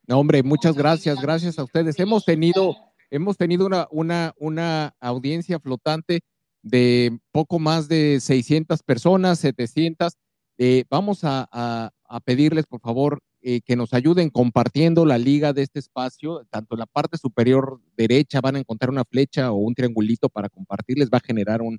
No, 0.06 0.18
hombre, 0.18 0.42
muchas 0.42 0.76
gracias, 0.76 1.20
gracias 1.20 1.58
a 1.58 1.64
ustedes. 1.64 1.98
Hemos 1.98 2.24
tenido, 2.24 2.74
hemos 3.10 3.36
tenido 3.36 3.66
una, 3.66 3.86
una, 3.90 4.34
una 4.38 4.94
audiencia 5.00 5.60
flotante 5.60 6.20
de 6.62 7.18
poco 7.32 7.58
más 7.58 7.88
de 7.88 8.18
600 8.20 8.82
personas, 8.82 9.38
700. 9.40 10.16
Eh, 10.58 10.84
vamos 10.90 11.24
a, 11.24 11.48
a- 11.52 11.92
a 12.10 12.20
pedirles, 12.20 12.66
por 12.66 12.80
favor, 12.80 13.20
eh, 13.40 13.60
que 13.62 13.76
nos 13.76 13.94
ayuden 13.94 14.30
compartiendo 14.30 15.06
la 15.06 15.16
liga 15.16 15.52
de 15.52 15.62
este 15.62 15.78
espacio. 15.78 16.44
Tanto 16.50 16.74
en 16.74 16.80
la 16.80 16.86
parte 16.86 17.16
superior 17.16 17.80
derecha 17.96 18.40
van 18.40 18.56
a 18.56 18.58
encontrar 18.58 18.90
una 18.90 19.04
flecha 19.04 19.52
o 19.52 19.56
un 19.56 19.74
triangulito 19.74 20.28
para 20.28 20.48
compartir, 20.50 20.98
les 20.98 21.08
va 21.08 21.18
a 21.18 21.26
generar 21.26 21.62
un, 21.62 21.78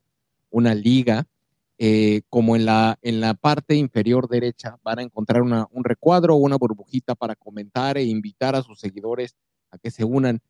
una 0.50 0.74
liga. 0.74 1.28
eh, 1.84 2.22
como 2.30 2.56
en 2.56 2.66
la, 2.66 3.00
en 3.02 3.22
la 3.22 3.34
parte 3.34 3.76
inferior 3.76 4.30
derecha 4.30 4.78
van 4.84 5.00
a 5.00 5.02
encontrar 5.02 5.42
un 5.42 5.84
recuadro 5.84 6.36
o 6.36 6.38
una 6.38 6.56
burbujita 6.56 7.16
para 7.16 7.36
comentar 7.36 7.98
e 7.98 8.04
invitar 8.04 8.56
a 8.56 8.62
sus 8.62 8.80
seguidores 8.80 9.36
a 9.72 9.80
que 9.80 9.90
se 9.90 10.04
unan. 10.04 10.42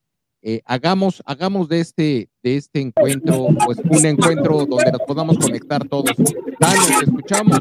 Eh, 0.43 0.61
hagamos, 0.65 1.21
hagamos 1.27 1.69
de 1.69 1.81
este, 1.81 2.29
de 2.41 2.57
este 2.57 2.81
encuentro, 2.81 3.49
pues 3.63 3.77
un 3.87 4.05
encuentro 4.07 4.65
donde 4.65 4.91
nos 4.91 5.01
podamos 5.01 5.37
conectar 5.37 5.87
todos. 5.87 6.15
Danos, 6.59 6.87
te 6.87 7.05
escuchamos. 7.05 7.59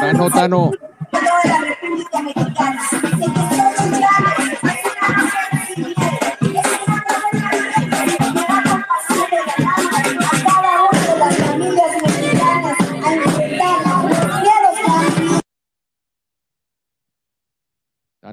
Tano, 0.00 0.30
Tano. 0.30 0.70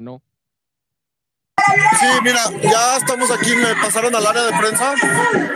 Tano. 0.00 0.22
Sí, 2.00 2.06
mira, 2.22 2.42
ya 2.62 2.96
estamos 2.96 3.30
aquí, 3.30 3.54
me 3.56 3.74
pasaron 3.76 4.14
al 4.14 4.26
área 4.26 4.42
de 4.42 4.52
prensa. 4.58 4.94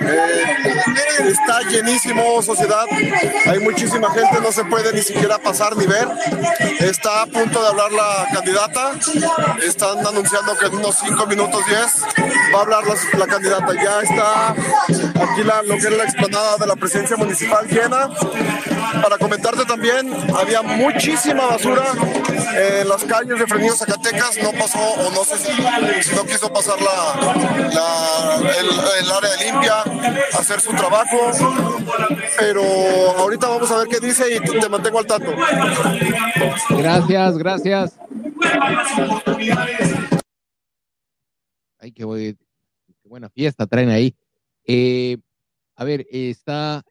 Eh, 0.03 1.31
está 1.31 1.61
llenísimo, 1.70 2.43
sociedad. 2.43 2.85
Hay 3.47 3.59
muchísima 3.61 4.11
gente, 4.11 4.41
no 4.43 4.53
se 4.53 4.65
puede 4.65 4.93
ni 4.93 5.03
siquiera 5.03 5.39
pasar 5.39 5.77
ni 5.77 5.86
ver. 5.86 6.09
Está 6.81 7.23
a 7.23 7.27
punto 7.27 7.62
de 7.62 7.69
hablar 7.69 7.93
la 7.93 8.27
candidata. 8.32 8.93
Están 9.66 10.07
anunciando 10.07 10.57
que 10.59 10.66
en 10.66 10.74
unos 10.74 10.97
5 10.99 11.27
minutos 11.27 11.62
10 11.66 12.05
va 12.55 12.59
a 12.59 12.62
hablar 12.62 12.85
la, 13.19 13.27
candidata. 13.27 13.73
Ya 13.74 14.01
está 14.03 14.51
aquí 14.51 15.45
la, 15.45 15.62
lo 15.62 15.74
que 15.77 15.86
es 15.86 15.97
la 15.97 16.05
explanada 16.05 16.57
de 16.59 16.66
la 16.66 16.77
presidencia 16.77 17.16
municipal 17.16 17.66
llena. 17.66 18.09
Para 19.03 19.19
comentarte 19.19 19.65
también, 19.65 20.12
había 20.36 20.62
muchísima 20.62 21.47
basura 21.47 21.85
en 22.55 22.89
las 22.89 23.03
calles 23.05 23.39
de 23.39 23.47
Fresnillo, 23.47 23.77
Zacatecas. 23.77 24.36
No 24.43 24.53
pasó, 24.53 24.78
o 24.78 25.11
no 25.11 25.24
sé 25.24 25.39
si, 25.39 26.03
si 26.05 26.14
no 26.14 26.24
quiso 26.24 26.52
pasar 26.52 26.76
la, 26.81 27.70
la- 27.72 28.51
el, 28.59 28.66
el 29.05 29.10
área 29.12 29.36
limpia, 29.44 29.81
hacer 30.39 30.60
su 30.60 30.70
trabajo. 30.72 31.16
Pero 32.39 32.62
ahorita 33.18 33.48
vamos 33.48 33.70
a 33.70 33.78
ver 33.78 33.89
qué 33.89 34.01
dice 34.01 34.24
y 34.36 34.40
te 34.60 34.68
mantengo 34.68 34.98
al 34.98 35.06
tanto. 35.06 35.32
Gracias, 36.70 37.39
gracias. 37.39 37.98
Ay, 41.78 41.93
qué, 41.93 42.05
buen- 42.05 42.36
qué 43.02 43.09
buena 43.09 43.28
fiesta 43.28 43.66
traen 43.66 43.90
ahí. 43.90 44.16
Eh, 44.66 45.18
a 45.76 45.85
ver, 45.85 46.06
está 46.10 46.82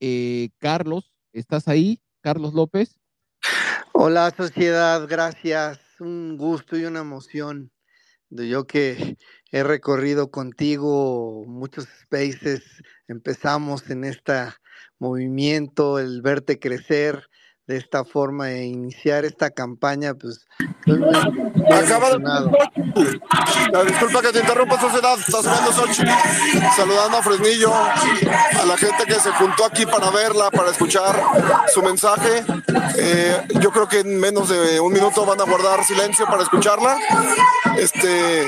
eh, 0.00 0.50
Carlos, 0.58 1.12
¿estás 1.32 1.68
ahí? 1.68 2.00
Carlos 2.20 2.54
López. 2.54 2.98
Hola 3.92 4.32
sociedad, 4.36 5.06
gracias. 5.08 5.78
Un 5.98 6.36
gusto 6.36 6.76
y 6.76 6.84
una 6.84 7.00
emoción. 7.00 7.70
Yo 8.30 8.66
que 8.66 9.16
he 9.52 9.62
recorrido 9.62 10.30
contigo 10.30 11.44
muchos 11.46 11.86
spaces, 12.02 12.62
empezamos 13.08 13.88
en 13.90 14.04
este 14.04 14.34
movimiento, 14.98 15.98
el 15.98 16.22
verte 16.22 16.58
crecer 16.58 17.28
de 17.66 17.76
esta 17.76 18.04
forma 18.04 18.50
e 18.52 18.64
iniciar 18.64 19.24
esta 19.24 19.50
campaña, 19.50 20.14
pues 20.14 20.46
Acaba 20.86 22.10
de. 22.10 22.18
La 23.72 23.82
disculpa 23.84 24.22
que 24.22 24.32
te 24.32 24.38
interrumpa, 24.38 24.80
sociedad. 24.80 25.18
Está 25.18 25.42
subiendo 25.42 25.72
Xochitl. 25.72 26.10
Saludando 26.76 27.18
a 27.18 27.22
Fresnillo, 27.22 27.72
a 27.74 28.64
la 28.64 28.76
gente 28.76 29.04
que 29.04 29.14
se 29.14 29.32
juntó 29.32 29.64
aquí 29.64 29.84
para 29.84 30.10
verla, 30.10 30.50
para 30.50 30.70
escuchar 30.70 31.20
su 31.74 31.82
mensaje. 31.82 32.44
Eh, 32.98 33.46
yo 33.60 33.70
creo 33.72 33.88
que 33.88 34.00
en 34.00 34.20
menos 34.20 34.48
de 34.48 34.78
un 34.78 34.92
minuto 34.92 35.26
van 35.26 35.40
a 35.40 35.44
guardar 35.44 35.84
silencio 35.84 36.24
para 36.26 36.44
escucharla. 36.44 36.96
Este, 37.76 38.46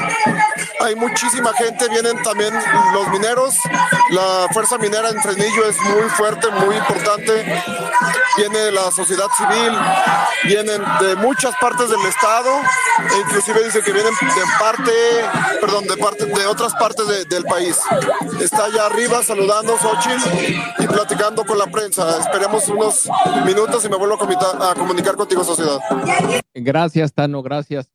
hay 0.80 0.94
muchísima 0.94 1.52
gente, 1.54 1.88
vienen 1.88 2.22
también 2.22 2.54
los 2.92 3.08
mineros. 3.08 3.56
La 4.10 4.46
fuerza 4.52 4.78
minera 4.78 5.10
en 5.10 5.20
Fresnillo 5.20 5.68
es 5.68 5.76
muy 5.80 6.08
fuerte, 6.10 6.48
muy 6.50 6.76
importante. 6.76 7.62
Viene 8.36 8.70
la 8.70 8.90
sociedad 8.92 9.26
civil, 9.36 9.76
vienen 10.44 10.80
de 11.00 11.16
muchas 11.16 11.54
partes 11.60 11.90
del 11.90 12.00
estado, 12.06 12.27
e 12.28 13.20
inclusive 13.20 13.64
dice 13.64 13.80
que 13.82 13.92
vienen 13.92 14.12
de 14.20 14.42
parte, 14.60 14.92
perdón, 15.60 15.84
de 15.86 15.96
parte 15.96 16.26
de 16.26 16.46
otras 16.46 16.74
partes 16.74 17.06
de- 17.08 17.24
del 17.24 17.44
país. 17.44 17.78
Está 18.40 18.66
allá 18.66 18.86
arriba 18.86 19.22
saludando 19.22 19.76
Xochitl 19.78 20.82
y 20.82 20.86
platicando 20.86 21.44
con 21.44 21.56
la 21.58 21.66
prensa. 21.70 22.18
Esperemos 22.20 22.68
unos 22.68 23.08
minutos 23.46 23.84
y 23.84 23.88
me 23.88 23.96
vuelvo 23.96 24.16
a, 24.22 24.70
a 24.70 24.74
comunicar 24.74 25.16
contigo, 25.16 25.42
sociedad. 25.42 25.78
Gracias, 26.54 27.12
Tano, 27.14 27.42
gracias. 27.42 27.90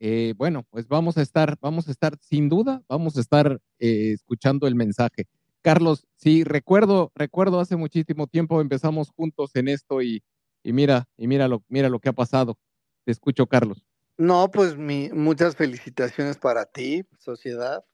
Eh, 0.00 0.34
bueno, 0.36 0.64
pues 0.70 0.86
vamos 0.88 1.16
a 1.16 1.22
estar, 1.22 1.56
vamos 1.60 1.88
a 1.88 1.92
estar, 1.92 2.18
sin 2.20 2.48
duda, 2.48 2.82
vamos 2.88 3.16
a 3.16 3.20
estar 3.20 3.58
eh, 3.78 4.12
escuchando 4.14 4.66
el 4.66 4.74
mensaje. 4.74 5.26
Carlos, 5.62 6.04
sí, 6.16 6.42
recuerdo, 6.44 7.12
recuerdo 7.14 7.60
hace 7.60 7.76
muchísimo 7.76 8.26
tiempo 8.26 8.60
empezamos 8.60 9.10
juntos 9.16 9.52
en 9.54 9.68
esto 9.68 10.02
y, 10.02 10.22
y 10.64 10.72
mira, 10.72 11.06
y 11.16 11.28
mira 11.28 11.46
lo, 11.46 11.62
mira 11.68 11.88
lo 11.88 12.00
que 12.00 12.08
ha 12.08 12.12
pasado. 12.12 12.58
Te 13.04 13.12
escucho, 13.12 13.46
Carlos. 13.46 13.84
No, 14.18 14.50
pues 14.50 14.76
mi, 14.76 15.10
muchas 15.10 15.56
felicitaciones 15.56 16.36
para 16.36 16.66
ti, 16.66 17.04
sociedad. 17.18 17.84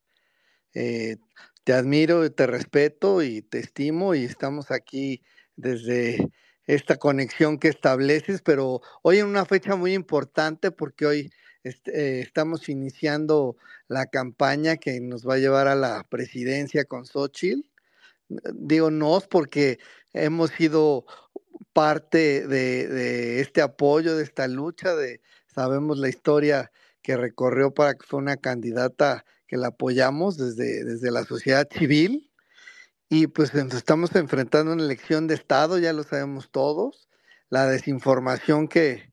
Eh, 0.75 1.17
te 1.65 1.73
admiro, 1.73 2.31
te 2.31 2.47
respeto 2.47 3.23
y 3.23 3.43
te 3.43 3.59
estimo 3.59 4.15
y 4.15 4.25
estamos 4.25 4.71
aquí 4.71 5.23
desde 5.57 6.29
esta 6.67 6.97
conexión 6.97 7.59
que 7.59 7.69
estableces, 7.69 8.43
pero 8.43 8.83
hoy 9.03 9.19
en 9.19 9.27
una 9.27 9.47
fecha 9.47 9.75
muy 9.75 9.95
importante 9.95 10.71
porque 10.71 11.07
hoy 11.07 11.33
eh, 11.65 12.21
estamos 12.23 12.69
iniciando 12.69 13.57
la 13.89 14.07
campaña 14.07 14.77
que 14.77 15.01
nos 15.01 15.27
va 15.27 15.35
a 15.35 15.39
llevar 15.39 15.67
a 15.69 15.75
la 15.75 16.05
presidencia 16.09 16.85
con 16.85 17.07
Xochitl. 17.07 17.69
Digo 18.53 18.91
nos 18.91 19.27
porque 19.27 19.79
hemos 20.13 20.51
sido 20.51 21.07
parte 21.73 22.47
de, 22.47 23.41
este 23.41 23.63
apoyo, 23.63 24.17
de 24.17 24.25
esta 24.25 24.49
lucha, 24.49 24.95
de 24.95 25.21
sabemos 25.55 25.99
la 25.99 26.09
historia 26.09 26.71
que 27.03 27.17
recorrió 27.17 27.73
para 27.73 27.95
que 27.95 28.07
fue 28.07 28.19
una 28.19 28.37
candidata 28.37 29.25
que 29.47 29.57
la 29.57 29.69
apoyamos 29.69 30.37
desde, 30.37 30.85
desde 30.85 31.11
la 31.11 31.25
sociedad 31.25 31.69
civil. 31.71 32.31
Y 33.09 33.29
pues 33.29 33.55
nos 33.55 33.75
estamos 33.75 34.15
enfrentando 34.15 34.73
a 34.73 34.75
una 34.75 34.85
elección 34.85 35.27
de 35.27 35.35
Estado, 35.35 35.79
ya 35.79 35.93
lo 35.93 36.03
sabemos 36.03 36.51
todos. 36.51 37.09
La 37.49 37.67
desinformación 37.67 38.69
que, 38.69 39.13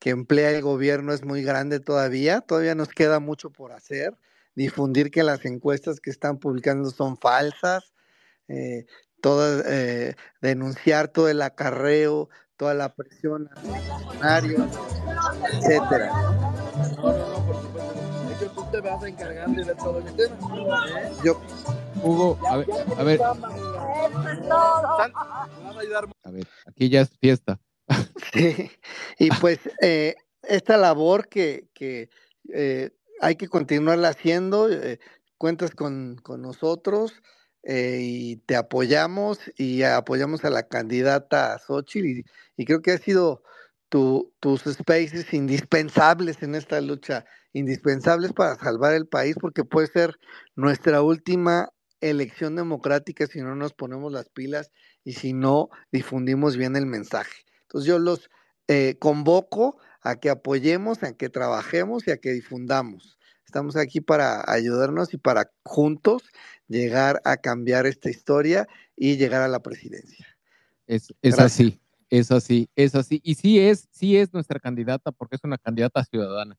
que 0.00 0.10
emplea 0.10 0.50
el 0.50 0.62
gobierno 0.62 1.12
es 1.12 1.24
muy 1.24 1.42
grande 1.42 1.80
todavía, 1.80 2.40
todavía 2.40 2.74
nos 2.74 2.88
queda 2.88 3.20
mucho 3.20 3.50
por 3.50 3.72
hacer, 3.72 4.16
difundir 4.54 5.10
que 5.10 5.22
las 5.22 5.44
encuestas 5.44 6.00
que 6.00 6.10
están 6.10 6.38
publicando 6.38 6.90
son 6.90 7.16
falsas, 7.16 7.92
eh, 8.48 8.86
todas, 9.20 9.64
eh, 9.66 10.14
denunciar 10.40 11.08
todo 11.08 11.28
el 11.28 11.42
acarreo, 11.42 12.28
toda 12.56 12.74
la 12.74 12.94
presión 12.94 13.48
a 13.54 13.60
los 13.62 13.78
funcionarios, 13.84 14.62
etcétera. 15.52 16.12
hecho, 18.34 18.50
tú 18.54 18.64
te 18.70 18.80
vas 18.80 19.02
a 19.02 19.08
encargar 19.08 19.48
de 19.48 19.74
todo 19.74 20.00
ese 20.00 20.12
tema. 20.12 20.84
¿eh? 20.88 21.12
Yo, 21.24 21.40
Hugo, 22.02 22.38
a 22.48 22.56
ver, 22.56 22.68
a 22.96 23.02
ver, 23.02 23.20
a 26.22 26.30
ver, 26.30 26.46
aquí 26.66 26.88
ya 26.88 27.02
es 27.02 27.10
fiesta. 27.18 27.58
Sí, 28.32 28.70
y 29.18 29.30
pues 29.40 29.60
eh, 29.80 30.16
esta 30.42 30.76
labor 30.76 31.28
que, 31.28 31.68
que 31.72 32.10
eh, 32.52 32.90
hay 33.20 33.36
que 33.36 33.48
continuarla 33.48 34.08
haciendo, 34.08 34.68
eh, 34.70 34.98
cuentas 35.38 35.70
con, 35.70 36.16
con 36.22 36.42
nosotros 36.42 37.22
eh, 37.66 37.98
y 38.02 38.36
te 38.38 38.56
apoyamos 38.56 39.40
y 39.56 39.82
apoyamos 39.82 40.44
a 40.44 40.50
la 40.50 40.68
candidata 40.68 41.58
Xochitl 41.58 42.06
y, 42.06 42.24
y 42.56 42.64
creo 42.66 42.82
que 42.82 42.92
ha 42.92 42.98
sido 42.98 43.42
tu- 43.88 44.34
tus 44.40 44.62
spaces 44.62 45.32
indispensables 45.34 46.42
en 46.42 46.54
esta 46.54 46.80
lucha, 46.80 47.24
indispensables 47.52 48.32
para 48.32 48.56
salvar 48.56 48.94
el 48.94 49.06
país 49.08 49.36
porque 49.40 49.64
puede 49.64 49.88
ser 49.88 50.16
nuestra 50.56 51.02
última 51.02 51.70
elección 52.00 52.56
democrática 52.56 53.26
si 53.26 53.40
no 53.40 53.56
nos 53.56 53.74
ponemos 53.74 54.12
las 54.12 54.28
pilas 54.30 54.70
y 55.04 55.14
si 55.14 55.32
no 55.32 55.70
difundimos 55.92 56.56
bien 56.56 56.76
el 56.76 56.86
mensaje. 56.86 57.44
Entonces 57.62 57.88
yo 57.88 57.98
los 57.98 58.30
eh, 58.68 58.96
convoco 58.98 59.78
a 60.02 60.16
que 60.16 60.30
apoyemos, 60.30 61.02
a 61.02 61.14
que 61.14 61.28
trabajemos 61.28 62.06
y 62.06 62.12
a 62.12 62.18
que 62.18 62.32
difundamos. 62.32 63.15
Estamos 63.56 63.76
aquí 63.76 64.02
para 64.02 64.44
ayudarnos 64.52 65.14
y 65.14 65.16
para 65.16 65.50
juntos 65.64 66.22
llegar 66.68 67.22
a 67.24 67.38
cambiar 67.38 67.86
esta 67.86 68.10
historia 68.10 68.68
y 68.94 69.16
llegar 69.16 69.40
a 69.40 69.48
la 69.48 69.60
presidencia. 69.60 70.26
Es, 70.86 71.14
es 71.22 71.38
así, 71.38 71.80
es 72.10 72.30
así, 72.30 72.68
es 72.76 72.94
así. 72.94 73.18
Y 73.24 73.36
sí 73.36 73.58
es, 73.58 73.88
sí 73.90 74.18
es 74.18 74.34
nuestra 74.34 74.60
candidata 74.60 75.10
porque 75.10 75.36
es 75.36 75.44
una 75.44 75.56
candidata 75.56 76.04
ciudadana. 76.04 76.58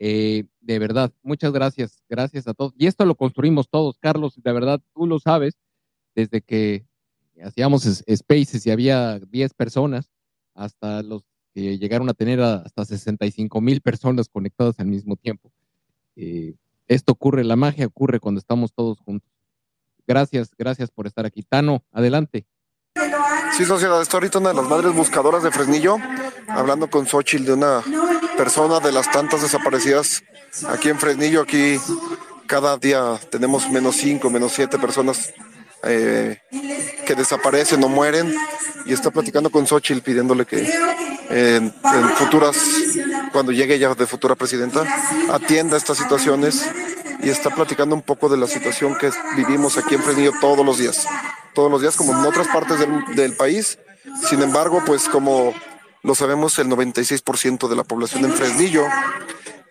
Eh, 0.00 0.46
de 0.60 0.78
verdad, 0.80 1.12
muchas 1.22 1.52
gracias, 1.52 2.02
gracias 2.08 2.48
a 2.48 2.54
todos. 2.54 2.74
Y 2.76 2.88
esto 2.88 3.04
lo 3.04 3.14
construimos 3.14 3.68
todos, 3.68 3.96
Carlos, 4.00 4.34
de 4.42 4.52
verdad, 4.52 4.80
tú 4.96 5.06
lo 5.06 5.20
sabes, 5.20 5.54
desde 6.16 6.40
que 6.42 6.84
hacíamos 7.40 7.84
spaces 7.84 8.66
y 8.66 8.72
había 8.72 9.20
10 9.20 9.54
personas 9.54 10.10
hasta 10.54 11.04
los 11.04 11.22
que 11.54 11.78
llegaron 11.78 12.08
a 12.08 12.14
tener 12.14 12.40
hasta 12.40 12.84
65 12.84 13.60
mil 13.60 13.80
personas 13.80 14.28
conectadas 14.28 14.80
al 14.80 14.86
mismo 14.86 15.14
tiempo. 15.14 15.51
Eh, 16.16 16.54
esto 16.88 17.12
ocurre, 17.12 17.44
la 17.44 17.56
magia 17.56 17.86
ocurre 17.86 18.20
cuando 18.20 18.38
estamos 18.38 18.72
todos 18.72 18.98
juntos. 18.98 19.30
Gracias, 20.06 20.50
gracias 20.58 20.90
por 20.90 21.06
estar 21.06 21.26
aquí. 21.26 21.42
Tano, 21.42 21.84
adelante. 21.92 22.46
Sí, 23.56 23.64
sociedad, 23.64 24.00
estoy 24.00 24.18
ahorita 24.18 24.38
una 24.38 24.50
de 24.50 24.56
las 24.56 24.68
madres 24.68 24.94
buscadoras 24.94 25.42
de 25.42 25.50
Fresnillo, 25.50 25.96
hablando 26.48 26.88
con 26.88 27.06
Xochitl 27.06 27.44
de 27.44 27.52
una 27.52 27.82
persona 28.36 28.80
de 28.80 28.92
las 28.92 29.10
tantas 29.10 29.42
desaparecidas 29.42 30.22
aquí 30.68 30.88
en 30.88 30.98
Fresnillo. 30.98 31.42
Aquí 31.42 31.76
cada 32.46 32.76
día 32.76 33.18
tenemos 33.30 33.70
menos 33.70 33.96
cinco, 33.96 34.30
menos 34.30 34.52
siete 34.52 34.78
personas 34.78 35.32
eh, 35.82 36.40
que 37.06 37.14
desaparecen 37.14 37.82
o 37.84 37.88
mueren. 37.88 38.34
Y 38.84 38.92
está 38.92 39.10
platicando 39.10 39.50
con 39.50 39.66
Xochitl 39.66 40.00
pidiéndole 40.00 40.44
que 40.44 40.68
en, 41.30 41.72
futuras, 42.16 42.56
cuando 43.32 43.52
llegue 43.52 43.78
ya 43.78 43.94
de 43.94 44.06
futura 44.06 44.34
presidenta, 44.34 44.84
atienda 45.30 45.76
estas 45.76 45.98
situaciones 45.98 46.66
y 47.22 47.30
está 47.30 47.50
platicando 47.50 47.94
un 47.94 48.02
poco 48.02 48.28
de 48.28 48.36
la 48.36 48.48
situación 48.48 48.96
que 48.98 49.10
vivimos 49.36 49.78
aquí 49.78 49.94
en 49.94 50.02
Fresnillo 50.02 50.32
todos 50.40 50.66
los 50.66 50.78
días. 50.78 51.06
Todos 51.54 51.70
los 51.70 51.80
días, 51.80 51.96
como 51.96 52.12
en 52.12 52.26
otras 52.26 52.48
partes 52.48 52.78
del, 52.80 53.04
del 53.14 53.34
país. 53.34 53.78
Sin 54.28 54.42
embargo, 54.42 54.82
pues 54.84 55.08
como 55.08 55.54
lo 56.02 56.14
sabemos, 56.16 56.58
el 56.58 56.66
96% 56.66 57.68
de 57.68 57.76
la 57.76 57.84
población 57.84 58.24
en 58.24 58.32
Fresnillo 58.32 58.84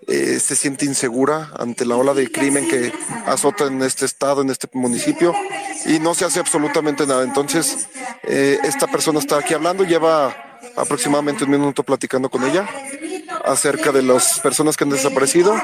eh, 0.08 0.40
se 0.40 0.56
siente 0.56 0.86
insegura 0.86 1.52
ante 1.58 1.86
la 1.86 1.96
ola 1.96 2.14
de 2.14 2.32
crimen 2.32 2.68
que 2.68 2.92
azota 3.26 3.66
en 3.66 3.82
este 3.82 4.06
estado, 4.06 4.42
en 4.42 4.50
este 4.50 4.68
municipio, 4.74 5.34
y 5.86 6.00
no 6.00 6.16
se 6.16 6.26
hace 6.26 6.40
absolutamente 6.40 7.06
nada. 7.06 7.24
Entonces, 7.24 7.88
eh, 8.24 8.60
esta 8.64 8.88
persona 8.88 9.20
está 9.20 9.38
aquí 9.38 9.54
hablando, 9.54 9.84
lleva 9.84 10.36
aproximadamente 10.76 11.44
un 11.44 11.52
minuto 11.52 11.84
platicando 11.84 12.30
con 12.30 12.44
ella 12.44 12.68
acerca 13.46 13.92
de 13.92 14.04
las 14.04 14.40
personas 14.40 14.78
que 14.78 14.84
han 14.84 14.90
desaparecido, 14.90 15.56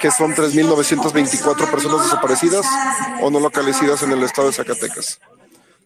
que 0.00 0.10
son 0.10 0.34
3.924 0.34 1.70
personas 1.70 2.04
desaparecidas 2.04 2.66
o 3.20 3.30
no 3.30 3.40
localizadas 3.40 4.02
en 4.02 4.12
el 4.12 4.22
estado 4.22 4.48
de 4.48 4.54
Zacatecas. 4.54 5.20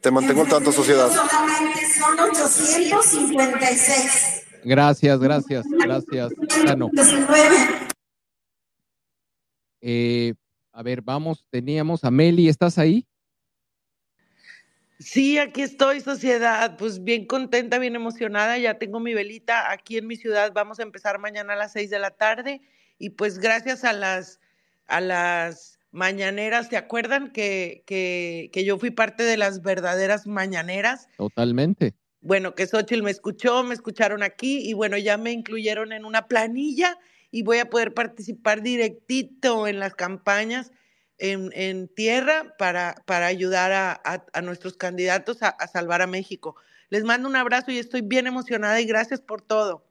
Te 0.00 0.10
mantengo 0.10 0.42
al 0.42 0.48
tanto, 0.48 0.72
sociedad. 0.72 1.10
Son 1.10 2.18
856. 2.18 4.46
Gracias, 4.64 5.20
gracias, 5.20 5.64
gracias. 5.78 6.32
Eh, 9.80 10.34
a 10.72 10.82
ver, 10.82 11.02
vamos, 11.02 11.44
teníamos 11.50 12.04
a 12.04 12.10
Meli, 12.10 12.48
¿estás 12.48 12.78
ahí? 12.78 13.06
Sí, 14.98 15.38
aquí 15.38 15.62
estoy, 15.62 16.00
sociedad. 16.00 16.76
Pues 16.76 17.02
bien 17.02 17.26
contenta, 17.26 17.78
bien 17.78 17.96
emocionada. 17.96 18.58
Ya 18.58 18.78
tengo 18.78 19.00
mi 19.00 19.14
velita 19.14 19.72
aquí 19.72 19.96
en 19.96 20.06
mi 20.06 20.16
ciudad. 20.16 20.52
Vamos 20.52 20.78
a 20.78 20.82
empezar 20.82 21.18
mañana 21.18 21.54
a 21.54 21.56
las 21.56 21.72
seis 21.72 21.88
de 21.88 21.98
la 21.98 22.10
tarde. 22.10 22.60
Y 22.98 23.10
pues 23.10 23.38
gracias 23.38 23.84
a 23.84 23.94
las, 23.94 24.40
a 24.86 25.00
las 25.00 25.78
mañaneras, 25.90 26.68
¿te 26.68 26.76
acuerdan 26.76 27.32
que, 27.32 27.82
que, 27.86 28.50
que 28.52 28.64
yo 28.64 28.78
fui 28.78 28.90
parte 28.90 29.22
de 29.22 29.38
las 29.38 29.62
verdaderas 29.62 30.26
mañaneras? 30.26 31.08
Totalmente. 31.16 31.94
Bueno, 32.20 32.54
que 32.54 32.66
Xochitl 32.66 33.02
me 33.02 33.10
escuchó, 33.10 33.62
me 33.64 33.74
escucharon 33.74 34.22
aquí 34.22 34.58
y 34.68 34.74
bueno, 34.74 34.98
ya 34.98 35.16
me 35.16 35.32
incluyeron 35.32 35.92
en 35.92 36.04
una 36.04 36.28
planilla 36.28 36.98
y 37.30 37.42
voy 37.42 37.58
a 37.58 37.70
poder 37.70 37.94
participar 37.94 38.62
directito 38.62 39.66
en 39.66 39.78
las 39.78 39.94
campañas 39.94 40.72
en, 41.18 41.50
en 41.54 41.88
tierra 41.88 42.54
para, 42.58 42.96
para 43.06 43.26
ayudar 43.26 43.72
a, 43.72 43.92
a, 43.92 44.24
a 44.32 44.42
nuestros 44.42 44.76
candidatos 44.76 45.42
a, 45.42 45.48
a, 45.48 45.66
salvar 45.68 46.02
a 46.02 46.06
México. 46.06 46.56
Les 46.88 47.04
mando 47.04 47.28
un 47.28 47.36
abrazo 47.36 47.70
y 47.70 47.78
estoy 47.78 48.00
bien 48.00 48.26
emocionada 48.26 48.80
y 48.80 48.86
gracias 48.86 49.20
por 49.20 49.42
todo. 49.42 49.86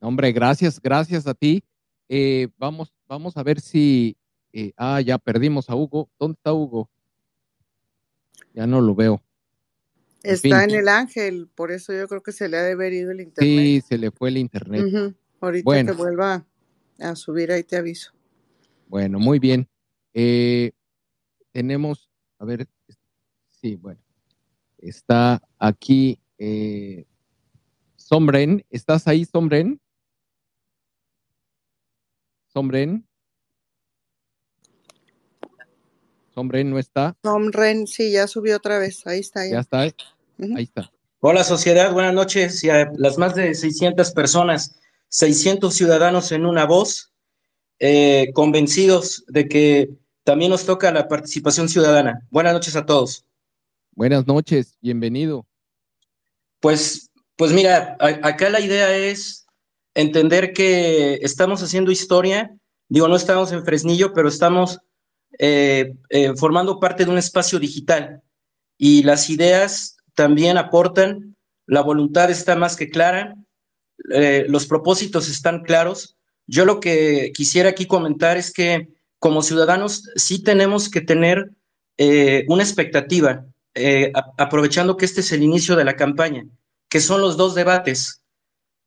Hombre, 0.00 0.32
gracias, 0.32 0.80
gracias 0.80 1.26
a 1.26 1.34
ti. 1.34 1.62
Eh, 2.08 2.48
vamos, 2.56 2.92
vamos 3.06 3.36
a 3.36 3.42
ver 3.42 3.60
si... 3.60 4.16
Eh, 4.54 4.72
ah, 4.76 5.00
ya 5.00 5.18
perdimos 5.18 5.70
a 5.70 5.74
Hugo. 5.74 6.10
¿Dónde 6.18 6.34
está 6.34 6.52
Hugo? 6.52 6.90
Ya 8.52 8.66
no 8.66 8.80
lo 8.80 8.94
veo. 8.94 9.22
En 10.22 10.34
Está 10.34 10.60
fin. 10.60 10.70
en 10.70 10.80
el 10.80 10.88
ángel, 10.88 11.48
por 11.54 11.72
eso 11.72 11.92
yo 11.92 12.06
creo 12.06 12.22
que 12.22 12.32
se 12.32 12.48
le 12.48 12.58
ha 12.58 12.62
de 12.62 12.72
haber 12.72 12.92
ido 12.92 13.10
el 13.10 13.22
internet. 13.22 13.50
Sí, 13.50 13.82
se 13.88 13.98
le 13.98 14.10
fue 14.10 14.28
el 14.28 14.36
internet. 14.36 14.84
Ujú. 14.86 15.14
Ahorita 15.42 15.64
Bueno. 15.64 15.92
que 15.92 15.98
vuelva 15.98 16.46
a 17.00 17.16
subir, 17.16 17.50
ahí 17.50 17.64
te 17.64 17.76
aviso. 17.76 18.12
Bueno, 18.86 19.18
muy 19.18 19.40
bien. 19.40 19.68
Eh, 20.14 20.70
tenemos, 21.50 22.08
a 22.38 22.44
ver, 22.44 22.68
sí, 23.48 23.74
bueno, 23.74 24.00
está 24.78 25.42
aquí 25.58 26.18
eh, 26.38 27.04
Sombren. 27.96 28.64
¿Estás 28.70 29.08
ahí, 29.08 29.24
Sombren? 29.24 29.80
Sombren. 32.46 33.04
Sombren 36.34 36.70
no 36.70 36.78
está. 36.78 37.16
Tom 37.20 37.50
Ren, 37.50 37.86
sí, 37.86 38.12
ya 38.12 38.26
subió 38.26 38.56
otra 38.56 38.78
vez. 38.78 39.06
Ahí 39.06 39.20
está. 39.20 39.46
Ya 39.48 39.60
está. 39.60 39.80
Ahí 39.80 39.92
está. 40.38 40.90
Hola 41.20 41.44
sociedad, 41.44 41.92
buenas 41.92 42.14
noches 42.14 42.62
y 42.64 42.70
a 42.70 42.90
las 42.96 43.18
más 43.18 43.34
de 43.34 43.54
600 43.54 44.10
personas, 44.12 44.80
600 45.12 45.74
ciudadanos 45.74 46.32
en 46.32 46.46
una 46.46 46.64
voz, 46.64 47.12
eh, 47.78 48.30
convencidos 48.32 49.24
de 49.28 49.46
que 49.46 49.90
también 50.24 50.50
nos 50.50 50.64
toca 50.64 50.90
la 50.90 51.06
participación 51.06 51.68
ciudadana. 51.68 52.26
Buenas 52.30 52.54
noches 52.54 52.76
a 52.76 52.86
todos. 52.86 53.26
Buenas 53.94 54.26
noches, 54.26 54.78
bienvenido. 54.80 55.46
Pues, 56.60 57.10
pues 57.36 57.52
mira, 57.52 57.94
a- 58.00 58.26
acá 58.26 58.48
la 58.48 58.60
idea 58.60 58.96
es 58.96 59.44
entender 59.94 60.54
que 60.54 61.16
estamos 61.16 61.62
haciendo 61.62 61.92
historia. 61.92 62.50
Digo, 62.88 63.06
no 63.06 63.16
estamos 63.16 63.52
en 63.52 63.64
Fresnillo, 63.66 64.14
pero 64.14 64.28
estamos 64.28 64.78
eh, 65.38 65.92
eh, 66.08 66.32
formando 66.36 66.80
parte 66.80 67.04
de 67.04 67.10
un 67.10 67.18
espacio 67.18 67.58
digital. 67.58 68.22
Y 68.78 69.02
las 69.02 69.28
ideas 69.28 69.98
también 70.14 70.56
aportan, 70.56 71.36
la 71.66 71.82
voluntad 71.82 72.30
está 72.30 72.56
más 72.56 72.76
que 72.76 72.88
clara, 72.90 73.34
eh, 74.12 74.46
los 74.48 74.66
propósitos 74.66 75.28
están 75.28 75.62
claros. 75.62 76.16
Yo 76.46 76.64
lo 76.64 76.80
que 76.80 77.32
quisiera 77.34 77.70
aquí 77.70 77.86
comentar 77.86 78.36
es 78.36 78.52
que 78.52 78.88
como 79.18 79.42
ciudadanos 79.42 80.10
sí 80.16 80.42
tenemos 80.42 80.88
que 80.90 81.00
tener 81.00 81.50
eh, 81.98 82.44
una 82.48 82.62
expectativa, 82.62 83.44
eh, 83.74 84.10
a- 84.14 84.32
aprovechando 84.38 84.96
que 84.96 85.04
este 85.04 85.20
es 85.20 85.30
el 85.32 85.42
inicio 85.42 85.76
de 85.76 85.84
la 85.84 85.96
campaña, 85.96 86.44
que 86.88 87.00
son 87.00 87.20
los 87.20 87.36
dos 87.36 87.54
debates. 87.54 88.22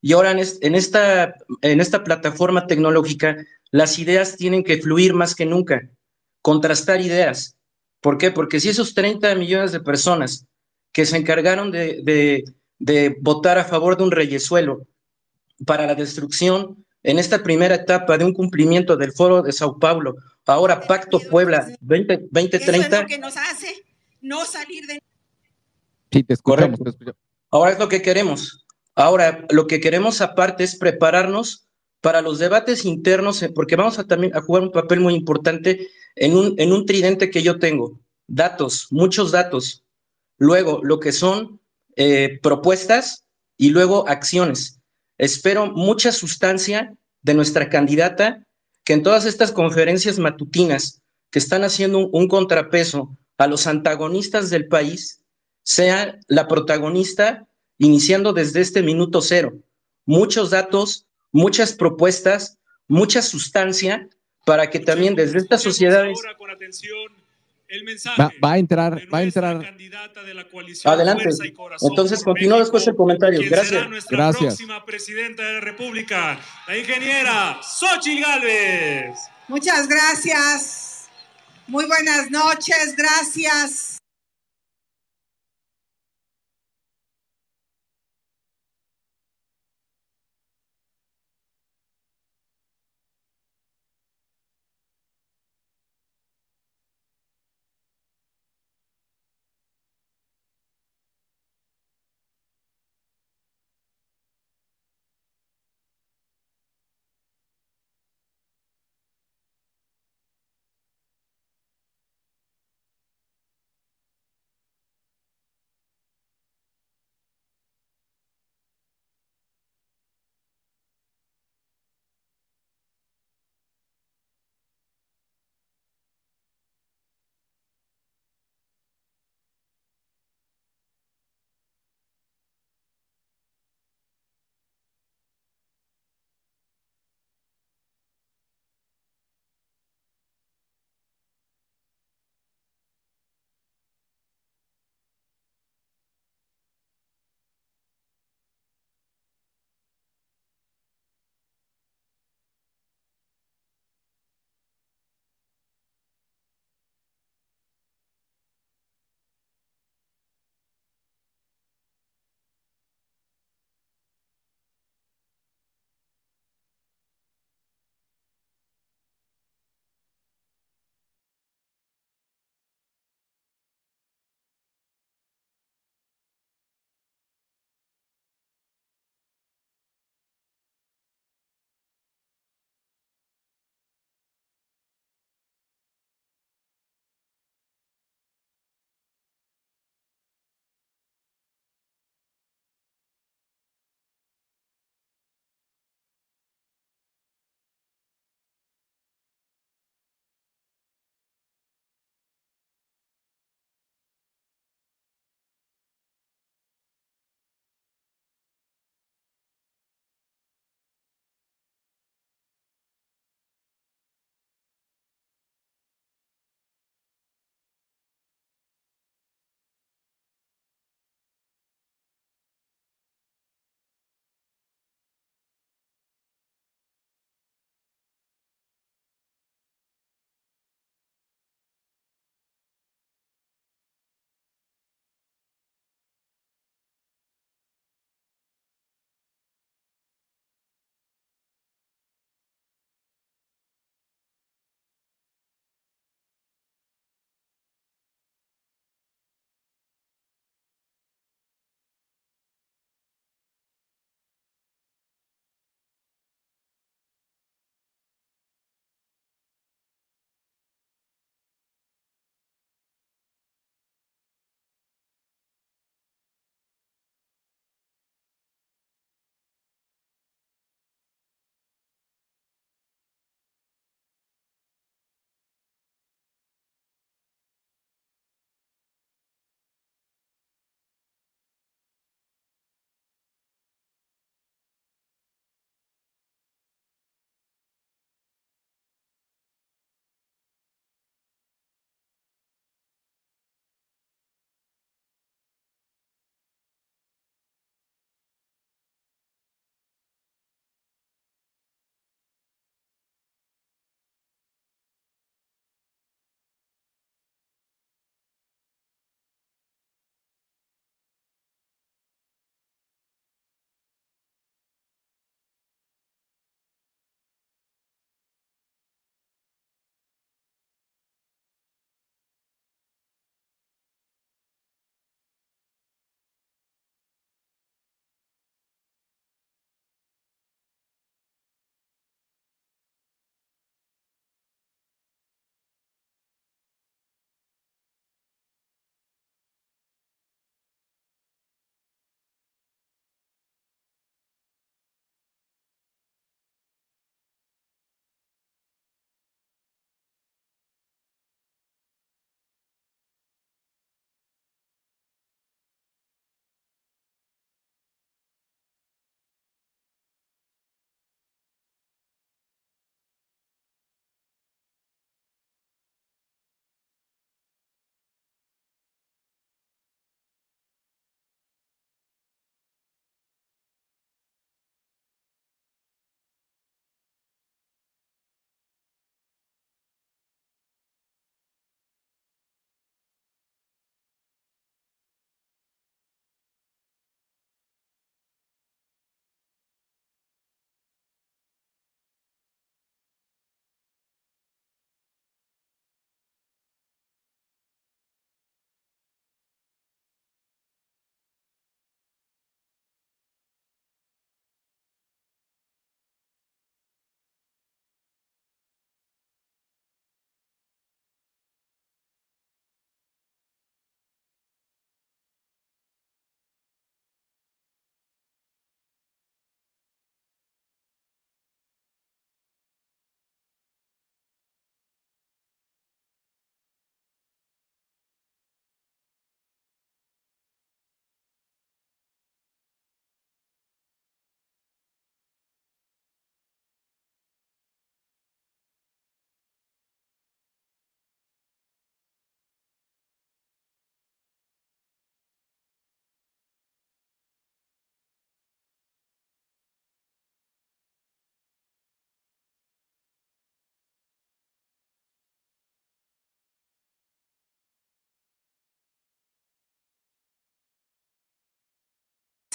Y 0.01 0.13
ahora 0.13 0.31
en, 0.31 0.39
es- 0.39 0.59
en 0.61 0.75
esta, 0.75 1.35
en 1.61 1.79
esta 1.81 2.03
plataforma 2.03 2.67
tecnológica, 2.67 3.37
las 3.71 3.97
ideas 3.99 4.35
tienen 4.35 4.63
que 4.63 4.81
fluir 4.81 5.13
más 5.13 5.33
que 5.35 5.45
nunca, 5.45 5.89
contrastar 6.41 7.01
ideas. 7.01 7.55
¿Por 8.01 8.17
qué? 8.17 8.31
Porque 8.31 8.59
si 8.59 8.69
esos 8.69 8.93
30 8.93 9.33
millones 9.35 9.71
de 9.71 9.79
personas 9.79 10.45
que 10.91 11.05
se 11.05 11.17
encargaron 11.17 11.71
de, 11.71 12.01
de- 12.03 12.43
de 12.77 13.15
votar 13.21 13.57
a 13.57 13.63
favor 13.63 13.97
de 13.97 14.03
un 14.03 14.11
reyesuelo 14.11 14.85
para 15.65 15.85
la 15.85 15.95
destrucción 15.95 16.85
en 17.03 17.19
esta 17.19 17.43
primera 17.43 17.75
etapa 17.75 18.17
de 18.17 18.25
un 18.25 18.33
cumplimiento 18.33 18.97
del 18.97 19.11
Foro 19.11 19.41
de 19.41 19.51
Sao 19.51 19.77
Paulo, 19.77 20.15
ahora 20.45 20.81
Pacto 20.81 21.19
Puebla 21.19 21.67
20, 21.81 22.13
Eso 22.13 22.23
es 22.23 22.31
2030, 22.31 23.01
lo 23.01 23.07
que 23.07 23.17
nos 23.19 23.37
hace 23.37 23.85
no 24.21 24.43
salir 24.45 24.85
de 24.87 24.99
Sí, 26.11 26.23
te 26.23 26.33
escuchamos, 26.33 26.79
te 26.79 26.89
escuchamos. 26.89 27.19
Ahora 27.51 27.71
es 27.71 27.79
lo 27.79 27.87
que 27.87 28.01
queremos. 28.01 28.65
Ahora, 28.95 29.45
lo 29.49 29.67
que 29.67 29.79
queremos 29.79 30.21
aparte 30.21 30.63
es 30.63 30.77
prepararnos 30.77 31.67
para 32.01 32.21
los 32.21 32.39
debates 32.39 32.85
internos, 32.85 33.41
eh, 33.43 33.49
porque 33.49 33.75
vamos 33.75 33.99
a 33.99 34.05
también 34.05 34.35
a 34.35 34.41
jugar 34.41 34.63
un 34.63 34.71
papel 34.71 34.99
muy 34.99 35.13
importante 35.13 35.89
en 36.15 36.37
un, 36.37 36.55
en 36.57 36.71
un 36.71 36.85
tridente 36.85 37.29
que 37.29 37.43
yo 37.43 37.59
tengo. 37.59 37.99
Datos, 38.27 38.87
muchos 38.91 39.31
datos. 39.31 39.83
Luego, 40.37 40.81
lo 40.83 40.99
que 40.99 41.11
son 41.11 41.59
eh, 41.95 42.39
propuestas 42.41 43.25
y 43.57 43.69
luego 43.69 44.07
acciones. 44.07 44.74
Espero 45.17 45.67
mucha 45.67 46.11
sustancia 46.11 46.93
de 47.21 47.33
nuestra 47.33 47.69
candidata, 47.69 48.45
que 48.83 48.93
en 48.93 49.03
todas 49.03 49.25
estas 49.25 49.51
conferencias 49.51 50.19
matutinas 50.19 51.01
que 51.31 51.39
están 51.39 51.63
haciendo 51.63 51.99
un, 51.99 52.09
un 52.11 52.27
contrapeso 52.27 53.17
a 53.37 53.47
los 53.47 53.67
antagonistas 53.67 54.49
del 54.49 54.67
país, 54.67 55.21
sea 55.63 56.19
la 56.27 56.47
protagonista 56.47 57.47
iniciando 57.77 58.33
desde 58.33 58.61
este 58.61 58.83
minuto 58.83 59.21
cero. 59.21 59.53
Muchos 60.05 60.51
datos, 60.51 61.07
muchas 61.31 61.73
propuestas, 61.73 62.57
mucha 62.87 63.21
sustancia 63.21 64.07
para 64.45 64.69
que 64.69 64.79
también 64.79 65.15
desde 65.15 65.39
estas 65.39 65.61
sociedades... 65.61 66.17
Va, 68.19 68.31
va 68.43 68.51
a 68.53 68.57
entrar, 68.57 69.01
va 69.13 69.17
a 69.19 69.23
entrar. 69.23 69.75
Adelante. 70.85 71.29
Entonces 71.81 72.23
continúa 72.23 72.59
después 72.59 72.87
el 72.87 72.95
comentario. 72.95 73.41
Gracias. 73.49 74.05
Gracias. 74.09 74.55
próxima 74.55 74.85
presidenta 74.85 75.43
de 75.43 75.53
la 75.53 75.59
República, 75.61 76.39
la 76.67 76.77
ingeniera 76.77 77.59
Xochitl 77.61 78.21
Galvez. 78.21 79.17
Muchas 79.47 79.87
gracias. 79.87 81.09
Muy 81.67 81.85
buenas 81.85 82.29
noches. 82.29 82.95
Gracias. 82.95 83.97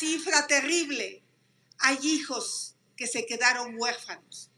Cifra 0.00 0.46
terrible. 0.46 1.22
Hay 1.78 1.98
hijos 2.02 2.74
que 2.96 3.06
se 3.06 3.26
quedaron 3.26 3.74
huérfanos, 3.76 4.50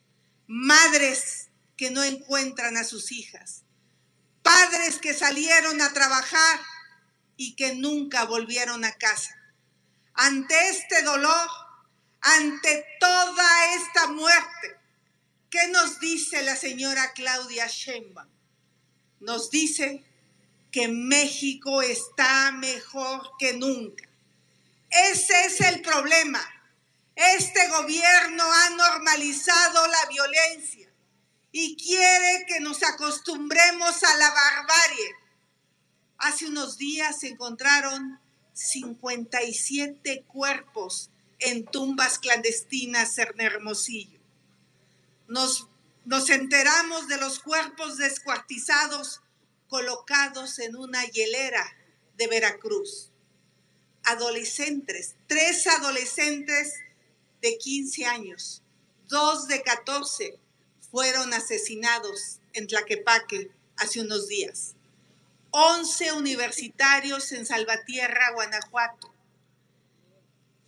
madres 0.46 1.48
que 1.76 1.90
no 1.90 2.02
encuentran 2.04 2.76
a 2.76 2.84
sus 2.84 3.10
hijas, 3.10 3.62
padres 4.42 4.98
que 4.98 5.14
salieron 5.14 5.80
a 5.80 5.92
trabajar 5.92 6.60
y 7.36 7.56
que 7.56 7.74
nunca 7.74 8.24
volvieron 8.24 8.84
a 8.84 8.92
casa. 8.92 9.36
Ante 10.14 10.54
este 10.68 11.02
dolor, 11.02 11.48
ante 12.20 12.86
toda 13.00 13.74
esta 13.74 14.06
muerte, 14.08 14.76
¿qué 15.50 15.68
nos 15.68 15.98
dice 15.98 16.42
la 16.42 16.54
señora 16.54 17.12
Claudia 17.14 17.66
Sheinbaum? 17.66 18.28
Nos 19.20 19.50
dice 19.50 20.04
que 20.70 20.88
México 20.88 21.82
está 21.82 22.52
mejor 22.52 23.30
que 23.38 23.54
nunca. 23.54 24.11
Ese 24.92 25.46
es 25.46 25.60
el 25.60 25.80
problema. 25.80 26.40
Este 27.16 27.66
gobierno 27.68 28.44
ha 28.44 28.70
normalizado 28.70 29.86
la 29.86 30.06
violencia 30.10 30.88
y 31.50 31.76
quiere 31.76 32.44
que 32.46 32.60
nos 32.60 32.82
acostumbremos 32.82 34.02
a 34.02 34.16
la 34.16 34.30
barbarie. 34.30 35.14
Hace 36.18 36.46
unos 36.46 36.76
días 36.76 37.20
se 37.20 37.28
encontraron 37.28 38.20
57 38.52 40.24
cuerpos 40.26 41.10
en 41.38 41.64
tumbas 41.64 42.18
clandestinas 42.18 43.16
en 43.18 43.40
Hermosillo. 43.40 44.20
Nos, 45.26 45.68
nos 46.04 46.28
enteramos 46.28 47.08
de 47.08 47.16
los 47.16 47.40
cuerpos 47.40 47.96
descuartizados 47.96 49.22
colocados 49.68 50.58
en 50.58 50.76
una 50.76 51.04
hielera 51.06 51.64
de 52.16 52.26
Veracruz. 52.26 53.11
Adolescentes, 54.04 55.14
tres 55.26 55.66
adolescentes 55.66 56.80
de 57.40 57.58
15 57.58 58.04
años, 58.06 58.62
dos 59.08 59.48
de 59.48 59.62
14 59.62 60.38
fueron 60.90 61.32
asesinados 61.32 62.40
en 62.52 62.66
Tlaquepaque 62.66 63.50
hace 63.76 64.00
unos 64.00 64.28
días. 64.28 64.74
11 65.50 66.12
universitarios 66.12 67.32
en 67.32 67.44
Salvatierra, 67.44 68.32
Guanajuato. 68.34 69.12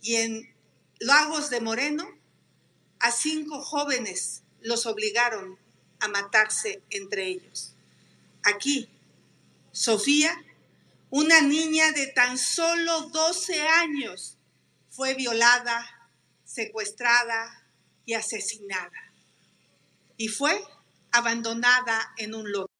Y 0.01 0.15
en 0.15 0.55
Lagos 0.99 1.49
de 1.49 1.59
Moreno, 1.59 2.07
a 2.99 3.11
cinco 3.11 3.61
jóvenes 3.61 4.43
los 4.61 4.85
obligaron 4.85 5.57
a 5.99 6.07
matarse 6.07 6.81
entre 6.89 7.27
ellos. 7.27 7.73
Aquí, 8.43 8.89
Sofía, 9.71 10.44
una 11.15 11.39
niña 11.39 11.93
de 11.93 12.07
tan 12.07 12.37
solo 12.37 13.03
12 13.03 13.61
años, 13.61 14.37
fue 14.89 15.13
violada, 15.13 16.11
secuestrada 16.43 17.71
y 18.03 18.15
asesinada. 18.15 19.13
Y 20.17 20.27
fue 20.27 20.61
abandonada 21.13 22.13
en 22.17 22.35
un 22.35 22.51
lote. 22.51 22.73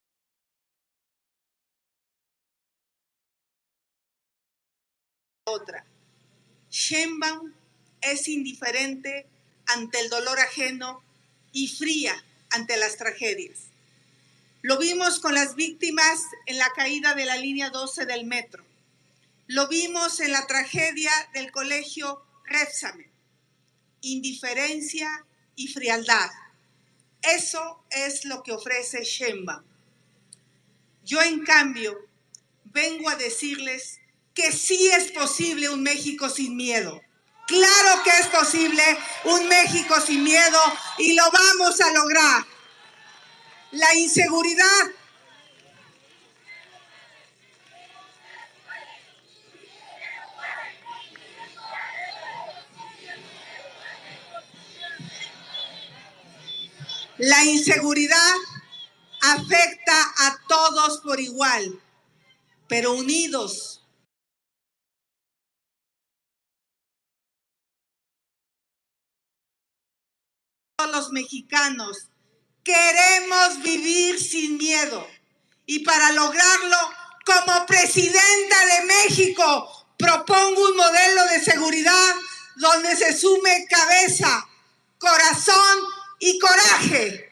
Otra. 5.46 5.86
Sheinbaum 6.70 7.54
es 8.02 8.28
indiferente 8.28 9.30
ante 9.66 10.02
el 10.02 10.10
dolor 10.10 10.40
ajeno 10.42 11.02
y 11.54 11.70
fría 11.70 12.22
ante 12.50 12.76
las 12.76 12.98
tragedias. 12.98 13.75
Lo 14.66 14.80
vimos 14.80 15.20
con 15.20 15.36
las 15.36 15.54
víctimas 15.54 16.24
en 16.48 16.58
la 16.58 16.68
caída 16.72 17.14
de 17.14 17.26
la 17.26 17.38
línea 17.38 17.70
12 17.70 18.08
del 18.08 18.26
metro. 18.26 18.66
Lo 19.46 19.68
vimos 19.68 20.20
en 20.22 20.32
la 20.32 20.48
tragedia 20.48 21.12
del 21.36 21.52
colegio 21.52 22.26
Repsamen. 22.46 23.12
Indiferencia 24.02 25.24
y 25.56 25.68
frialdad. 25.68 26.32
Eso 27.22 27.84
es 27.92 28.26
lo 28.26 28.42
que 28.42 28.54
ofrece 28.54 29.04
Sheinbaum. 29.04 29.62
Yo, 31.04 31.22
en 31.22 31.44
cambio, 31.44 32.00
vengo 32.64 33.10
a 33.10 33.18
decirles 33.18 34.00
que 34.34 34.52
sí 34.52 34.88
es 34.88 35.12
posible 35.12 35.70
un 35.70 35.84
México 35.84 36.28
sin 36.28 36.56
miedo. 36.56 37.00
Claro 37.46 38.02
que 38.04 38.18
es 38.18 38.28
posible 38.30 38.82
un 39.26 39.48
México 39.48 40.02
sin 40.02 40.24
miedo 40.24 40.60
y 40.98 41.14
lo 41.14 41.30
vamos 41.30 41.80
a 41.82 41.94
lograr. 41.94 42.55
La 43.72 43.94
inseguridad 43.96 44.92
La 57.18 57.46
inseguridad 57.46 58.36
afecta 59.22 59.94
a 60.18 60.38
todos 60.50 61.00
por 61.00 61.20
igual, 61.22 61.82
pero 62.68 62.92
unidos. 62.92 63.82
Los 70.92 71.12
mexicanos 71.12 72.10
queremos 72.66 73.62
vivir 73.62 74.20
sin 74.20 74.58
miedo 74.58 75.08
y 75.68 75.80
para 75.80 76.12
lograrlo, 76.12 76.78
como 77.26 77.66
presidenta 77.66 78.66
de 78.66 78.86
México, 78.86 79.88
propongo 79.98 80.70
un 80.70 80.76
modelo 80.76 81.26
de 81.32 81.44
seguridad 81.44 82.16
donde 82.58 82.96
se 82.96 83.18
sume 83.18 83.66
cabeza, 83.70 84.48
corazón 84.98 85.80
y 86.20 86.38
coraje. 86.40 87.25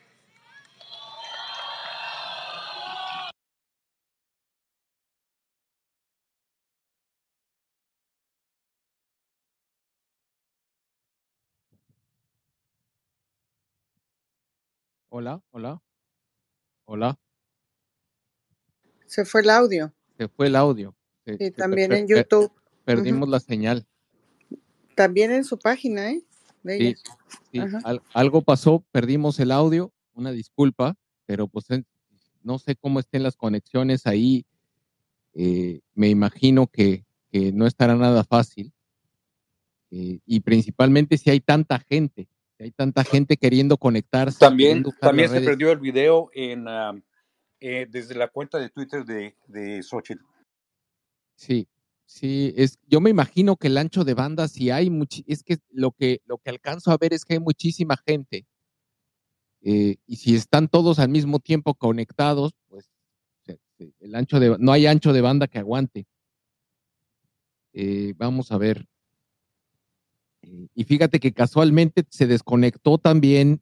Hola, 15.15 15.43
hola. 15.51 15.79
Hola. 16.85 17.19
Se 19.05 19.25
fue 19.25 19.41
el 19.41 19.51
audio. 19.51 19.93
Se 20.17 20.27
fue 20.27 20.47
el 20.47 20.55
audio. 20.55 20.95
Se- 21.23 21.37
Y 21.39 21.51
también 21.51 21.93
en 21.93 22.07
per- 22.07 22.17
YouTube. 22.25 22.51
Perdimos 22.83 23.29
la 23.29 23.39
señal. 23.39 23.85
También 24.95 25.31
en 25.31 25.43
su 25.43 25.59
página, 25.59 26.09
¿eh? 26.09 26.23
De 26.63 26.77
Sí, 26.79 26.95
sí, 27.51 27.59
al- 27.83 28.01
algo 28.15 28.41
pasó, 28.41 28.83
perdimos 28.91 29.39
el 29.39 29.51
audio, 29.51 29.93
una 30.15 30.31
disculpa, 30.31 30.95
pero 31.27 31.47
pues 31.47 31.67
no 32.41 32.57
sé 32.57 32.75
cómo 32.75 32.99
estén 32.99 33.21
las 33.21 33.35
conexiones 33.35 34.07
ahí. 34.07 34.47
eh, 35.35 35.81
me 35.93 36.09
imagino 36.09 36.65
que, 36.65 37.05
que 37.31 37.51
no 37.51 37.67
estará 37.67 37.95
nada 37.95 38.23
fácil. 38.23 38.73
eh, 39.91 40.19
y 40.25 40.39
principalmente 40.39 41.19
si 41.19 41.29
hay 41.29 41.39
tanta 41.39 41.77
gente, 41.77 42.27
hay 42.59 42.71
tanta 42.71 43.03
gente 43.03 43.37
queriendo 43.37 43.77
conectarse. 43.77 44.39
También, 44.39 44.83
también 44.99 45.29
se 45.29 45.35
redes. 45.35 45.49
perdió 45.49 45.71
el 45.71 45.79
video 45.79 46.29
en, 46.33 46.65
eh, 47.59 47.87
desde 47.89 48.15
la 48.15 48.27
cuenta 48.27 48.57
de 48.59 48.69
Twitter 48.69 49.05
de, 49.05 49.35
de 49.47 49.81
Xochitl. 49.83 50.23
Sí, 51.35 51.67
sí, 52.05 52.53
es, 52.55 52.77
yo 52.87 53.01
me 53.01 53.09
imagino 53.09 53.55
que 53.57 53.67
el 53.67 53.77
ancho 53.77 54.03
de 54.03 54.13
banda, 54.13 54.47
si 54.47 54.69
hay 54.69 54.89
muchi- 54.89 55.23
es 55.27 55.43
que 55.43 55.57
lo 55.71 55.91
que 55.91 56.21
lo 56.25 56.37
que 56.37 56.49
alcanzo 56.49 56.91
a 56.91 56.97
ver 56.97 57.13
es 57.13 57.25
que 57.25 57.33
hay 57.33 57.39
muchísima 57.39 57.97
gente. 57.97 58.45
eh, 59.65 59.95
y 60.05 60.17
si 60.17 60.35
están 60.35 60.67
todos 60.67 60.99
al 60.99 61.07
mismo 61.09 61.39
tiempo 61.39 61.73
conectados, 61.73 62.53
pues 62.67 62.89
el 63.99 64.15
ancho 64.15 64.39
de 64.39 64.57
no 64.59 64.71
hay 64.73 64.85
ancho 64.87 65.13
de 65.13 65.21
banda 65.21 65.47
que 65.47 65.59
aguante. 65.59 66.05
Eh, 67.73 68.13
vamos 68.17 68.51
a 68.51 68.57
ver. 68.57 68.85
Eh, 70.43 70.67
y 70.75 70.83
fíjate 70.83 71.19
que 71.19 71.33
casualmente 71.33 72.03
se 72.09 72.27
desconectó 72.27 72.97
también 72.99 73.61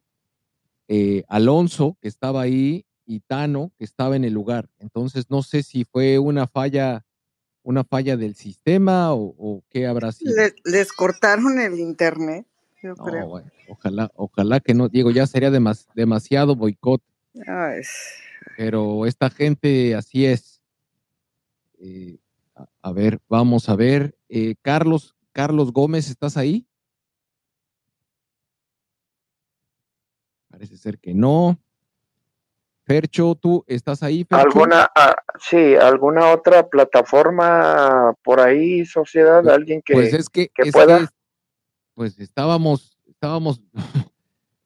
eh, 0.88 1.24
Alonso, 1.30 1.98
que 2.02 2.08
estaba 2.10 2.41
ahí, 2.41 2.86
y 3.06 3.22
Tano, 3.22 3.72
que 3.78 3.86
estaba 3.86 4.16
en 4.16 4.24
el 4.26 4.34
lugar. 4.34 4.70
Entonces 4.80 5.30
no 5.30 5.41
sé 5.44 5.64
si 5.64 5.86
fue 5.86 6.20
una 6.20 6.48
falla, 6.48 7.06
una 7.64 7.84
falla 7.84 8.16
del 8.18 8.36
sistema 8.36 9.14
o, 9.14 9.34
o 9.38 9.64
qué 9.70 9.86
habrá 9.88 10.12
sido. 10.12 10.36
Le- 10.36 10.56
les 10.66 10.91
cortaron 10.94 11.60
el 11.60 11.80
internet, 11.80 12.45
yo 12.82 12.95
No, 12.95 13.03
creo. 13.03 13.28
bueno, 13.28 13.52
ojalá, 13.68 14.12
ojalá 14.16 14.60
que 14.60 14.74
no, 14.74 14.88
Diego, 14.90 15.12
ya 15.12 15.28
sería 15.28 15.49
demas- 15.49 15.88
demasiado 15.95 16.56
boicot, 16.56 17.02
Ay, 17.48 17.82
pero 18.58 19.06
esta 19.06 19.30
gente 19.30 19.95
así 19.95 20.26
es. 20.26 20.62
Eh, 21.80 22.18
a, 22.56 22.68
a 22.82 22.91
ver, 22.91 23.20
vamos 23.30 23.70
a 23.70 23.76
ver. 23.76 24.18
Eh, 24.30 24.56
Carlos, 24.62 25.16
Carlos 25.32 25.72
Gómez, 25.74 26.10
¿estás 26.10 26.38
ahí? 26.38 26.68
Parece 30.52 30.78
ser 30.78 30.99
que 30.99 31.14
no. 31.14 31.57
Fercho, 32.84 33.36
¿tú 33.36 33.64
estás 33.68 34.03
ahí, 34.03 34.26
Fercho? 34.26 34.45
¿Alguna, 34.45 34.90
ah, 34.95 35.15
sí, 35.40 35.76
alguna 35.76 36.32
otra 36.32 36.68
plataforma 36.68 38.14
por 38.22 38.41
ahí, 38.41 38.86
sociedad? 38.86 39.48
¿Alguien 39.48 39.82
que, 39.84 39.94
Pues 39.94 40.14
es 40.14 40.30
que, 40.30 40.49
que 40.49 40.64
es 40.64 40.72
pueda? 40.73 40.99
que, 40.99 41.06
pues 41.94 42.19
estábamos, 42.19 42.98
estábamos, 43.07 43.61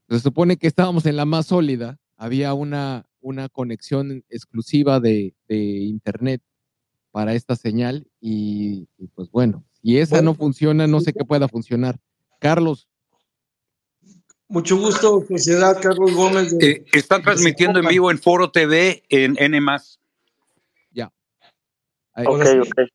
se 0.09 0.19
supone 0.19 0.57
que 0.57 0.67
estábamos 0.67 1.05
en 1.05 1.17
la 1.17 1.25
más 1.25 1.47
sólida, 1.47 1.99
había 2.17 2.53
una, 2.53 3.05
una 3.19 3.47
conexión 3.49 4.23
exclusiva 4.29 4.99
de, 4.99 5.35
de 5.47 5.57
internet 5.57 6.41
para 7.11 7.33
esta 7.33 7.55
señal 7.55 8.07
y, 8.19 8.87
y 8.97 9.07
pues 9.09 9.29
bueno, 9.29 9.63
si 9.81 9.99
esa 9.99 10.21
no 10.21 10.33
funciona, 10.33 10.87
no 10.87 10.99
sé 10.99 11.13
qué 11.13 11.25
pueda 11.25 11.47
funcionar. 11.47 11.99
Carlos, 12.39 12.87
Mucho 14.47 14.77
gusto, 14.77 15.23
sociedad 15.27 15.79
Carlos 15.81 16.13
Gómez. 16.13 16.55
de- 16.57 16.69
Eh, 16.71 16.85
están 16.93 17.23
transmitiendo 17.23 17.79
en 17.79 17.87
vivo 17.87 18.11
en 18.11 18.19
Foro 18.19 18.51
TV 18.51 19.03
en 19.09 19.35
N. 19.39 19.59
Ya. 20.91 21.11
Ok, 22.15 22.41
ok. 22.61 22.89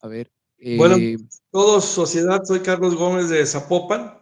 A 0.00 0.08
ver. 0.08 0.30
Bueno, 0.76 0.96
eh, 0.96 1.16
todos, 1.52 1.84
sociedad, 1.84 2.42
soy 2.44 2.60
Carlos 2.60 2.96
Gómez 2.96 3.28
de 3.28 3.46
Zapopan. 3.46 4.18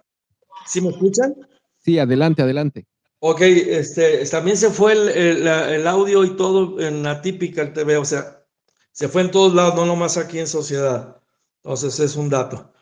¿Sí 0.66 0.81
me 0.81 0.91
escuchan? 0.91 1.35
sí, 1.78 1.99
adelante, 1.99 2.43
adelante. 2.43 2.85
Ok, 3.20 3.41
este, 3.43 4.27
también 4.27 4.57
se 4.57 4.70
fue 4.70 4.93
el, 4.93 5.09
el 5.47 5.87
audio 5.87 6.24
y 6.24 6.37
todo 6.37 6.78
en 6.81 7.03
la 7.03 7.23
típica 7.23 7.73
TV, 7.73 7.97
o 7.97 8.05
sea, 8.05 8.45
se 8.93 9.09
fue 9.09 9.23
en 9.23 9.31
todos 9.31 9.55
lados, 9.55 9.74
no 9.77 9.87
nomás 9.87 10.16
aquí 10.19 10.39
en 10.39 10.47
Sociedad. 10.47 11.16
Entonces 11.62 11.99
es 12.01 12.16
un 12.16 12.28
dato. 12.28 12.73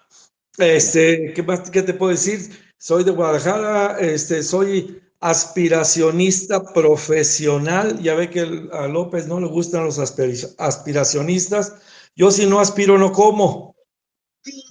Este, 0.59 1.33
¿qué 1.35 1.43
más 1.43 1.71
qué 1.71 1.83
te 1.83 1.95
puedo 1.95 2.11
decir? 2.11 2.51
Soy 2.79 3.05
de 3.05 3.13
Guadalajara, 3.13 3.99
este, 4.01 4.43
soy 4.43 5.01
aspiracionista 5.21 6.63
profesional. 6.73 7.99
Ya 8.03 8.15
ve 8.15 8.29
que 8.29 8.69
a 8.73 8.87
López 8.89 9.27
no 9.27 9.41
le 9.41 9.47
gustan 9.47 9.85
los 9.85 9.99
aspiracionistas. 9.99 11.75
Yo 12.15 12.31
si 12.31 12.47
no 12.47 12.61
aspiro 12.61 12.99
no 12.99 13.13
como. 13.13 13.75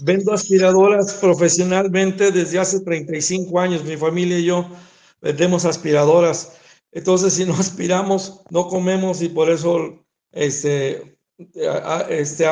Vendo 0.01 0.31
aspiradoras 0.31 1.15
profesionalmente 1.15 2.31
desde 2.31 2.59
hace 2.59 2.81
35 2.81 3.59
años. 3.59 3.83
Mi 3.83 3.97
familia 3.97 4.37
y 4.37 4.45
yo 4.45 4.67
vendemos 5.21 5.65
aspiradoras. 5.65 6.53
Entonces, 6.91 7.33
si 7.33 7.45
no 7.45 7.53
aspiramos, 7.55 8.41
no 8.51 8.67
comemos 8.67 9.23
y 9.23 9.29
por 9.29 9.49
eso 9.49 10.05
este, 10.31 11.17
este 12.09 12.45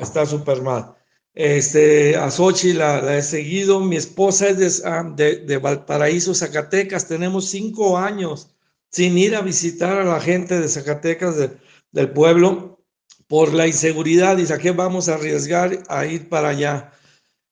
está 0.00 0.26
súper 0.26 0.62
mal. 0.62 0.94
Este, 1.38 2.16
a 2.16 2.32
Sochi 2.32 2.72
la, 2.72 3.16
he 3.16 3.22
seguido. 3.22 3.78
Mi 3.78 3.94
esposa 3.94 4.48
es 4.48 4.58
de, 4.82 4.88
ah, 4.88 5.04
de, 5.14 5.36
de 5.46 5.58
Valparaíso, 5.58 6.34
Zacatecas. 6.34 7.06
Tenemos 7.06 7.44
cinco 7.48 7.96
años 7.96 8.48
sin 8.90 9.16
ir 9.16 9.36
a 9.36 9.40
visitar 9.40 9.98
a 10.00 10.04
la 10.04 10.20
gente 10.20 10.58
de 10.58 10.68
Zacatecas, 10.68 11.36
de- 11.36 11.56
del 11.92 12.10
pueblo, 12.10 12.82
por 13.28 13.54
la 13.54 13.68
inseguridad. 13.68 14.36
Dice, 14.36 14.54
¿a 14.54 14.58
qué 14.58 14.72
vamos 14.72 15.08
a 15.08 15.14
arriesgar 15.14 15.78
a 15.88 16.06
ir 16.06 16.28
para 16.28 16.48
allá? 16.48 16.92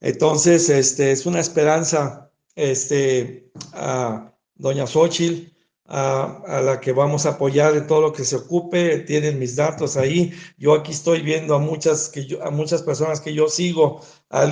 Entonces, 0.01 0.69
este, 0.69 1.13
es 1.13 1.25
una 1.25 1.39
esperanza, 1.39 2.33
este, 2.57 3.53
a 3.73 4.33
doña 4.57 4.89
Xochitl, 4.89 5.56
a, 5.89 6.61
la 6.65 6.81
que 6.81 6.93
vamos 6.93 7.27
a 7.27 7.31
apoyar 7.31 7.77
en 7.77 7.87
todo 7.87 8.01
lo 8.01 8.13
que 8.13 8.25
se 8.25 8.37
ocupe. 8.37 9.01
Tienen 9.01 9.39
mis 9.39 9.57
datos 9.57 9.97
ahí. 9.97 10.33
Yo 10.59 10.75
aquí 10.75 10.93
estoy 10.93 11.23
viendo 11.23 11.55
a 11.55 11.59
muchas, 11.59 12.09
que 12.09 12.39
a 12.43 12.51
muchas 12.51 12.83
personas 12.83 13.21
que 13.21 13.35
yo 13.35 13.49
sigo. 13.49 14.01
A 14.31 14.51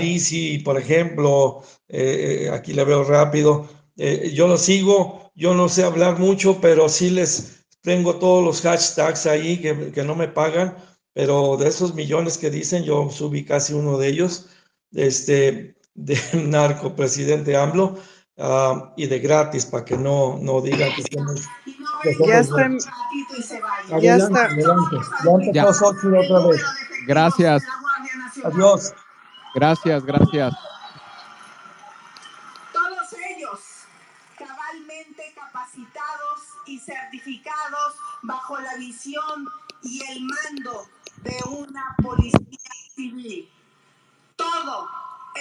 por 0.65 0.79
ejemplo, 0.79 1.63
eh, 1.89 2.47
eh, 2.47 2.51
aquí 2.51 2.73
la 2.73 2.85
veo 2.85 3.05
rápido. 3.05 3.69
Eh, 3.97 4.33
yo 4.35 4.49
lo 4.49 4.59
sigo. 4.59 5.31
Yo 5.35 5.55
no 5.55 5.69
sé 5.69 5.85
hablar 5.85 6.19
mucho, 6.19 6.61
pero 6.61 6.89
sí 6.89 7.11
les 7.11 7.67
tengo 7.83 8.17
todos 8.17 8.45
los 8.45 8.63
hashtags 8.63 9.27
ahí 9.27 9.61
que, 9.61 9.91
que 9.93 10.05
no 10.05 10.15
me 10.15 10.29
pagan. 10.29 10.77
Pero 11.13 11.57
de 11.57 11.69
esos 11.69 11.95
millones 11.95 12.39
que 12.39 12.51
dicen, 12.51 12.85
yo 12.85 13.11
subí 13.11 13.45
casi 13.45 13.73
uno 13.73 13.99
de 13.99 14.09
ellos 14.09 14.49
este, 14.93 15.77
de 15.95 16.19
narco 16.35 16.95
presidente 16.95 17.57
AMLO 17.57 17.97
ah, 18.39 18.93
y 18.97 19.07
de 19.07 19.19
gratis 19.19 19.67
para 19.67 19.85
que 19.85 19.97
no, 19.97 20.39
no 20.41 20.61
digan 20.61 20.91
que 20.95 21.03
somos, 21.13 21.41
que 22.03 22.15
somos 22.15 22.29
Ya 22.29 22.39
está, 22.41 22.69
ya 24.01 24.17
está. 24.17 24.45
adelante. 24.45 24.97
Ya 25.53 25.67
otra 25.67 26.47
vez. 26.49 26.63
Gracias, 27.07 27.63
Adiós. 28.45 28.93
gracias, 29.55 30.05
gracias. 30.05 30.55
Todos 32.73 33.13
ellos 33.31 33.61
cabalmente 34.39 35.33
capacitados 35.35 36.41
y 36.67 36.79
certificados 36.81 37.95
bajo 38.23 38.59
la 38.59 38.75
visión 38.77 39.49
y 39.83 40.03
el 40.11 40.21
mando 40.25 40.87
de 41.23 41.37
una 41.51 41.95
policía 42.03 42.59
civil. 42.95 43.49
Todo, 44.37 44.89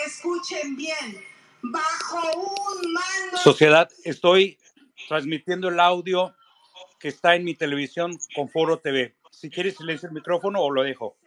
escuchen 0.05 0.75
bien, 0.75 1.23
bajo 1.63 2.19
un 2.35 2.93
mando 2.93 3.37
Sociedad, 3.37 3.89
estoy 4.03 4.57
transmitiendo 5.07 5.69
el 5.69 5.79
audio 5.79 6.35
que 6.99 7.07
está 7.07 7.35
en 7.35 7.43
mi 7.43 7.55
televisión 7.55 8.17
con 8.35 8.49
Foro 8.49 8.79
TV. 8.79 9.15
Si 9.31 9.49
quieres 9.49 9.77
silencio 9.77 10.07
el 10.07 10.15
micrófono 10.15 10.61
o 10.61 10.71
lo 10.71 10.83
dejo. 10.83 11.17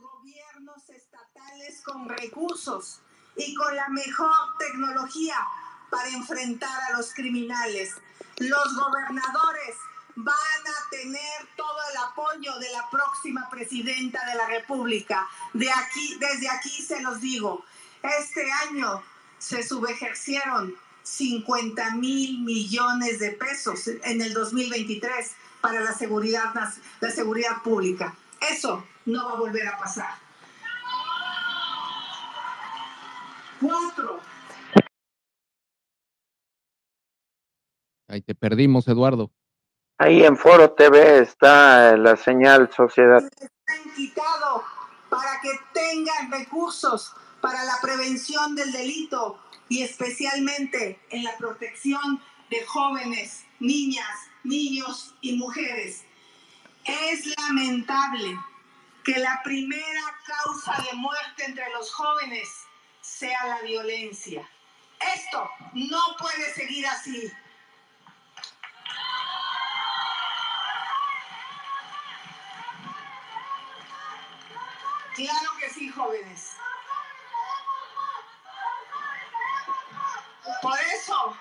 gobiernos 0.00 0.88
estatales 0.90 1.82
con 1.84 2.08
recursos 2.08 3.00
y 3.36 3.54
con 3.54 3.74
la 3.74 3.88
mejor 3.88 4.30
tecnología 4.58 5.36
para 5.90 6.08
enfrentar 6.10 6.80
a 6.88 6.96
los 6.96 7.12
criminales. 7.14 7.94
Los 8.38 8.76
gobernadores 8.76 9.76
van 10.16 10.34
a 10.34 10.90
tener 10.90 11.48
todo 11.56 11.78
el 11.92 11.96
apoyo 11.98 12.58
de 12.58 12.70
la 12.70 12.88
próxima 12.90 13.48
presidenta 13.50 14.24
de 14.26 14.34
la 14.34 14.46
República. 14.46 15.28
De 15.52 15.70
aquí, 15.70 16.16
desde 16.18 16.48
aquí 16.48 16.82
se 16.82 17.00
los 17.02 17.20
digo, 17.20 17.64
este 18.06 18.44
año 18.68 19.02
se 19.38 19.62
subejercieron 19.62 20.74
50 21.02 21.94
mil 21.96 22.40
millones 22.40 23.20
de 23.20 23.32
pesos 23.32 23.86
en 23.86 24.20
el 24.20 24.32
2023 24.34 25.32
para 25.60 25.80
la 25.80 25.92
seguridad, 25.92 26.52
la 27.00 27.10
seguridad 27.10 27.62
pública. 27.62 28.16
Eso 28.40 28.84
no 29.04 29.26
va 29.26 29.32
a 29.32 29.36
volver 29.36 29.68
a 29.68 29.78
pasar. 29.78 30.14
Cuatro, 33.60 34.20
Ahí 38.08 38.22
te 38.22 38.34
perdimos, 38.34 38.86
Eduardo. 38.86 39.32
Ahí 39.98 40.24
en 40.24 40.36
Foro 40.36 40.72
TV 40.72 41.18
está 41.18 41.96
la 41.96 42.16
señal 42.16 42.70
sociedad. 42.72 43.22
han 43.66 43.94
quitado 43.94 44.62
para 45.08 45.40
que 45.40 45.50
tengan 45.72 46.30
recursos 46.30 47.12
para 47.40 47.64
la 47.64 47.78
prevención 47.80 48.54
del 48.54 48.72
delito 48.72 49.38
y 49.68 49.82
especialmente 49.82 51.00
en 51.10 51.24
la 51.24 51.36
protección 51.36 52.22
de 52.50 52.64
jóvenes, 52.64 53.44
niñas, 53.60 54.28
niños 54.44 55.14
y 55.20 55.36
mujeres. 55.36 56.04
Es 56.84 57.26
lamentable 57.38 58.38
que 59.04 59.18
la 59.18 59.40
primera 59.42 60.02
causa 60.26 60.82
de 60.82 60.96
muerte 60.96 61.44
entre 61.44 61.68
los 61.70 61.92
jóvenes 61.92 62.48
sea 63.00 63.46
la 63.46 63.62
violencia. 63.62 64.48
Esto 65.14 65.50
no 65.74 66.00
puede 66.18 66.54
seguir 66.54 66.86
así. 66.86 67.30
Claro 75.14 75.50
que 75.58 75.70
sí, 75.70 75.88
jóvenes. 75.88 76.55
Por 80.62 80.78
eso, 80.94 81.36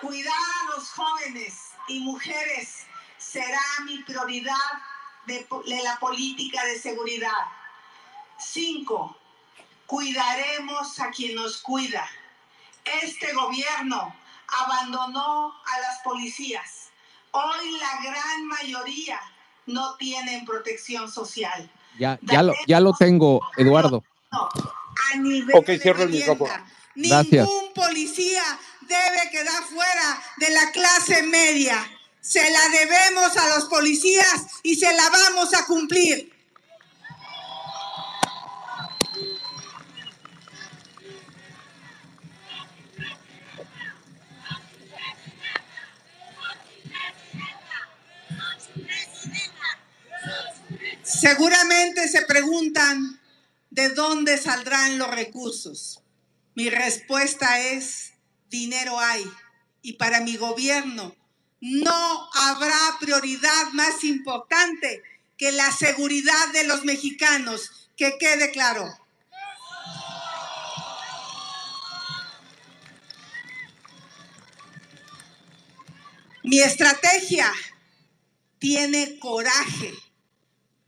cuidar 0.00 0.32
a 0.32 0.76
los 0.76 0.90
jóvenes 0.90 1.70
y 1.88 2.00
mujeres 2.00 2.86
será 3.18 3.60
mi 3.84 3.98
prioridad 3.98 4.54
de, 5.26 5.46
la 5.82 5.98
política 5.98 6.64
de 6.64 6.78
seguridad. 6.78 7.30
Cinco, 8.38 9.16
cuidaremos 9.86 11.00
a 11.00 11.10
quien 11.10 11.34
nos 11.34 11.58
cuida. 11.58 12.06
Este 13.02 13.32
gobierno 13.32 14.14
abandonó 14.64 15.54
a 15.54 15.80
las 15.80 15.98
policías. 16.02 16.90
Hoy 17.30 17.78
la 17.78 18.10
gran 18.10 18.46
mayoría 18.46 19.20
no 19.66 19.96
tienen 19.96 20.44
protección 20.44 21.10
social. 21.10 21.70
Ya, 21.98 22.18
ya 22.22 22.42
lo, 22.42 22.54
ya 22.66 22.80
lo 22.80 22.92
tengo, 22.92 23.40
Eduardo. 23.56 24.04
A 24.30 25.16
nivel 25.16 25.56
Ok, 25.56 25.70
cierro 25.80 26.02
el 26.02 26.10
micrófono. 26.10 26.52
Ningún 26.94 27.72
policía 27.74 28.42
debe 28.82 29.30
quedar 29.30 29.62
fuera 29.64 30.22
de 30.36 30.50
la 30.50 30.70
clase 30.70 31.22
media. 31.24 31.90
Se 32.20 32.50
la 32.50 32.68
debemos 32.68 33.36
a 33.36 33.48
los 33.56 33.64
policías 33.64 34.46
y 34.62 34.76
se 34.76 34.92
la 34.94 35.10
vamos 35.10 35.52
a 35.54 35.66
cumplir. 35.66 36.32
Seguramente 51.02 52.08
se 52.08 52.22
preguntan 52.22 53.20
de 53.70 53.88
dónde 53.90 54.38
saldrán 54.38 54.98
los 54.98 55.10
recursos. 55.10 56.03
Mi 56.54 56.70
respuesta 56.70 57.58
es, 57.58 58.14
dinero 58.48 58.98
hay. 58.98 59.24
Y 59.82 59.94
para 59.94 60.20
mi 60.20 60.36
gobierno 60.36 61.14
no 61.60 62.30
habrá 62.34 62.96
prioridad 63.00 63.72
más 63.72 64.04
importante 64.04 65.02
que 65.36 65.52
la 65.52 65.70
seguridad 65.72 66.48
de 66.52 66.64
los 66.64 66.84
mexicanos. 66.84 67.90
Que 67.96 68.18
quede 68.18 68.50
claro. 68.50 68.86
Mi 76.42 76.60
estrategia 76.60 77.52
tiene 78.58 79.18
coraje 79.18 79.94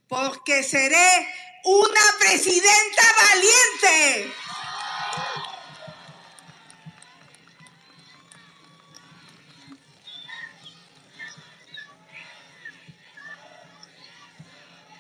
porque 0.08 0.62
seré 0.62 1.28
una 1.64 2.00
presidenta 2.18 3.02
valiente. 3.30 4.34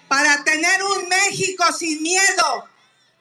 Para 0.08 0.44
tener 0.44 0.82
un 0.84 1.08
México 1.08 1.64
sin 1.76 2.02
miedo, 2.02 2.68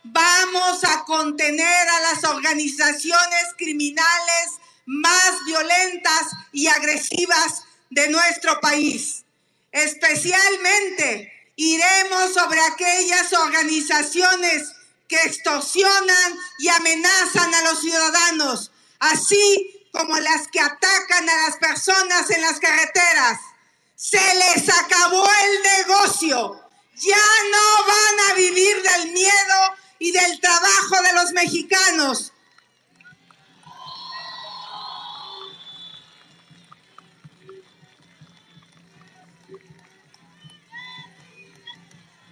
vamos 0.03 0.83
a 0.83 1.03
contener 1.05 1.89
a 1.89 1.99
las 2.01 2.23
organizaciones 2.23 3.43
criminales 3.57 4.51
más 4.85 5.43
violentas 5.45 6.27
y 6.51 6.67
agresivas 6.67 7.63
de 7.89 8.09
nuestro 8.09 8.59
país. 8.61 9.23
Especialmente 9.71 11.31
iremos 11.55 12.33
sobre 12.33 12.61
aquellas 12.61 13.33
organizaciones 13.33 14.71
que 15.07 15.17
extorsionan 15.17 16.37
y 16.59 16.67
amenazan 16.69 17.53
a 17.53 17.61
los 17.63 17.81
ciudadanos, 17.81 18.71
así 18.99 19.87
como 19.91 20.17
las 20.19 20.47
que 20.49 20.59
atacan 20.59 21.29
a 21.29 21.47
las 21.47 21.57
personas 21.57 22.29
en 22.29 22.41
las 22.41 22.59
carreteras. 22.59 23.39
Se 23.95 24.19
les 24.35 24.69
acabó 24.69 25.25
el 25.25 25.87
negocio. 25.87 26.64
Ya 26.95 27.26
no 27.51 27.88
van 27.88 28.31
a 28.31 28.34
vivir 28.35 28.81
del 28.81 29.11
miedo 29.11 29.76
y 29.99 30.11
del 30.11 30.39
trabajo 30.39 31.01
de 31.03 31.13
los 31.13 31.31
mexicanos. 31.34 32.31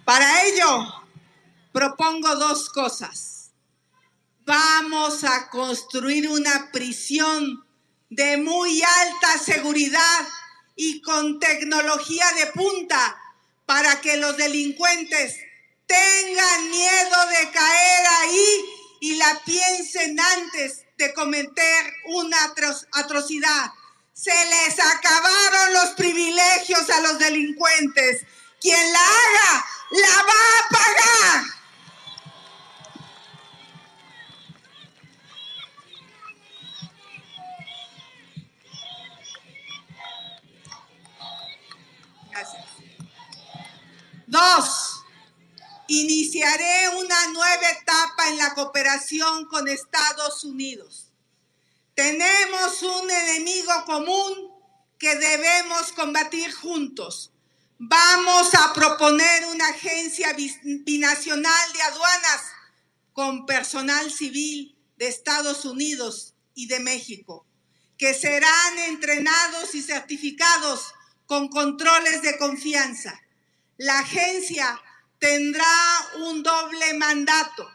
Para 0.04 0.44
ello, 0.44 1.04
propongo 1.72 2.34
dos 2.36 2.70
cosas. 2.70 3.50
Vamos 4.46 5.24
a 5.24 5.48
construir 5.50 6.28
una 6.28 6.70
prisión 6.72 7.66
de 8.08 8.38
muy 8.38 8.82
alta 8.82 9.38
seguridad 9.38 10.28
y 10.76 11.02
con 11.02 11.38
tecnología 11.38 12.26
de 12.32 12.46
punta 12.52 13.18
para 13.66 14.00
que 14.00 14.16
los 14.16 14.36
delincuentes 14.36 15.36
tengan 15.86 16.70
miedo 16.70 17.26
de 17.26 17.50
caer 17.50 18.06
ahí 18.20 18.64
y 19.00 19.16
la 19.16 19.40
piensen 19.44 20.18
antes 20.18 20.84
de 20.96 21.12
cometer 21.14 21.92
una 22.06 22.38
atrocidad. 22.92 23.70
Se 24.12 24.30
les 24.32 24.78
acabaron 24.78 25.74
los 25.74 25.90
privilegios 25.90 26.88
a 26.90 27.00
los 27.00 27.18
delincuentes. 27.18 28.24
Quien 28.60 28.92
la 28.92 29.00
haga 29.00 29.66
la 29.90 30.22
va 30.22 30.32
a 30.58 30.68
pagar. 30.70 31.44
Gracias. 42.30 42.63
Dos, 44.34 45.04
iniciaré 45.86 46.88
una 46.96 47.28
nueva 47.28 47.70
etapa 47.70 48.28
en 48.28 48.38
la 48.38 48.52
cooperación 48.54 49.46
con 49.46 49.68
Estados 49.68 50.42
Unidos. 50.42 51.12
Tenemos 51.94 52.82
un 52.82 53.10
enemigo 53.10 53.72
común 53.86 54.50
que 54.98 55.14
debemos 55.14 55.92
combatir 55.92 56.52
juntos 56.52 57.30
Vamos 57.78 58.54
a 58.54 58.72
proponer 58.72 59.46
una 59.46 59.68
agencia 59.68 60.32
binacional 60.32 61.72
de 61.72 61.82
aduanas 61.82 62.40
con 63.12 63.46
personal 63.46 64.10
civil 64.12 64.78
de 64.96 65.08
Estados 65.08 65.64
Unidos 65.64 66.34
y 66.54 66.68
de 66.68 66.78
México, 66.78 67.46
que 67.98 68.14
serán 68.14 68.78
entrenados 68.88 69.74
y 69.74 69.82
certificados 69.82 70.94
con 71.26 71.48
controles 71.48 72.22
de 72.22 72.38
confianza. 72.38 73.20
La 73.76 73.98
agencia 73.98 74.80
tendrá 75.18 75.64
un 76.18 76.44
doble 76.44 76.94
mandato, 76.94 77.68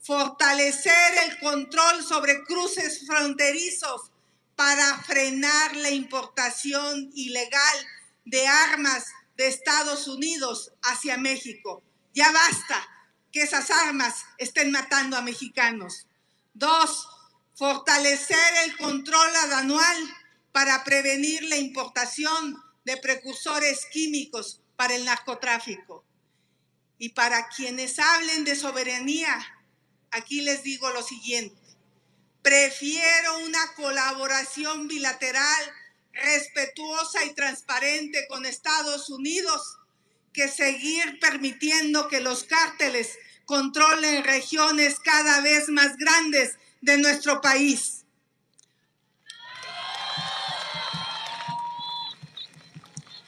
fortalecer 0.00 1.14
el 1.26 1.40
control 1.40 2.04
sobre 2.04 2.44
cruces 2.44 3.04
fronterizos 3.04 4.12
para 4.54 5.02
frenar 5.02 5.74
la 5.76 5.90
importación 5.90 7.10
ilegal 7.14 7.86
de 8.24 8.46
armas 8.46 9.06
de 9.36 9.48
Estados 9.48 10.06
Unidos 10.06 10.72
hacia 10.82 11.16
México. 11.16 11.82
Ya 12.14 12.30
basta 12.30 12.86
que 13.32 13.42
esas 13.42 13.72
armas 13.72 14.24
estén 14.38 14.70
matando 14.70 15.16
a 15.16 15.22
mexicanos. 15.22 16.06
Dos, 16.54 17.08
fortalecer 17.56 18.54
el 18.66 18.76
control 18.76 19.30
anual 19.52 19.96
para 20.52 20.84
prevenir 20.84 21.42
la 21.44 21.56
importación 21.56 22.62
de 22.84 22.96
precursores 22.98 23.86
químicos 23.92 24.59
para 24.80 24.94
el 24.94 25.04
narcotráfico. 25.04 26.06
Y 26.96 27.10
para 27.10 27.50
quienes 27.50 27.98
hablen 27.98 28.44
de 28.44 28.56
soberanía, 28.56 29.38
aquí 30.10 30.40
les 30.40 30.62
digo 30.62 30.88
lo 30.88 31.02
siguiente. 31.02 31.60
Prefiero 32.40 33.40
una 33.40 33.74
colaboración 33.74 34.88
bilateral 34.88 35.74
respetuosa 36.14 37.26
y 37.26 37.34
transparente 37.34 38.26
con 38.26 38.46
Estados 38.46 39.10
Unidos 39.10 39.76
que 40.32 40.48
seguir 40.48 41.20
permitiendo 41.20 42.08
que 42.08 42.22
los 42.22 42.44
cárteles 42.44 43.18
controlen 43.44 44.24
regiones 44.24 44.98
cada 44.98 45.42
vez 45.42 45.68
más 45.68 45.98
grandes 45.98 46.56
de 46.80 46.96
nuestro 46.96 47.42
país. 47.42 48.06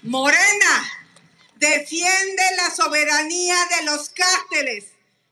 Morena 0.03 1.02
defiende 1.63 2.43
la 2.57 2.75
soberanía 2.75 3.55
de 3.77 3.85
los 3.85 4.09
cárteles. 4.11 4.87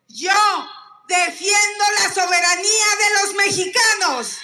Yo 0.07 0.31
defiendo 1.09 1.85
la 1.98 2.15
soberanía 2.15 2.86
de 3.01 3.20
los 3.20 3.35
mexicanos. 3.35 4.36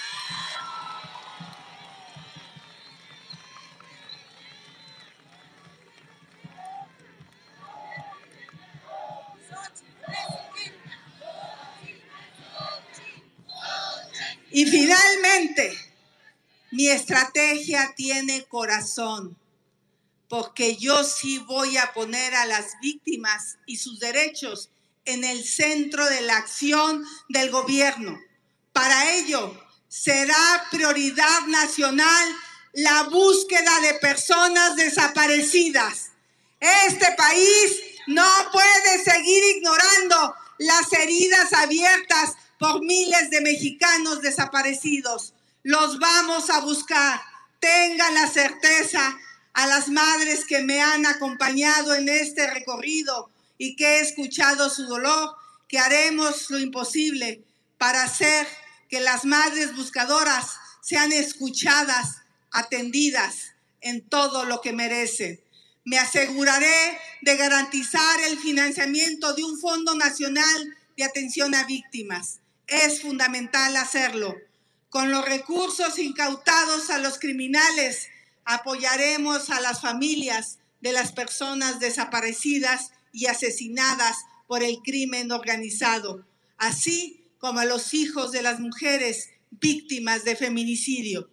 Y 14.51 14.65
finalmente, 14.65 15.77
mi 16.71 16.89
estrategia 16.89 17.93
tiene 17.95 18.43
corazón, 18.45 19.37
porque 20.27 20.75
yo 20.75 21.03
sí 21.03 21.39
voy 21.39 21.77
a 21.77 21.93
poner 21.93 22.35
a 22.35 22.45
las 22.45 22.79
víctimas 22.81 23.57
y 23.65 23.77
sus 23.77 23.99
derechos 23.99 24.69
en 25.05 25.23
el 25.23 25.45
centro 25.45 26.05
de 26.05 26.21
la 26.21 26.37
acción 26.37 27.05
del 27.29 27.49
gobierno. 27.49 28.19
Para 28.73 29.13
ello, 29.13 29.57
será 29.87 30.65
prioridad 30.69 31.41
nacional 31.47 32.35
la 32.73 33.03
búsqueda 33.03 33.79
de 33.81 33.93
personas 33.95 34.75
desaparecidas. 34.75 36.11
Este 36.59 37.07
país 37.17 37.81
no 38.07 38.27
puede 38.51 39.03
seguir 39.03 39.43
ignorando 39.57 40.35
las 40.59 40.91
heridas 40.93 41.53
abiertas 41.53 42.35
por 42.59 42.81
miles 42.81 43.29
de 43.29 43.41
mexicanos 43.41 44.21
desaparecidos. 44.21 45.33
Los 45.63 45.99
vamos 45.99 46.49
a 46.49 46.59
buscar. 46.61 47.21
Tengan 47.59 48.13
la 48.13 48.27
certeza 48.27 49.17
a 49.57 49.65
las 49.65 49.89
madres 49.89 50.45
que 50.45 50.61
me 50.61 50.83
han 50.83 51.07
acompañado 51.07 51.95
en 51.95 52.09
este 52.09 52.45
recorrido 52.53 53.31
y 53.57 53.75
que 53.75 53.85
he 53.87 53.99
escuchado 54.01 54.69
su 54.69 54.85
dolor, 54.85 55.35
que 55.67 55.79
haremos 55.79 56.51
lo 56.51 56.59
imposible 56.59 57.43
para 57.79 58.03
hacer 58.03 58.47
que 58.87 58.99
las 58.99 59.25
madres 59.25 59.75
buscadoras 59.75 60.51
sean 60.83 61.11
escuchadas, 61.11 62.17
atendidas 62.51 63.53
en 63.81 64.07
todo 64.07 64.45
lo 64.45 64.61
que 64.61 64.73
merecen. 64.73 65.41
Me 65.85 65.97
aseguraré 65.97 66.99
de 67.23 67.35
garantizar 67.35 68.19
el 68.29 68.37
financiamiento 68.37 69.33
de 69.33 69.43
un 69.43 69.59
Fondo 69.59 69.95
Nacional 69.95 70.77
de 70.95 71.03
Atención 71.03 71.55
a 71.55 71.63
Víctimas. 71.63 72.41
Es 72.67 73.01
fundamental 73.01 73.75
hacerlo. 73.75 74.35
Con 74.89 75.09
los 75.09 75.25
recursos 75.25 75.97
incautados 75.97 76.91
a 76.91 76.99
los 76.99 77.17
criminales, 77.17 78.09
apoyaremos 78.47 79.49
a 79.49 79.59
las 79.59 79.81
familias 79.81 80.59
de 80.79 80.93
las 80.93 81.11
personas 81.11 81.79
desaparecidas 81.81 82.91
y 83.11 83.25
asesinadas 83.25 84.15
por 84.47 84.63
el 84.63 84.77
crimen 84.77 85.33
organizado, 85.33 86.25
así 86.57 87.29
como 87.39 87.59
a 87.59 87.65
los 87.65 87.93
hijos 87.93 88.31
de 88.31 88.41
las 88.41 88.61
mujeres 88.61 89.31
víctimas 89.51 90.23
de 90.23 90.37
feminicidio. 90.37 91.29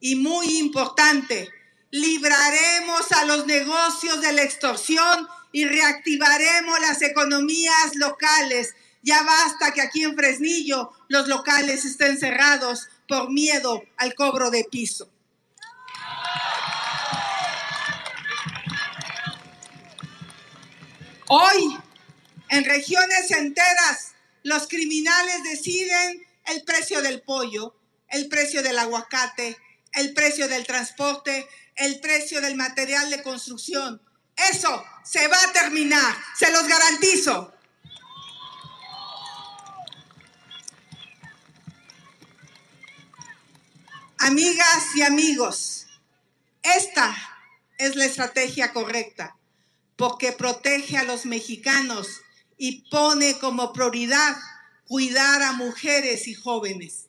Y 0.00 0.16
muy 0.16 0.58
importante, 0.58 1.50
libraremos 1.90 3.12
a 3.12 3.26
los 3.26 3.46
negocios 3.46 4.22
de 4.22 4.32
la 4.32 4.42
extorsión 4.42 5.28
y 5.52 5.66
reactivaremos 5.66 6.80
las 6.80 7.02
economías 7.02 7.94
locales. 7.96 8.74
Ya 9.02 9.22
basta 9.22 9.72
que 9.72 9.82
aquí 9.82 10.02
en 10.02 10.16
Fresnillo 10.16 10.92
los 11.08 11.28
locales 11.28 11.84
estén 11.84 12.18
cerrados 12.18 12.88
por 13.06 13.30
miedo 13.30 13.82
al 13.98 14.14
cobro 14.14 14.50
de 14.50 14.64
piso. 14.64 15.10
Hoy, 21.28 21.78
en 22.50 22.64
regiones 22.64 23.30
enteras, 23.30 24.12
los 24.42 24.68
criminales 24.68 25.42
deciden 25.42 26.26
el 26.44 26.64
precio 26.64 27.00
del 27.00 27.22
pollo, 27.22 27.74
el 28.08 28.28
precio 28.28 28.62
del 28.62 28.78
aguacate, 28.78 29.56
el 29.92 30.12
precio 30.12 30.48
del 30.48 30.66
transporte, 30.66 31.48
el 31.76 31.98
precio 32.00 32.42
del 32.42 32.56
material 32.56 33.08
de 33.08 33.22
construcción. 33.22 34.02
Eso 34.36 34.84
se 35.02 35.26
va 35.28 35.36
a 35.42 35.52
terminar, 35.52 36.14
se 36.36 36.52
los 36.52 36.68
garantizo. 36.68 37.54
Amigas 44.18 44.84
y 44.94 45.02
amigos, 45.02 45.86
esta 46.62 47.16
es 47.78 47.96
la 47.96 48.04
estrategia 48.04 48.72
correcta 48.74 49.36
porque 49.96 50.32
protege 50.32 50.96
a 50.96 51.04
los 51.04 51.26
mexicanos 51.26 52.08
y 52.56 52.88
pone 52.90 53.38
como 53.38 53.72
prioridad 53.72 54.36
cuidar 54.86 55.42
a 55.42 55.52
mujeres 55.52 56.26
y 56.28 56.34
jóvenes. 56.34 57.08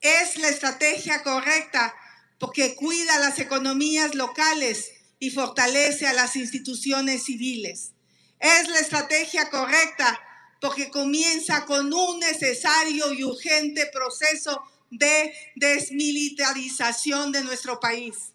Es 0.00 0.36
la 0.38 0.48
estrategia 0.48 1.22
correcta 1.22 1.94
porque 2.38 2.74
cuida 2.74 3.18
las 3.18 3.38
economías 3.38 4.14
locales 4.14 4.92
y 5.18 5.30
fortalece 5.30 6.06
a 6.08 6.12
las 6.12 6.34
instituciones 6.34 7.24
civiles. 7.24 7.92
Es 8.40 8.68
la 8.68 8.80
estrategia 8.80 9.48
correcta 9.50 10.20
porque 10.60 10.90
comienza 10.90 11.64
con 11.64 11.92
un 11.92 12.18
necesario 12.18 13.12
y 13.12 13.22
urgente 13.22 13.86
proceso 13.92 14.62
de 14.90 15.32
desmilitarización 15.54 17.32
de 17.32 17.42
nuestro 17.42 17.78
país. 17.78 18.32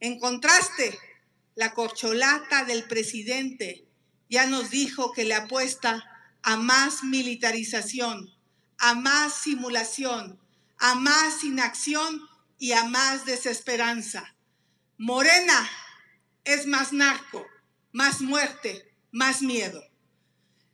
En 0.00 0.18
contraste, 0.18 0.98
la 1.54 1.74
corcholata 1.74 2.64
del 2.64 2.84
presidente 2.84 3.86
ya 4.28 4.46
nos 4.46 4.70
dijo 4.70 5.12
que 5.12 5.24
le 5.24 5.34
apuesta 5.34 6.04
a 6.42 6.56
más 6.56 7.04
militarización, 7.04 8.34
a 8.78 8.94
más 8.94 9.34
simulación, 9.34 10.40
a 10.78 10.94
más 10.94 11.44
inacción 11.44 12.22
y 12.58 12.72
a 12.72 12.84
más 12.84 13.26
desesperanza. 13.26 14.34
Morena 14.96 15.70
es 16.44 16.66
más 16.66 16.92
narco, 16.92 17.46
más 17.92 18.20
muerte, 18.20 18.90
más 19.10 19.42
miedo. 19.42 19.82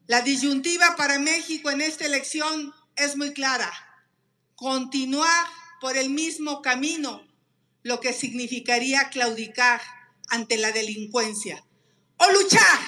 La 0.06 0.22
disyuntiva 0.22 0.96
para 0.96 1.18
México 1.18 1.70
en 1.70 1.80
esta 1.80 2.06
elección 2.06 2.72
es 2.96 3.16
muy 3.16 3.34
clara. 3.34 3.70
Continuar 4.54 5.46
por 5.80 5.96
el 5.96 6.10
mismo 6.10 6.62
camino, 6.62 7.26
lo 7.82 8.00
que 8.00 8.12
significaría 8.12 9.10
claudicar 9.10 9.80
ante 10.30 10.56
la 10.56 10.72
delincuencia. 10.72 11.64
O 12.16 12.32
luchar 12.32 12.78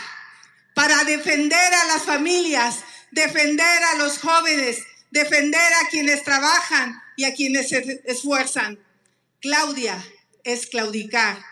para 0.75 1.05
defender 1.05 1.75
a 1.75 1.87
las 1.87 2.03
familias, 2.03 2.81
defender 3.11 3.85
a 3.85 3.97
los 3.97 4.19
jóvenes, 4.19 4.85
defender 5.11 5.73
a 5.85 5.89
quienes 5.89 6.23
trabajan 6.25 7.01
y 7.17 7.25
a 7.25 7.35
quienes 7.35 7.69
se 7.69 8.03
esfuerzan. 8.05 8.79
Claudia 9.41 10.03
es 10.45 10.67
claudicar 10.67 11.43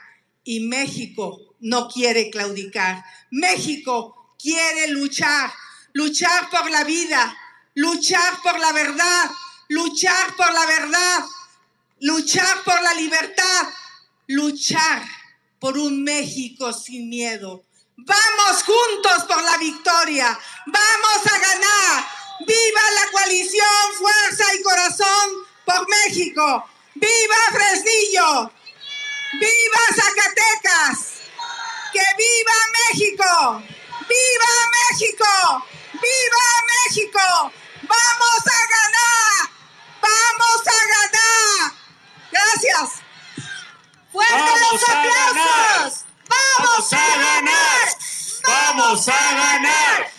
y 0.45 0.61
México 0.61 1.57
no 1.61 1.89
quiere 1.89 2.31
claudicar. 2.31 3.05
México 3.31 4.35
quiere 4.39 4.89
luchar, 4.89 5.53
luchar 5.93 6.49
por 6.51 6.71
la 6.71 6.85
vida, 6.85 7.37
luchar 7.75 8.41
por 8.43 8.59
la 8.59 8.73
verdad, 8.73 9.31
luchar 9.69 10.37
por 10.37 10.53
la 10.53 10.67
verdad, 10.67 11.25
luchar 12.01 12.63
por 12.65 12.81
la 12.83 12.95
libertad, 12.95 13.69
luchar 14.27 15.18
por 15.59 15.77
un 15.79 16.03
México 16.03 16.73
sin 16.73 17.09
miedo. 17.09 17.65
Vamos 17.97 18.63
juntos 18.63 19.25
por 19.27 19.43
la 19.43 19.57
victoria. 19.57 20.39
Vamos 20.67 21.27
a 21.33 21.39
ganar. 21.39 22.07
Viva 22.47 22.81
la 22.95 23.11
coalición, 23.11 23.95
fuerza 23.99 24.45
y 24.55 24.63
corazón 24.63 25.47
por 25.65 25.89
México. 25.89 26.65
Viva 26.95 27.37
Fresnillo. 27.51 28.53
Viva 29.41 29.81
Zacatecas. 29.95 31.15
Que 31.93 32.05
viva 32.17 32.57
México. 32.79 33.63
Viva 34.09 34.53
México. 34.79 35.65
Viva 35.95 36.47
México. 36.73 37.53
Vamos 37.83 38.43
a 38.47 38.61
ganar. 38.77 39.51
Vamos 40.01 40.63
a 40.67 40.81
ganar. 40.95 41.73
Gracias. 42.31 43.08
¡Fuerte 44.13 44.53
los 44.73 44.83
aplausos! 44.89 46.05
¡Vamos 46.29 46.93
a 46.93 46.97
ganar! 46.97 47.89
¡Vamos 48.47 49.09
a 49.09 49.35
ganar! 49.35 50.11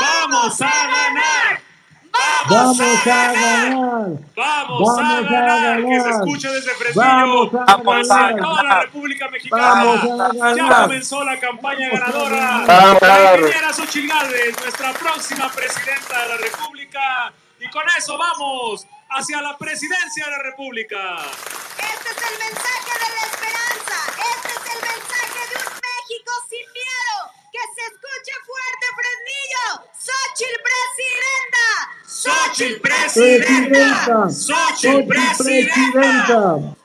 ¡Vamos 0.00 0.60
a 0.60 0.64
ganar! 0.86 1.66
Vamos 2.48 2.80
a 2.80 3.04
ganar. 3.04 4.08
¡Vamos, 4.36 4.98
a, 4.98 5.20
ganar! 5.22 5.84
Que 5.84 6.00
se 6.00 6.10
escuche 6.10 6.48
desde 6.48 6.74
Fresnillo. 6.74 7.06
Vamos 7.06 7.54
a 7.54 7.76
Vamos 7.76 8.10
a 8.10 8.16
ganar. 8.16 8.42
toda 8.42 8.62
la 8.62 8.82
República 8.82 9.28
Mexicana. 9.28 9.62
Vamos 9.84 10.20
a 10.20 10.32
Ya 10.34 10.54
ganar. 10.54 10.82
comenzó 10.82 11.24
la 11.24 11.40
campaña 11.40 11.88
ganadora. 11.90 12.64
Vamos. 12.66 13.02
La 13.02 13.34
ingeniera 13.34 13.72
Xochitl 13.72 14.60
nuestra 14.62 14.92
próxima 14.92 15.50
presidenta 15.50 16.22
de 16.22 16.28
la 16.28 16.36
República. 16.36 17.32
Y 17.60 17.70
con 17.70 17.82
eso 17.98 18.16
vamos 18.16 18.86
hacia 19.16 19.40
la 19.40 19.56
presidencia 19.56 20.26
de 20.26 20.30
la 20.30 20.42
República. 20.42 20.98
Este 21.16 22.10
es 22.10 22.20
el 22.30 22.38
mensaje 22.38 22.92
de 23.00 23.08
la 23.16 23.22
esperanza. 23.32 23.96
Este 24.34 24.52
es 24.52 24.64
el 24.74 24.80
mensaje 24.92 25.40
de 25.48 25.56
un 25.56 25.72
México 25.88 26.32
sin 26.50 26.66
miedo. 26.76 27.16
Que 27.50 27.62
se 27.74 27.82
escuche 27.90 28.34
fuerte, 28.44 28.86
Fresnillo. 28.98 29.66
¡Xochitl 30.06 30.58
presidenta! 30.68 31.66
¡Xochitl 32.04 32.76
presidenta! 32.82 34.16
¡Xochitl 34.30 35.02
presidenta! 35.08 36.76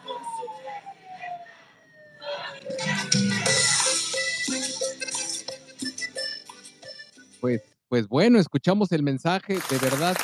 Pues, 7.41 7.61
pues 7.89 8.07
bueno, 8.07 8.39
escuchamos 8.39 8.91
el 8.91 9.03
mensaje, 9.03 9.59
de 9.69 9.77
verdad, 9.79 10.15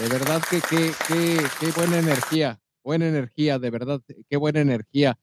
de 0.00 0.08
verdad 0.08 0.42
que 0.48 0.60
qué 0.70 0.92
qué- 1.06 1.72
buena 1.76 1.98
energía, 1.98 2.58
buena 2.82 3.06
energía, 3.08 3.58
de 3.58 3.70
verdad, 3.70 4.00
qué 4.28 4.36
buena 4.36 4.60
energía. 4.60 5.18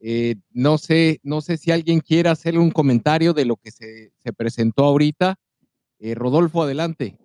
Eh, 0.00 0.36
no 0.52 0.78
sé, 0.78 1.20
no 1.22 1.40
sé 1.40 1.56
si 1.56 1.70
alguien 1.70 2.00
quiere 2.00 2.28
hacerle 2.28 2.60
un 2.60 2.70
comentario 2.70 3.32
de 3.34 3.44
lo 3.44 3.56
que 3.56 3.70
se, 3.70 4.12
se 4.18 4.32
presentó 4.32 4.84
ahorita. 4.84 5.36
Eh, 5.98 6.14
Rodolfo, 6.14 6.62
adelante. 6.62 7.16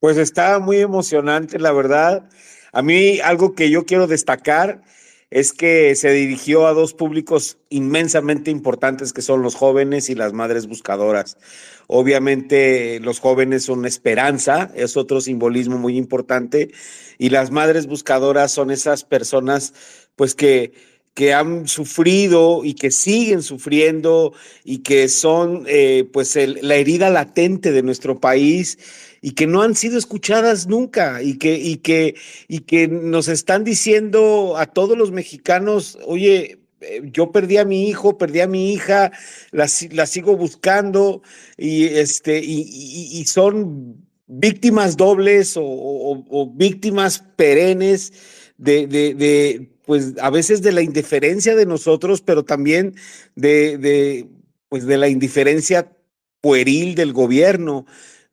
Pues 0.00 0.16
está 0.16 0.58
muy 0.58 0.78
emocionante, 0.78 1.58
la 1.58 1.72
verdad. 1.72 2.28
A 2.72 2.82
mí 2.82 3.20
algo 3.20 3.54
que 3.54 3.70
yo 3.70 3.84
quiero 3.84 4.06
destacar 4.06 4.82
es 5.30 5.52
que 5.52 5.94
se 5.94 6.10
dirigió 6.12 6.66
a 6.66 6.72
dos 6.72 6.94
públicos 6.94 7.58
inmensamente 7.68 8.50
importantes 8.50 9.12
que 9.12 9.22
son 9.22 9.42
los 9.42 9.54
jóvenes 9.54 10.08
y 10.08 10.14
las 10.14 10.32
madres 10.32 10.66
buscadoras. 10.66 11.36
Obviamente 11.86 12.98
los 13.00 13.20
jóvenes 13.20 13.64
son 13.64 13.84
esperanza, 13.84 14.70
es 14.74 14.96
otro 14.96 15.20
simbolismo 15.20 15.78
muy 15.78 15.96
importante, 15.96 16.70
y 17.18 17.30
las 17.30 17.50
madres 17.50 17.86
buscadoras 17.86 18.52
son 18.52 18.70
esas 18.70 19.04
personas 19.04 19.74
pues 20.16 20.34
que, 20.34 20.72
que 21.14 21.34
han 21.34 21.68
sufrido 21.68 22.64
y 22.64 22.74
que 22.74 22.90
siguen 22.90 23.42
sufriendo 23.42 24.32
y 24.64 24.78
que 24.78 25.08
son 25.08 25.64
eh, 25.66 26.08
pues 26.12 26.36
la 26.36 26.76
herida 26.76 27.10
latente 27.10 27.72
de 27.72 27.82
nuestro 27.82 28.18
país 28.18 28.78
y 29.20 29.32
que 29.32 29.46
no 29.46 29.62
han 29.62 29.74
sido 29.74 29.98
escuchadas 29.98 30.66
nunca 30.66 31.22
y 31.22 31.38
que, 31.38 31.54
y 31.56 31.76
que, 31.78 32.14
y 32.48 32.60
que 32.60 32.88
nos 32.88 33.28
están 33.28 33.64
diciendo 33.64 34.56
a 34.56 34.66
todos 34.66 34.96
los 34.96 35.10
mexicanos, 35.12 35.98
oye, 36.06 36.60
eh, 36.80 37.02
yo 37.12 37.32
perdí 37.32 37.56
a 37.56 37.64
mi 37.64 37.88
hijo, 37.88 38.18
perdí 38.18 38.40
a 38.40 38.46
mi 38.46 38.72
hija, 38.72 39.10
la, 39.50 39.66
la 39.90 40.06
sigo 40.06 40.36
buscando 40.36 41.22
y, 41.56 41.86
este, 41.86 42.38
y, 42.38 42.60
y- 43.20 43.24
son 43.24 44.06
víctimas 44.26 44.96
dobles 44.96 45.54
o 45.56 46.52
víctimas 46.54 47.24
perennes 47.36 48.12
de, 48.58 48.86
de- 48.86 49.14
de, 49.14 49.70
pues 49.86 50.14
a 50.20 50.30
veces 50.30 50.60
de 50.62 50.72
la 50.72 50.82
indiferencia 50.82 51.54
de 51.56 51.64
nosotros, 51.66 52.20
pero 52.20 52.44
también 52.44 52.94
de, 53.34 53.78
de, 53.78 54.28
pues 54.68 54.84
de 54.86 54.98
la 54.98 55.08
indiferencia 55.08 55.90
pueril 56.40 56.94
del 56.94 57.12
gobierno. 57.12 57.86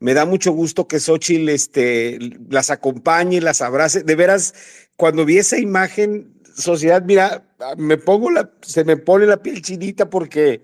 Me 0.05 0.13
da 0.13 0.23
mucho 0.27 0.51
gusto 0.51 0.87
que 0.87 0.99
Xochitl 0.99 1.49
este, 1.49 2.19
las 2.51 2.69
acompañe, 2.69 3.41
las 3.41 3.63
abrace. 3.63 4.03
De 4.03 4.13
veras, 4.13 4.53
cuando 4.95 5.25
vi 5.25 5.39
esa 5.39 5.57
imagen, 5.57 6.31
sociedad, 6.55 7.01
mira, 7.03 7.43
me 7.75 7.97
pongo 7.97 8.29
la, 8.29 8.51
se 8.61 8.83
me 8.83 8.97
pone 8.97 9.25
la 9.25 9.41
piel 9.41 9.63
chinita 9.63 10.07
porque 10.07 10.61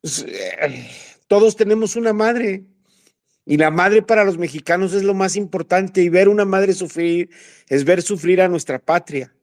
pues, 0.00 0.24
eh, 0.28 0.88
todos 1.26 1.56
tenemos 1.56 1.96
una 1.96 2.12
madre. 2.12 2.62
Y 3.44 3.56
la 3.56 3.72
madre 3.72 4.02
para 4.02 4.22
los 4.22 4.38
mexicanos 4.38 4.92
es 4.92 5.02
lo 5.02 5.14
más 5.14 5.34
importante. 5.34 6.00
Y 6.02 6.08
ver 6.08 6.28
una 6.28 6.44
madre 6.44 6.74
sufrir 6.74 7.30
es 7.68 7.84
ver 7.84 8.02
sufrir 8.02 8.40
a 8.40 8.46
nuestra 8.46 8.78
patria. 8.78 9.34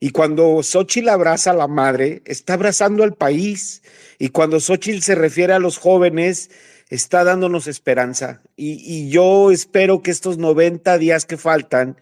Y 0.00 0.12
cuando 0.12 0.62
Xochitl 0.62 1.10
abraza 1.10 1.50
a 1.50 1.54
la 1.54 1.68
madre, 1.68 2.22
está 2.24 2.54
abrazando 2.54 3.04
al 3.04 3.16
país. 3.16 3.82
Y 4.18 4.30
cuando 4.30 4.60
Xochitl 4.60 5.02
se 5.02 5.14
refiere 5.14 5.52
a 5.52 5.58
los 5.58 5.76
jóvenes, 5.76 6.48
está 6.88 7.24
dándonos 7.24 7.66
esperanza. 7.66 8.42
Y, 8.56 9.08
yo 9.08 9.50
espero 9.50 10.02
que 10.02 10.10
estos 10.10 10.38
90 10.38 10.98
días 10.98 11.24
que 11.26 11.36
faltan, 11.36 11.96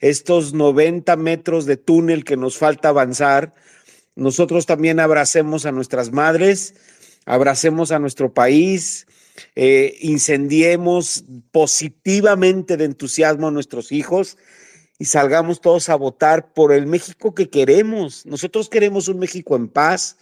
estos 0.00 0.54
90 0.54 1.16
metros 1.16 1.66
de 1.66 1.76
túnel 1.76 2.24
que 2.24 2.36
nos 2.36 2.56
falta 2.56 2.88
avanzar, 2.88 3.54
nosotros 4.16 4.66
también 4.66 5.00
abracemos 5.00 5.66
a 5.66 5.72
nuestras 5.72 6.12
madres, 6.12 6.74
abracemos 7.26 7.92
a 7.92 7.98
nuestro 7.98 8.32
país, 8.32 9.06
eh, 9.54 9.96
incendiemos 10.00 11.24
positivamente 11.52 12.76
de 12.76 12.84
entusiasmo 12.84 13.48
a 13.48 13.50
nuestros 13.50 13.92
hijos 13.92 14.36
y 14.98 15.06
salgamos 15.06 15.60
todos 15.60 15.88
a 15.88 15.94
votar 15.94 16.52
por 16.52 16.72
el 16.72 16.86
México 16.86 17.34
que 17.34 17.48
queremos. 17.48 18.26
Nosotros 18.26 18.68
queremos 18.68 19.08
un 19.08 19.18
México 19.18 19.56
en 19.56 19.68
paz, 19.68 20.18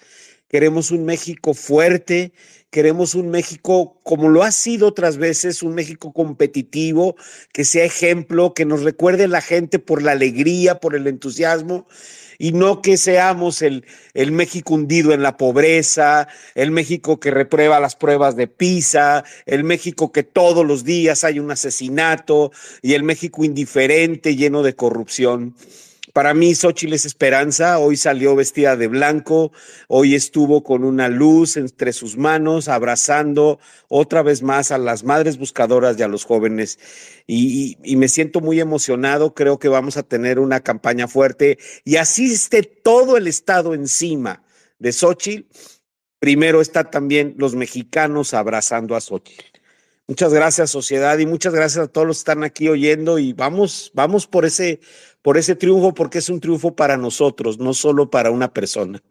queremos 0.49 0.91
un 0.91 1.05
México 1.05 1.55
fuerte, 1.55 2.33
queremos 2.71 3.15
un 3.15 3.31
México 3.31 4.01
como 4.03 4.29
lo 4.29 4.43
ha 4.43 4.53
sido 4.53 4.89
otras 4.89 5.17
veces, 5.17 5.63
un 5.63 5.75
México 5.75 6.13
competitivo, 6.13 7.17
que 7.53 7.65
sea 7.65 7.85
ejemplo, 7.85 8.55
que 8.55 8.65
nos 8.65 8.83
recuerde 8.83 9.29
la 9.29 9.41
gente 9.41 9.79
por 9.79 10.03
la 10.03 10.13
alegría, 10.13 10.81
por 10.81 10.95
el 10.95 11.07
entusiasmo 11.07 11.87
y 12.39 12.53
no 12.53 12.83
que 12.83 12.97
seamos 12.97 13.63
el, 13.63 13.85
el 14.15 14.31
México 14.31 14.75
hundido 14.75 15.13
en 15.13 15.23
la 15.23 15.37
pobreza, 15.37 16.29
el 16.55 16.71
México 16.71 17.19
que 17.19 17.33
reprueba 17.33 17.81
las 17.81 17.97
pruebas 17.97 18.37
de 18.37 18.47
PISA, 18.47 19.25
el 19.45 19.65
México 19.65 20.13
que 20.13 20.23
todos 20.23 20.65
los 20.65 20.85
días 20.85 21.25
hay 21.25 21.41
un 21.41 21.51
asesinato 21.51 22.53
y 22.81 22.95
el 22.95 23.03
México 23.03 23.45
indiferente, 23.45 24.37
lleno 24.37 24.63
de 24.63 24.77
corrupción. 24.77 25.57
Para 26.19 26.35
mí, 26.35 26.53
Xochitl 26.53 26.95
es 26.95 27.05
esperanza. 27.05 27.79
Hoy 27.79 27.97
salió 27.97 28.35
vestida 28.35 28.77
de 28.77 28.89
blanco, 28.89 29.53
hoy 29.87 30.17
estuvo 30.17 30.65
con 30.65 30.83
una 30.83 31.09
luz 31.09 31.57
entre 31.57 31.93
sus 31.93 32.17
manos, 32.17 32.67
abrazando 32.67 33.61
otra 33.87 34.25
vez 34.25 34.43
más 34.43 34.73
a 34.73 34.79
las 34.79 35.05
madres 35.05 35.39
buscadoras 35.39 35.97
y 35.97 36.03
a 36.03 36.09
los 36.09 36.25
jóvenes. 36.25 36.81
Y, 37.29 37.77
me 37.95 38.09
siento 38.09 38.41
muy 38.41 38.59
emocionado. 38.59 39.33
Creo 39.33 39.61
que 39.61 39.69
vamos 39.69 39.97
a 39.97 40.03
tener 40.03 40.41
una 40.41 40.59
campaña 40.59 41.07
fuerte 41.07 41.57
y 41.85 41.99
así 41.99 42.33
esté 42.33 42.65
todo 42.65 43.17
el 43.17 43.29
Estado 43.29 43.73
encima 43.73 44.43
de 44.81 44.91
Xochitl. 44.91 45.47
Primero 46.19 46.61
está 46.61 46.91
también 46.91 47.37
los 47.39 47.55
mexicanos 47.55 48.35
abrazando 48.35 48.97
a 48.97 49.01
Xochitl. 49.01 49.58
Muchas 50.09 50.33
gracias, 50.33 50.71
sociedad, 50.71 51.19
y 51.19 51.27
muchas 51.27 51.53
gracias 51.53 51.85
a 51.85 51.87
todos 51.87 52.07
los 52.07 52.17
que 52.17 52.21
están 52.21 52.43
aquí 52.43 52.67
oyendo. 52.67 53.19
Y 53.19 53.35
vamos, 53.35 53.93
vamos 53.93 54.27
por 54.27 54.47
ese, 54.47 54.81
por 55.21 55.37
ese 55.37 55.55
triunfo, 55.55 55.93
porque 55.93 56.17
es 56.17 56.31
un 56.31 56.41
triunfo 56.41 56.75
para 56.75 56.97
nosotros, 56.97 57.59
no 57.59 57.75
solo 57.75 58.09
para 58.09 58.31
una 58.31 58.51
persona. 58.55 59.03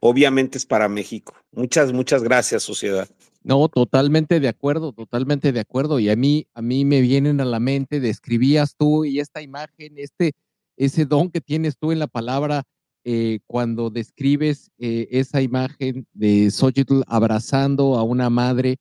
Obviamente 0.00 0.56
es 0.56 0.64
para 0.64 0.88
México. 0.88 1.34
Muchas, 1.52 1.92
muchas 1.92 2.22
gracias, 2.22 2.62
sociedad. 2.62 3.06
No, 3.44 3.68
totalmente 3.68 4.40
de 4.40 4.48
acuerdo, 4.48 4.92
totalmente 4.92 5.52
de 5.52 5.60
acuerdo. 5.60 6.00
Y 6.00 6.08
a 6.08 6.16
mí, 6.16 6.46
a 6.54 6.62
mí 6.62 6.86
me 6.86 7.02
vienen 7.02 7.42
a 7.42 7.44
la 7.44 7.60
mente, 7.60 8.00
describías 8.00 8.76
tú 8.78 9.04
y 9.04 9.20
esta 9.20 9.42
imagen, 9.42 9.98
este, 9.98 10.32
ese 10.78 11.04
don 11.04 11.30
que 11.30 11.42
tienes 11.42 11.76
tú 11.76 11.92
en 11.92 11.98
la 11.98 12.06
palabra 12.06 12.62
eh, 13.04 13.40
cuando 13.46 13.90
describes 13.90 14.70
eh, 14.78 15.06
esa 15.10 15.42
imagen 15.42 16.06
de 16.14 16.50
Xochitl 16.50 17.02
abrazando 17.06 17.96
a 17.96 18.02
una 18.02 18.30
madre 18.30 18.78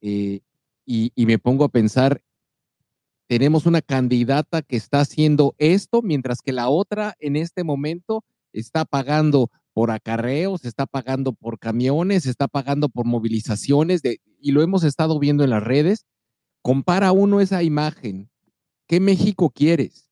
eh, 0.00 0.40
y, 0.92 1.26
me 1.26 1.38
pongo 1.38 1.64
a 1.64 1.68
pensar, 1.68 2.20
tenemos 3.28 3.64
una 3.64 3.80
candidata 3.80 4.60
que 4.60 4.74
está 4.74 5.00
haciendo 5.00 5.54
esto, 5.58 6.02
mientras 6.02 6.40
que 6.40 6.52
la 6.52 6.68
otra 6.68 7.14
en 7.20 7.36
este 7.36 7.62
momento 7.62 8.24
está 8.52 8.84
pagando 8.84 9.52
por 9.72 9.92
acarreos, 9.92 10.64
está 10.64 10.86
pagando 10.86 11.32
por 11.32 11.60
camiones, 11.60 12.26
está 12.26 12.48
pagando 12.48 12.88
por 12.88 13.06
movilizaciones, 13.06 14.02
y 14.40 14.50
lo 14.50 14.62
hemos 14.62 14.82
estado 14.82 15.20
viendo 15.20 15.44
en 15.44 15.50
las 15.50 15.62
redes. 15.62 16.06
Compara 16.60 17.12
uno 17.12 17.40
esa 17.40 17.62
imagen. 17.62 18.28
¿Qué 18.88 18.98
México 18.98 19.50
quieres? 19.50 20.10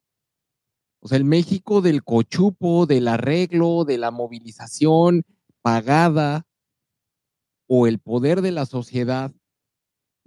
O 1.01 1.09
sea, 1.09 1.19
el 1.19 1.25
México 1.25 1.81
del 1.81 2.05
cochupo, 2.05 2.87
del 2.87 3.09
arreglo, 3.09 3.85
de 3.85 3.99
la 3.99 4.13
movilización 4.13 5.25
pagada, 5.61 6.47
o 7.67 7.89
el 7.89 7.99
poder 7.99 8.43
de 8.43 8.53
la 8.53 8.65
sociedad 8.65 9.33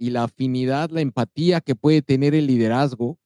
y 0.02 0.10
la 0.10 0.24
afinidad, 0.24 0.90
la 0.90 1.00
empatía 1.00 1.60
que 1.60 1.76
puede 1.76 2.02
tener 2.02 2.34
el 2.34 2.48
liderazgo 2.48 3.20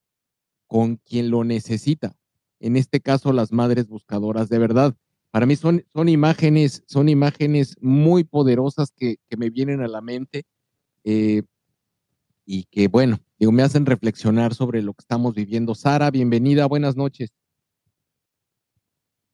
con 0.66 0.96
quien 0.96 1.30
lo 1.30 1.42
necesita. 1.42 2.14
En 2.60 2.76
este 2.76 3.00
caso, 3.00 3.32
las 3.32 3.50
madres 3.50 3.88
buscadoras 3.88 4.50
de 4.50 4.58
verdad. 4.58 4.94
Para 5.30 5.46
mí 5.46 5.56
son, 5.56 5.86
son 5.94 6.10
imágenes, 6.10 6.84
son 6.86 7.08
imágenes 7.08 7.76
muy 7.80 8.24
poderosas 8.24 8.92
que, 8.94 9.16
que 9.26 9.38
me 9.38 9.48
vienen 9.48 9.80
a 9.80 9.88
la 9.88 10.02
mente 10.02 10.44
eh, 11.02 11.44
y 12.44 12.64
que, 12.64 12.88
bueno, 12.88 13.20
digo, 13.38 13.52
me 13.52 13.62
hacen 13.62 13.86
reflexionar 13.86 14.52
sobre 14.52 14.82
lo 14.82 14.92
que 14.92 15.00
estamos 15.00 15.34
viviendo. 15.34 15.74
Sara, 15.74 16.10
bienvenida, 16.10 16.66
buenas 16.66 16.94
noches. 16.94 17.30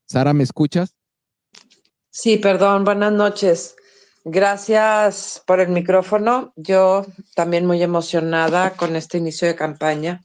Sara, 0.06 0.32
¿me 0.32 0.44
escuchas? 0.44 0.94
Sí, 2.08 2.36
perdón, 2.36 2.84
buenas 2.84 3.12
noches. 3.12 3.74
Gracias 4.24 5.42
por 5.46 5.58
el 5.58 5.70
micrófono. 5.70 6.52
Yo 6.54 7.04
también 7.34 7.66
muy 7.66 7.82
emocionada 7.82 8.76
con 8.76 8.94
este 8.94 9.18
inicio 9.18 9.48
de 9.48 9.56
campaña. 9.56 10.22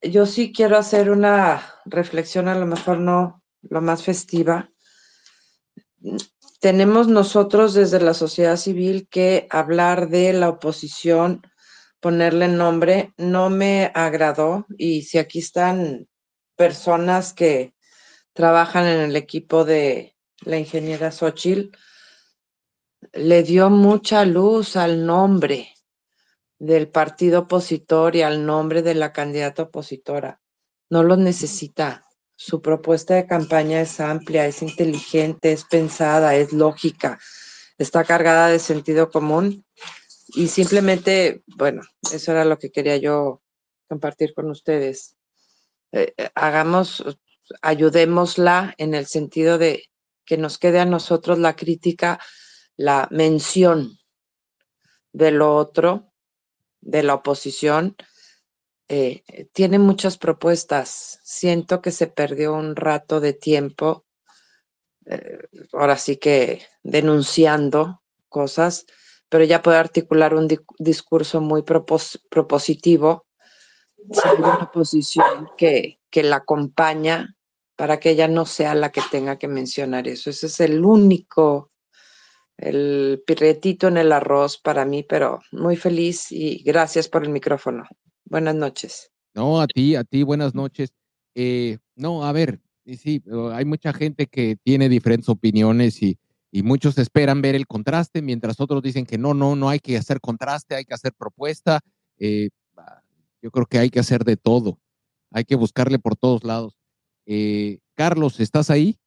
Yo 0.00 0.24
sí 0.24 0.52
quiero 0.52 0.78
hacer 0.78 1.10
una 1.10 1.74
reflexión, 1.84 2.46
a 2.46 2.54
lo 2.54 2.64
mejor 2.64 2.98
no 2.98 3.42
lo 3.62 3.80
más 3.80 4.04
festiva. 4.04 4.70
Tenemos 6.60 7.08
nosotros 7.08 7.74
desde 7.74 8.00
la 8.00 8.14
sociedad 8.14 8.56
civil 8.56 9.08
que 9.10 9.48
hablar 9.50 10.08
de 10.08 10.32
la 10.32 10.48
oposición, 10.48 11.42
ponerle 11.98 12.46
nombre, 12.46 13.12
no 13.16 13.50
me 13.50 13.90
agradó 13.94 14.64
y 14.78 15.02
si 15.02 15.18
aquí 15.18 15.40
están 15.40 16.08
personas 16.54 17.32
que 17.32 17.74
trabajan 18.32 18.86
en 18.86 19.00
el 19.00 19.16
equipo 19.16 19.64
de 19.64 20.16
la 20.44 20.58
ingeniera 20.58 21.10
Xochitl, 21.10 21.76
le 23.12 23.42
dio 23.42 23.70
mucha 23.70 24.24
luz 24.24 24.76
al 24.76 25.04
nombre 25.04 25.74
del 26.58 26.88
partido 26.88 27.40
opositor 27.40 28.16
y 28.16 28.22
al 28.22 28.46
nombre 28.46 28.82
de 28.82 28.94
la 28.94 29.12
candidata 29.12 29.64
opositora. 29.64 30.40
No 30.90 31.02
lo 31.02 31.16
necesita. 31.16 32.04
Su 32.36 32.62
propuesta 32.62 33.14
de 33.14 33.26
campaña 33.26 33.80
es 33.80 34.00
amplia, 34.00 34.46
es 34.46 34.62
inteligente, 34.62 35.52
es 35.52 35.64
pensada, 35.64 36.34
es 36.34 36.52
lógica, 36.52 37.18
está 37.78 38.04
cargada 38.04 38.48
de 38.48 38.58
sentido 38.58 39.10
común 39.10 39.64
y 40.34 40.48
simplemente, 40.48 41.42
bueno, 41.46 41.82
eso 42.12 42.32
era 42.32 42.44
lo 42.44 42.58
que 42.58 42.70
quería 42.70 42.96
yo 42.96 43.42
compartir 43.88 44.32
con 44.34 44.50
ustedes. 44.50 45.16
Eh, 45.92 46.14
eh, 46.16 46.30
hagamos, 46.34 47.04
ayudémosla 47.60 48.74
en 48.78 48.94
el 48.94 49.06
sentido 49.06 49.58
de 49.58 49.84
que 50.24 50.38
nos 50.38 50.58
quede 50.58 50.80
a 50.80 50.86
nosotros 50.86 51.38
la 51.38 51.54
crítica, 51.54 52.18
la 52.76 53.08
mención 53.10 53.98
de 55.12 55.30
lo 55.30 55.56
otro, 55.56 56.12
de 56.80 57.02
la 57.02 57.14
oposición, 57.14 57.96
eh, 58.88 59.22
tiene 59.52 59.78
muchas 59.78 60.18
propuestas. 60.18 61.20
Siento 61.22 61.80
que 61.82 61.90
se 61.90 62.06
perdió 62.06 62.54
un 62.54 62.76
rato 62.76 63.20
de 63.20 63.32
tiempo, 63.32 64.06
eh, 65.06 65.38
ahora 65.72 65.96
sí 65.96 66.16
que 66.16 66.62
denunciando 66.82 68.02
cosas, 68.28 68.86
pero 69.28 69.44
ya 69.44 69.62
puede 69.62 69.78
articular 69.78 70.34
un 70.34 70.48
di- 70.48 70.60
discurso 70.78 71.40
muy 71.40 71.62
propos- 71.62 72.20
propositivo. 72.30 73.26
Si 74.10 74.28
hay 74.28 74.36
una 74.38 74.64
oposición 74.64 75.50
que, 75.56 76.00
que 76.10 76.22
la 76.22 76.36
acompaña 76.36 77.36
para 77.76 77.98
que 77.98 78.10
ella 78.10 78.28
no 78.28 78.46
sea 78.46 78.74
la 78.74 78.92
que 78.92 79.00
tenga 79.10 79.38
que 79.38 79.48
mencionar 79.48 80.06
eso. 80.06 80.30
Ese 80.30 80.46
es 80.46 80.60
el 80.60 80.84
único, 80.84 81.71
el 82.62 83.22
pirretito 83.26 83.88
en 83.88 83.96
el 83.96 84.12
arroz 84.12 84.56
para 84.56 84.84
mí, 84.84 85.02
pero 85.02 85.40
muy 85.50 85.76
feliz 85.76 86.30
y 86.30 86.62
gracias 86.62 87.08
por 87.08 87.24
el 87.24 87.30
micrófono. 87.30 87.84
Buenas 88.24 88.54
noches. 88.54 89.10
No, 89.34 89.60
a 89.60 89.66
ti, 89.66 89.96
a 89.96 90.04
ti, 90.04 90.22
buenas 90.22 90.54
noches. 90.54 90.94
Eh, 91.34 91.78
no, 91.96 92.24
a 92.24 92.30
ver, 92.30 92.60
sí, 92.86 93.20
hay 93.52 93.64
mucha 93.64 93.92
gente 93.92 94.28
que 94.28 94.56
tiene 94.62 94.88
diferentes 94.88 95.28
opiniones 95.28 96.00
y, 96.02 96.18
y 96.52 96.62
muchos 96.62 96.98
esperan 96.98 97.42
ver 97.42 97.56
el 97.56 97.66
contraste, 97.66 98.22
mientras 98.22 98.60
otros 98.60 98.80
dicen 98.80 99.06
que 99.06 99.18
no, 99.18 99.34
no, 99.34 99.56
no 99.56 99.68
hay 99.68 99.80
que 99.80 99.96
hacer 99.96 100.20
contraste, 100.20 100.76
hay 100.76 100.84
que 100.84 100.94
hacer 100.94 101.12
propuesta. 101.14 101.80
Eh, 102.18 102.50
yo 103.42 103.50
creo 103.50 103.66
que 103.66 103.78
hay 103.78 103.90
que 103.90 103.98
hacer 103.98 104.22
de 104.22 104.36
todo, 104.36 104.78
hay 105.32 105.44
que 105.44 105.56
buscarle 105.56 105.98
por 105.98 106.14
todos 106.14 106.44
lados. 106.44 106.76
Eh, 107.26 107.80
Carlos, 107.94 108.38
¿estás 108.38 108.70
ahí? 108.70 108.98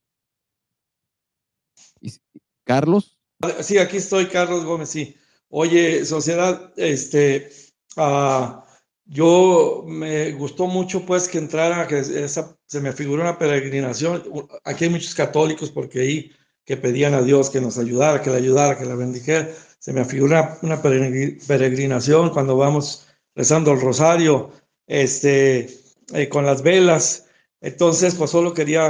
Carlos. 2.66 3.18
Sí, 3.62 3.78
aquí 3.78 3.98
estoy, 3.98 4.28
Carlos 4.28 4.66
Gómez, 4.66 4.90
sí. 4.90 5.16
Oye, 5.50 6.06
sociedad, 6.06 6.74
este, 6.78 7.50
ah, 7.98 8.66
yo 9.06 9.84
me 9.88 10.32
gustó 10.34 10.68
mucho 10.68 11.06
pues 11.06 11.28
que 11.28 11.38
entrara, 11.38 11.88
que 11.88 12.00
esa, 12.00 12.58
se 12.66 12.82
me 12.82 12.94
figuró 12.94 13.22
una 13.22 13.38
peregrinación. 13.38 14.24
Aquí 14.64 14.86
hay 14.86 14.90
muchos 14.90 15.14
católicos 15.14 15.70
porque 15.72 16.02
ahí 16.02 16.32
que 16.66 16.78
pedían 16.78 17.14
a 17.14 17.22
Dios 17.22 17.50
que 17.50 17.62
nos 17.62 17.78
ayudara, 17.78 18.22
que 18.22 18.32
le 18.32 18.38
ayudara, 18.38 18.78
que 18.78 18.86
la 18.86 18.96
bendijera. 18.96 19.50
Se 19.80 19.94
me 19.94 20.04
figura 20.06 20.58
una 20.64 20.82
peregrinación 20.82 22.32
cuando 22.32 22.58
vamos 22.58 23.08
rezando 23.36 23.72
el 23.72 23.82
rosario, 23.82 24.52
este, 24.88 25.70
eh, 26.14 26.30
con 26.30 26.46
las 26.46 26.64
velas. 26.64 27.28
Entonces, 27.62 28.16
pues 28.16 28.32
solo 28.32 28.54
quería 28.54 28.90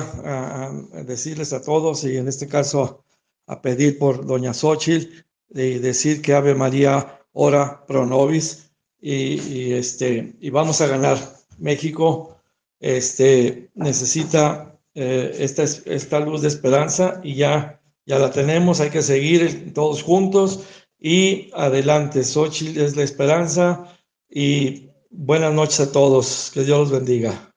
decirles 1.05 1.53
a 1.53 1.61
todos 1.61 2.03
y 2.03 2.17
en 2.17 2.27
este 2.27 2.47
caso 2.47 3.04
a 3.47 3.61
pedir 3.61 3.97
por 3.97 4.25
Doña 4.25 4.53
Xochitl 4.53 5.25
y 5.53 5.79
decir 5.79 6.21
que 6.21 6.33
Ave 6.33 6.55
María 6.55 7.21
ora 7.33 7.85
pro 7.85 8.05
nobis 8.05 8.71
y, 9.01 9.73
este, 9.73 10.35
y 10.39 10.49
vamos 10.49 10.81
a 10.81 10.87
ganar. 10.87 11.17
México 11.57 12.37
este, 12.79 13.69
necesita 13.75 14.77
eh, 14.93 15.35
esta, 15.39 15.63
esta 15.63 16.19
luz 16.19 16.41
de 16.41 16.47
esperanza 16.47 17.21
y 17.23 17.35
ya, 17.35 17.81
ya 18.05 18.19
la 18.19 18.31
tenemos, 18.31 18.81
hay 18.81 18.89
que 18.89 19.01
seguir 19.01 19.73
todos 19.73 20.01
juntos 20.01 20.65
y 20.99 21.51
adelante. 21.53 22.23
Xochitl 22.23 22.79
es 22.79 22.95
la 22.95 23.03
esperanza 23.03 23.95
y 24.29 24.89
buenas 25.11 25.53
noches 25.53 25.79
a 25.79 25.91
todos. 25.91 26.51
Que 26.53 26.63
Dios 26.63 26.79
los 26.79 26.91
bendiga. 26.91 27.53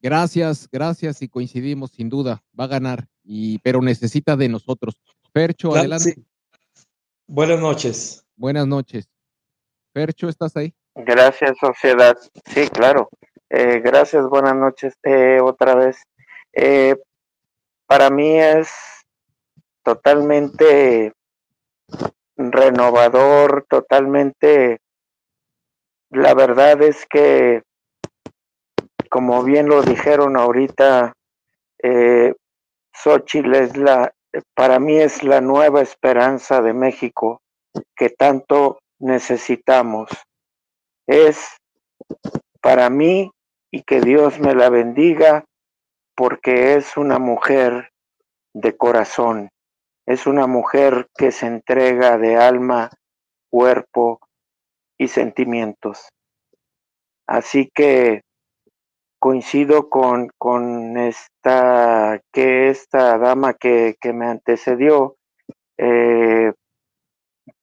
Gracias, 0.00 0.68
gracias 0.70 1.22
y 1.22 1.28
coincidimos 1.28 1.90
sin 1.90 2.08
duda. 2.08 2.44
Va 2.58 2.64
a 2.64 2.68
ganar, 2.68 3.08
y, 3.28 3.58
pero 3.58 3.82
necesita 3.82 4.36
de 4.36 4.48
nosotros. 4.48 4.98
Percho, 5.32 5.76
adelante. 5.76 6.16
Buenas 7.26 7.60
noches. 7.60 8.24
Buenas 8.36 8.66
noches. 8.66 9.06
Percho, 9.92 10.30
¿estás 10.30 10.56
ahí? 10.56 10.74
Gracias, 10.94 11.58
sociedad. 11.60 12.16
Sí, 12.46 12.66
claro. 12.68 13.10
Eh, 13.50 13.80
gracias, 13.80 14.26
buenas 14.28 14.56
noches 14.56 14.94
eh, 15.02 15.40
otra 15.42 15.74
vez. 15.74 16.02
Eh, 16.54 16.96
para 17.86 18.08
mí 18.08 18.40
es 18.40 18.70
totalmente 19.84 21.12
renovador, 22.36 23.66
totalmente... 23.68 24.78
La 26.10 26.32
verdad 26.32 26.80
es 26.82 27.04
que, 27.04 27.62
como 29.10 29.44
bien 29.44 29.68
lo 29.68 29.82
dijeron 29.82 30.38
ahorita, 30.38 31.12
eh, 31.82 32.34
Xochitl 33.02 33.54
es 33.54 33.76
la, 33.76 34.12
para 34.54 34.80
mí 34.80 34.98
es 34.98 35.22
la 35.22 35.40
nueva 35.40 35.82
esperanza 35.82 36.60
de 36.62 36.72
México 36.72 37.40
que 37.96 38.10
tanto 38.10 38.80
necesitamos. 38.98 40.10
Es 41.06 41.56
para 42.60 42.90
mí 42.90 43.30
y 43.70 43.82
que 43.82 44.00
Dios 44.00 44.40
me 44.40 44.54
la 44.54 44.68
bendiga 44.68 45.44
porque 46.16 46.74
es 46.74 46.96
una 46.96 47.18
mujer 47.18 47.90
de 48.52 48.76
corazón, 48.76 49.50
es 50.06 50.26
una 50.26 50.48
mujer 50.48 51.06
que 51.16 51.30
se 51.30 51.46
entrega 51.46 52.18
de 52.18 52.36
alma, 52.36 52.90
cuerpo 53.48 54.18
y 54.98 55.06
sentimientos. 55.06 56.08
Así 57.28 57.70
que 57.72 58.22
coincido 59.18 59.88
con, 59.88 60.30
con 60.38 60.96
esta, 60.96 62.20
que 62.32 62.70
esta 62.70 63.18
dama 63.18 63.54
que, 63.54 63.96
que 64.00 64.12
me 64.12 64.26
antecedió, 64.26 65.16
eh, 65.76 66.52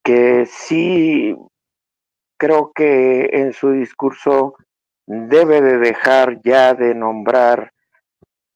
que 0.03 0.45
sí 0.45 1.35
creo 2.37 2.71
que 2.73 3.29
en 3.33 3.53
su 3.53 3.71
discurso 3.71 4.55
debe 5.07 5.61
de 5.61 5.77
dejar 5.77 6.41
ya 6.43 6.73
de 6.73 6.93
nombrar 6.95 7.71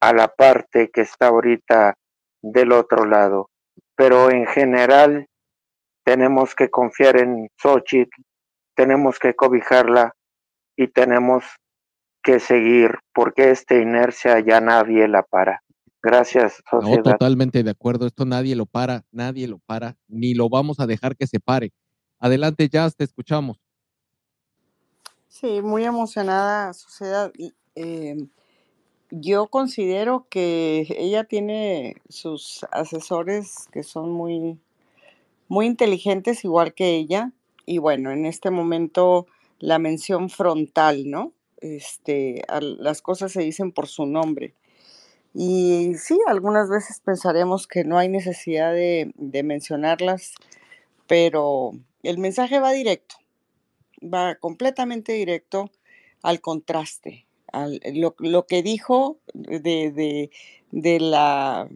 a 0.02 0.14
la 0.14 0.28
parte 0.28 0.90
que 0.90 1.02
está 1.02 1.28
ahorita 1.28 1.96
del 2.42 2.72
otro 2.72 3.06
lado. 3.06 3.50
Pero 3.96 4.30
en 4.32 4.46
general 4.48 5.28
tenemos 6.04 6.56
que 6.56 6.70
confiar 6.70 7.18
en 7.18 7.50
Xochitl, 7.58 8.22
tenemos 8.76 9.20
que 9.20 9.36
cobijarla 9.36 10.14
y 10.76 10.88
tenemos 10.88 11.46
que 12.22 12.40
seguir 12.40 12.92
porque 13.14 13.52
esta 13.52 13.76
inercia 13.76 14.40
ya 14.40 14.62
nadie 14.62 15.08
la 15.08 15.24
para. 15.24 15.64
Gracias, 16.02 16.64
sociedad. 16.70 16.98
No, 16.98 17.04
totalmente 17.04 17.64
de 17.64 17.72
acuerdo. 17.72 18.08
Esto 18.08 18.26
nadie 18.26 18.56
lo 18.56 18.66
para, 18.66 19.04
nadie 19.12 19.48
lo 19.48 19.60
para, 19.60 19.98
ni 20.08 20.34
lo 20.34 20.50
vamos 20.50 20.80
a 20.80 20.88
dejar 20.88 21.16
que 21.18 21.28
se 21.28 21.40
pare. 21.40 21.74
Adelante, 22.20 22.70
Jazz, 22.70 22.96
te 22.96 23.04
escuchamos. 23.04 23.60
Sí, 25.28 25.62
muy 25.62 25.84
emocionada, 25.84 26.74
sociedad. 26.74 27.32
Eh, 27.76 28.28
yo 29.12 29.48
considero 29.48 30.28
que 30.30 30.88
ella 30.98 31.24
tiene 31.24 31.96
sus 32.10 32.66
asesores 32.72 33.68
que 33.72 33.84
son 33.84 34.12
muy, 34.12 34.60
muy 35.48 35.66
inteligentes, 35.66 36.46
igual 36.46 36.74
que 36.74 36.96
ella. 36.96 37.32
Y 37.66 37.78
bueno, 37.78 38.12
en 38.12 38.26
este 38.26 38.52
momento 38.52 39.28
la 39.60 39.80
mención 39.80 40.30
frontal, 40.30 41.10
¿no? 41.10 41.34
Este, 41.62 42.42
las 42.60 43.02
cosas 43.02 43.32
se 43.32 43.42
dicen 43.42 43.72
por 43.72 43.88
su 43.88 44.06
nombre. 44.06 44.54
Y 45.34 45.94
sí, 45.98 46.20
algunas 46.28 46.70
veces 46.70 47.02
pensaremos 47.04 47.68
que 47.68 47.84
no 47.84 47.98
hay 47.98 48.10
necesidad 48.10 48.74
de, 48.74 49.12
mencionarlas, 49.44 50.34
pero 51.08 51.72
el 52.04 52.18
mensaje 52.18 52.60
va 52.60 52.72
directo, 52.72 53.16
va 54.02 54.36
completamente 54.36 55.14
directo 55.14 55.70
al 56.24 56.42
contraste, 56.42 57.28
al, 57.52 57.80
lo, 57.94 58.46
que 58.48 58.64
dijo 58.64 59.20
de, 59.34 60.32
de, 60.72 61.00
la, 61.00 61.70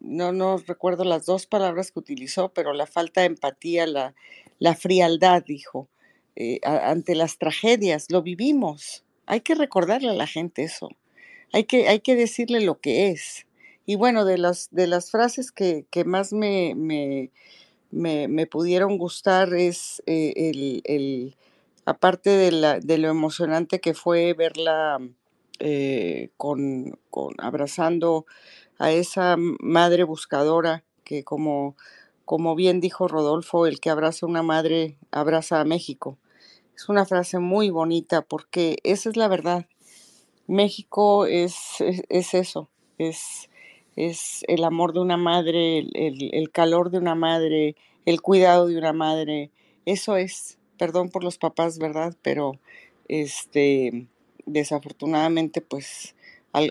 no, 0.00 0.32
no 0.32 0.58
recuerdo 0.58 1.04
las 1.04 1.24
dos 1.24 1.46
palabras 1.46 1.92
que 1.92 2.00
utilizó, 2.00 2.50
pero 2.50 2.74
la 2.74 2.86
falta 2.86 3.22
de 3.22 3.28
empatía, 3.28 3.86
la, 3.86 4.14
la 4.58 4.74
frialdad, 4.74 5.42
dijo, 5.42 5.88
eh, 6.36 6.60
ante 6.62 7.14
las 7.14 7.38
tragedias, 7.38 8.10
lo 8.10 8.22
vivimos. 8.22 9.04
Hay 9.30 9.40
que 9.42 9.54
recordarle 9.54 10.10
a 10.10 10.14
la 10.14 10.26
gente 10.26 10.62
eso. 10.64 10.90
Hay 11.52 11.64
que, 11.64 11.88
hay 11.88 12.00
que 12.00 12.16
decirle 12.16 12.60
lo 12.60 12.80
que 12.80 13.10
es. 13.10 13.46
Y 13.86 13.96
bueno, 13.96 14.24
de 14.24 14.38
las, 14.38 14.68
de 14.72 14.86
las 14.88 15.10
frases 15.10 15.52
que, 15.52 15.86
que 15.90 16.04
más 16.04 16.32
me, 16.32 16.74
me, 16.76 17.30
me, 17.90 18.46
pudieron 18.46 18.98
gustar 18.98 19.54
es 19.54 20.02
eh, 20.06 20.32
el, 20.36 20.82
el- 20.84 21.36
aparte 21.86 22.30
de, 22.30 22.52
la, 22.52 22.80
de 22.80 22.98
lo 22.98 23.08
emocionante 23.08 23.80
que 23.80 23.94
fue 23.94 24.34
verla 24.34 24.98
eh, 25.60 26.30
con, 26.36 26.98
con 27.10 27.34
abrazando 27.38 28.26
a 28.78 28.92
esa 28.92 29.36
madre 29.38 30.04
buscadora 30.04 30.84
que 31.04 31.24
como, 31.24 31.76
como 32.24 32.54
bien 32.56 32.80
dijo 32.80 33.08
Rodolfo, 33.08 33.66
el 33.66 33.80
que 33.80 33.90
abraza 33.90 34.26
a 34.26 34.28
una 34.28 34.42
madre 34.42 34.96
abraza 35.12 35.60
a 35.60 35.64
México. 35.64 36.18
Es 36.80 36.88
una 36.88 37.04
frase 37.04 37.38
muy 37.40 37.68
bonita 37.68 38.22
porque 38.22 38.78
esa 38.84 39.10
es 39.10 39.16
la 39.18 39.28
verdad. 39.28 39.66
México 40.46 41.26
es, 41.26 41.54
es, 41.80 42.02
es 42.08 42.34
eso, 42.34 42.70
es, 42.98 43.50
es 43.96 44.44
el 44.48 44.64
amor 44.64 44.94
de 44.94 45.00
una 45.00 45.18
madre, 45.18 45.78
el, 45.80 46.30
el- 46.32 46.50
calor 46.52 46.90
de 46.90 46.98
una 46.98 47.14
madre, 47.14 47.76
el 48.06 48.22
cuidado 48.22 48.68
de 48.68 48.78
una 48.78 48.94
madre. 48.94 49.50
Eso 49.86 50.16
es, 50.16 50.58
perdón 50.78 51.10
por 51.10 51.24
los 51.24 51.38
papás, 51.38 51.78
¿verdad? 51.78 52.16
Pero 52.22 52.60
este, 53.08 54.08
desafortunadamente, 54.46 55.60
pues 55.60 56.16
a- 56.54 56.66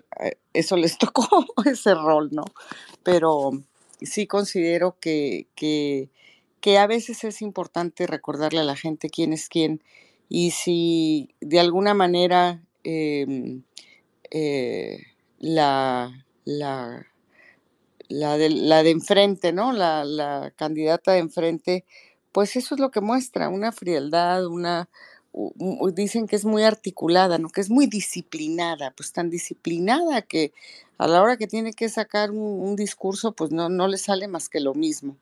eso 0.54 0.78
les 0.78 0.98
tocó 1.00 1.28
ese 1.66 1.94
rol, 1.96 2.30
¿no? 2.32 2.46
Pero 3.04 3.52
sí 4.02 4.28
considero 4.28 4.98
que, 5.00 5.48
que, 5.56 6.10
que 6.62 6.78
a 6.78 6.88
veces 6.88 7.24
es 7.24 7.42
importante 7.42 8.08
recordarle 8.08 8.60
a 8.60 8.64
la 8.64 8.76
gente 8.76 9.10
quién 9.10 9.34
es 9.34 9.50
quién 9.50 9.82
y 10.30 10.52
si 10.52 11.36
de 11.42 11.60
alguna 11.60 11.94
manera 11.94 12.62
em, 12.84 13.64
eh, 14.32 15.00
la, 15.40 16.26
la, 16.46 17.08
la, 18.10 18.38
de, 18.38 18.50
la 18.50 18.84
de 18.84 18.92
enfrente, 18.92 19.54
¿no? 19.54 19.74
La, 19.74 20.06
la 20.06 20.54
candidata 20.56 21.14
de 21.14 21.20
enfrente, 21.20 21.86
pues 22.32 22.56
eso 22.56 22.76
es 22.76 22.82
lo 22.82 22.92
que 22.92 23.02
muestra, 23.02 23.50
una 23.50 23.72
frialdad, 23.72 24.46
una, 24.46 24.90
dicen 25.94 26.28
que 26.28 26.36
es 26.36 26.46
muy 26.46 26.64
articulada, 26.64 27.38
¿no? 27.38 27.50
Que 27.50 27.62
es 27.62 27.70
muy 27.70 27.88
disciplinada, 27.88 28.92
pues 28.96 29.12
tan 29.14 29.30
disciplinada 29.30 30.22
que 30.22 30.54
a 30.98 31.08
la 31.08 31.22
hora 31.24 31.38
que 31.38 31.48
tiene 31.48 31.74
que 31.74 31.90
sacar 31.90 32.32
un, 32.32 32.38
un 32.70 32.76
discurso, 32.76 33.32
pues 33.34 33.52
no, 33.52 33.70
no 33.70 33.88
le 33.88 33.98
sale 33.98 34.28
más 34.28 34.50
que 34.50 34.60
lo 34.60 34.74
mismo. 34.74 35.18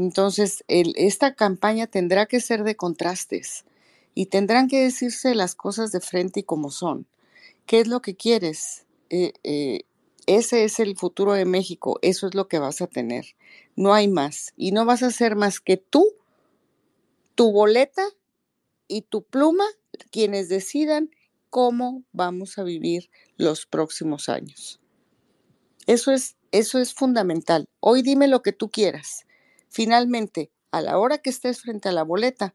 Entonces, 0.00 0.64
esta 0.66 1.34
campaña 1.34 1.86
tendrá 1.86 2.24
que 2.24 2.40
ser 2.40 2.64
de 2.64 2.74
contrastes 2.74 3.66
y 4.14 4.26
tendrán 4.26 4.66
que 4.66 4.80
decirse 4.80 5.34
las 5.34 5.54
cosas 5.54 5.92
de 5.92 6.00
frente 6.00 6.40
y 6.40 6.42
como 6.42 6.70
son. 6.70 7.06
¿Qué 7.66 7.80
es 7.80 7.86
lo 7.86 8.00
que 8.00 8.16
quieres? 8.16 8.86
Eh, 9.10 9.34
eh, 9.44 9.82
ese 10.24 10.64
es 10.64 10.80
el 10.80 10.96
futuro 10.96 11.34
de 11.34 11.44
México, 11.44 11.98
eso 12.00 12.26
es 12.26 12.34
lo 12.34 12.48
que 12.48 12.58
vas 12.58 12.80
a 12.80 12.86
tener. 12.86 13.26
No 13.76 13.92
hay 13.92 14.08
más. 14.08 14.54
Y 14.56 14.72
no 14.72 14.86
vas 14.86 15.02
a 15.02 15.10
ser 15.10 15.36
más 15.36 15.60
que 15.60 15.76
tú, 15.76 16.06
tu 17.34 17.52
boleta 17.52 18.04
y 18.88 19.02
tu 19.02 19.22
pluma 19.22 19.66
quienes 20.10 20.48
decidan 20.48 21.10
cómo 21.50 22.04
vamos 22.12 22.56
a 22.56 22.62
vivir 22.62 23.10
los 23.36 23.66
próximos 23.66 24.30
años. 24.30 24.80
Eso 25.86 26.10
es, 26.10 26.36
eso 26.52 26.78
es 26.78 26.94
fundamental. 26.94 27.66
Hoy 27.80 28.00
dime 28.00 28.28
lo 28.28 28.40
que 28.40 28.52
tú 28.52 28.70
quieras. 28.70 29.26
Finalmente, 29.70 30.50
a 30.72 30.82
la 30.82 30.98
hora 30.98 31.18
que 31.18 31.30
estés 31.30 31.60
frente 31.62 31.88
a 31.88 31.92
la 31.92 32.02
boleta, 32.02 32.54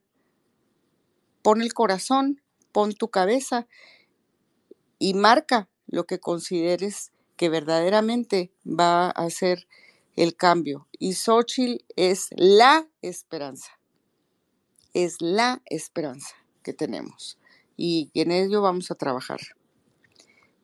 pon 1.41 1.61
el 1.61 1.73
corazón, 1.73 2.41
pon 2.71 2.93
tu 2.93 3.09
cabeza 3.09 3.67
y 4.99 5.13
marca 5.13 5.69
lo 5.87 6.05
que 6.05 6.19
consideres 6.19 7.13
que 7.37 7.49
verdaderamente 7.49 8.51
va 8.65 9.07
a 9.07 9.09
hacer 9.11 9.67
el 10.15 10.35
cambio. 10.35 10.87
Y 10.99 11.13
Xochitl 11.13 11.85
es 11.95 12.27
la 12.35 12.87
esperanza, 13.01 13.79
es 14.93 15.21
la 15.21 15.61
esperanza 15.65 16.35
que 16.63 16.73
tenemos. 16.73 17.37
Y 17.77 18.11
en 18.13 18.31
ello 18.31 18.61
vamos 18.61 18.91
a 18.91 18.95
trabajar. 18.95 19.39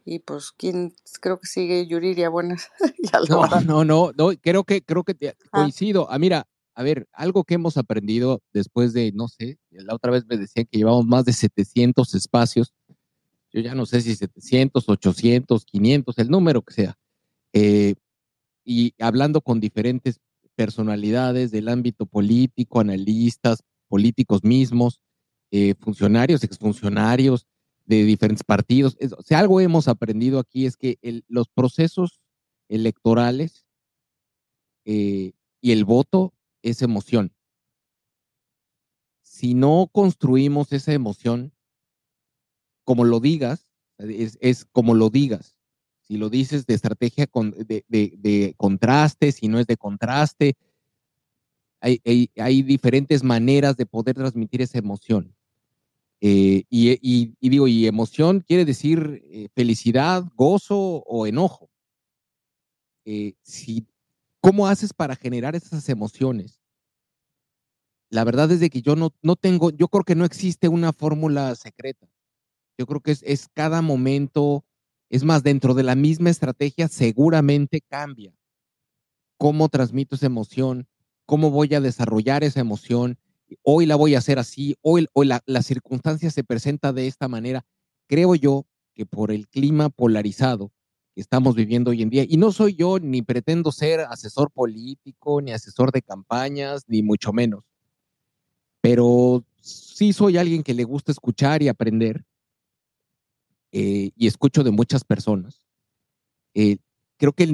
Y 0.06 0.20
pues, 0.20 0.52
¿quién? 0.52 0.94
Creo 1.22 1.40
que 1.40 1.48
sigue 1.48 1.86
Yuriria. 1.88 2.30
Buenas. 2.30 2.70
No, 3.30 3.46
no, 3.62 3.84
no, 3.86 4.12
no, 4.16 4.32
creo 4.42 4.64
que, 4.64 4.82
creo 4.82 5.04
que 5.04 5.14
te- 5.14 5.30
Ah. 5.52 5.62
coincido. 5.62 6.08
Ah, 6.10 6.18
mira, 6.18 6.48
a 6.76 6.84
ver, 6.84 7.08
algo 7.14 7.44
que 7.44 7.56
hemos 7.56 7.78
aprendido 7.78 8.42
después 8.54 8.94
de, 8.94 9.12
no 9.12 9.28
sé, 9.28 9.58
la 9.70 9.94
otra 9.96 10.12
vez 10.12 10.26
me 10.28 10.38
decían 10.38 10.66
que 10.72 10.78
llevamos 10.78 11.06
más 11.06 11.26
de 11.26 11.34
700 11.34 12.14
espacios. 12.16 12.74
Yo 13.52 13.60
ya 13.62 13.76
no 13.76 13.86
sé 13.86 14.02
si 14.02 14.16
700, 14.16 14.88
800, 14.88 15.66
500, 15.66 16.18
el 16.20 16.30
número 16.30 16.62
que 16.62 16.74
sea. 16.74 16.98
Eh, 17.54 17.96
y 18.64 18.94
hablando 19.00 19.42
con 19.42 19.60
diferentes 19.60 20.20
personalidades 20.56 21.52
del 21.52 21.68
ámbito 21.68 22.06
político, 22.06 22.80
analistas, 22.80 23.64
políticos 23.90 24.44
mismos, 24.44 25.02
eh, 25.52 25.76
funcionarios, 25.80 26.44
exfuncionarios 26.46 27.46
de 27.98 28.06
diferentes 28.06 28.44
partidos. 28.44 28.96
Es- 29.00 29.14
algo 29.32 29.60
hemos 29.60 29.88
aprendido 29.88 30.40
aquí 30.40 30.66
es 30.66 30.78
que 30.78 30.98
los 31.28 31.50
procesos 31.50 32.22
electorales 32.70 33.66
eh, 34.86 35.34
y 35.62 35.72
el 35.72 35.86
voto 35.86 36.34
es 36.64 36.82
emoción. 36.82 37.34
Si 39.24 39.54
no 39.54 39.90
construimos 39.92 40.72
esa 40.72 40.94
emoción, 40.94 41.54
como 42.84 43.04
lo 43.04 43.20
digas, 43.20 43.68
es, 43.98 44.66
como 44.72 44.94
lo 44.94 45.10
digas. 45.10 45.56
Si 46.02 46.18
lo 46.18 46.30
dices 46.30 46.66
de 46.66 46.74
estrategia 46.74 47.28
de, 47.32 47.86
de- 47.88 48.54
contraste, 48.58 49.32
si 49.32 49.48
no 49.48 49.60
es 49.60 49.68
de 49.68 49.78
contraste, 49.78 50.56
hay- 52.06 52.30
hay 52.38 52.62
diferentes 52.64 53.24
maneras 53.24 53.76
de 53.78 53.86
poder 53.86 54.16
transmitir 54.16 54.62
esa 54.62 54.78
emoción. 54.78 55.36
Eh, 56.22 56.64
y, 56.70 56.92
y- 57.02 57.36
y 57.40 57.50
digo, 57.50 57.68
y 57.68 57.88
emoción 57.88 58.42
quiere 58.48 58.66
decir 58.66 59.24
eh, 59.32 59.50
felicidad, 59.56 60.24
gozo 60.36 60.78
o 61.06 61.26
enojo. 61.28 61.70
Eh, 63.06 63.34
si, 63.44 63.88
¿Cómo 64.42 64.68
haces 64.68 64.94
para 64.94 65.16
generar 65.16 65.56
esas 65.56 65.88
emociones? 65.90 66.60
La 68.10 68.24
verdad 68.24 68.52
es 68.52 68.60
de 68.60 68.70
que 68.70 68.82
yo 68.82 68.96
no, 68.96 69.14
no 69.22 69.36
tengo, 69.36 69.70
yo 69.72 69.88
creo 69.88 70.04
que 70.04 70.16
no 70.16 70.26
existe 70.26 70.68
una 70.68 70.92
fórmula 70.94 71.56
secreta. 71.56 72.08
Yo 72.78 72.88
creo 72.88 73.02
que 73.02 73.12
es, 73.12 73.24
es 73.24 73.50
cada 73.54 73.82
momento, 73.82 74.66
es 75.10 75.24
más, 75.24 75.44
dentro 75.44 75.74
de 75.76 75.84
la 75.84 75.96
misma 75.96 76.30
estrategia 76.30 76.88
seguramente 76.90 77.82
cambia 77.82 78.34
cómo 79.38 79.70
transmito 79.70 80.16
esa 80.16 80.28
emoción, 80.28 80.88
cómo 81.26 81.52
voy 81.52 81.74
a 81.74 81.82
desarrollar 81.82 82.44
esa 82.44 82.60
emoción. 82.60 83.18
Hoy 83.64 83.86
la 83.86 83.96
voy 83.96 84.16
a 84.16 84.20
hacer 84.20 84.40
así, 84.40 84.76
hoy, 84.82 85.08
hoy 85.14 85.28
la, 85.28 85.42
la 85.46 85.62
circunstancia 85.62 86.32
se 86.32 86.44
presenta 86.44 86.94
de 86.94 87.08
esta 87.08 87.28
manera. 87.28 87.66
Creo 88.08 88.36
yo 88.36 88.66
que 88.94 89.06
por 89.06 89.32
el 89.32 89.48
clima 89.48 89.90
polarizado 89.90 90.72
que 91.14 91.22
estamos 91.22 91.56
viviendo 91.56 91.92
hoy 91.92 92.02
en 92.02 92.10
día, 92.10 92.26
y 92.28 92.38
no 92.38 92.52
soy 92.52 92.76
yo 92.76 93.00
ni 93.00 93.22
pretendo 93.22 93.72
ser 93.72 94.02
asesor 94.02 94.50
político, 94.52 95.42
ni 95.42 95.52
asesor 95.52 95.92
de 95.92 96.02
campañas, 96.02 96.84
ni 96.88 97.04
mucho 97.04 97.34
menos, 97.34 97.66
pero 98.80 99.44
sí 99.60 100.14
soy 100.14 100.38
alguien 100.38 100.64
que 100.64 100.74
le 100.74 100.84
gusta 100.84 101.12
escuchar 101.12 101.62
y 101.62 101.68
aprender, 101.68 102.24
eh, 103.72 104.12
y 104.16 104.28
escucho 104.28 104.64
de 104.64 104.72
muchas 104.72 105.04
personas. 105.04 105.66
Eh, 106.54 106.78
creo 107.18 107.34
que 107.34 107.46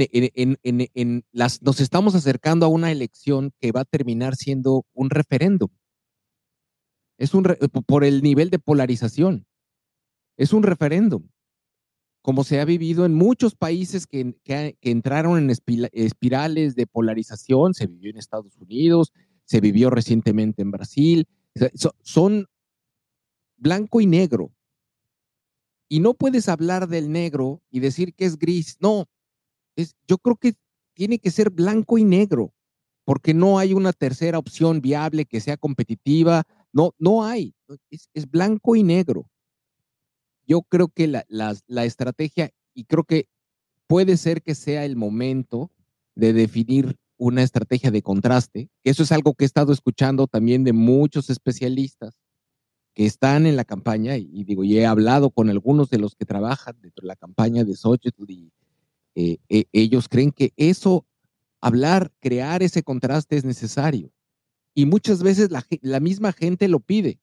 nos 1.62 1.80
estamos 1.80 2.16
acercando 2.16 2.66
a 2.66 2.70
una 2.70 2.92
elección 2.92 3.52
que 3.60 3.72
va 3.72 3.82
a 3.82 3.86
terminar 3.86 4.36
siendo 4.36 4.86
un 4.94 5.10
referéndum. 5.10 5.70
Es 7.18 7.34
un 7.34 7.44
re- 7.44 7.58
por 7.86 8.04
el 8.04 8.22
nivel 8.22 8.50
de 8.50 8.60
polarización. 8.60 9.46
Es 10.38 10.54
un 10.54 10.64
referéndum, 10.64 11.28
como 12.22 12.44
se 12.44 12.60
ha 12.60 12.66
vivido 12.66 13.06
en 13.06 13.16
muchos 13.16 13.56
países 13.56 14.06
que, 14.06 14.36
que 14.44 14.78
entraron 14.82 15.40
en 15.40 15.50
espirales 15.94 16.76
de 16.76 16.86
polarización. 16.86 17.74
Se 17.74 17.88
vivió 17.88 18.12
en 18.12 18.18
Estados 18.18 18.56
Unidos, 18.58 19.14
se 19.46 19.62
vivió 19.62 19.90
recientemente 19.90 20.62
en 20.62 20.72
Brasil. 20.72 21.28
Son 22.02 22.46
blanco 23.56 24.00
y 24.00 24.06
negro. 24.06 24.54
Y 25.90 26.02
no 26.02 26.14
puedes 26.14 26.50
hablar 26.50 26.88
del 26.88 27.12
negro 27.12 27.62
y 27.72 27.80
decir 27.80 28.14
que 28.14 28.26
es 28.26 28.38
gris. 28.38 28.78
No, 28.80 29.06
es, 29.76 29.96
yo 30.08 30.18
creo 30.18 30.36
que 30.36 30.54
tiene 30.94 31.18
que 31.18 31.32
ser 31.32 31.50
blanco 31.50 31.98
y 31.98 32.04
negro, 32.04 32.54
porque 33.06 33.34
no 33.34 33.58
hay 33.58 33.74
una 33.74 33.94
tercera 33.94 34.38
opción 34.38 34.82
viable 34.82 35.26
que 35.26 35.40
sea 35.40 35.56
competitiva. 35.58 36.44
No, 36.78 36.94
no 37.00 37.24
hay. 37.26 37.56
Es, 37.90 38.30
blanco 38.30 38.76
y 38.76 38.84
negro. 38.84 39.28
Yo 40.46 40.62
creo 40.62 40.90
que 40.90 41.08
la, 41.08 41.26
la- 41.28 41.86
estrategia, 41.86 42.52
y 42.76 42.84
creo 42.86 43.04
que 43.04 43.28
puede 43.88 44.16
ser 44.16 44.44
que 44.44 44.54
sea 44.54 44.86
el 44.86 44.96
momento 44.96 45.72
de 46.14 46.34
definir 46.34 46.98
una 47.18 47.42
estrategia 47.42 47.90
de 47.90 48.04
contraste, 48.04 48.70
eso 48.84 49.02
es 49.02 49.12
algo 49.12 49.34
que 49.34 49.46
he 49.46 49.48
estado 49.48 49.74
escuchando 49.74 50.28
también 50.28 50.64
de 50.64 50.74
muchos 50.74 51.32
especialistas 51.32 52.20
que 52.94 53.08
están 53.08 53.48
en 53.48 53.56
la 53.56 53.66
campaña, 53.66 54.18
y, 54.18 54.44
digo, 54.44 54.64
he 54.64 54.86
hablado 54.86 55.32
con 55.32 55.50
algunos 55.50 55.90
de 55.90 56.00
los 56.00 56.16
que 56.16 56.26
trabajan 56.26 56.76
dentro 56.82 57.04
de 57.04 57.08
la 57.08 57.16
campaña 57.16 57.64
de 57.64 57.76
Xochitl 57.76 58.30
y 58.30 58.52
eh, 59.16 59.38
eh, 59.50 59.66
ellos 59.74 60.10
creen 60.10 60.32
que 60.32 60.54
eso, 60.58 61.08
hablar, 61.62 62.12
crear 62.22 62.64
ese 62.64 62.84
contraste 62.84 63.38
es 63.38 63.46
necesario. 63.46 64.12
Y 64.78 64.86
muchas 64.86 65.24
veces 65.24 65.50
la, 65.50 65.66
la 65.82 66.00
misma 66.00 66.32
gente 66.34 66.68
lo 66.68 66.80
pide. 66.80 67.20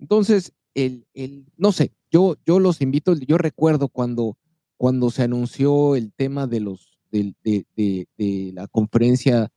Entonces, 0.00 0.52
el, 0.74 1.06
el, 1.14 1.46
no 1.56 1.70
sé, 1.70 1.92
yo, 2.10 2.34
yo 2.44 2.58
los 2.58 2.80
invito, 2.80 3.14
yo 3.14 3.38
recuerdo 3.38 3.88
cuando, 3.88 4.36
cuando 4.76 5.08
se 5.12 5.22
anunció 5.22 5.94
el 5.94 6.12
tema 6.12 6.48
de 6.48 6.58
los, 6.58 6.98
de, 7.12 7.36
de- 7.44 8.50
la 8.52 8.66
conferencia 8.66 9.52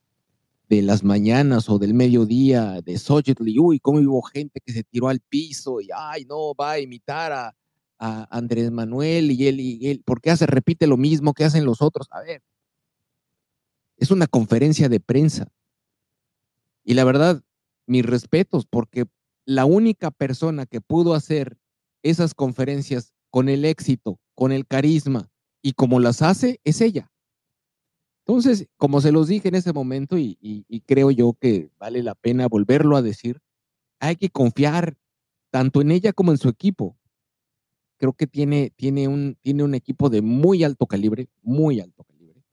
de 0.70 0.84
las 0.84 1.04
mañanas 1.04 1.68
o 1.68 1.80
del 1.80 1.96
mediodía 1.96 2.80
de 2.82 3.00
Xochitl 3.00 3.58
uy, 3.60 3.80
cómo 3.80 3.98
hubo 4.00 4.22
gente 4.22 4.60
que 4.64 4.72
se 4.72 4.84
tiró 4.84 5.08
al 5.10 5.20
piso 5.20 5.82
y 5.82 5.88
ay, 5.98 6.26
no, 6.26 6.54
va 6.54 6.74
a 6.74 6.80
imitar 6.80 7.32
a, 7.32 7.56
a 7.98 8.28
Andrés 8.38 8.70
Manuel 8.70 9.32
y 9.32 9.48
él, 9.48 9.60
y 9.60 9.90
él, 9.90 10.04
¿por 10.06 10.22
qué 10.22 10.30
hace, 10.30 10.46
repite 10.46 10.86
lo 10.86 10.96
mismo 10.96 11.34
que 11.34 11.44
hacen 11.46 11.66
los 11.66 11.82
otros? 11.82 12.08
A 12.12 12.22
ver, 12.22 12.44
es 13.98 14.12
una 14.12 14.28
conferencia 14.28 14.90
de 14.90 15.00
prensa. 15.00 15.52
Y 16.84 16.94
la 16.94 17.04
verdad, 17.04 17.44
mis 17.86 18.06
respetos, 18.06 18.66
porque 18.66 19.06
la 19.46 19.66
única 19.66 20.12
persona 20.12 20.66
que 20.66 20.82
pudo 20.82 21.14
hacer 21.14 21.58
esas 22.04 22.34
conferencias 22.34 23.14
con 23.30 23.50
el 23.50 23.66
éxito, 23.66 24.20
con 24.36 24.52
el 24.52 24.66
carisma 24.68 25.30
y 25.62 25.74
como 25.74 26.00
las 26.00 26.22
hace, 26.22 26.60
es 26.64 26.82
ella. 26.82 27.12
Entonces, 28.26 28.68
como 28.78 29.02
se 29.02 29.12
los 29.12 29.28
dije 29.28 29.48
en 29.50 29.56
ese 29.56 29.74
momento, 29.74 30.18
y, 30.18 30.38
creo 30.86 31.12
yo 31.12 31.34
que 31.34 31.70
vale 31.78 32.04
la 32.04 32.16
pena 32.16 32.48
volverlo 32.48 32.96
a 32.96 33.02
decir, 33.02 33.42
hay 34.00 34.16
que 34.16 34.30
confiar 34.30 34.98
tanto 35.50 35.82
en 35.82 35.92
ella 35.92 36.14
como 36.14 36.32
en 36.32 36.38
su 36.38 36.50
equipo. 36.50 36.98
creo 37.98 38.14
que 38.14 38.26
tiene, 38.26 38.72
tiene, 38.76 39.08
un, 39.08 39.38
tiene 39.42 39.64
un 39.64 39.76
equipo 39.76 40.10
de 40.10 40.22
muy 40.22 40.64
alto 40.64 40.88
calibre, 40.88 41.30
muy 41.42 41.80
alto 41.80 42.04
calibre. 42.04 42.44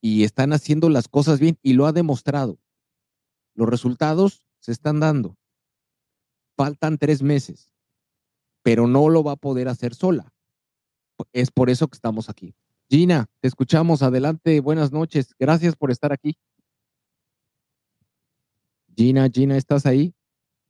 Y 0.00 0.24
están 0.24 0.52
haciendo 0.52 0.90
las 0.90 1.08
cosas 1.08 1.40
bien 1.40 1.58
y 1.62 1.72
lo 1.72 1.86
ha 1.86 1.92
demostrado. 1.92 2.58
Los 3.54 3.68
resultados 3.68 4.42
se 4.60 4.72
están 4.72 5.00
dando. 5.00 5.36
Faltan 6.56 6.98
tres 6.98 7.22
meses, 7.22 7.72
pero 8.62 8.86
no 8.86 9.08
lo 9.08 9.22
va 9.22 9.32
a 9.32 9.36
poder 9.36 9.68
hacer 9.68 9.94
sola. 9.94 10.32
Es 11.32 11.50
por 11.50 11.70
eso 11.70 11.88
que 11.88 11.96
estamos 11.96 12.28
aquí. 12.28 12.54
Gina, 12.88 13.26
te 13.40 13.48
escuchamos. 13.48 14.02
Adelante, 14.02 14.60
buenas 14.60 14.92
noches. 14.92 15.34
Gracias 15.38 15.74
por 15.76 15.90
estar 15.90 16.12
aquí. 16.12 16.36
Gina, 18.96 19.28
Gina, 19.32 19.56
¿estás 19.56 19.86
ahí? 19.86 20.14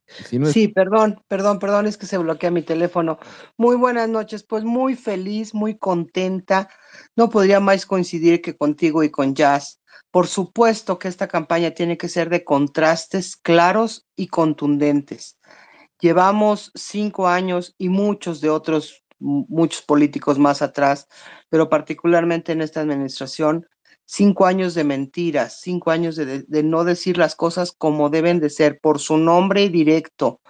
Si 0.06 0.38
no 0.38 0.46
Sí, 0.46 0.68
perdón, 0.68 1.22
perdón, 1.28 1.58
perdón, 1.58 1.86
es 1.86 1.96
que 1.96 2.06
se 2.06 2.18
bloquea 2.18 2.50
mi 2.50 2.62
teléfono. 2.62 3.18
Muy 3.56 3.76
buenas 3.76 4.08
noches, 4.08 4.44
pues 4.44 4.64
muy 4.64 4.96
feliz, 4.96 5.54
muy 5.54 5.78
contenta. 5.78 6.68
No 7.16 7.30
podría 7.30 7.60
más 7.60 7.86
coincidir 7.86 8.42
que 8.42 8.56
contigo 8.56 9.02
y 9.02 9.10
con 9.10 9.34
Jazz. 9.34 9.80
Por 10.10 10.26
supuesto 10.26 10.98
que 10.98 11.08
esta 11.08 11.28
campaña 11.28 11.72
tiene 11.72 11.96
que 11.96 12.08
ser 12.08 12.30
de 12.30 12.44
contrastes 12.44 13.36
claros 13.36 14.06
y 14.16 14.28
contundentes. 14.28 15.38
Llevamos 16.00 16.70
cinco 16.74 17.28
años 17.28 17.74
y 17.78 17.88
muchos 17.88 18.40
de 18.40 18.50
otros, 18.50 19.04
mu- 19.18 19.46
muchos 19.48 19.82
políticos 19.82 20.38
más 20.38 20.62
atrás, 20.62 21.08
pero 21.48 21.68
particularmente 21.68 22.52
en 22.52 22.62
esta 22.62 22.80
administración, 22.80 23.66
cinco 24.04 24.46
años 24.46 24.74
de 24.74 24.84
mentiras, 24.84 25.60
cinco 25.60 25.90
años 25.90 26.16
de, 26.16 26.42
de 26.42 26.62
no 26.62 26.84
decir 26.84 27.16
las 27.16 27.34
cosas 27.34 27.72
como 27.72 28.10
deben 28.10 28.38
de 28.38 28.50
ser, 28.50 28.78
por 28.80 28.98
su 28.98 29.16
nombre 29.16 29.62
y 29.62 29.68
directo. 29.68 30.40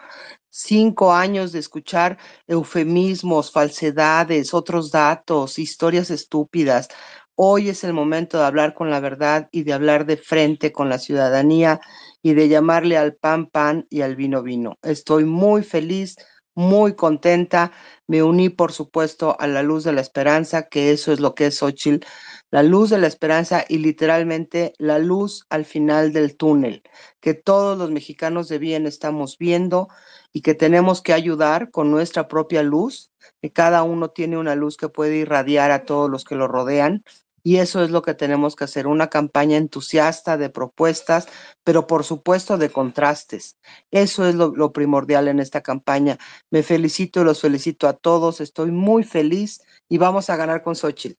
Cinco 0.51 1.13
años 1.13 1.53
de 1.53 1.59
escuchar 1.59 2.19
eufemismos, 2.47 3.51
falsedades, 3.51 4.55
otros 4.55 4.91
datos, 4.91 5.59
historias 5.59 6.11
estúpidas. 6.11 6.89
Hoy 7.37 7.69
es 7.69 7.83
el 7.83 7.93
momento 7.93 8.39
de 8.39 8.45
hablar 8.45 8.75
con 8.75 8.91
la 8.91 9.01
verdad 9.01 9.49
y 9.51 9.65
de 9.65 9.73
hablar 9.73 10.07
de 10.07 10.17
frente 10.17 10.71
con 10.71 10.89
la 10.89 10.99
ciudadanía 11.01 11.81
y 12.23 12.35
de 12.35 12.49
llamarle 12.49 12.97
al 12.97 13.17
pan 13.17 13.47
pan 13.47 13.87
y 13.91 14.03
al 14.03 14.15
vino 14.15 14.41
vino. 14.45 14.79
Estoy 14.83 15.25
muy 15.25 15.65
feliz, 15.65 16.15
muy 16.55 16.95
contenta. 16.95 17.73
Me 18.07 18.23
uní, 18.23 18.51
por 18.51 18.71
supuesto, 18.71 19.37
a 19.41 19.49
la 19.49 19.65
luz 19.65 19.83
de 19.83 19.93
la 19.93 20.01
esperanza, 20.01 20.69
que 20.69 20.93
eso 20.93 21.13
es 21.13 21.19
lo 21.19 21.35
que 21.35 21.47
es 21.47 21.59
Xochitl, 21.59 22.07
la 22.53 22.63
luz 22.63 22.91
de 22.91 22.99
la 22.99 23.09
esperanza 23.09 23.65
y 23.69 23.79
literalmente 23.79 24.73
la 24.79 25.01
luz 25.01 25.45
al 25.51 25.65
final 25.65 26.13
del 26.13 26.37
túnel, 26.37 26.85
que 27.21 27.35
todos 27.35 27.77
los 27.77 27.91
mexicanos 27.91 28.49
de 28.49 28.59
bien 28.59 28.87
estamos 28.87 29.39
viendo 29.39 29.89
y 30.33 30.43
que 30.43 30.55
tenemos 30.55 31.03
que 31.03 31.13
ayudar 31.13 31.73
con 31.73 31.91
nuestra 31.91 32.29
propia 32.29 32.63
luz, 32.63 33.11
que 33.43 33.51
cada 33.53 33.83
uno 33.83 34.11
tiene 34.11 34.39
una 34.39 34.55
luz 34.55 34.77
que 34.77 34.89
puede 34.89 35.17
irradiar 35.17 35.73
a 35.73 35.85
todos 35.85 36.09
los 36.09 36.25
que 36.25 36.37
lo 36.37 36.47
rodean. 36.47 37.03
Y 37.47 37.59
eso 37.59 37.85
es 37.85 37.91
lo 37.91 38.01
que 38.01 38.15
tenemos 38.15 38.57
que 38.57 38.65
hacer, 38.65 38.87
una 38.87 39.11
campaña 39.11 39.59
entusiasta 39.59 40.39
de 40.39 40.49
propuestas, 40.49 41.29
pero 41.63 41.87
por 41.87 42.03
supuesto 42.03 42.57
de 42.57 42.71
contrastes. 42.71 43.59
Eso 43.91 44.27
es 44.27 44.35
lo, 44.35 44.49
lo 44.57 44.73
primordial 44.73 45.29
en 45.29 45.41
esta 45.41 45.63
campaña. 45.63 46.19
Me 46.51 46.63
felicito 46.63 47.21
y 47.21 47.25
los 47.25 47.43
felicito 47.43 47.87
a 47.87 47.93
todos. 47.93 48.41
Estoy 48.41 48.71
muy 48.71 49.05
feliz 49.05 49.61
y 49.91 49.99
vamos 49.99 50.31
a 50.31 50.37
ganar 50.37 50.63
con 50.63 50.75
Xochitl. 50.75 51.19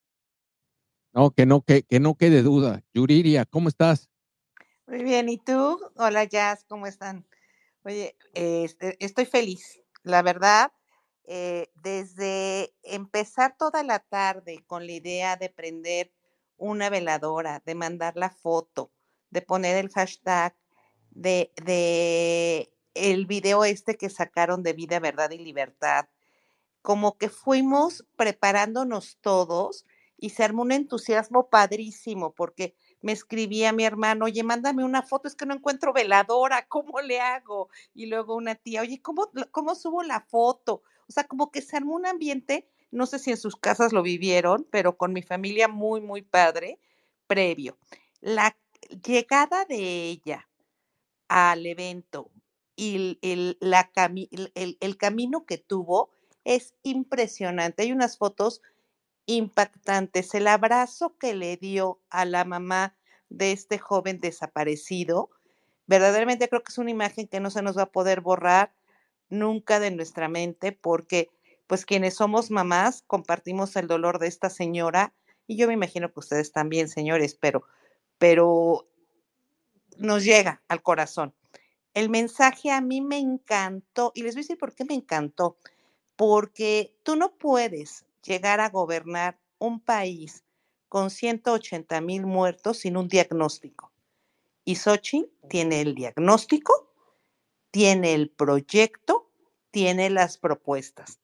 No, 1.13 1.29
que 1.29 1.45
no, 1.45 1.61
que, 1.61 1.83
que 1.83 1.99
no 1.99 2.15
quede 2.15 2.41
duda. 2.41 2.83
Yuriria, 2.91 3.45
¿cómo 3.45 3.69
estás? 3.69 4.09
Muy 4.87 5.03
bien, 5.03 5.29
¿y 5.29 5.37
tú? 5.37 5.79
Hola, 5.95 6.23
Jazz, 6.23 6.65
¿cómo 6.67 6.87
están? 6.87 7.27
Oye, 7.83 8.17
este, 8.33 8.97
estoy 8.99 9.25
feliz, 9.25 9.79
la 10.01 10.23
verdad, 10.23 10.71
eh, 11.23 11.71
desde 11.75 12.73
empezar 12.83 13.55
toda 13.57 13.83
la 13.83 13.99
tarde 13.99 14.63
con 14.67 14.85
la 14.85 14.91
idea 14.91 15.37
de 15.37 15.49
prender 15.49 16.11
una 16.57 16.89
veladora, 16.89 17.61
de 17.65 17.75
mandar 17.75 18.15
la 18.15 18.29
foto, 18.29 18.91
de 19.29 19.41
poner 19.41 19.77
el 19.77 19.89
hashtag, 19.89 20.55
de, 21.11 21.51
de 21.63 22.71
el 22.93 23.25
video 23.25 23.65
este 23.65 23.97
que 23.97 24.09
sacaron 24.09 24.63
de 24.63 24.73
vida, 24.73 24.99
verdad 24.99 25.31
y 25.31 25.37
libertad, 25.37 26.07
como 26.81 27.17
que 27.17 27.29
fuimos 27.29 28.05
preparándonos 28.15 29.17
todos 29.21 29.85
y 30.17 30.29
se 30.29 30.43
armó 30.43 30.61
un 30.61 30.71
entusiasmo 30.71 31.49
padrísimo 31.49 32.33
porque 32.33 32.75
me 33.01 33.11
escribía 33.11 33.73
mi 33.73 33.83
hermano, 33.83 34.25
oye, 34.25 34.43
mándame 34.43 34.83
una 34.83 35.03
foto, 35.03 35.27
es 35.27 35.35
que 35.35 35.45
no 35.45 35.53
encuentro 35.53 35.93
veladora, 35.93 36.67
¿cómo 36.67 37.01
le 37.01 37.19
hago? 37.19 37.69
Y 37.93 38.07
luego 38.07 38.35
una 38.35 38.55
tía, 38.55 38.81
oye, 38.81 39.01
¿cómo, 39.01 39.29
cómo 39.51 39.75
subo 39.75 40.03
la 40.03 40.21
foto? 40.21 40.81
O 41.07 41.11
sea, 41.11 41.25
como 41.25 41.51
que 41.51 41.61
se 41.61 41.77
armó 41.77 41.95
un 41.95 42.05
ambiente, 42.05 42.67
no 42.95 43.05
sé 43.07 43.19
si 43.19 43.31
en 43.31 43.37
sus 43.37 43.55
casas 43.57 43.93
lo 43.93 44.03
vivieron, 44.03 44.67
pero 44.71 44.97
con 44.97 45.13
mi 45.13 45.21
familia 45.23 45.67
muy, 45.67 46.01
muy 46.01 46.21
padre, 46.23 46.79
previo. 47.27 47.77
La 48.21 48.57
llegada 49.05 49.65
de 49.65 50.09
ella 50.09 50.47
al 51.27 51.65
evento 51.65 52.31
y 52.75 52.95
el, 52.95 53.19
el- 53.21 54.51
el- 54.55 54.77
el 54.79 54.97
camino 54.97 55.45
que 55.45 55.57
tuvo 55.57 56.11
es 56.43 56.75
impresionante. 56.83 57.83
Hay 57.83 57.91
unas 57.91 58.17
fotos 58.17 58.61
impactantes. 59.27 60.33
El 60.35 60.47
abrazo 60.47 61.17
que 61.17 61.33
le 61.35 61.57
dio 61.57 62.01
a 62.09 62.25
la 62.25 62.45
mamá 62.45 62.95
de 63.29 63.51
este 63.51 63.79
joven 63.79 64.19
desaparecido, 64.19 65.29
verdaderamente 65.87 66.49
creo 66.49 66.63
que 66.63 66.71
es 66.71 66.77
una 66.77 66.91
imagen 66.91 67.27
que 67.27 67.39
no 67.39 67.49
se 67.51 67.61
nos 67.61 67.77
va 67.77 67.83
a 67.83 67.91
poder 67.91 68.21
borrar 68.21 68.73
nunca 69.29 69.79
de 69.79 69.91
nuestra 69.91 70.29
mente 70.29 70.71
porque 70.71 71.29
pues 71.67 71.85
quienes 71.85 72.15
somos 72.15 72.51
mamás 72.51 73.03
compartimos 73.07 73.75
el 73.75 73.87
dolor 73.87 74.19
de 74.19 74.27
esta 74.27 74.49
señora 74.49 75.13
y 75.47 75.57
yo 75.57 75.67
me 75.67 75.73
imagino 75.73 76.11
que 76.11 76.19
ustedes 76.19 76.51
también, 76.51 76.89
señores, 76.89 77.35
pero 77.35 77.65
pero 78.17 78.87
nos 79.97 80.23
llega 80.23 80.61
al 80.67 80.81
corazón. 80.81 81.33
El 81.93 82.09
mensaje 82.09 82.71
a 82.71 82.81
mí 82.81 83.01
me 83.01 83.17
encantó 83.17 84.11
y 84.15 84.23
les 84.23 84.35
voy 84.35 84.41
a 84.41 84.43
decir 84.43 84.57
por 84.57 84.73
qué 84.73 84.85
me 84.85 84.95
encantó. 84.95 85.57
Porque 86.15 86.95
tú 87.03 87.15
no 87.15 87.35
puedes 87.35 88.05
llegar 88.23 88.59
a 88.59 88.69
gobernar 88.69 89.39
un 89.59 89.79
país 89.79 90.43
con 90.89 91.09
180 91.09 91.99
mil 92.01 92.25
muertos 92.25 92.79
sin 92.79 92.97
un 92.97 93.07
diagnóstico. 93.07 93.91
Y 94.63 94.75
Xochitl 94.75 95.29
tiene 95.49 95.81
el 95.81 95.93
diagnóstico, 95.93 96.91
tiene 97.71 98.13
el 98.13 98.29
proyecto, 98.29 99.29
tiene 99.71 100.09
las 100.09 100.37
propuestas. 100.37 101.19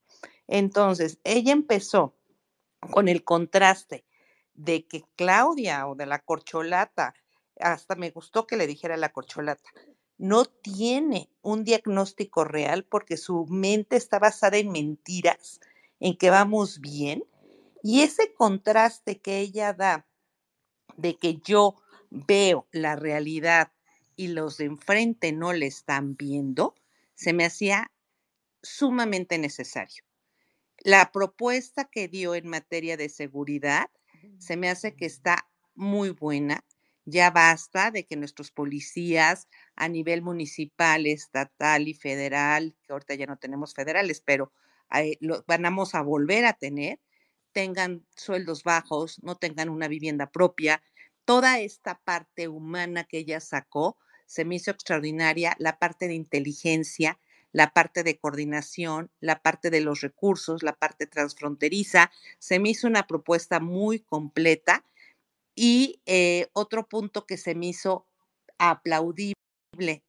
Entonces, 0.51 1.17
ella 1.23 1.53
empezó 1.53 2.13
con 2.91 3.07
el 3.07 3.23
contraste 3.23 4.03
de 4.53 4.85
que 4.85 5.05
Claudia 5.15 5.87
o 5.87 5.95
de 5.95 6.05
la 6.05 6.19
corcholata, 6.19 7.13
hasta 7.57 7.95
me 7.95 8.09
gustó 8.11 8.45
que 8.47 8.57
le 8.57 8.67
dijera 8.67 8.97
la 8.97 9.13
corcholata, 9.13 9.69
no 10.17 10.43
tiene 10.43 11.29
un 11.41 11.63
diagnóstico 11.63 12.43
real 12.43 12.83
porque 12.83 13.15
su 13.15 13.45
mente 13.47 13.95
está 13.95 14.19
basada 14.19 14.57
en 14.57 14.73
mentiras, 14.73 15.61
en 16.01 16.17
que 16.17 16.29
vamos 16.29 16.81
bien. 16.81 17.23
Y 17.81 18.01
ese 18.01 18.33
contraste 18.33 19.21
que 19.21 19.39
ella 19.39 19.71
da 19.71 20.05
de 20.97 21.15
que 21.15 21.37
yo 21.37 21.75
veo 22.09 22.67
la 22.73 22.97
realidad 22.97 23.71
y 24.17 24.27
los 24.27 24.57
de 24.57 24.65
enfrente 24.65 25.31
no 25.31 25.53
le 25.53 25.67
están 25.67 26.17
viendo, 26.17 26.75
se 27.13 27.31
me 27.31 27.45
hacía 27.45 27.89
sumamente 28.61 29.37
necesario. 29.37 30.03
La 30.83 31.11
propuesta 31.11 31.85
que 31.85 32.07
dio 32.07 32.33
en 32.33 32.47
materia 32.47 32.97
de 32.97 33.07
seguridad 33.07 33.91
se 34.39 34.57
me 34.57 34.67
hace 34.67 34.95
que 34.95 35.05
está 35.05 35.47
muy 35.75 36.09
buena. 36.09 36.65
Ya 37.05 37.29
basta 37.29 37.91
de 37.91 38.07
que 38.07 38.15
nuestros 38.15 38.49
policías 38.51 39.47
a 39.75 39.87
nivel 39.89 40.23
municipal, 40.23 41.05
estatal 41.05 41.87
y 41.87 41.93
federal, 41.93 42.75
que 42.81 42.93
ahorita 42.93 43.13
ya 43.13 43.27
no 43.27 43.37
tenemos 43.37 43.75
federales, 43.75 44.21
pero 44.21 44.53
eh, 44.95 45.17
lo 45.19 45.43
vamos 45.47 45.93
a 45.93 46.01
volver 46.01 46.45
a 46.45 46.53
tener, 46.53 46.99
tengan 47.51 48.03
sueldos 48.15 48.63
bajos, 48.63 49.21
no 49.21 49.35
tengan 49.35 49.69
una 49.69 49.87
vivienda 49.87 50.31
propia. 50.31 50.81
Toda 51.25 51.59
esta 51.59 51.99
parte 52.03 52.47
humana 52.47 53.03
que 53.03 53.19
ella 53.19 53.39
sacó 53.39 53.97
se 54.25 54.45
me 54.45 54.55
hizo 54.55 54.71
extraordinaria, 54.71 55.55
la 55.59 55.77
parte 55.77 56.07
de 56.07 56.15
inteligencia, 56.15 57.19
la 57.53 57.73
parte 57.73 58.03
de 58.03 58.17
coordinación, 58.17 59.11
la 59.19 59.41
parte 59.41 59.69
de 59.69 59.81
los 59.81 60.01
recursos, 60.01 60.63
la 60.63 60.73
parte 60.73 61.07
transfronteriza. 61.07 62.11
Se 62.39 62.59
me 62.59 62.69
hizo 62.69 62.87
una 62.87 63.07
propuesta 63.07 63.59
muy 63.59 63.99
completa 63.99 64.85
y 65.55 66.01
eh, 66.05 66.47
otro 66.53 66.87
punto 66.87 67.25
que 67.25 67.37
se 67.37 67.55
me 67.55 67.67
hizo 67.67 68.07
aplaudible 68.57 69.35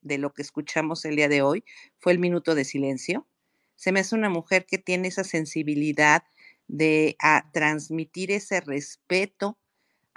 de 0.01 0.19
lo 0.19 0.33
que 0.33 0.43
escuchamos 0.43 1.05
el 1.05 1.17
día 1.17 1.29
de 1.29 1.43
hoy 1.43 1.65
fue 1.99 2.13
el 2.13 2.19
minuto 2.19 2.55
de 2.55 2.65
silencio. 2.65 3.27
Se 3.77 3.93
me 3.93 4.01
hace 4.01 4.15
una 4.15 4.29
mujer 4.29 4.67
que 4.67 4.79
tiene 4.79 5.09
esa 5.09 5.25
sensibilidad 5.25 6.25
de 6.69 7.17
transmitir 7.53 8.31
ese 8.31 8.61
respeto 8.61 9.59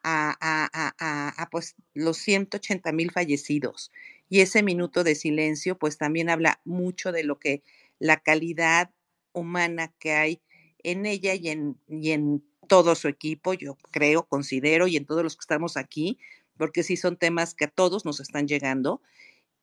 a, 0.04 0.36
a- 0.40 0.70
a- 0.74 0.96
a- 1.00 1.42
a, 1.42 1.50
pues, 1.50 1.76
los 1.94 2.18
180 2.18 2.92
mil 2.92 3.12
fallecidos. 3.12 3.92
Y 4.36 4.42
ese 4.42 4.64
minuto 4.64 5.06
de 5.06 5.16
silencio, 5.16 5.78
pues 5.78 5.98
también 5.98 6.30
habla 6.30 6.60
mucho 6.66 7.14
de 7.14 7.24
lo 7.24 7.40
que 7.40 7.64
la 8.00 8.18
calidad 8.18 8.92
humana 9.32 9.96
que 9.98 10.12
hay 10.12 10.42
en 10.84 11.06
ella 11.06 11.36
y 11.36 11.48
en, 11.48 11.80
y 11.88 12.12
en 12.12 12.44
todo 12.68 12.96
su 12.96 13.08
equipo, 13.08 13.54
yo 13.54 13.78
creo, 13.92 14.28
considero, 14.28 14.88
y 14.88 14.98
en 14.98 15.06
todos 15.06 15.24
los 15.24 15.38
que 15.38 15.44
estamos 15.44 15.78
aquí, 15.78 16.20
porque 16.58 16.84
sí 16.84 16.98
son 16.98 17.16
temas 17.16 17.56
que 17.56 17.64
a 17.64 17.70
todos 17.70 18.04
nos 18.04 18.20
están 18.20 18.46
llegando. 18.46 19.02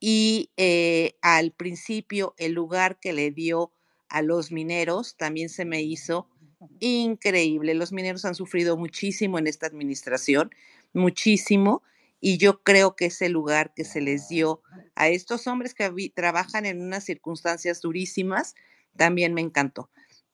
Y 0.00 0.48
eh, 0.56 1.16
al 1.20 1.52
principio, 1.52 2.34
el 2.38 2.52
lugar 2.52 2.98
que 2.98 3.12
le 3.12 3.30
dio 3.30 3.74
a 4.08 4.22
los 4.22 4.52
mineros 4.52 5.18
también 5.18 5.50
se 5.50 5.66
me 5.66 5.82
hizo 5.82 6.30
increíble. 6.80 7.74
Los 7.74 7.92
mineros 7.92 8.24
han 8.24 8.34
sufrido 8.34 8.78
muchísimo 8.78 9.38
en 9.38 9.48
esta 9.48 9.66
administración, 9.66 10.50
muchísimo, 10.94 11.82
y 12.24 12.38
yo 12.38 12.62
creo 12.62 12.94
que 12.94 13.06
ese 13.06 13.28
lugar 13.28 13.74
que 13.74 13.84
se 13.84 14.00
les 14.00 14.28
dio 14.28 14.62
a 14.94 15.08
estos 15.08 15.48
hombres 15.48 15.74
que 15.74 15.90
trabajan 16.14 16.64
en 16.66 16.80
unas 16.80 17.02
circunstancias 17.02 17.80
durísimas, 17.80 18.54
también 18.96 19.34
me 19.34 19.40
encantó. 19.40 19.90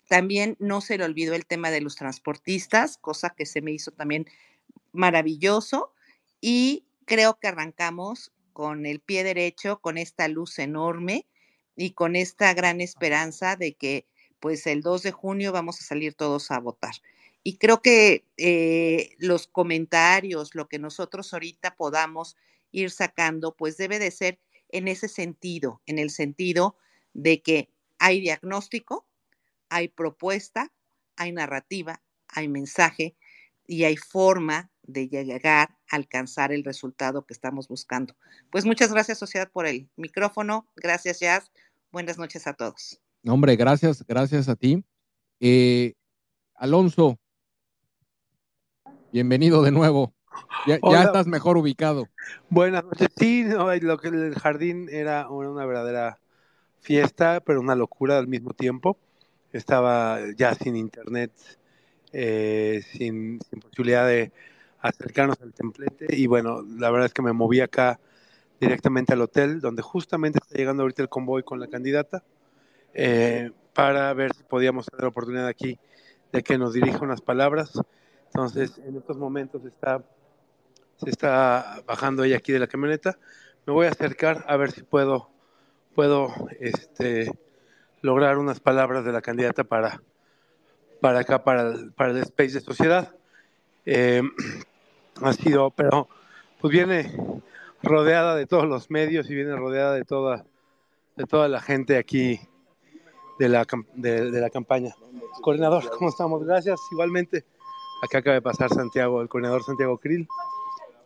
También 0.06 0.54
no 0.60 0.82
se 0.82 0.98
le 0.98 1.04
olvidó 1.04 1.34
el 1.34 1.46
tema 1.46 1.70
de 1.70 1.80
los 1.80 1.96
transportistas, 1.96 2.98
cosa 2.98 3.30
que 3.30 3.46
se 3.46 3.62
me 3.62 3.72
hizo 3.72 3.90
también 3.90 4.26
maravilloso 4.92 5.94
y 6.42 6.84
creo 7.06 7.38
que 7.40 7.48
arrancamos 7.48 8.32
con 8.52 8.84
el 8.84 9.00
pie 9.00 9.24
derecho, 9.24 9.80
con 9.80 9.96
esta 9.96 10.28
luz 10.28 10.58
enorme 10.58 11.26
y 11.74 11.92
con 11.92 12.16
esta 12.16 12.52
gran 12.52 12.82
esperanza 12.82 13.56
de 13.56 13.76
que 13.76 14.06
pues 14.40 14.66
el 14.66 14.82
2 14.82 15.04
de 15.04 15.12
junio 15.12 15.52
vamos 15.52 15.80
a 15.80 15.84
salir 15.84 16.12
todos 16.12 16.50
a 16.50 16.60
votar. 16.60 16.92
Y 17.48 17.56
creo 17.56 17.80
que 17.80 18.26
eh, 18.36 19.16
los 19.16 19.46
comentarios, 19.46 20.54
lo 20.54 20.68
que 20.68 20.78
nosotros 20.78 21.32
ahorita 21.32 21.76
podamos 21.76 22.36
ir 22.72 22.90
sacando, 22.90 23.56
pues 23.56 23.78
debe 23.78 23.98
de 23.98 24.10
ser 24.10 24.38
en 24.68 24.86
ese 24.86 25.08
sentido, 25.08 25.80
en 25.86 25.98
el 25.98 26.10
sentido 26.10 26.76
de 27.14 27.40
que 27.40 27.70
hay 27.98 28.20
diagnóstico, 28.20 29.06
hay 29.70 29.88
propuesta, 29.88 30.74
hay 31.16 31.32
narrativa, 31.32 32.02
hay 32.28 32.48
mensaje 32.48 33.16
y 33.66 33.84
hay 33.84 33.96
forma 33.96 34.70
de 34.82 35.08
llegar 35.08 35.70
a 35.88 35.96
alcanzar 35.96 36.52
el 36.52 36.64
resultado 36.64 37.24
que 37.24 37.32
estamos 37.32 37.66
buscando. 37.66 38.14
Pues 38.50 38.66
muchas 38.66 38.92
gracias, 38.92 39.16
sociedad, 39.16 39.50
por 39.50 39.66
el 39.66 39.88
micrófono. 39.96 40.68
Gracias, 40.76 41.20
Jazz. 41.20 41.50
Buenas 41.92 42.18
noches 42.18 42.46
a 42.46 42.52
todos. 42.52 43.00
Hombre, 43.26 43.56
gracias, 43.56 44.04
gracias 44.06 44.50
a 44.50 44.54
ti. 44.54 44.84
Eh, 45.40 45.94
Alonso, 46.54 47.18
bienvenido 49.12 49.62
de 49.62 49.70
nuevo. 49.70 50.12
Ya, 50.66 50.78
ya 50.82 51.02
estás 51.02 51.26
mejor 51.26 51.56
ubicado. 51.56 52.08
Buenas 52.50 52.84
noches. 52.84 53.08
Sí, 53.16 53.44
no, 53.44 53.74
lo 53.74 53.98
que 53.98 54.08
el 54.08 54.34
jardín 54.34 54.88
era 54.90 55.28
una 55.28 55.50
una 55.50 55.66
verdadera 55.66 56.18
fiesta, 56.80 57.40
pero 57.40 57.60
una 57.60 57.74
locura 57.74 58.18
al 58.18 58.28
mismo 58.28 58.52
tiempo. 58.52 58.96
Estaba 59.52 60.18
ya 60.36 60.54
sin 60.54 60.76
internet, 60.76 61.32
eh, 62.12 62.82
sin, 62.92 63.40
sin 63.48 63.60
posibilidad 63.60 64.06
de 64.06 64.30
acercarnos 64.80 65.40
al 65.40 65.52
templete. 65.52 66.14
Y 66.14 66.26
bueno, 66.26 66.62
la 66.62 66.90
verdad 66.90 67.06
es 67.06 67.14
que 67.14 67.22
me 67.22 67.32
moví 67.32 67.60
acá 67.60 67.98
directamente 68.60 69.12
al 69.12 69.22
hotel, 69.22 69.60
donde 69.60 69.82
justamente 69.82 70.38
está 70.42 70.56
llegando 70.56 70.82
ahorita 70.82 71.02
el 71.02 71.08
convoy 71.08 71.42
con 71.42 71.60
la 71.60 71.68
candidata, 71.68 72.24
eh, 72.94 73.50
para 73.72 74.12
ver 74.14 74.34
si 74.34 74.42
podíamos 74.42 74.86
tener 74.86 75.02
la 75.02 75.08
oportunidad 75.08 75.46
aquí 75.46 75.78
de 76.32 76.42
que 76.42 76.58
nos 76.58 76.74
dirija 76.74 76.98
unas 77.00 77.20
palabras. 77.20 77.72
Entonces, 78.28 78.78
en 78.78 78.96
estos 78.96 79.16
momentos 79.16 79.64
está 79.64 80.02
se 80.98 81.10
está 81.10 81.82
bajando 81.86 82.24
ella 82.24 82.36
aquí 82.36 82.52
de 82.52 82.58
la 82.58 82.66
camioneta. 82.66 83.18
Me 83.66 83.72
voy 83.72 83.86
a 83.86 83.90
acercar 83.90 84.44
a 84.48 84.56
ver 84.56 84.72
si 84.72 84.82
puedo, 84.82 85.30
puedo 85.94 86.32
este, 86.60 87.30
lograr 88.02 88.38
unas 88.38 88.60
palabras 88.60 89.04
de 89.04 89.12
la 89.12 89.22
candidata 89.22 89.64
para, 89.64 90.02
para 91.00 91.20
acá, 91.20 91.44
para 91.44 91.70
el, 91.70 91.92
para 91.92 92.10
el 92.12 92.18
space 92.18 92.54
de 92.54 92.60
sociedad. 92.60 93.14
Eh, 93.86 94.22
ha 95.22 95.32
sido, 95.32 95.70
pero 95.70 96.08
pues 96.60 96.72
viene 96.72 97.14
rodeada 97.82 98.34
de 98.34 98.46
todos 98.46 98.66
los 98.66 98.90
medios 98.90 99.30
y 99.30 99.34
viene 99.34 99.54
rodeada 99.54 99.94
de 99.94 100.04
toda, 100.04 100.44
de 101.16 101.24
toda 101.24 101.48
la 101.48 101.60
gente 101.60 101.96
aquí 101.96 102.40
de 103.38 103.48
la, 103.48 103.64
de, 103.94 104.32
de 104.32 104.40
la 104.40 104.50
campaña. 104.50 104.94
Coordinador, 105.42 105.88
¿cómo 105.90 106.10
estamos? 106.10 106.44
Gracias, 106.44 106.80
igualmente. 106.90 107.44
Acá 108.02 108.18
acaba 108.18 108.34
de 108.34 108.42
pasar 108.42 108.70
Santiago, 108.70 109.22
el 109.22 109.28
coordinador 109.28 109.62
Santiago 109.64 109.98
Krill 109.98 110.28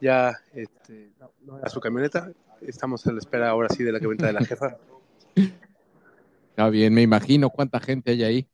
ya 0.03 0.37
este, 0.53 1.12
era 1.59 1.69
su 1.69 1.81
camioneta. 1.81 2.33
Estamos 2.61 3.07
a 3.07 3.12
la 3.12 3.21
espera 3.21 3.49
ahora 3.49 3.69
sí 3.69 3.85
de 3.85 3.93
la 3.93 4.01
camioneta 4.01 4.27
de 4.27 4.33
la 4.33 4.45
jefa. 4.45 4.77
Está 6.51 6.69
bien, 6.71 6.93
me 6.93 7.03
imagino 7.03 7.51
cuánta 7.51 7.79
gente 7.79 8.11
hay 8.11 8.25
ahí. 8.25 8.47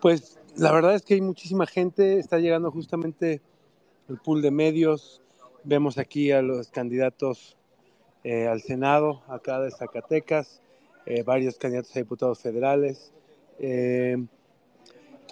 Pues 0.00 0.40
la 0.56 0.72
verdad 0.72 0.96
es 0.96 1.02
que 1.02 1.14
hay 1.14 1.20
muchísima 1.20 1.64
gente, 1.66 2.18
está 2.18 2.38
llegando 2.38 2.72
justamente 2.72 3.40
el 4.08 4.18
pool 4.18 4.42
de 4.42 4.50
medios. 4.50 5.22
Vemos 5.62 5.96
aquí 5.96 6.32
a 6.32 6.42
los 6.42 6.68
candidatos 6.68 7.56
eh, 8.24 8.48
al 8.48 8.62
Senado, 8.62 9.22
acá 9.28 9.60
de 9.60 9.70
Zacatecas, 9.70 10.60
eh, 11.06 11.22
varios 11.22 11.56
candidatos 11.56 11.94
a 11.94 12.00
diputados 12.00 12.40
federales, 12.40 13.12
eh, 13.60 14.16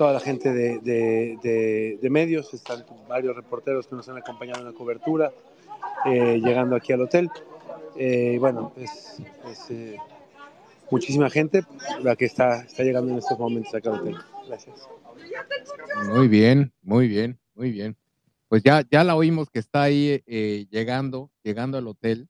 toda 0.01 0.15
la 0.15 0.21
gente 0.21 0.51
de, 0.51 0.79
de- 0.79 1.39
de- 1.43 1.99
de 2.01 2.09
medios, 2.09 2.55
están 2.55 2.87
varios 3.07 3.37
reporteros 3.37 3.87
que 3.87 3.95
nos 3.97 4.09
han 4.09 4.17
acompañado 4.17 4.61
en 4.61 4.65
la 4.65 4.73
cobertura, 4.73 5.31
eh, 6.07 6.41
llegando 6.43 6.75
aquí 6.75 6.95
al 6.95 7.03
hotel. 7.03 7.29
Eh, 7.99 8.39
bueno, 8.41 8.73
es, 8.79 9.19
es, 9.53 9.71
eh, 9.71 9.99
muchísima 10.91 11.29
gente 11.29 11.65
la 12.03 12.17
que 12.17 12.25
está, 12.25 12.63
está 12.63 12.83
llegando 12.83 13.13
en 13.13 13.19
estos 13.19 13.39
momentos 13.39 13.75
acá 13.75 13.91
al 13.91 14.01
hotel. 14.01 14.17
Gracias. 14.49 14.89
Muy 16.09 16.29
bien, 16.29 16.73
muy 16.81 17.07
bien, 17.07 17.39
muy 17.55 17.71
bien. 17.71 17.95
Pues 18.49 18.63
ya, 18.63 18.83
ya 18.91 19.05
la 19.05 19.15
oímos 19.17 19.51
que 19.51 19.59
está 19.59 19.83
ahí 19.83 20.23
eh, 20.27 20.67
llegando, 20.71 21.31
llegando 21.43 21.77
al 21.77 21.87
hotel. 21.87 22.27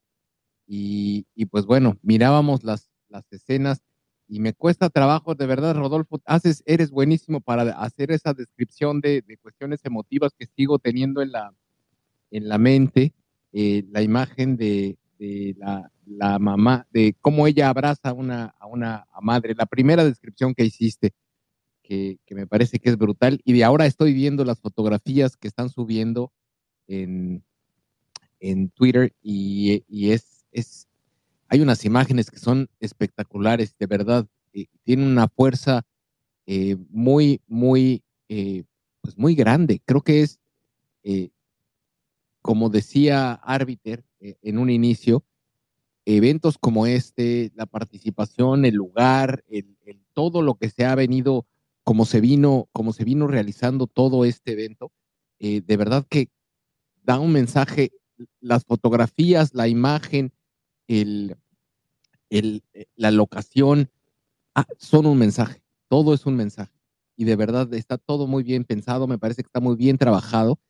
Y, 0.66 1.24
y 1.36 1.46
pues 1.46 1.66
bueno, 1.66 1.98
mirábamos 2.02 2.64
las, 2.64 2.90
las 3.08 3.32
escenas 3.32 3.80
y 4.30 4.38
me 4.38 4.54
cuesta 4.54 4.90
trabajo, 4.90 5.34
de 5.34 5.44
verdad, 5.44 5.74
Rodolfo, 5.74 6.20
haces, 6.24 6.62
eres 6.64 6.90
buenísimo 6.90 7.40
para 7.40 7.62
hacer 7.72 8.12
esa 8.12 8.32
descripción 8.32 9.00
de, 9.00 9.22
de 9.22 9.36
cuestiones 9.38 9.84
emotivas 9.84 10.32
que 10.38 10.46
sigo 10.46 10.78
teniendo 10.78 11.20
en 11.20 11.32
la, 11.32 11.52
en 12.30 12.48
la 12.48 12.56
mente, 12.56 13.12
eh, 13.52 13.84
la 13.90 14.02
imagen 14.02 14.56
de, 14.56 14.96
de 15.18 15.56
la, 15.58 15.90
la 16.06 16.38
mamá, 16.38 16.86
de 16.92 17.16
cómo 17.20 17.48
ella 17.48 17.70
abraza 17.70 18.10
a 18.10 18.12
una, 18.12 18.54
a 18.60 18.68
una 18.68 19.04
madre, 19.20 19.54
la 19.56 19.66
primera 19.66 20.04
descripción 20.04 20.54
que 20.54 20.64
hiciste, 20.64 21.12
que, 21.82 22.20
que 22.24 22.36
me 22.36 22.46
parece 22.46 22.78
que 22.78 22.88
es 22.90 22.96
brutal, 22.96 23.40
y 23.44 23.52
de 23.52 23.64
ahora 23.64 23.86
estoy 23.86 24.14
viendo 24.14 24.44
las 24.44 24.60
fotografías 24.60 25.36
que 25.36 25.48
están 25.48 25.70
subiendo 25.70 26.32
en, 26.86 27.42
en 28.38 28.70
Twitter 28.70 29.12
y, 29.22 29.82
y 29.88 30.12
es, 30.12 30.46
es, 30.52 30.86
hay 31.50 31.62
unas 31.62 31.84
imágenes 31.86 32.30
que 32.32 32.38
son 32.40 32.70
espectaculares, 32.80 33.76
de 33.78 33.86
verdad, 33.86 34.28
eh, 34.54 34.68
tienen 34.84 35.08
una 35.08 35.28
fuerza 35.28 35.84
eh, 36.46 36.76
muy, 36.90 37.42
muy, 37.48 38.02
eh, 38.28 38.64
pues 39.02 39.18
muy 39.18 39.34
grande. 39.36 39.82
Creo 39.86 40.02
que 40.02 40.22
es, 40.22 40.40
eh, 41.04 41.30
como 42.42 42.70
decía 42.70 43.32
Arbiter 43.34 44.04
en 44.20 44.58
un 44.58 44.70
inicio, 44.70 45.24
eventos 46.06 46.58
como 46.58 46.86
este, 46.86 47.52
la 47.56 47.66
participación, 47.66 48.64
el 48.64 48.74
lugar, 48.76 49.44
el, 49.48 49.76
el- 49.86 50.02
todo 50.14 50.42
lo 50.42 50.56
que 50.56 50.70
se 50.70 50.84
ha 50.86 50.94
venido, 50.94 51.46
como 51.84 52.04
se 52.06 52.20
vino, 52.20 52.68
como 52.72 52.92
se 52.92 53.04
vino 53.04 53.26
realizando 53.28 53.86
todo 53.86 54.24
este 54.26 54.52
evento, 54.52 54.92
de 55.40 55.76
verdad 55.78 56.06
que 56.10 56.28
da 57.02 57.20
un 57.20 57.32
mensaje, 57.32 57.92
las 58.40 58.64
fotografías, 58.64 59.54
la 59.54 59.68
imagen, 59.68 60.32
el, 60.90 61.36
el- 62.30 62.62
eh, 62.74 62.86
la 62.96 63.10
locación, 63.10 63.90
ah, 64.54 64.66
son 64.78 65.06
un 65.06 65.18
mensaje, 65.18 65.62
todo 65.88 66.14
es 66.14 66.26
un 66.26 66.36
mensaje. 66.36 66.72
Y 67.16 67.24
de 67.24 67.36
verdad 67.36 67.72
está 67.74 67.98
todo 67.98 68.26
muy 68.26 68.42
bien 68.44 68.64
pensado, 68.64 69.06
me 69.06 69.18
parece 69.18 69.42
que 69.42 69.48
está 69.48 69.60
muy 69.60 69.76
bien 69.76 69.98
trabajado. 69.98 70.60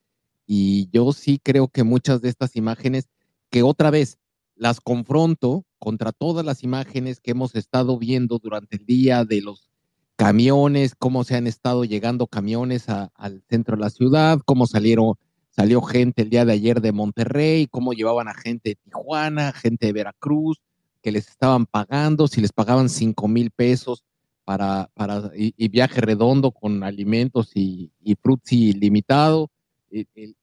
Y 0.47 0.89
yo 0.93 1.13
sí 1.13 1.41
creo 1.43 1.69
que 1.69 1.85
muchas 1.85 2.23
de 2.23 2.29
estas 2.31 2.57
imágenes, 2.57 3.09
que 3.51 3.63
otra 3.65 3.91
vez 3.91 4.19
las 4.57 4.81
confronto 4.81 5.65
contra 5.79 6.13
todas 6.13 6.45
las 6.45 6.65
imágenes 6.65 7.21
que 7.21 7.33
hemos 7.33 7.55
estado 7.57 7.99
viendo 7.99 8.39
durante 8.39 8.77
el 8.77 8.87
día 8.87 9.25
de 9.25 9.43
los 9.43 9.71
camiones, 10.17 10.95
cómo 10.99 11.25
se 11.25 11.37
han 11.37 11.47
estado 11.47 11.85
llegando 11.85 12.27
camiones 12.27 12.87
al 12.89 13.43
centro 13.49 13.77
de 13.77 13.83
la 13.83 13.91
ciudad, 13.91 14.41
cómo 14.45 14.67
salieron, 14.67 15.15
salió 15.51 15.83
gente 15.83 16.23
el 16.23 16.31
día 16.31 16.45
de 16.45 16.53
ayer 16.53 16.81
de 16.81 16.93
Monterrey, 16.93 17.67
cómo 17.67 17.93
llevaban 17.93 18.29
a 18.29 18.35
gente 18.35 18.71
de 18.71 18.75
Tijuana, 18.77 19.53
gente 19.53 19.87
de 19.87 19.93
Veracruz, 19.93 20.61
que 21.03 21.13
les 21.13 21.29
estaban 21.29 21.67
pagando, 21.67 22.29
si 22.29 22.41
les 22.41 22.53
pagaban 22.53 22.89
cinco 22.89 23.29
mil 23.29 23.51
pesos 23.51 24.05
para, 24.45 24.91
para 24.95 25.31
y, 25.35 25.69
viaje 25.69 26.01
redondo 26.01 26.51
con 26.51 26.83
alimentos 26.83 27.53
y, 27.55 27.93
y 28.03 28.15
frutzi 28.17 28.73
limitado. 28.73 29.51
El- 29.91 30.09
el- 30.15 30.37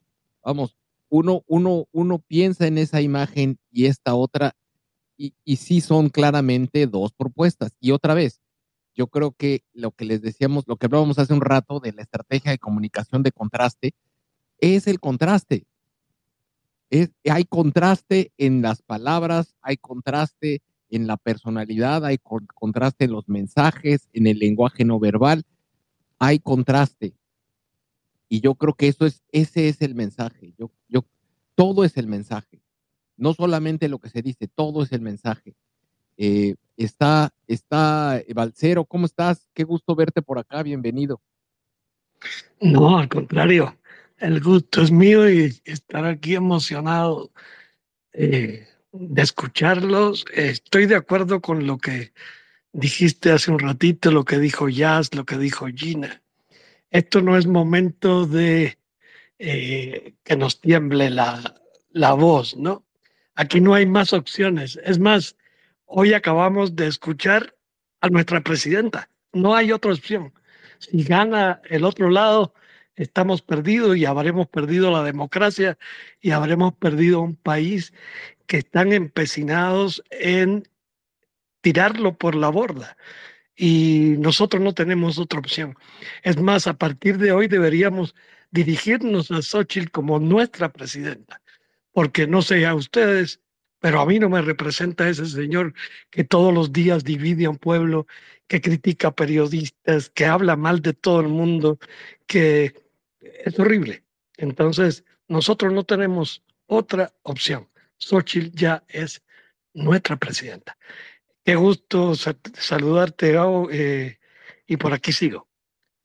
vamos, 0.44 0.76
uno, 1.10 1.44
uno, 1.48 1.88
uno 1.92 2.19
piensa 2.19 2.68
en 2.68 2.77
esa 2.77 3.02
imagen 3.02 3.58
y 3.72 3.86
esta 3.86 4.16
otra, 4.16 4.56
y, 5.18 5.34
y 5.44 5.58
sí 5.58 5.82
son 5.82 6.10
claramente 6.10 6.88
dos 6.88 7.11
propuestas. 7.14 7.76
Y 7.80 7.92
otra 7.92 8.14
vez, 8.14 8.42
yo 8.95 9.08
creo 9.08 9.32
que 9.32 9.64
lo 9.74 9.92
que 9.92 10.06
les 10.06 10.22
decíamos, 10.22 10.64
lo 10.68 10.77
que 10.77 10.88
hablábamos 10.88 11.19
hace 11.19 11.34
un 11.34 11.42
rato 11.42 11.80
de 11.80 11.94
la 11.94 12.02
estrategia 12.02 12.52
de 12.52 12.58
comunicación 12.60 13.24
de 13.24 13.32
contraste, 13.32 13.94
es 14.60 14.88
el 14.88 15.00
contraste. 15.00 15.66
Es, 16.90 17.11
hay 17.30 17.44
contraste 17.45 18.32
en 18.38 18.61
las 18.61 18.82
palabras, 18.82 19.56
hay 19.61 19.77
contraste 19.77 20.61
en 20.90 21.06
la 21.06 21.18
personalidad, 21.18 22.06
hay 22.06 22.18
con- 22.18 22.48
contraste 22.56 23.06
en 23.06 23.11
los 23.11 23.27
mensajes, 23.27 24.08
en 24.14 24.26
el 24.27 24.40
lenguaje 24.40 24.86
no 24.86 25.00
verbal, 25.00 25.44
hay 26.18 26.40
contraste. 26.40 27.14
Y 28.30 28.40
yo 28.42 28.56
creo 28.56 28.74
que 28.74 28.88
eso 28.88 29.06
es, 29.06 29.24
ese 29.32 29.69
es 29.69 29.82
el 29.82 29.95
mensaje. 29.95 30.53
Yo, 30.58 30.72
yo, 30.88 31.06
todo 31.56 31.84
es 31.84 31.98
el 31.98 32.08
mensaje. 32.08 32.61
No 33.18 33.34
solamente 33.34 33.90
lo 33.90 34.00
que 34.00 34.10
se 34.10 34.22
dice, 34.22 34.48
todo 34.48 34.84
es 34.84 34.92
el 34.92 35.02
mensaje. 35.02 35.56
Eh, 36.18 36.56
está, 36.77 37.34
está 37.48 38.18
eh, 38.19 38.34
Balcero, 38.34 38.86
¿cómo 38.86 39.06
estás? 39.06 39.50
Qué 39.53 39.64
gusto 39.64 39.95
verte 39.95 40.22
por 40.22 40.40
acá, 40.40 40.64
bienvenido. 40.64 41.22
No, 42.61 42.98
al 42.98 43.08
contrario, 43.10 43.76
el 44.20 44.42
gusto 44.42 44.82
es 44.82 44.92
mío 44.92 45.30
y 45.30 45.62
estar 45.66 46.06
aquí 46.06 46.36
emocionado 46.36 47.32
eh, 48.14 48.68
de 48.92 49.22
escucharlos. 49.22 50.26
Estoy 50.34 50.86
de 50.86 50.96
acuerdo 50.96 51.42
con 51.42 51.68
lo 51.68 51.78
que 51.78 52.14
dijiste 52.74 53.32
hace 53.32 53.52
un 53.52 53.60
ratito, 53.60 54.12
lo 54.12 54.26
que 54.26 54.40
dijo 54.40 54.70
Jazz, 54.70 55.14
lo 55.14 55.26
que 55.26 55.38
dijo 55.38 55.68
Gina. 55.68 56.22
Esto 56.90 57.22
no 57.22 57.38
es 57.38 57.46
momento 57.48 58.26
de 58.26 58.78
eh, 59.40 60.16
que 60.24 60.36
nos 60.36 60.62
tiemble 60.62 61.10
la, 61.10 61.62
la 61.92 62.14
voz, 62.14 62.56
¿no? 62.58 62.86
Aquí 63.36 63.62
no 63.62 63.76
hay 63.76 63.86
más 63.86 64.14
opciones. 64.14 64.80
Es 64.84 64.98
más, 64.98 65.36
hoy 65.86 66.14
acabamos 66.14 66.76
de 66.76 66.88
escuchar 66.88 67.56
a 68.02 68.10
nuestra 68.10 68.42
presidenta. 68.42 69.10
No 69.34 69.56
hay 69.56 69.72
otra 69.72 69.92
opción. 69.92 70.34
Si 70.80 71.04
gana 71.04 71.62
el 71.70 71.84
otro 71.84 72.10
lado, 72.10 72.54
estamos 72.98 73.42
perdidos 73.42 73.95
y 73.95 74.06
habremos 74.06 74.48
perdido 74.48 74.92
la 74.92 75.03
democracia 75.03 75.77
y 76.19 76.32
habremos 76.32 76.74
perdido 76.74 77.22
un 77.22 77.35
país 77.35 77.93
que 78.48 78.58
están 78.58 78.92
empecinados 78.92 80.03
en 80.09 80.67
tirarlo 81.61 82.17
por 82.17 82.35
la 82.35 82.50
borda. 82.50 82.98
Y 83.56 84.16
nosotros 84.19 84.61
no 84.61 84.74
tenemos 84.74 85.17
otra 85.17 85.40
opción. 85.40 85.76
Es 86.24 86.38
más, 86.40 86.67
a 86.67 86.77
partir 86.77 87.17
de 87.17 87.32
hoy 87.32 87.48
deberíamos 87.48 88.16
dirigirnos 88.51 89.32
a 89.32 89.42
Xochitl 89.42 89.92
como 89.92 90.19
nuestra 90.19 90.72
presidenta, 90.72 91.42
porque 91.92 92.27
no 92.27 92.42
sé 92.42 92.66
a 92.66 92.76
ustedes, 92.76 93.42
pero 93.80 94.00
a 94.00 94.06
mí 94.06 94.19
no 94.19 94.30
me 94.30 94.42
representa 94.42 95.09
ese 95.09 95.26
señor 95.27 95.74
que 96.09 96.24
todos 96.24 96.53
los 96.53 96.72
días 96.72 97.03
divide 97.03 97.45
a 97.45 97.51
un 97.51 97.58
pueblo, 97.58 98.08
que 98.48 98.61
critica 98.61 99.11
periodistas, 99.11 100.09
que 100.09 100.26
habla 100.26 100.56
mal 100.56 100.82
de 100.82 100.93
todo 100.93 101.19
el 101.19 101.27
mundo, 101.27 101.80
que 102.27 102.86
es 103.46 103.60
horrible. 103.60 104.04
Entonces, 104.38 105.04
nosotros 105.28 105.74
no 105.74 105.84
tenemos 105.84 106.44
otra 106.68 107.14
opción. 107.24 107.70
Xochitl 107.98 108.56
ya 108.56 108.84
es 108.88 109.24
nuestra 109.74 110.18
presidenta. 110.18 110.78
Qué 111.44 111.56
gusto 111.56 112.16
sa- 112.16 112.38
saludarte, 112.54 113.32
Gabo, 113.32 113.70
eh, 113.72 114.20
y 114.68 114.78
por 114.78 114.94
aquí 114.94 115.12
sigo, 115.12 115.48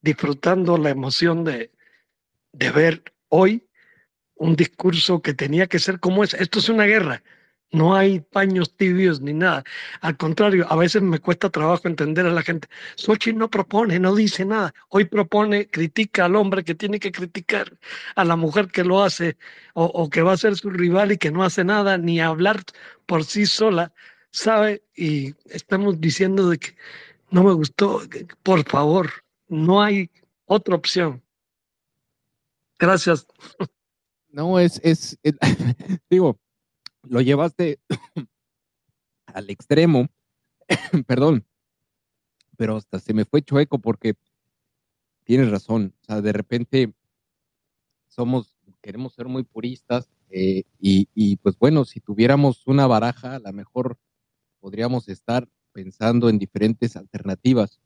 disfrutando 0.01 0.77
la 0.77 0.89
emoción 0.89 1.43
de, 1.43 1.71
de 2.53 2.71
ver 2.71 3.03
hoy 3.29 3.67
un 4.35 4.55
discurso 4.55 5.21
que 5.21 5.33
tenía 5.33 5.67
que 5.67 5.79
ser 5.79 5.99
como 5.99 6.23
es. 6.23 6.33
Esto 6.33 6.59
es 6.59 6.69
una 6.69 6.85
guerra. 6.85 7.23
No 7.73 7.95
hay 7.95 8.19
paños 8.19 8.77
tibios 8.77 9.19
ni 9.19 9.33
nada. 9.33 9.63
Al 10.01 10.15
contrario, 10.15 10.67
a 10.69 10.75
veces 10.75 11.01
me 11.01 11.17
cuesta 11.17 11.49
trabajo 11.49 11.87
entender 11.87 12.23
a 12.27 12.29
la 12.31 12.43
gente. 12.43 12.67
Xochitl 12.95 13.39
no 13.39 13.49
propone, 13.49 13.99
no 13.99 14.13
dice 14.15 14.45
nada. 14.45 14.75
Hoy 14.89 15.05
propone, 15.05 15.67
critica 15.67 16.25
al 16.25 16.35
hombre 16.35 16.63
que 16.63 16.75
tiene 16.75 16.99
que 16.99 17.11
criticar, 17.11 17.79
a 18.15 18.25
la 18.25 18.35
mujer 18.35 18.67
que 18.67 18.83
lo 18.83 19.01
hace 19.01 19.37
o, 19.73 20.07
que 20.11 20.21
va 20.21 20.33
a 20.33 20.37
ser 20.37 20.55
su 20.55 20.69
rival 20.69 21.13
y 21.13 21.17
que 21.17 21.31
no 21.31 21.43
hace 21.43 21.63
nada, 21.63 21.97
ni 21.97 22.21
hablar 22.21 22.61
por 23.07 23.23
sí 23.23 23.47
sola, 23.47 23.91
¿sabe? 24.29 24.83
Y 24.95 25.33
estamos 25.49 25.99
diciendo 25.99 26.49
de 26.49 26.59
que 26.59 26.75
no 27.31 27.43
me 27.43 27.53
gustó. 27.53 28.01
Por 28.43 28.63
favor, 28.69 29.09
no 29.47 29.81
hay 29.81 30.11
otra 30.45 30.75
opción. 30.75 31.23
Gracias. 32.77 33.25
No, 34.29 34.59
es, 34.59 34.79
es, 34.83 35.17
es- 35.23 35.35
digo, 36.09 36.39
lo 37.03 37.21
llevaste 37.21 37.79
al 39.25 39.49
extremo, 39.49 40.09
perdón, 41.07 41.45
pero 42.57 42.77
hasta 42.77 42.99
se 42.99 43.13
me 43.13 43.25
fue 43.25 43.41
chueco 43.41 43.79
porque 43.79 44.15
tienes 45.23 45.49
razón, 45.49 45.93
o 46.01 46.05
sea, 46.05 46.21
de 46.21 46.33
repente 46.33 46.93
somos, 48.07 48.55
queremos 48.81 49.13
ser 49.13 49.27
muy 49.27 49.43
puristas 49.43 50.09
eh, 50.29 50.63
y, 50.79 51.07
y 51.13 51.37
pues 51.37 51.57
bueno, 51.57 51.85
si 51.85 51.99
tuviéramos 51.99 52.67
una 52.67 52.87
baraja, 52.87 53.35
a 53.35 53.39
lo 53.39 53.53
mejor 53.53 53.97
podríamos 54.59 55.09
estar 55.09 55.47
pensando 55.71 56.29
en 56.29 56.39
diferentes 56.39 56.95
alternativas. 56.95 57.79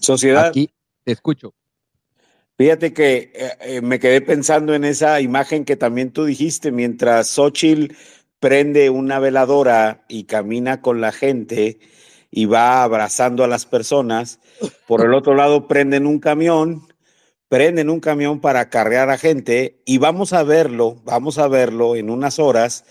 Sociedad. 0.00 0.46
Aquí 0.46 0.70
te 1.04 1.12
escucho. 1.12 1.54
Fíjate 2.58 2.92
que 2.94 3.32
eh, 3.34 3.50
eh, 3.60 3.80
me 3.82 3.98
quedé 3.98 4.20
pensando 4.22 4.74
en 4.74 4.84
esa 4.84 5.20
imagen 5.20 5.64
que 5.64 5.76
también 5.76 6.10
tú 6.10 6.24
dijiste, 6.24 6.72
mientras 6.72 7.28
Xochitl 7.28 7.94
prende 8.40 8.88
una 8.90 9.18
veladora 9.18 10.04
y 10.08 10.24
camina 10.24 10.80
con 10.80 11.00
la 11.00 11.12
gente 11.12 11.78
y 12.30 12.46
va 12.46 12.82
abrazando 12.82 13.44
a 13.44 13.48
las 13.48 13.66
personas, 13.66 14.40
por 14.86 15.04
el 15.04 15.12
otro 15.14 15.34
lado 15.34 15.68
prenden 15.68 16.06
un 16.06 16.18
camión, 16.18 16.88
prenden 17.48 17.90
un 17.90 18.00
camión 18.00 18.40
para 18.40 18.60
acarrear 18.60 19.10
a 19.10 19.18
gente 19.18 19.82
y 19.84 19.98
vamos 19.98 20.32
a 20.32 20.42
verlo, 20.42 20.96
vamos 21.04 21.38
a 21.38 21.48
verlo 21.48 21.94
en 21.94 22.08
unas 22.10 22.38
horas, 22.38 22.84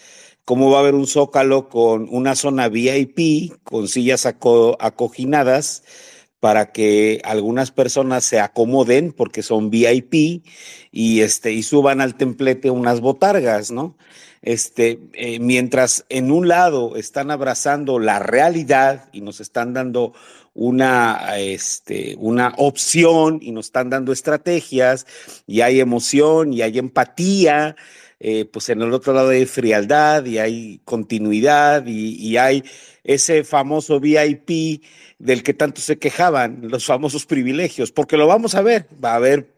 cómo 0.46 0.70
va 0.70 0.78
a 0.78 0.82
haber 0.82 0.96
un 0.96 1.08
zócalo 1.08 1.70
con 1.70 2.08
una 2.12 2.36
zona 2.36 2.70
VIP, 2.70 3.54
con 3.64 3.88
sillas 3.88 4.26
aco- 4.28 4.78
acoginadas, 4.80 5.84
para 6.40 6.72
que 6.72 7.22
algunas 7.24 7.72
personas 7.72 8.24
se 8.24 8.40
acomoden 8.40 9.12
porque 9.12 9.42
son 9.42 9.70
VIP 9.70 10.44
y 10.92 11.22
este 11.22 11.54
y 11.54 11.64
suban 11.64 12.02
al 12.02 12.16
templete 12.16 12.70
unas 12.70 13.02
botargas, 13.02 13.72
¿no? 13.72 13.98
Este, 14.42 15.00
eh, 15.14 15.40
mientras 15.40 16.06
en 16.08 16.30
un 16.30 16.48
lado 16.48 16.98
están 16.98 17.32
abrazando 17.32 17.98
la 17.98 18.20
realidad 18.20 19.10
y 19.12 19.22
nos 19.22 19.40
están 19.40 19.74
dando 19.74 20.14
una, 20.54 21.38
este, 21.38 22.16
una 22.20 22.54
opción 22.58 23.40
y 23.42 23.52
nos 23.52 23.66
están 23.66 23.90
dando 23.90 24.14
estrategias 24.14 25.08
y 25.48 25.62
hay 25.62 25.80
emoción 25.80 26.54
y 26.54 26.62
hay 26.62 26.78
empatía, 26.78 27.76
eh, 28.20 28.46
pues 28.46 28.70
en 28.70 28.82
el 28.82 28.94
otro 28.94 29.14
lado 29.14 29.30
hay 29.30 29.46
frialdad 29.46 30.26
y 30.26 30.38
hay 30.38 30.80
continuidad 30.86 31.86
y, 31.86 32.38
hay 32.38 32.64
ese 33.04 33.44
famoso 33.44 34.00
VIP 34.00 34.82
del 35.20 35.44
que 35.44 35.54
tanto 35.54 35.82
se 35.82 35.98
quejaban, 35.98 36.60
los 36.64 36.86
famosos 36.86 37.26
privilegios, 37.26 37.92
porque 37.92 38.18
lo 38.18 38.28
vamos 38.28 38.56
a 38.56 38.62
ver, 38.62 38.88
va 39.04 39.14
a 39.14 39.16
haber, 39.16 39.54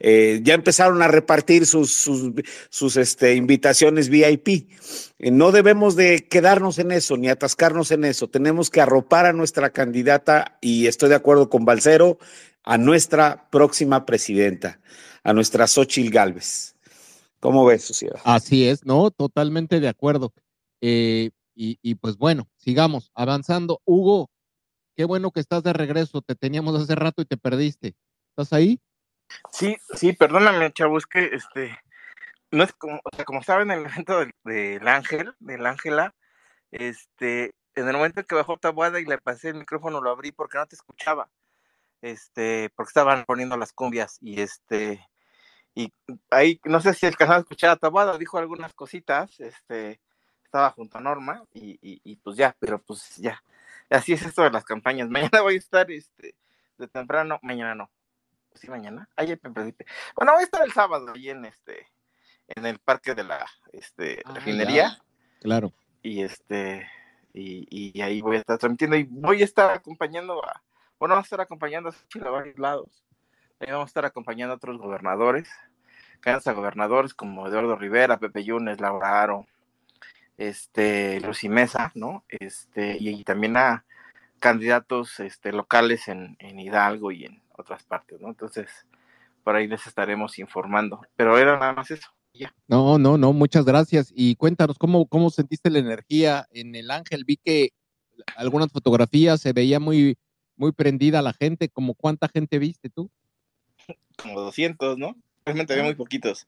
eh, 0.00 0.40
ya 0.42 0.54
empezaron 0.54 1.02
a 1.02 1.08
repartir 1.08 1.66
sus, 1.66 1.92
sus, 1.94 2.32
sus 2.68 2.96
este, 2.96 3.34
invitaciones 3.34 4.08
VIP. 4.08 4.68
Eh, 5.18 5.30
no 5.30 5.50
debemos 5.52 5.96
de 5.96 6.26
quedarnos 6.28 6.78
en 6.78 6.92
eso, 6.92 7.16
ni 7.16 7.28
atascarnos 7.28 7.90
en 7.90 8.04
eso, 8.04 8.28
tenemos 8.28 8.70
que 8.70 8.80
arropar 8.80 9.26
a 9.26 9.32
nuestra 9.32 9.70
candidata, 9.70 10.58
y 10.60 10.86
estoy 10.86 11.08
de 11.08 11.16
acuerdo 11.16 11.48
con 11.48 11.64
Balcero, 11.64 12.18
a 12.64 12.76
nuestra 12.76 13.48
próxima 13.50 14.04
presidenta, 14.04 14.80
a 15.24 15.32
nuestra 15.32 15.66
Xochil 15.66 16.10
Gálvez. 16.10 16.74
¿Cómo 17.40 17.64
ves, 17.64 17.84
sociedad? 17.84 18.20
Así 18.24 18.68
es, 18.68 18.84
¿no? 18.84 19.10
Totalmente 19.10 19.80
de 19.80 19.88
acuerdo. 19.88 20.32
Eh, 20.80 21.30
y, 21.54 21.78
y 21.82 21.94
pues 21.96 22.16
bueno, 22.16 22.48
sigamos 22.56 23.10
avanzando. 23.14 23.80
Hugo, 23.84 24.30
qué 24.96 25.04
bueno 25.04 25.30
que 25.30 25.40
estás 25.40 25.62
de 25.62 25.72
regreso. 25.72 26.22
Te 26.22 26.34
teníamos 26.34 26.80
hace 26.80 26.94
rato 26.94 27.22
y 27.22 27.24
te 27.24 27.36
perdiste. 27.36 27.94
¿Estás 28.30 28.52
ahí? 28.52 28.80
Sí, 29.50 29.76
sí, 29.94 30.12
perdóname, 30.12 30.72
chavo, 30.72 30.98
es 30.98 31.06
que 31.06 31.30
este, 31.32 31.76
no 32.50 32.64
es 32.64 32.72
como, 32.72 33.00
o 33.04 33.16
sea, 33.16 33.24
como 33.24 33.42
saben, 33.42 33.70
en 33.70 33.80
el 33.80 33.86
evento 33.86 34.18
del, 34.18 34.32
del 34.44 34.88
Ángel, 34.88 35.34
del 35.38 35.66
Ángela, 35.66 36.14
este, 36.70 37.54
en 37.74 37.88
el 37.88 37.96
momento 37.96 38.20
en 38.20 38.26
que 38.26 38.34
bajó 38.34 38.56
Tabuada 38.56 39.00
y 39.00 39.04
le 39.04 39.18
pasé 39.18 39.50
el 39.50 39.56
micrófono, 39.56 40.00
lo 40.00 40.10
abrí 40.10 40.32
porque 40.32 40.58
no 40.58 40.66
te 40.66 40.76
escuchaba, 40.76 41.30
este, 42.02 42.70
porque 42.74 42.90
estaban 42.90 43.24
poniendo 43.24 43.56
las 43.56 43.72
cumbias 43.72 44.18
y 44.20 44.40
este, 44.40 45.06
y 45.74 45.92
ahí, 46.30 46.60
no 46.64 46.80
sé 46.80 46.94
si 46.94 47.06
alcanzaron 47.06 47.38
a 47.40 47.42
escuchar 47.42 47.70
a 47.70 47.76
Tabuada, 47.76 48.18
dijo 48.18 48.38
algunas 48.38 48.74
cositas, 48.74 49.38
este, 49.40 50.00
estaba 50.44 50.70
junto 50.70 50.98
a 50.98 51.00
Norma 51.00 51.44
y, 51.54 51.78
y, 51.80 52.00
y 52.04 52.16
pues 52.16 52.36
ya, 52.36 52.56
pero 52.58 52.80
pues 52.82 53.16
ya, 53.16 53.42
así 53.88 54.12
es 54.12 54.22
esto 54.22 54.42
de 54.42 54.50
las 54.50 54.64
campañas. 54.64 55.08
Mañana 55.10 55.40
voy 55.42 55.54
a 55.54 55.58
estar, 55.58 55.90
este, 55.90 56.34
de 56.78 56.88
temprano, 56.88 57.38
mañana 57.42 57.74
no, 57.74 57.90
sí, 58.54 58.68
mañana, 58.68 59.08
ayer 59.16 59.38
me 59.42 59.50
perdí. 59.50 59.74
Bueno, 60.16 60.32
voy 60.32 60.40
a 60.42 60.44
estar 60.44 60.64
el 60.64 60.72
sábado 60.72 61.12
ahí 61.14 61.28
en 61.30 61.44
este, 61.44 61.86
en 62.48 62.66
el 62.66 62.78
parque 62.78 63.14
de 63.14 63.24
la, 63.24 63.46
este, 63.72 64.22
refinería 64.34 64.98
Claro. 65.40 65.72
y 66.02 66.22
este, 66.22 66.88
y, 67.32 67.92
y 67.96 68.00
ahí 68.02 68.20
voy 68.20 68.36
a 68.36 68.40
estar 68.40 68.58
transmitiendo 68.58 68.96
y 68.96 69.04
voy 69.04 69.42
a 69.42 69.44
estar 69.44 69.70
acompañando 69.70 70.44
a, 70.44 70.62
bueno, 70.98 71.14
vamos 71.14 71.24
a 71.24 71.28
estar 71.28 71.40
acompañando 71.40 71.88
a 71.90 71.92
Xochitl 71.92 72.26
a 72.26 72.30
varios 72.30 72.58
lados. 72.58 73.04
Ahí 73.60 73.70
vamos 73.70 73.88
a 73.88 73.90
estar 73.90 74.06
acompañando 74.06 74.54
a 74.54 74.56
otros 74.56 74.78
gobernadores, 74.78 75.46
candidatos 76.20 76.54
gobernadores 76.54 77.12
como 77.12 77.46
Eduardo 77.46 77.76
Rivera, 77.76 78.18
Pepe 78.18 78.42
Yunes, 78.42 78.80
Laura 78.80 79.22
Aro, 79.22 79.46
este, 80.38 81.20
Lucy 81.20 81.50
Mesa, 81.50 81.92
¿no? 81.94 82.24
Este, 82.28 82.96
y, 82.98 83.10
y 83.10 83.22
también 83.22 83.58
a 83.58 83.84
candidatos 84.38 85.20
este, 85.20 85.52
locales 85.52 86.08
en, 86.08 86.36
en 86.38 86.58
Hidalgo 86.58 87.12
y 87.12 87.26
en 87.26 87.42
otras 87.54 87.82
partes, 87.84 88.18
¿no? 88.18 88.28
Entonces, 88.28 88.70
por 89.44 89.54
ahí 89.54 89.66
les 89.66 89.86
estaremos 89.86 90.38
informando. 90.38 91.02
Pero 91.14 91.36
era 91.36 91.58
nada 91.58 91.74
más 91.74 91.90
eso. 91.90 92.08
Ya. 92.32 92.54
No, 92.66 92.98
no, 92.98 93.18
no, 93.18 93.34
muchas 93.34 93.66
gracias. 93.66 94.10
Y 94.16 94.36
cuéntanos, 94.36 94.78
¿cómo, 94.78 95.06
cómo 95.06 95.28
sentiste 95.28 95.68
la 95.68 95.80
energía 95.80 96.46
en 96.50 96.74
el 96.74 96.90
Ángel? 96.90 97.24
Vi 97.26 97.36
que 97.36 97.72
algunas 98.36 98.72
fotografías 98.72 99.42
se 99.42 99.52
veía 99.52 99.78
muy, 99.78 100.16
muy 100.56 100.72
prendida 100.72 101.20
la 101.20 101.34
gente. 101.34 101.68
¿Como 101.68 101.94
cuánta 101.94 102.26
gente 102.28 102.58
viste 102.58 102.88
tú? 102.88 103.10
Como 104.16 104.40
200, 104.40 104.98
¿no? 104.98 105.16
Realmente 105.44 105.72
había 105.72 105.84
muy 105.84 105.94
poquitos. 105.94 106.46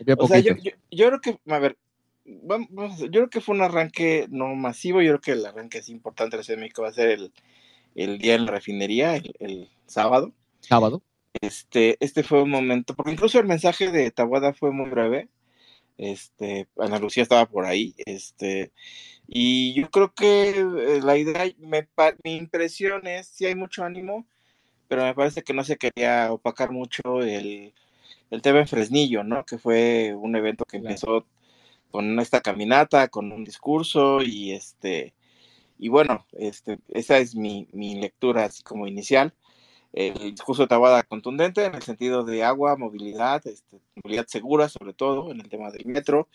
Había 0.00 0.14
O 0.18 0.26
sea, 0.26 0.40
yo, 0.40 0.54
yo, 0.56 0.72
yo 0.90 1.08
creo 1.08 1.20
que, 1.20 1.38
a 1.52 1.58
ver, 1.58 1.76
vamos, 2.24 2.98
yo 3.00 3.10
creo 3.10 3.30
que 3.30 3.40
fue 3.40 3.54
un 3.54 3.62
arranque 3.62 4.26
no 4.30 4.54
masivo, 4.54 5.02
yo 5.02 5.10
creo 5.10 5.20
que 5.20 5.32
el 5.32 5.46
arranque 5.46 5.78
es 5.78 5.88
importante 5.88 6.36
en 6.36 6.38
la 6.38 6.44
Ciudad 6.44 6.58
de 6.58 6.62
México 6.62 6.82
va 6.82 6.88
a 6.88 6.92
ser 6.92 7.10
el, 7.10 7.32
el 7.94 8.18
día 8.18 8.34
en 8.34 8.46
la 8.46 8.52
refinería, 8.52 9.16
el, 9.16 9.34
el 9.38 9.68
sábado. 9.86 10.32
Sábado. 10.60 11.02
Este, 11.40 11.96
este 12.00 12.22
fue 12.22 12.42
un 12.42 12.50
momento, 12.50 12.94
porque 12.94 13.12
incluso 13.12 13.38
el 13.38 13.46
mensaje 13.46 13.90
de 13.90 14.10
Tabuada 14.10 14.52
fue 14.52 14.72
muy 14.72 14.90
breve. 14.90 15.28
Este, 15.96 16.66
Ana 16.78 16.98
Lucía 16.98 17.22
estaba 17.22 17.46
por 17.46 17.66
ahí, 17.66 17.94
este, 18.06 18.72
y 19.28 19.74
yo 19.74 19.90
creo 19.90 20.14
que 20.14 20.48
eh, 20.58 21.00
la 21.02 21.18
idea, 21.18 21.44
me, 21.58 21.86
mi 22.24 22.36
impresión 22.36 23.06
es, 23.06 23.26
sí 23.28 23.44
hay 23.44 23.54
mucho 23.54 23.84
ánimo, 23.84 24.26
pero 24.90 25.04
me 25.04 25.14
parece 25.14 25.44
que 25.44 25.54
no 25.54 25.62
se 25.62 25.76
quería 25.78 26.32
opacar 26.32 26.72
mucho 26.72 27.22
el, 27.22 27.72
el 28.30 28.42
tema 28.42 28.58
en 28.58 28.66
Fresnillo, 28.66 29.22
¿no? 29.22 29.44
Que 29.44 29.56
fue 29.56 30.16
un 30.16 30.34
evento 30.34 30.64
que 30.64 30.78
empezó 30.78 31.24
con 31.92 32.18
esta 32.18 32.40
caminata, 32.40 33.06
con 33.06 33.30
un 33.30 33.44
discurso 33.44 34.20
y 34.20 34.50
este, 34.50 35.14
y 35.78 35.90
bueno, 35.90 36.26
este, 36.32 36.80
esa 36.88 37.18
es 37.18 37.36
mi, 37.36 37.68
mi 37.72 38.00
lectura 38.00 38.46
así 38.46 38.64
como 38.64 38.88
inicial. 38.88 39.32
El 39.92 40.14
discurso 40.32 40.62
de 40.62 40.68
Tabada 40.68 41.04
contundente 41.04 41.64
en 41.64 41.76
el 41.76 41.82
sentido 41.82 42.24
de 42.24 42.42
agua, 42.42 42.76
movilidad, 42.76 43.46
este, 43.46 43.80
movilidad 43.94 44.26
segura, 44.26 44.68
sobre 44.68 44.92
todo 44.92 45.30
en 45.30 45.40
el 45.40 45.48
tema 45.48 45.70
del 45.70 45.86
metro, 45.86 46.28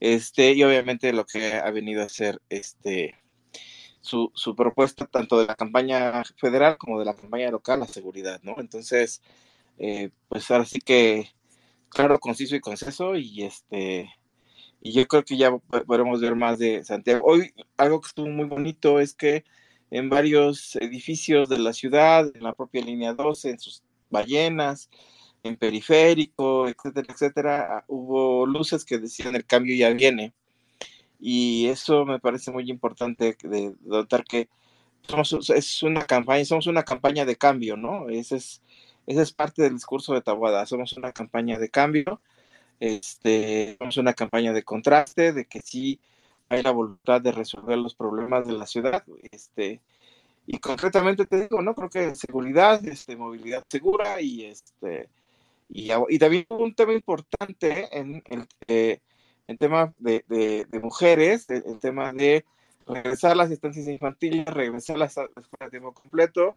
este, 0.00 0.52
y 0.54 0.64
obviamente 0.64 1.12
lo 1.12 1.26
que 1.26 1.54
ha 1.54 1.70
venido 1.70 2.02
a 2.02 2.08
ser 2.08 2.40
este, 2.48 3.14
su, 4.00 4.30
su 4.34 4.54
propuesta 4.56 5.06
tanto 5.06 5.38
de 5.40 5.46
la 5.46 5.54
campaña 5.56 6.22
federal 6.36 6.78
como 6.78 6.98
de 6.98 7.04
la 7.06 7.14
campaña 7.14 7.50
local, 7.50 7.80
la 7.80 7.86
seguridad, 7.86 8.40
¿no? 8.42 8.56
Entonces, 8.58 9.22
eh, 9.78 10.10
pues 10.28 10.50
ahora 10.50 10.64
sí 10.66 10.80
que 10.80 11.30
claro, 11.90 12.18
conciso 12.20 12.56
y 12.56 12.60
conceso 12.60 13.16
y 13.16 13.44
este 13.44 14.10
y 14.80 14.92
yo 14.92 15.06
creo 15.06 15.24
que 15.24 15.36
ya 15.36 15.50
po- 15.52 15.84
podremos 15.84 16.20
ver 16.20 16.34
más 16.36 16.58
de 16.58 16.84
Santiago. 16.84 17.24
Hoy 17.26 17.52
algo 17.76 18.00
que 18.00 18.08
estuvo 18.08 18.28
muy 18.28 18.46
bonito 18.46 19.00
es 19.00 19.14
que 19.14 19.44
en 19.90 20.08
varios 20.08 20.76
edificios 20.76 21.48
de 21.48 21.58
la 21.58 21.72
ciudad, 21.72 22.30
en 22.34 22.42
la 22.44 22.52
propia 22.54 22.82
línea 22.82 23.14
12, 23.14 23.50
en 23.50 23.58
sus 23.58 23.82
ballenas, 24.10 24.88
en 25.42 25.56
periférico, 25.56 26.68
etcétera, 26.68 27.06
etcétera, 27.14 27.84
hubo 27.88 28.46
luces 28.46 28.84
que 28.84 28.98
decían 28.98 29.36
el 29.36 29.46
cambio 29.46 29.74
ya 29.76 29.90
viene. 29.90 30.34
Y 31.20 31.66
eso 31.68 32.04
me 32.04 32.18
parece 32.18 32.50
muy 32.50 32.70
importante 32.70 33.36
de 33.42 33.74
notar 33.82 34.24
que 34.24 34.48
somos, 35.08 35.50
es 35.50 35.82
una 35.82 36.06
campaña, 36.06 36.44
somos 36.44 36.66
una 36.66 36.82
campaña 36.82 37.24
de 37.24 37.36
cambio, 37.36 37.76
¿no? 37.76 38.08
Ese 38.08 38.36
es, 38.36 38.62
esa 39.06 39.22
es 39.22 39.32
parte 39.32 39.62
del 39.62 39.74
discurso 39.74 40.14
de 40.14 40.22
Tabuada, 40.22 40.64
somos 40.66 40.92
una 40.94 41.12
campaña 41.12 41.58
de 41.58 41.68
cambio, 41.68 42.20
este, 42.80 43.76
somos 43.78 43.96
una 43.98 44.14
campaña 44.14 44.52
de 44.52 44.62
contraste, 44.62 45.32
de 45.32 45.46
que 45.46 45.60
sí 45.60 46.00
hay 46.48 46.62
la 46.62 46.70
voluntad 46.72 47.20
de 47.20 47.32
resolver 47.32 47.78
los 47.78 47.94
problemas 47.94 48.46
de 48.46 48.54
la 48.54 48.66
ciudad, 48.66 49.04
este, 49.30 49.80
y 50.46 50.58
concretamente 50.58 51.26
te 51.26 51.42
digo, 51.42 51.62
¿no? 51.62 51.74
Creo 51.74 51.90
que 51.90 52.14
seguridad, 52.14 52.84
este, 52.86 53.16
movilidad 53.16 53.64
segura 53.68 54.20
y 54.20 54.44
este, 54.46 55.08
y, 55.68 55.90
y 56.08 56.18
también 56.18 56.46
un 56.48 56.74
tema 56.74 56.92
importante 56.94 57.88
en 57.96 58.22
el 58.26 58.46
eh, 58.66 59.00
en 59.50 59.58
tema 59.58 59.92
de, 59.98 60.24
de- 60.28 60.64
de 60.70 60.80
mujeres, 60.80 61.50
el, 61.50 61.64
el 61.66 61.78
tema 61.80 62.12
de 62.12 62.44
regresar 62.86 63.36
las 63.36 63.50
estancias 63.50 63.86
infantiles, 63.88 64.46
regresar 64.46 64.96
las 64.96 65.10
escuelas 65.16 65.48
de 65.60 65.70
tiempo 65.70 65.92
completo 65.92 66.56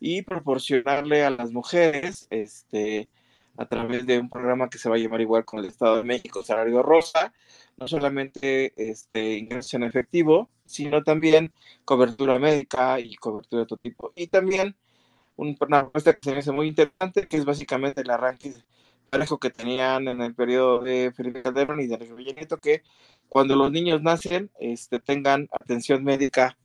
y 0.00 0.22
proporcionarle 0.22 1.24
a 1.24 1.30
las 1.30 1.52
mujeres, 1.52 2.26
este, 2.30 3.08
a 3.56 3.66
través 3.66 4.06
de 4.06 4.18
un 4.18 4.28
programa 4.28 4.68
que 4.68 4.78
se 4.78 4.88
va 4.88 4.96
a 4.96 4.98
llamar 4.98 5.20
igual 5.20 5.44
con 5.44 5.60
el 5.60 5.66
Estado 5.66 5.98
de 5.98 6.02
México, 6.04 6.42
Salario 6.42 6.82
Rosa, 6.82 7.32
no 7.76 7.86
solamente 7.86 8.72
este, 8.76 9.34
ingresos 9.38 9.74
en 9.74 9.84
efectivo, 9.84 10.48
sino 10.66 11.04
también 11.04 11.52
cobertura 11.84 12.38
médica 12.40 12.98
y 12.98 13.14
cobertura 13.16 13.60
de 13.60 13.64
otro 13.64 13.76
tipo. 13.76 14.12
Y 14.16 14.26
también 14.26 14.74
un- 15.36 15.56
una 15.60 15.82
propuesta 15.82 16.12
que 16.14 16.20
se 16.24 16.32
me 16.32 16.38
hace 16.40 16.52
muy 16.52 16.66
interesante, 16.68 17.28
que 17.28 17.36
es 17.36 17.44
básicamente 17.44 18.00
el 18.02 18.10
arranque 18.10 18.52
que 19.12 19.50
tenían 19.50 20.08
en 20.08 20.22
el 20.22 20.34
periodo 20.34 20.80
de 20.80 21.12
Felipe 21.14 21.42
Calderón 21.42 21.80
y 21.80 21.86
de 21.86 21.96
Enrique 21.96 22.46
que 22.62 22.82
cuando 23.28 23.56
los 23.56 23.70
niños 23.70 24.02
nacen 24.02 24.50
este, 24.58 25.00
tengan 25.00 25.48
atención 25.52 26.02
médica 26.02 26.56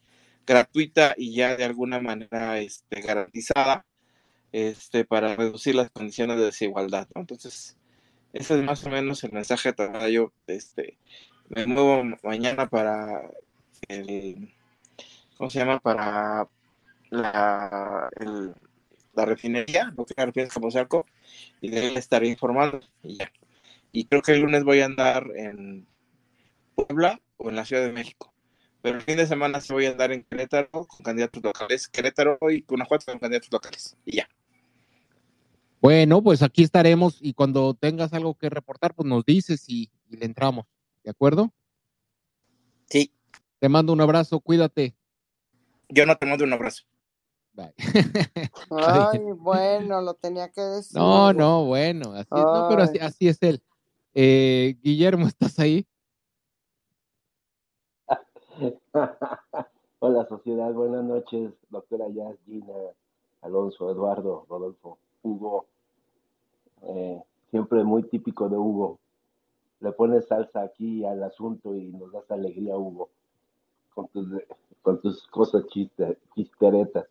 gratuita 0.46 1.14
y 1.18 1.36
ya 1.36 1.58
de 1.58 1.66
alguna 1.66 2.00
manera 2.00 2.60
este, 2.60 3.02
garantizada 3.02 3.86
este, 4.54 5.04
para 5.04 5.36
reducir 5.36 5.76
las 5.76 5.92
condiciones 5.92 6.38
de 6.38 6.46
desigualdad. 6.46 7.08
Entonces, 7.16 7.76
ese 8.32 8.58
es 8.58 8.64
más 8.64 8.86
o 8.86 8.90
menos 8.90 9.24
el 9.26 9.34
mensaje 9.34 9.74
Tabada. 9.74 10.10
Yo 10.10 10.32
este, 10.48 10.98
me 11.50 11.66
muevo 11.66 12.02
mañana 12.24 12.68
para 12.68 13.30
el, 13.90 14.54
¿cómo 15.38 15.50
se 15.50 15.60
llama? 15.60 15.80
Para 15.80 16.48
la, 17.10 18.10
el- 18.22 18.54
la 19.14 19.26
refinería, 19.26 19.94
lo 19.98 20.06
que 20.06 20.14
es 20.44 20.54
Capozalco, 20.54 21.06
y 21.62 21.70
de 21.70 21.92
le 21.92 22.00
estaré 22.00 22.28
informando. 22.28 22.80
Y, 23.04 23.18
ya. 23.18 23.32
y 23.92 24.06
creo 24.06 24.22
que 24.22 24.34
el 24.34 24.42
lunes 24.42 24.64
voy 24.64 24.82
a 24.82 24.86
andar 24.86 25.28
en 25.36 25.88
Puebla 26.76 27.22
o 27.38 27.50
en 27.50 27.56
la 27.56 27.66
Ciudad 27.66 27.84
de 27.84 27.92
México. 27.92 28.34
Pero 28.82 28.98
el 28.98 29.02
fin 29.02 29.18
de 29.18 29.28
semana 29.28 29.60
sí 29.60 29.74
voy 29.74 29.86
a 29.86 29.92
andar 29.92 30.12
en 30.12 30.24
Querétaro 30.24 30.70
con 30.70 31.04
candidatos 31.04 31.44
locales, 31.44 31.88
Querétaro 31.88 32.38
y 32.50 32.62
Guanajuato 32.62 33.06
con 33.08 33.20
candidatos 33.20 33.52
locales. 33.52 33.98
Y 34.06 34.18
ya. 34.18 34.30
Bueno, 35.82 36.22
pues 36.22 36.42
aquí 36.42 36.64
estaremos 36.64 37.18
y 37.22 37.34
cuando 37.34 37.74
tengas 37.74 38.14
algo 38.14 38.36
que 38.36 38.50
reportar, 38.50 38.94
pues 38.94 39.08
nos 39.08 39.26
dices 39.26 39.66
y, 39.68 39.92
y 40.10 40.18
le 40.18 40.26
entramos. 40.26 40.66
¿De 41.04 41.12
acuerdo? 41.12 41.54
Sí. 42.90 43.12
Te 43.60 43.70
mando 43.70 43.94
un 43.94 44.02
abrazo, 44.02 44.40
cuídate. 44.40 44.96
Yo 45.90 46.06
no 46.06 46.16
te 46.18 46.26
mando 46.26 46.44
un 46.44 46.54
abrazo. 46.54 46.84
Bye. 47.58 47.74
Ay, 48.70 49.20
bueno, 49.36 50.02
lo 50.02 50.14
tenía 50.14 50.50
que 50.50 50.62
decir. 50.62 50.96
No, 50.96 51.34
no, 51.34 51.66
bueno, 51.66 52.12
así 52.14 52.30
es, 52.32 52.44
no, 52.46 52.68
pero 52.70 52.84
así 52.84 53.28
es 53.28 53.42
él. 53.42 53.64
Eh, 54.14 54.78
Guillermo, 54.84 55.26
¿estás 55.26 55.58
ahí? 55.58 55.88
Hola 60.00 60.28
sociedad, 60.28 60.72
buenas 60.72 61.04
noches, 61.04 61.52
doctora 61.70 62.06
Jazz, 62.10 62.38
Gina, 62.46 62.74
Alonso, 63.42 63.90
Eduardo, 63.90 64.46
Rodolfo, 64.48 65.00
Hugo. 65.24 65.66
Eh, 66.84 67.24
siempre 67.50 67.84
muy 67.84 68.04
típico 68.04 68.50
de 68.50 68.58
Hugo. 68.58 69.00
Le 69.80 69.92
pones 69.94 70.28
salsa 70.28 70.62
aquí 70.62 71.04
al 71.06 71.24
asunto 71.24 71.76
y 71.76 71.92
nos 71.92 72.12
das 72.12 72.30
alegría, 72.30 72.78
Hugo, 72.78 73.10
con 73.96 74.08
tus, 74.10 74.28
con 74.84 75.02
tus 75.02 75.26
cosas 75.28 75.66
chiste, 75.68 76.20
chisteretas. 76.36 77.08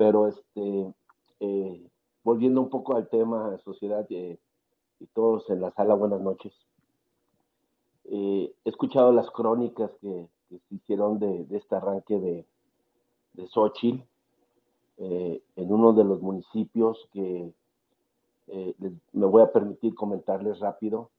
Pero 0.00 0.28
este, 0.28 0.94
eh, 1.40 1.90
volviendo 2.24 2.62
un 2.62 2.70
poco 2.70 2.96
al 2.96 3.10
tema 3.10 3.58
sociedad 3.58 4.06
eh, 4.08 4.38
y 4.98 5.06
todos 5.08 5.50
en 5.50 5.60
la 5.60 5.72
sala, 5.72 5.92
buenas 5.92 6.22
noches. 6.22 6.54
Eh, 8.04 8.50
he 8.64 8.68
escuchado 8.70 9.12
las 9.12 9.30
crónicas 9.30 9.90
que, 10.00 10.26
se 10.48 10.74
hicieron 10.74 11.18
de, 11.18 11.44
de 11.44 11.58
este 11.58 11.74
arranque 11.76 12.18
de, 12.18 12.46
de 13.34 13.46
Xochitl 13.48 14.02
en 14.96 15.72
uno 15.72 15.92
de 15.92 16.04
los 16.04 16.22
municipios 16.22 17.06
que 17.12 17.52
me 19.12 19.26
voy 19.26 19.42
a 19.42 19.52
permitir 19.52 19.94
comentarles 19.94 20.60
rápido. 20.60 21.10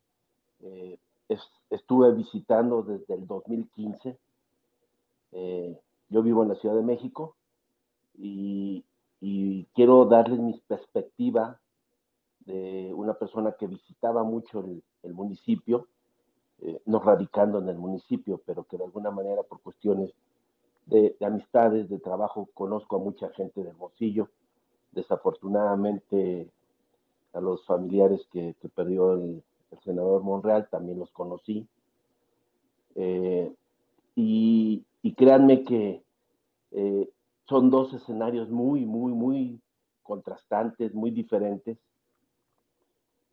Es- 1.30 1.52
estuve 1.70 2.12
visitando 2.14 2.82
desde 2.82 3.14
el 3.14 3.28
2015. 3.28 4.18
Eh, 5.34 5.80
yo 6.10 6.24
vivo 6.24 6.42
en 6.42 6.50
la 6.50 6.56
Ciudad 6.56 6.76
de 6.76 6.82
México 6.82 7.36
y, 8.22 8.84
y 9.20 9.66
quiero 9.74 10.06
darles 10.06 10.40
mi 10.40 10.60
perspectiva 10.68 11.60
de 12.46 12.92
una 12.94 13.14
persona 13.14 13.54
que 13.54 13.68
visitaba 13.68 14.24
mucho 14.24 14.62
el, 14.62 14.84
el 15.04 15.14
municipio, 15.14 15.88
eh, 16.62 16.80
no 16.86 17.00
radicando 17.00 17.60
en 17.60 17.70
el 17.70 17.78
municipio, 17.78 18.42
pero 18.46 18.64
que 18.64 18.78
de 18.78 18.86
alguna 18.86 19.12
manera 19.12 19.44
por 19.44 19.62
cuestiones 19.62 20.12
de, 20.86 21.16
de 21.20 21.26
amistades, 21.26 21.90
de 21.90 22.00
trabajo, 22.00 22.50
conozco 22.54 22.96
a 22.96 23.00
mucha 23.00 23.30
gente 23.30 23.64
de 23.64 23.70
Hermosillo. 23.70 24.30
Desafortunadamente, 24.92 26.50
a 27.34 27.40
los 27.40 27.66
familiares 27.66 28.28
que, 28.32 28.56
que 28.62 28.70
perdió 28.70 29.14
el, 29.14 29.42
el 29.72 29.80
senador 29.84 30.22
Monreal 30.22 30.68
también 30.70 31.00
los 31.00 31.12
conocí. 31.12 31.66
Eh, 32.96 33.54
y, 34.16 34.84
y 35.02 35.14
créanme 35.14 35.64
que 35.64 36.04
eh, 36.72 37.10
son 37.52 37.70
dos 37.70 37.94
escenarios 37.94 38.50
muy, 38.50 38.86
muy, 38.86 39.12
muy 39.12 39.62
contrastantes, 40.04 40.94
muy 40.94 41.12
diferentes. 41.12 41.78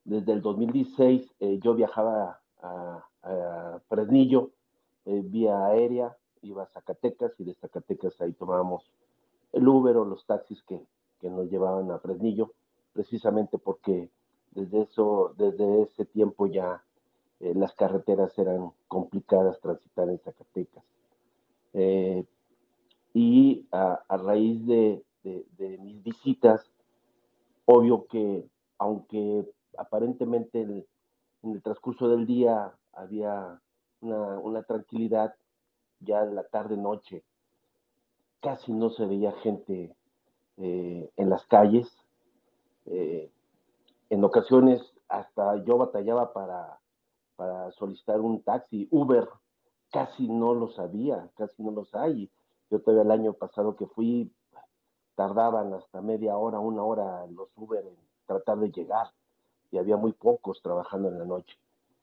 Desde 0.03 0.33
el 0.33 0.43
2016 0.43 1.37
eh, 1.39 1.61
yo 1.63 1.73
viajaba 1.77 2.41
a, 2.61 3.05
a 3.23 3.81
Fresnillo 3.89 4.51
eh, 5.05 5.23
vía 5.25 5.67
aérea, 5.67 6.17
iba 6.43 6.65
a 6.65 6.67
Zacatecas 6.67 7.39
y 7.39 7.45
de 7.45 7.55
Zacatecas 7.55 8.21
ahí 8.21 8.33
tomábamos 8.33 8.91
el 9.53 9.69
Uber 9.69 9.97
o 9.99 10.05
los 10.05 10.27
taxis 10.27 10.65
que, 10.65 10.85
que 11.21 11.31
nos 11.31 11.49
llevaban 11.49 11.89
a 11.93 12.01
Fresnillo, 12.01 12.55
precisamente 12.93 13.57
porque 13.57 14.11
desde 14.51 14.81
eso, 14.81 15.33
desde 15.37 15.83
ese 15.83 16.05
tiempo 16.07 16.49
ya 16.49 16.83
eh, 17.39 17.55
las 17.55 17.73
carreteras 17.77 18.37
eran 18.37 18.73
complicadas 18.89 19.61
transitar 19.61 20.09
en 20.09 20.19
Zacatecas. 20.19 20.83
Eh, 21.73 22.25
y 23.19 23.67
a, 23.73 24.01
a 24.09 24.17
raíz 24.17 24.65
de, 24.65 25.05
de, 25.25 25.45
de, 25.57 25.77
mis 25.79 26.01
visitas, 26.05 26.71
obvio 27.65 28.07
que 28.07 28.49
aunque 28.79 29.45
aparentemente 29.77 30.63
el, 30.63 30.87
en 31.43 31.53
el 31.53 31.63
transcurso 31.63 32.09
del 32.09 32.27
día 32.27 32.73
había 32.93 33.61
una, 34.01 34.39
una 34.39 34.63
tranquilidad, 34.63 35.35
ya 35.99 36.23
en 36.23 36.37
la 36.37 36.45
tarde-noche 36.45 37.25
casi 38.41 38.73
no 38.73 38.91
se 38.91 39.05
veía 39.05 39.33
gente 39.43 39.97
eh, 40.59 41.11
en 41.17 41.29
las 41.29 41.45
calles. 41.47 41.89
Eh, 42.87 43.33
en 44.11 44.23
ocasiones 44.23 44.81
hasta 45.09 45.57
yo 45.65 45.77
batallaba 45.77 46.33
para, 46.33 46.79
para 47.35 47.73
solicitar 47.73 48.21
un 48.21 48.43
taxi, 48.45 48.87
Uber, 48.93 49.29
casi 49.91 50.29
no 50.29 50.55
lo 50.55 50.69
sabía, 50.69 51.29
casi 51.37 51.65
no 51.65 51.73
los 51.73 51.93
hay. 51.97 52.31
Yo 52.71 52.81
todavía 52.81 53.03
el 53.03 53.21
año 53.21 53.33
pasado 53.33 53.77
que 53.77 53.87
fui, 53.87 54.31
tardaban 55.15 55.73
hasta 55.75 56.01
media 56.01 56.37
hora, 56.37 56.61
una 56.61 56.83
hora 56.83 57.27
los 57.27 57.49
Uber 57.57 57.85
en 57.85 57.97
tratar 58.27 58.59
de 58.59 58.71
llegar 58.71 59.09
y 59.71 59.79
había 59.79 59.97
muy 59.97 60.13
pocos 60.13 60.61
trabajando 60.63 61.09
en 61.09 61.19
la 61.19 61.25
noche. 61.25 61.59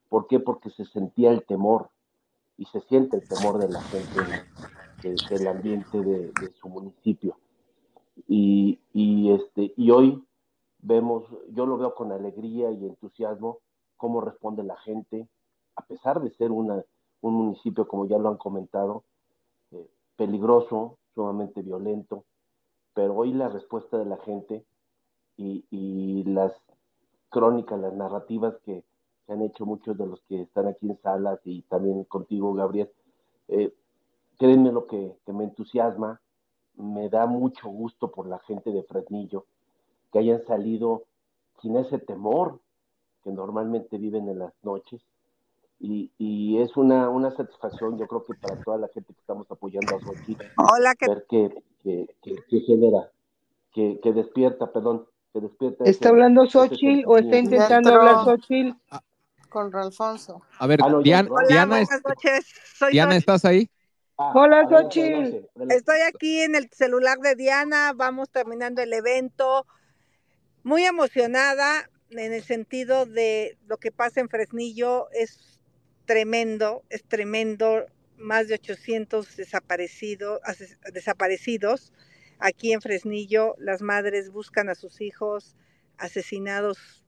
¿Por 0.09 0.27
qué? 0.27 0.39
Porque 0.39 0.69
se 0.71 0.85
sentía 0.85 1.31
el 1.31 1.45
temor 1.45 1.89
y 2.57 2.65
se 2.65 2.81
siente 2.81 3.17
el 3.17 3.27
temor 3.27 3.57
de 3.57 3.69
la 3.69 3.81
gente 3.81 4.19
de, 5.01 5.15
del 5.29 5.47
ambiente 5.47 6.01
de, 6.01 6.31
de 6.31 6.51
su 6.59 6.69
municipio. 6.69 7.37
Y, 8.27 8.79
y, 8.93 9.31
este, 9.31 9.73
y 9.75 9.91
hoy 9.91 10.23
vemos, 10.79 11.23
yo 11.49 11.65
lo 11.65 11.77
veo 11.77 11.93
con 11.95 12.11
alegría 12.11 12.71
y 12.71 12.85
entusiasmo, 12.85 13.59
cómo 13.97 14.21
responde 14.21 14.63
la 14.63 14.77
gente, 14.77 15.27
a 15.75 15.85
pesar 15.85 16.21
de 16.21 16.31
ser 16.31 16.51
una, 16.51 16.83
un 17.21 17.33
municipio, 17.33 17.87
como 17.87 18.05
ya 18.05 18.17
lo 18.17 18.29
han 18.29 18.37
comentado, 18.37 19.03
peligroso, 20.15 20.97
sumamente 21.13 21.61
violento, 21.61 22.25
pero 22.93 23.15
hoy 23.15 23.33
la 23.33 23.49
respuesta 23.49 23.97
de 23.97 24.05
la 24.05 24.17
gente 24.17 24.65
y, 25.37 26.23
las 26.25 26.53
crónicas, 27.29 27.79
las 27.79 27.93
narrativas 27.93 28.55
que, 28.65 28.83
que, 29.25 29.33
han 29.33 29.41
hecho 29.41 29.65
muchos 29.65 29.97
de 29.97 30.07
los 30.07 30.21
que 30.23 30.41
están 30.41 30.67
aquí 30.67 30.87
en 30.87 30.97
salas 31.01 31.39
y 31.43 31.61
también 31.63 32.03
contigo, 32.05 32.53
Gabriel, 32.53 32.89
eh, 33.47 33.73
créanme 34.37 34.71
lo 34.71 34.87
que, 34.87 35.17
que 35.25 35.33
me 35.33 35.43
entusiasma, 35.43 36.21
me 36.75 37.09
da 37.09 37.25
mucho 37.25 37.69
gusto 37.69 38.11
por 38.11 38.27
la 38.27 38.39
gente 38.39 38.71
de 38.71 38.83
Fresnillo, 38.83 39.45
que 40.11 40.19
hayan 40.19 40.43
salido 40.45 41.03
sin 41.61 41.77
ese 41.77 41.99
temor 41.99 42.59
que 43.23 43.31
normalmente 43.31 43.97
viven 43.97 44.29
en 44.29 44.39
las 44.39 44.53
noches. 44.63 45.01
Y, 45.79 46.11
y 46.17 46.61
es 46.61 46.77
una, 46.77 47.09
una, 47.09 47.35
satisfacción, 47.35 47.97
yo 47.97 48.07
creo 48.07 48.23
que 48.23 48.33
para 48.35 48.61
toda 48.63 48.77
la 48.77 48.87
gente 48.93 49.13
que 49.13 49.19
estamos 49.19 49.45
apoyando 49.51 49.95
a 49.95 49.99
Xochitl, 49.99 50.45
Hola, 50.57 50.95
¿qué? 50.95 51.07
ver 51.07 51.25
que, 51.29 51.63
que, 51.83 52.15
que, 52.21 52.35
que 52.49 52.59
genera, 52.61 53.11
que, 53.73 53.99
que, 54.01 54.13
despierta, 54.13 54.71
perdón, 54.71 55.05
que 55.33 55.41
despierta. 55.41 55.83
¿Está 55.83 56.05
ese, 56.05 56.07
hablando 56.07 56.45
Xochitl 56.45 57.03
o 57.05 57.17
está 57.17 57.37
intentando 57.37 57.93
hablar 57.93 58.23
Xochitl? 58.23 58.71
Con 59.49 59.75
Alfonso. 59.75 60.41
A 60.59 60.67
ver, 60.67 60.79
ah, 60.81 60.89
no, 60.89 61.01
Diana, 61.01 61.29
Hola, 61.29 61.47
Diana, 61.47 61.77
buenas 61.77 62.01
noches. 62.07 62.45
Soy 62.77 62.91
Diana 62.93 63.11
Xochitl. 63.11 63.19
¿estás 63.19 63.45
ahí? 63.45 63.69
Ah, 64.17 64.31
Hola, 64.33 64.67
Xochitl. 64.69 65.45
Estoy 65.69 65.99
aquí 66.07 66.39
en 66.39 66.55
el 66.55 66.69
celular 66.71 67.17
de 67.19 67.35
Diana, 67.35 67.91
vamos 67.93 68.29
terminando 68.29 68.81
el 68.81 68.93
evento. 68.93 69.65
Muy 70.63 70.85
emocionada 70.85 71.89
en 72.11 72.33
el 72.33 72.43
sentido 72.43 73.05
de 73.05 73.57
lo 73.67 73.77
que 73.77 73.91
pasa 73.91 74.21
en 74.21 74.29
Fresnillo, 74.29 75.09
es 75.11 75.54
tremendo, 76.05 76.83
es 76.89 77.03
tremendo. 77.03 77.85
Más 78.17 78.47
de 78.47 78.53
800 78.53 79.35
desaparecidos, 79.35 80.39
desaparecidos 80.93 81.91
aquí 82.39 82.71
en 82.71 82.81
Fresnillo. 82.81 83.55
Las 83.59 83.81
madres 83.81 84.31
buscan 84.31 84.69
a 84.69 84.75
sus 84.75 85.01
hijos 85.01 85.57
asesinados, 85.97 87.03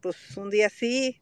pues 0.00 0.36
un 0.36 0.50
día 0.50 0.70
sí, 0.70 1.20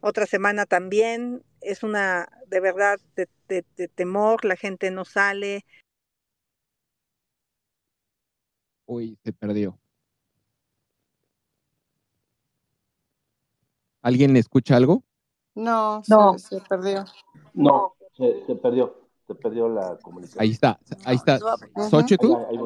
otra 0.00 0.24
semana 0.26 0.64
también. 0.64 1.42
Es 1.60 1.82
una, 1.82 2.28
de 2.48 2.60
verdad, 2.60 2.98
de, 3.14 3.28
de, 3.48 3.64
de 3.76 3.88
temor, 3.88 4.44
la 4.44 4.56
gente 4.56 4.90
no 4.90 5.04
sale. 5.04 5.66
Uy, 8.86 9.18
se 9.22 9.32
perdió. 9.32 9.78
¿Alguien 14.02 14.36
escucha 14.36 14.76
algo? 14.76 15.04
No, 15.54 16.02
no. 16.08 16.38
Se, 16.38 16.58
se, 16.58 16.60
perdió. 16.62 17.04
No, 17.54 17.94
se, 18.16 18.44
se, 18.46 18.54
perdió. 18.54 18.96
Se 19.26 19.34
perdió 19.34 19.68
la 19.68 19.98
comunicación. 20.02 20.42
Ahí 20.42 20.50
está, 20.50 20.78
ahí 21.04 21.16
está. 21.16 21.38
¿Xochitl? 21.90 22.32
Ahí. 22.50 22.58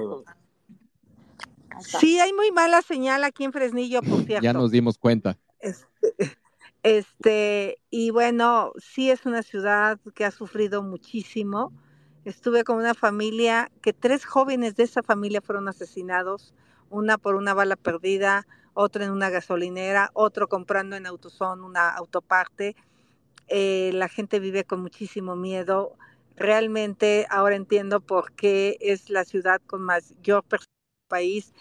Sí, 1.80 2.18
hay 2.18 2.32
muy 2.32 2.50
mala 2.52 2.82
señal 2.82 3.24
aquí 3.24 3.44
en 3.44 3.52
Fresnillo, 3.52 4.00
por 4.02 4.24
cierto. 4.24 4.42
Ya 4.42 4.52
nos 4.52 4.70
dimos 4.70 4.98
cuenta. 4.98 5.36
Este, 5.58 6.36
este, 6.82 7.78
y 7.90 8.10
bueno, 8.10 8.72
sí 8.78 9.10
es 9.10 9.26
una 9.26 9.42
ciudad 9.42 9.98
que 10.14 10.24
ha 10.24 10.30
sufrido 10.30 10.82
muchísimo. 10.82 11.72
Estuve 12.24 12.64
con 12.64 12.76
una 12.76 12.94
familia 12.94 13.70
que 13.82 13.92
tres 13.92 14.24
jóvenes 14.24 14.76
de 14.76 14.84
esa 14.84 15.02
familia 15.02 15.40
fueron 15.40 15.68
asesinados, 15.68 16.54
una 16.88 17.18
por 17.18 17.34
una 17.34 17.54
bala 17.54 17.76
perdida, 17.76 18.46
otro 18.76 19.02
en 19.02 19.10
una 19.10 19.30
gasolinera, 19.30 20.10
otro 20.12 20.48
comprando 20.48 20.96
en 20.96 21.06
AutoZone 21.06 21.62
una 21.62 21.88
autoparte. 21.88 22.76
Eh, 23.48 23.90
la 23.94 24.08
gente 24.08 24.38
vive 24.38 24.64
con 24.64 24.82
muchísimo 24.82 25.34
miedo. 25.34 25.96
Realmente 26.36 27.26
ahora 27.30 27.56
entiendo 27.56 28.00
por 28.00 28.32
qué 28.32 28.76
es 28.80 29.08
la 29.08 29.24
ciudad 29.24 29.62
con 29.66 29.86
personas 29.86 30.68
del 30.68 31.08
país, 31.08 31.54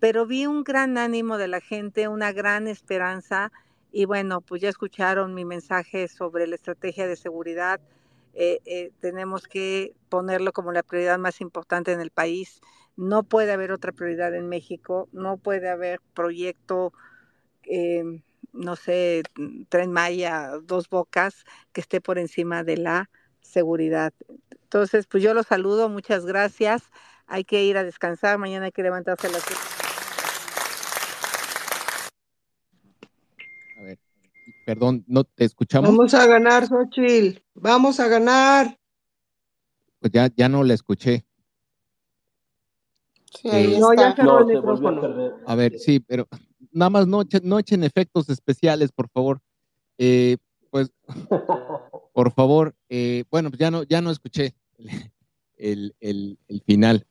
pero 0.00 0.26
vi 0.26 0.46
un 0.46 0.64
gran 0.64 0.98
ánimo 0.98 1.38
de 1.38 1.46
la 1.46 1.60
gente, 1.60 2.08
una 2.08 2.32
gran 2.32 2.66
esperanza 2.66 3.52
y 3.92 4.04
bueno, 4.04 4.40
pues 4.40 4.60
ya 4.60 4.68
escucharon 4.68 5.34
mi 5.34 5.44
mensaje 5.44 6.08
sobre 6.08 6.48
la 6.48 6.56
estrategia 6.56 7.06
de 7.06 7.14
seguridad. 7.14 7.80
Eh, 8.34 8.58
eh, 8.66 8.90
tenemos 8.98 9.46
que 9.46 9.94
ponerlo 10.08 10.52
como 10.52 10.72
la 10.72 10.82
prioridad 10.82 11.18
más 11.18 11.40
importante 11.40 11.92
en 11.92 12.00
el 12.00 12.10
país. 12.10 12.60
No 12.96 13.22
puede 13.22 13.52
haber 13.52 13.72
otra 13.72 13.92
prioridad 13.92 14.34
en 14.34 14.48
México, 14.48 15.08
no 15.12 15.36
puede 15.36 15.68
haber 15.68 16.00
proyecto, 16.14 16.92
eh, 17.64 18.22
no 18.52 18.76
sé, 18.76 19.22
Tren 19.68 19.92
Maya, 19.92 20.52
dos 20.62 20.88
bocas, 20.88 21.44
que 21.72 21.82
esté 21.82 22.00
por 22.00 22.18
encima 22.18 22.64
de 22.64 22.78
la 22.78 23.10
seguridad. 23.40 24.12
Entonces, 24.62 25.06
pues 25.06 25.22
yo 25.22 25.34
los 25.34 25.46
saludo, 25.46 25.88
muchas 25.88 26.26
gracias. 26.26 26.84
Hay 27.26 27.44
que 27.44 27.64
ir 27.64 27.76
a 27.76 27.84
descansar, 27.84 28.38
mañana 28.38 28.66
hay 28.66 28.72
que 28.72 28.82
levantarse 28.82 29.26
a 29.26 29.30
las 29.30 29.44
A 33.76 33.82
ver, 33.82 33.98
perdón, 34.64 35.04
no 35.06 35.24
te 35.24 35.44
escuchamos. 35.44 35.90
Vamos 35.90 36.14
a 36.14 36.26
ganar, 36.26 36.66
Xochitl. 36.66 37.42
Vamos 37.54 38.00
a 38.00 38.08
ganar. 38.08 38.78
Pues 40.00 40.12
ya, 40.12 40.30
ya 40.34 40.48
no 40.48 40.62
la 40.64 40.74
escuché. 40.74 41.25
Sí, 43.40 43.48
ahí 43.50 43.74
Eh, 43.74 43.78
no, 43.80 43.94
ya 43.94 44.14
cerró 44.14 44.40
No, 44.40 44.50
el 44.50 45.42
a 45.46 45.54
ver, 45.54 45.78
sí, 45.78 46.00
pero 46.00 46.26
nada 46.72 46.90
más 46.90 47.06
no, 47.06 47.22
echen- 47.22 47.42
no 47.42 47.58
echen 47.58 47.84
efectos 47.84 48.28
especiales, 48.28 48.90
por 48.92 49.08
favor. 49.08 49.40
Eh, 49.98 50.36
pues, 50.70 50.90
por 52.12 52.32
favor, 52.32 52.74
eh, 52.88 53.24
bueno, 53.30 53.50
pues 53.50 53.60
ya 53.60 53.70
no, 53.70 53.82
ya 53.84 54.00
no 54.00 54.10
escuché 54.10 54.54
el, 55.56 55.94
el, 56.00 56.38
el 56.48 56.60
final. 56.62 57.06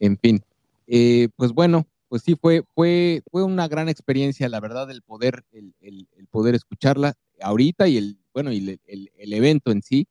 En 0.00 0.18
fin, 0.18 0.42
Eh, 0.88 1.28
pues 1.36 1.52
bueno, 1.52 1.84
pues 2.08 2.22
sí 2.22 2.36
fue, 2.36 2.62
fue, 2.74 3.22
fue 3.32 3.42
una 3.42 3.66
gran 3.66 3.88
experiencia, 3.88 4.48
la 4.48 4.60
verdad, 4.60 4.88
el 4.90 5.02
poder, 5.02 5.44
el, 5.50 5.74
el, 5.80 6.06
el 6.16 6.26
poder 6.28 6.54
escucarla 6.54 7.14
ahorita 7.40 7.88
y 7.88 7.96
el, 7.96 8.18
bueno, 8.32 8.52
y 8.52 8.58
el, 8.58 8.80
el, 8.86 9.10
el 9.16 9.32
evento 9.32 9.72
en 9.72 9.82
sí. 9.82 10.06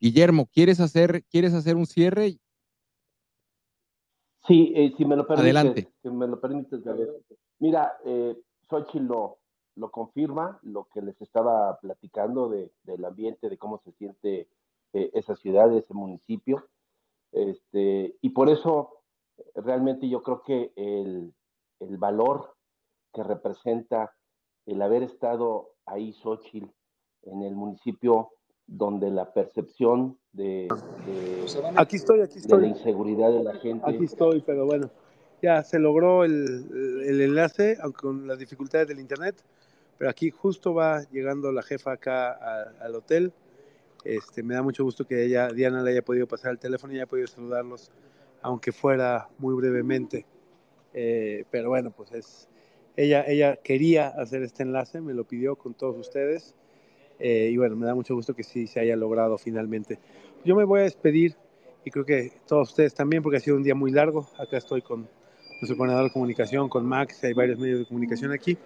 Guillermo, 0.00 0.48
¿quieres 0.52 0.80
hacer, 0.80 1.24
quieres 1.30 1.52
hacer 1.54 1.76
un 1.76 1.86
cierre? 1.86 2.38
Sí, 4.48 4.72
eh, 4.74 4.94
si 4.96 5.04
me 5.04 5.14
lo 5.14 5.26
permites, 5.26 5.54
Adelante. 5.54 5.92
si 6.02 6.08
me 6.08 6.26
lo 6.26 6.40
permites, 6.40 6.82
Gabriel. 6.82 7.22
Mira, 7.58 7.98
eh, 8.04 8.34
Xochitl 8.70 9.04
lo, 9.04 9.38
lo 9.76 9.90
confirma, 9.90 10.58
lo 10.62 10.88
que 10.92 11.02
les 11.02 11.20
estaba 11.20 11.78
platicando 11.80 12.48
de, 12.48 12.72
del 12.82 13.04
ambiente, 13.04 13.50
de 13.50 13.58
cómo 13.58 13.78
se 13.84 13.92
siente 13.92 14.48
eh, 14.94 15.10
esa 15.12 15.36
ciudad, 15.36 15.70
ese 15.76 15.92
municipio. 15.92 16.66
Este, 17.30 18.16
y 18.22 18.30
por 18.30 18.48
eso, 18.48 19.02
realmente 19.54 20.08
yo 20.08 20.22
creo 20.22 20.42
que 20.42 20.72
el, 20.76 21.34
el 21.80 21.96
valor 21.98 22.54
que 23.12 23.22
representa 23.22 24.14
el 24.64 24.80
haber 24.80 25.02
estado 25.02 25.74
ahí, 25.84 26.14
Xochitl, 26.14 26.70
en 27.24 27.42
el 27.42 27.54
municipio 27.54 28.30
donde 28.66 29.10
la 29.10 29.32
percepción 29.32 30.18
de, 30.38 30.68
de, 31.06 31.44
Aquí 31.76 31.96
estoy, 31.96 32.20
aquí 32.22 32.34
de 32.36 32.40
estoy. 32.40 32.60
la 32.62 32.68
inseguridad 32.68 33.30
de 33.32 33.42
la 33.42 33.54
gente 33.54 33.84
Aquí 33.84 34.04
estoy, 34.04 34.40
pero 34.40 34.64
bueno, 34.64 34.90
ya 35.42 35.62
se 35.62 35.78
logró 35.78 36.24
el, 36.24 37.02
el 37.06 37.20
enlace, 37.20 37.76
aunque 37.80 38.00
con 38.00 38.26
las 38.26 38.38
dificultades 38.38 38.88
del 38.88 39.00
internet, 39.00 39.42
pero 39.98 40.10
aquí 40.10 40.30
justo 40.30 40.72
va 40.74 41.02
llegando 41.10 41.52
la 41.52 41.62
jefa 41.62 41.92
acá 41.92 42.30
a- 42.32 42.72
al 42.80 42.94
hotel. 42.94 43.32
Este, 44.04 44.42
me 44.42 44.54
da 44.54 44.62
mucho 44.62 44.84
gusto 44.84 45.04
que 45.04 45.24
ella, 45.24 45.48
Diana 45.48 45.82
le 45.82 45.90
haya 45.90 46.02
podido 46.02 46.26
pasar 46.26 46.52
el 46.52 46.58
teléfono 46.58 46.92
y 46.92 46.96
haya 46.96 47.06
podido 47.06 47.26
saludarlos, 47.26 47.90
aunque 48.42 48.70
fuera 48.72 49.28
muy 49.38 49.54
brevemente. 49.56 50.24
Eh, 50.94 51.44
pero 51.50 51.68
bueno, 51.68 51.90
pues 51.90 52.12
es, 52.12 52.48
ella, 52.96 53.24
ella 53.26 53.56
quería 53.56 54.08
hacer 54.08 54.42
este 54.42 54.62
enlace, 54.62 55.00
me 55.00 55.14
lo 55.14 55.24
pidió 55.24 55.56
con 55.56 55.74
todos 55.74 55.96
ustedes. 55.98 56.54
eh, 57.20 57.50
y 57.52 57.56
bueno, 57.56 57.74
me 57.74 57.84
da 57.84 57.96
mucho 57.96 58.14
gusto 58.14 58.32
que 58.34 58.44
sí 58.44 58.68
se 58.68 58.78
haya 58.78 58.94
logrado 58.94 59.36
finalmente. 59.38 59.98
Yo 60.44 60.56
me 60.56 60.64
voy 60.64 60.80
a 60.80 60.82
despedir 60.84 61.34
y 61.84 61.90
creo 61.90 62.04
que 62.04 62.32
todos 62.46 62.70
ustedes 62.70 62.94
también, 62.94 63.22
porque 63.22 63.38
ha 63.38 63.40
sido 63.40 63.56
un 63.56 63.62
día 63.62 63.74
muy 63.74 63.90
largo. 63.90 64.28
Acá 64.38 64.56
estoy 64.56 64.82
con 64.82 65.08
nuestro 65.60 65.76
coordinador 65.76 66.04
de 66.04 66.12
comunicación, 66.12 66.68
con 66.68 66.86
Max, 66.86 67.22
hay 67.24 67.32
varios 67.32 67.58
medios 67.58 67.80
de 67.80 67.86
comunicación 67.86 68.32
aquí. 68.32 68.56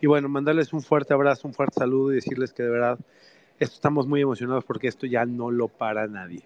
Y 0.00 0.06
bueno, 0.06 0.28
mandarles 0.28 0.72
un 0.72 0.82
fuerte 0.82 1.14
abrazo, 1.14 1.46
un 1.46 1.54
fuerte 1.54 1.78
saludo 1.78 2.12
y 2.12 2.16
decirles 2.16 2.52
que 2.52 2.64
de 2.64 2.70
verdad 2.70 2.98
esto, 3.60 3.74
estamos 3.76 4.08
muy 4.08 4.20
emocionados 4.20 4.64
porque 4.64 4.88
esto 4.88 5.06
ya 5.06 5.24
no 5.24 5.50
lo 5.50 5.68
para 5.68 6.08
nadie. 6.08 6.42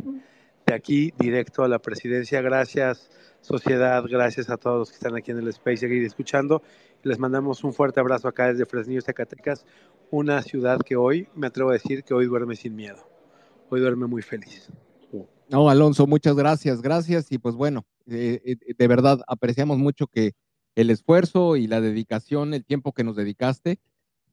De 0.67 0.75
aquí 0.75 1.13
directo 1.19 1.63
a 1.63 1.69
la 1.69 1.79
presidencia. 1.79 2.43
Gracias, 2.43 3.11
sociedad. 3.41 4.05
Gracias 4.07 4.51
a 4.51 4.57
todos 4.57 4.81
los 4.81 4.91
que 4.91 4.97
están 4.97 5.17
aquí 5.17 5.31
en 5.31 5.39
el 5.39 5.49
Space 5.49 5.79
seguir 5.79 6.03
escuchando. 6.05 6.63
Les 7.03 7.19
mandamos 7.19 7.65
un 7.65 7.73
fuerte 7.73 8.01
abrazo 8.01 8.29
acá 8.29 8.49
desde 8.49 8.67
Fresnillo, 8.67 9.01
Zacatecas, 9.01 9.65
una 10.11 10.43
ciudad 10.43 10.81
que 10.81 10.97
hoy, 10.97 11.29
me 11.35 11.47
atrevo 11.47 11.71
a 11.71 11.75
decir, 11.75 12.03
que 12.03 12.13
hoy 12.13 12.27
duerme 12.27 12.57
sin 12.57 12.75
miedo. 12.75 13.16
Hoy 13.69 13.81
duerme 13.81 14.07
muy 14.07 14.23
feliz. 14.23 14.71
No, 15.49 15.69
Alonso, 15.69 16.07
muchas 16.07 16.37
gracias, 16.37 16.83
gracias. 16.83 17.31
Y 17.31 17.39
pues 17.39 17.55
bueno, 17.55 17.85
eh, 18.07 18.41
eh, 18.45 18.75
de 18.77 18.89
verdad 18.89 19.21
apreciamos 19.27 19.79
mucho 19.79 20.07
que 20.07 20.33
el 20.75 20.91
esfuerzo 20.91 21.57
y 21.57 21.67
la 21.67 21.81
dedicación, 21.81 22.55
el 22.55 22.65
tiempo 22.65 22.93
que 22.93 23.05
nos 23.05 23.17
dedicaste, 23.17 23.81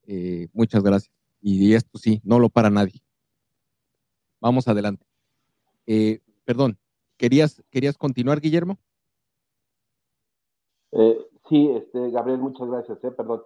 eh, 0.07 0.47
muchas 0.53 0.83
gracias. 0.83 1.13
Y 1.41 1.73
esto 1.73 1.97
sí, 1.97 2.21
no 2.23 2.39
lo 2.39 2.49
para 2.49 2.69
nadie. 2.69 3.01
Vamos 4.39 4.67
adelante. 4.67 5.05
Eh, 5.85 6.21
perdón, 6.45 6.77
¿querías, 7.17 7.63
¿querías 7.69 7.97
continuar, 7.97 8.39
Guillermo? 8.39 8.77
Eh, 10.91 11.17
sí, 11.49 11.69
este, 11.69 12.11
Gabriel, 12.11 12.39
muchas 12.39 12.67
gracias, 12.67 13.03
eh, 13.03 13.11
perdón. 13.11 13.43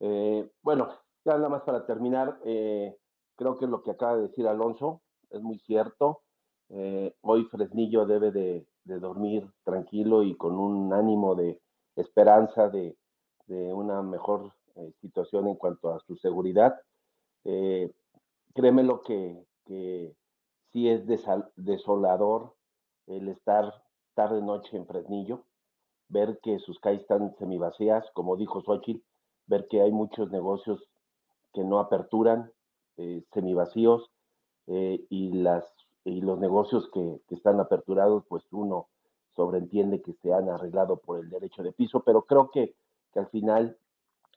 Eh, 0.00 0.48
bueno, 0.62 0.88
ya 1.24 1.34
nada 1.34 1.48
más 1.48 1.62
para 1.62 1.86
terminar, 1.86 2.40
eh, 2.44 2.96
creo 3.36 3.58
que 3.58 3.66
lo 3.66 3.82
que 3.82 3.92
acaba 3.92 4.16
de 4.16 4.28
decir 4.28 4.46
Alonso 4.46 5.02
es 5.30 5.40
muy 5.40 5.58
cierto. 5.60 6.22
Eh, 6.68 7.14
hoy 7.22 7.44
Fresnillo 7.44 8.06
debe 8.06 8.30
de, 8.30 8.66
de 8.84 8.98
dormir 9.00 9.50
tranquilo 9.64 10.22
y 10.22 10.36
con 10.36 10.58
un 10.58 10.92
ánimo 10.92 11.34
de 11.34 11.60
esperanza 11.96 12.68
de, 12.68 12.96
de 13.46 13.72
una 13.74 14.02
mejor 14.02 14.52
eh, 14.76 14.92
situación 15.00 15.48
en 15.48 15.56
cuanto 15.56 15.92
a 15.92 16.00
su 16.00 16.16
seguridad. 16.16 16.80
Eh, 17.44 17.92
créeme 18.54 18.82
lo 18.82 19.02
que, 19.02 19.44
que 19.64 20.14
sí 20.72 20.88
es 20.88 21.04
desolador 21.56 22.54
el 23.06 23.28
estar 23.28 23.82
tarde 24.14 24.40
noche 24.40 24.76
en 24.76 24.86
Fresnillo, 24.86 25.44
ver 26.08 26.38
que 26.42 26.58
sus 26.58 26.78
calles 26.78 27.02
están 27.02 27.34
semivacías, 27.38 28.08
como 28.12 28.36
dijo 28.36 28.60
Xochitl, 28.60 29.04
ver 29.46 29.66
que 29.68 29.82
hay 29.82 29.90
muchos 29.90 30.30
negocios 30.30 30.80
que 31.52 31.64
no 31.64 31.80
aperturan, 31.80 32.52
eh, 32.96 33.24
semivacíos, 33.32 34.10
eh, 34.72 35.04
y, 35.10 35.32
las, 35.32 35.64
y 36.04 36.20
los 36.20 36.38
negocios 36.38 36.88
que, 36.94 37.20
que 37.28 37.34
están 37.34 37.58
aperturados, 37.58 38.24
pues 38.28 38.44
uno 38.52 38.86
sobreentiende 39.34 40.00
que 40.00 40.12
se 40.22 40.32
han 40.32 40.48
arreglado 40.48 40.98
por 40.98 41.18
el 41.18 41.28
derecho 41.28 41.64
de 41.64 41.72
piso, 41.72 42.04
pero 42.04 42.22
creo 42.22 42.50
que, 42.50 42.76
que 43.12 43.18
al 43.18 43.26
final 43.30 43.76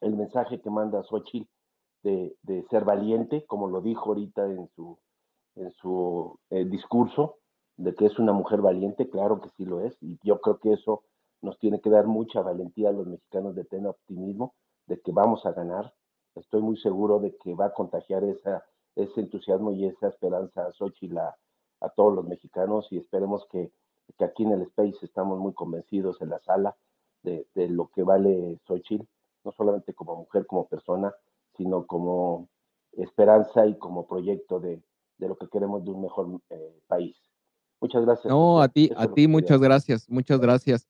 el 0.01 0.15
mensaje 0.15 0.59
que 0.59 0.71
manda 0.71 1.03
Xochitl 1.03 1.47
de, 2.01 2.35
de 2.41 2.63
ser 2.71 2.83
valiente, 2.83 3.45
como 3.45 3.67
lo 3.67 3.81
dijo 3.81 4.09
ahorita 4.09 4.45
en 4.45 4.67
su, 4.75 4.97
en 5.55 5.71
su 5.73 6.39
eh, 6.49 6.65
discurso, 6.65 7.37
de 7.77 7.93
que 7.93 8.07
es 8.07 8.17
una 8.17 8.33
mujer 8.33 8.61
valiente, 8.61 9.09
claro 9.09 9.39
que 9.39 9.49
sí 9.49 9.65
lo 9.65 9.81
es, 9.81 9.95
y 10.01 10.17
yo 10.23 10.41
creo 10.41 10.57
que 10.57 10.73
eso 10.73 11.03
nos 11.41 11.59
tiene 11.59 11.79
que 11.79 11.91
dar 11.91 12.07
mucha 12.07 12.41
valentía 12.41 12.89
a 12.89 12.93
los 12.93 13.05
mexicanos 13.05 13.53
de 13.53 13.65
tener 13.65 13.87
optimismo, 13.87 14.55
de 14.87 14.99
que 14.99 15.11
vamos 15.11 15.45
a 15.45 15.51
ganar. 15.51 15.93
Estoy 16.33 16.61
muy 16.61 16.77
seguro 16.77 17.19
de 17.19 17.35
que 17.37 17.53
va 17.53 17.65
a 17.67 17.73
contagiar 17.73 18.23
esa, 18.23 18.65
ese 18.95 19.21
entusiasmo 19.21 19.71
y 19.71 19.85
esa 19.85 20.07
esperanza 20.07 20.67
a 20.67 20.73
Xochitl 20.73 21.17
a, 21.17 21.35
a 21.81 21.89
todos 21.89 22.13
los 22.13 22.25
mexicanos 22.25 22.87
y 22.91 22.97
esperemos 22.97 23.45
que, 23.51 23.71
que 24.17 24.25
aquí 24.25 24.43
en 24.43 24.51
el 24.51 24.61
Space 24.63 24.97
estamos 25.01 25.39
muy 25.39 25.53
convencidos 25.53 26.21
en 26.21 26.29
la 26.29 26.39
sala 26.41 26.75
de, 27.23 27.47
de 27.55 27.69
lo 27.69 27.89
que 27.89 28.03
vale 28.03 28.59
Xochitl, 28.67 29.05
no 29.43 29.51
solamente 29.51 29.93
como 29.93 30.15
mujer, 30.15 30.45
como 30.45 30.67
persona, 30.67 31.13
sino 31.57 31.85
como 31.85 32.49
esperanza 32.93 33.65
y 33.65 33.77
como 33.77 34.07
proyecto 34.07 34.59
de, 34.59 34.81
de 35.17 35.27
lo 35.27 35.37
que 35.37 35.47
queremos 35.47 35.83
de 35.83 35.91
un 35.91 36.01
mejor 36.01 36.41
eh, 36.49 36.79
país. 36.87 37.15
Muchas 37.81 38.05
gracias. 38.05 38.31
No, 38.31 38.61
a 38.61 38.67
ti, 38.69 38.91
a 38.95 39.07
ti 39.07 39.27
muchas 39.27 39.57
quería. 39.57 39.67
gracias, 39.69 40.09
muchas 40.09 40.39
gracias. 40.39 40.87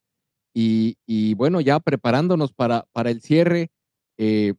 Y, 0.53 0.98
y 1.07 1.33
bueno, 1.33 1.61
ya 1.61 1.80
preparándonos 1.80 2.53
para, 2.53 2.85
para 2.91 3.09
el 3.09 3.22
cierre, 3.22 3.72
eh, 4.17 4.53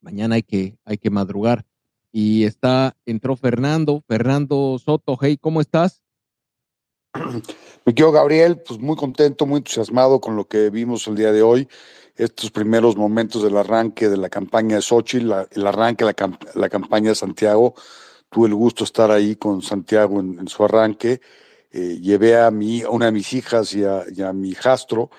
mañana 0.00 0.36
hay 0.36 0.42
que, 0.42 0.78
hay 0.84 0.96
que 0.96 1.10
madrugar. 1.10 1.64
Y 2.12 2.44
está, 2.44 2.96
entró 3.06 3.36
Fernando, 3.36 4.02
Fernando 4.06 4.78
Soto, 4.78 5.18
hey, 5.20 5.38
¿cómo 5.40 5.60
estás? 5.60 6.02
Mi 7.84 7.94
querido 7.94 8.12
Gabriel, 8.12 8.60
pues 8.66 8.78
muy 8.80 8.96
contento, 8.96 9.46
muy 9.46 9.58
entusiasmado 9.58 10.20
con 10.20 10.36
lo 10.36 10.46
que 10.46 10.70
vimos 10.70 11.06
el 11.06 11.16
día 11.16 11.32
de 11.32 11.42
hoy, 11.42 11.68
estos 12.16 12.50
primeros 12.50 12.96
momentos 12.96 13.42
del 13.42 13.56
arranque 13.56 14.08
de 14.08 14.16
la 14.16 14.28
campaña 14.28 14.76
de 14.76 14.82
la- 15.22 15.46
el 15.50 15.66
arranque 15.66 16.04
de 16.04 16.14
la, 16.18 16.38
la 16.54 16.68
campaña 16.68 17.10
de 17.10 17.14
Santiago. 17.14 17.74
Tuve 18.30 18.48
el 18.48 18.54
gusto 18.54 18.84
de 18.84 18.86
estar 18.86 19.10
ahí 19.10 19.36
con 19.36 19.62
Santiago 19.62 20.20
en, 20.20 20.48
su 20.48 20.64
arranque. 20.64 21.20
Eh, 21.70 21.98
llevé 22.00 22.36
a, 22.38 22.50
mi, 22.50 22.82
a 22.82 22.90
una 22.90 23.06
de 23.06 23.12
mis 23.12 23.32
hijas 23.32 23.74
y 23.74 23.84
a, 23.84 24.04
y 24.14 24.22
a 24.22 24.32
mi 24.32 24.50
hijastro, 24.50 25.10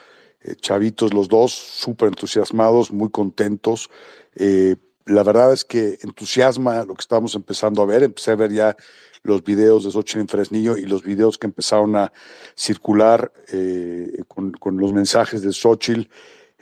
eh, 0.42 0.56
chavitos 0.56 1.14
los 1.14 1.28
dos, 1.28 1.54
súper 1.54 2.10
entusiasmados, 2.10 2.92
muy 2.92 3.10
contentos. 3.10 3.90
Eh, 4.36 4.76
la 5.10 5.24
verdad 5.24 5.52
es 5.54 5.66
que 5.66 5.98
entusiasma 6.02 6.86
lo 6.86 6.94
que 6.94 7.02
estamos 7.02 7.36
empezando 7.36 7.82
a 7.82 7.86
ver. 7.86 8.04
Empecé 8.04 8.32
a 8.32 8.36
ver 8.36 8.52
ya 8.52 8.78
los 9.24 9.44
videos 9.44 9.84
de 9.84 9.92
Xochitl 9.92 10.20
en 10.20 10.28
Fresnillo 10.28 10.78
y 10.78 10.86
los 10.86 11.04
videos 11.04 11.38
que 11.38 11.48
empezaron 11.48 11.96
a 11.96 12.14
circular 12.56 13.32
eh, 13.52 14.24
con, 14.28 14.78
los 14.78 14.94
mensajes 14.94 15.42
de 15.42 15.52
Xochitl, 15.52 16.10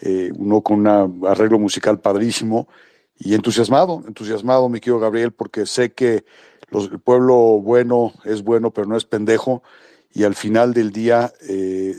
eh, 0.01 0.31
uno 0.35 0.61
con 0.61 0.87
un 0.87 1.27
arreglo 1.27 1.59
musical 1.59 1.99
padrísimo 1.99 2.67
y 3.17 3.33
entusiasmado, 3.33 4.03
entusiasmado, 4.07 4.69
mi 4.69 4.79
querido 4.79 4.99
Gabriel, 4.99 5.31
porque 5.31 5.65
sé 5.65 5.91
que 5.91 6.23
el 6.71 6.99
pueblo 6.99 7.35
bueno 7.61 8.13
es 8.25 8.43
bueno, 8.43 8.71
pero 8.71 8.87
no 8.87 8.97
es 8.97 9.05
pendejo 9.05 9.63
y 10.13 10.23
al 10.23 10.35
final 10.35 10.73
del 10.73 10.91
día 10.91 11.33
eh, 11.49 11.95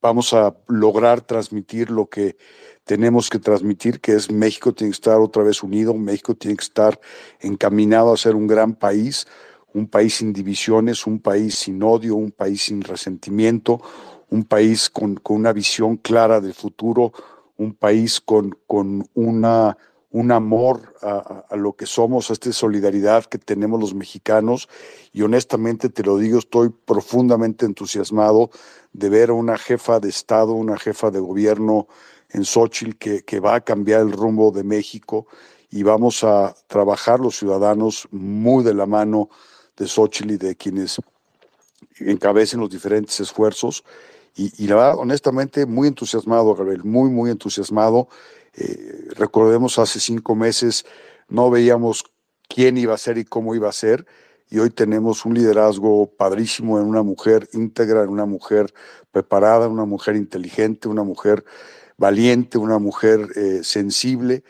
vamos 0.00 0.32
a 0.32 0.54
lograr 0.68 1.22
transmitir 1.22 1.90
lo 1.90 2.06
que 2.06 2.36
tenemos 2.84 3.30
que 3.30 3.38
transmitir, 3.38 4.00
que 4.00 4.12
es 4.14 4.30
México 4.30 4.72
tiene 4.74 4.90
que 4.90 4.96
estar 4.96 5.18
otra 5.20 5.42
vez 5.42 5.62
unido, 5.62 5.94
México 5.94 6.34
tiene 6.34 6.56
que 6.56 6.64
estar 6.64 6.98
encaminado 7.40 8.12
a 8.12 8.16
ser 8.16 8.34
un 8.34 8.46
gran 8.46 8.74
país, 8.74 9.26
un 9.74 9.86
país 9.88 10.16
sin 10.16 10.32
divisiones, 10.32 11.06
un 11.06 11.18
país 11.20 11.54
sin 11.56 11.82
odio, 11.82 12.16
un 12.16 12.32
país 12.32 12.62
sin 12.62 12.82
resentimiento, 12.82 13.80
un 14.30 14.44
país 14.44 14.90
con, 14.90 15.14
con 15.16 15.36
una 15.36 15.52
visión 15.52 15.96
clara 15.96 16.40
del 16.40 16.54
futuro, 16.54 17.12
un 17.56 17.74
país 17.74 18.20
con, 18.20 18.56
con 18.66 19.06
una, 19.14 19.76
un 20.10 20.32
amor 20.32 20.94
a, 21.02 21.44
a- 21.48 21.56
lo 21.56 21.74
que 21.74 21.86
somos, 21.86 22.30
a 22.30 22.32
esta 22.32 22.52
solidaridad 22.52 23.24
que 23.26 23.38
tenemos 23.38 23.80
los 23.80 23.94
mexicanos. 23.94 24.68
Y 25.12 25.22
honestamente 25.22 25.88
te 25.88 26.02
lo 26.02 26.18
digo, 26.18 26.38
estoy 26.38 26.70
profundamente 26.70 27.66
entusiasmado 27.66 28.50
de 28.92 29.08
ver 29.08 29.30
a 29.30 29.34
una 29.34 29.58
jefa 29.58 30.00
de 30.00 30.08
Estado, 30.08 30.52
una 30.52 30.78
jefa 30.78 31.10
de 31.10 31.20
gobierno 31.20 31.86
en 32.32 32.44
Xochitl 32.44 32.96
que, 32.96 33.22
que 33.22 33.40
va 33.40 33.54
a 33.56 33.60
cambiar 33.60 34.00
el 34.00 34.12
rumbo 34.12 34.50
de 34.50 34.64
México 34.64 35.26
y 35.70 35.82
vamos 35.82 36.24
a 36.24 36.54
trabajar 36.66 37.20
los 37.20 37.36
ciudadanos 37.36 38.08
muy 38.10 38.64
de 38.64 38.74
la 38.74 38.86
mano 38.86 39.28
de 39.76 39.86
Xochitl 39.86 40.32
y 40.32 40.36
de 40.36 40.54
quienes 40.56 41.00
encabecen 41.98 42.60
los 42.60 42.70
diferentes 42.70 43.20
esfuerzos 43.20 43.84
Y, 44.34 44.64
y 44.64 44.66
la 44.66 44.76
verdad, 44.76 44.98
honestamente, 44.98 45.66
muy 45.66 45.88
entusiasmado, 45.88 46.54
Gabriel, 46.54 46.84
muy, 46.84 47.10
muy 47.10 47.30
entusiasmado. 47.30 48.08
Eh, 48.54 49.08
recordemos, 49.16 49.78
hace 49.78 50.00
cinco 50.00 50.34
meses 50.34 50.84
no 51.28 51.50
veíamos 51.50 52.04
quién 52.48 52.76
iba 52.78 52.94
a 52.94 52.98
ser 52.98 53.18
y 53.18 53.24
cómo 53.24 53.54
iba 53.54 53.68
a 53.68 53.72
ser, 53.72 54.06
y 54.50 54.58
hoy 54.58 54.70
tenemos 54.70 55.24
un 55.24 55.34
liderazgo 55.34 56.06
padrísimo 56.06 56.78
en 56.78 56.84
una 56.86 57.02
mujer 57.02 57.48
íntegra, 57.52 58.02
en 58.02 58.10
una 58.10 58.26
mujer 58.26 58.72
preparada, 59.10 59.68
una 59.68 59.86
mujer 59.86 60.16
inteligente, 60.16 60.88
una 60.88 61.04
mujer 61.04 61.44
valiente, 61.96 62.58
una 62.58 62.78
mujer 62.78 63.28
eh, 63.36 63.60
sensible. 63.62 64.42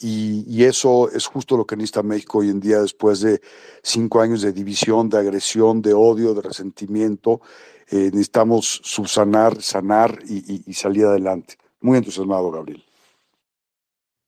Y, 0.00 0.64
eso 0.64 1.10
es 1.10 1.26
justo 1.26 1.56
lo 1.56 1.66
que 1.66 1.76
necesita 1.76 2.02
México 2.02 2.38
hoy 2.38 2.50
en 2.50 2.60
día 2.60 2.80
después 2.80 3.20
de 3.20 3.40
cinco 3.82 4.20
años 4.20 4.42
de 4.42 4.52
división, 4.52 5.08
de 5.08 5.18
agresión, 5.18 5.80
de 5.80 5.94
odio, 5.94 6.34
de 6.34 6.42
resentimiento. 6.42 7.40
Eh, 7.90 8.10
necesitamos 8.12 8.80
subsanar, 8.82 9.62
sanar 9.62 10.18
y, 10.28 10.72
salir 10.74 11.04
adelante. 11.04 11.56
Muy 11.80 11.98
entusiasmado, 11.98 12.50
Gabriel. 12.50 12.84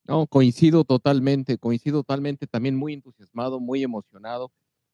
No, 0.05 0.25
coincido 0.25 0.85
totalmente, 0.85 1.57
coincido 1.57 1.99
totalmente, 1.99 2.47
también 2.47 2.75
muy 2.75 2.93
entusiasmado, 2.93 3.59
muy 3.59 3.83
emocionado. 3.83 4.51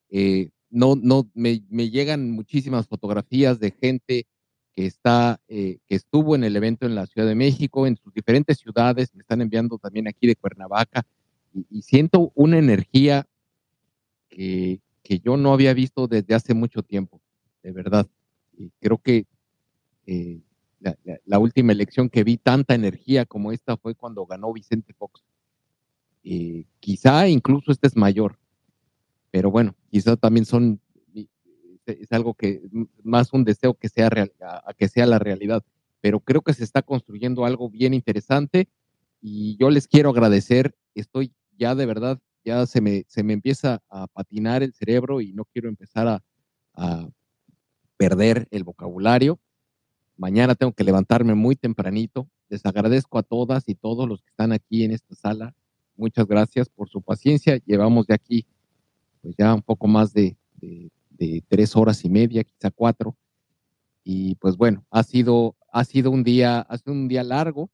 Eh, 0.10 0.50
no, 0.74 0.96
no, 0.96 1.30
me, 1.36 1.60
llegan 1.90 2.32
muchísimas 2.32 2.88
fotografías 2.88 3.60
de 3.60 3.72
gente 3.72 4.26
que 4.76 4.86
está, 4.86 5.40
eh, 5.48 5.78
que 5.88 5.96
estuvo 5.96 6.36
en 6.36 6.44
el 6.44 6.56
evento 6.56 6.86
en 6.86 6.96
la 6.96 7.06
Ciudad 7.06 7.28
de 7.28 7.36
México, 7.36 7.86
en 7.86 7.98
sus 7.98 8.14
diferentes 8.14 8.58
ciudades, 8.58 9.14
me 9.14 9.22
están 9.22 9.42
enviando 9.42 9.78
también 9.78 10.08
aquí 10.08 10.28
de 10.28 10.36
Cuernavaca, 10.36 11.06
y, 11.70 11.84
siento 11.84 12.32
una 12.34 12.58
energía 12.58 13.28
que, 14.30 14.80
que, 15.04 15.20
yo 15.20 15.38
no 15.38 15.54
había 15.54 15.74
visto 15.76 16.08
desde 16.08 16.34
hace 16.34 16.56
mucho 16.56 16.82
tiempo, 16.82 17.22
de 17.62 17.72
verdad. 17.72 18.08
Y 18.58 18.72
creo 18.80 18.98
que 18.98 19.28
eh, 20.08 20.42
la, 21.26 21.40
última 21.40 21.72
elección 21.72 22.10
que 22.10 22.24
vi 22.24 22.38
tanta 22.38 22.76
energía 22.76 23.26
como 23.26 23.52
esta 23.52 23.78
fue 23.78 23.96
cuando 23.96 24.26
ganó 24.26 24.52
Vicente 24.52 24.94
Fox. 24.94 25.24
Eh, 26.24 26.66
quizá 26.80 27.28
incluso 27.28 27.72
este 27.72 27.88
es 27.88 27.96
mayor, 27.96 28.38
pero 29.32 29.52
bueno, 29.52 29.76
quizá 29.90 30.16
también 30.16 30.46
son 30.46 30.80
es 31.86 32.12
algo 32.12 32.34
que 32.34 32.62
más 33.04 33.34
un 33.34 33.44
deseo 33.44 33.74
que 33.74 33.90
sea 33.90 34.10
real, 34.10 34.32
a, 34.42 34.74
que 34.74 34.88
sea 34.88 35.06
la 35.06 35.20
realidad. 35.20 35.64
Pero 36.02 36.20
creo 36.20 36.42
que 36.42 36.54
se 36.54 36.64
está 36.64 36.82
construyendo 36.82 37.46
algo 37.46 37.70
bien 37.70 37.94
interesante 37.94 38.70
y 39.22 39.58
yo 39.58 39.70
les 39.70 39.88
quiero 39.88 40.10
agradecer. 40.10 40.76
Estoy 40.96 41.34
ya 41.58 41.76
de 41.76 41.86
verdad, 41.86 42.20
ya 42.44 42.66
se 42.66 42.82
me, 42.82 43.06
se 43.08 43.24
me 43.24 43.34
empieza 43.34 43.82
a 43.90 44.08
patinar 44.08 44.64
el 44.64 44.74
cerebro 44.74 45.22
y 45.22 45.34
no 45.34 45.46
quiero 45.46 45.70
empezar 45.70 46.08
a, 46.08 46.24
a 46.74 47.08
perder 47.98 48.48
el 48.52 48.64
vocabulario. 48.64 49.40
Mañana 50.18 50.56
tengo 50.56 50.74
que 50.74 50.84
levantarme 50.84 51.36
muy 51.36 51.56
tempranito. 51.56 52.30
Les 52.50 52.66
agradezco 52.66 53.18
a 53.18 53.24
todas 53.24 53.64
y 53.68 53.76
todos 53.76 54.08
los 54.08 54.22
que 54.22 54.30
están 54.30 54.52
aquí 54.52 54.84
en 54.84 54.92
esta 54.92 55.16
sala. 55.16 55.56
Muchas 55.96 56.28
gracias 56.28 56.70
por 56.70 56.90
su 56.90 57.02
paciencia. 57.02 57.58
Llevamos 57.66 58.08
de 58.08 58.14
aquí 58.16 58.46
pues 59.24 59.36
ya 59.38 59.54
un 59.54 59.62
poco 59.62 59.88
más 59.88 60.14
de, 60.14 60.36
de 60.56 60.92
de 61.18 61.44
tres 61.48 61.76
horas 61.76 62.04
y 62.06 62.10
media, 62.10 62.44
quizá 62.44 62.72
cuatro. 62.72 63.16
Y 64.04 64.36
pues 64.36 64.58
bueno, 64.58 64.86
ha 64.92 65.04
sido, 65.04 65.56
ha 65.72 65.84
sido 65.86 66.12
un 66.12 66.24
día, 66.24 66.60
ha 66.60 66.78
sido 66.78 66.94
un 66.94 67.08
día 67.08 67.24
largo. 67.24 67.70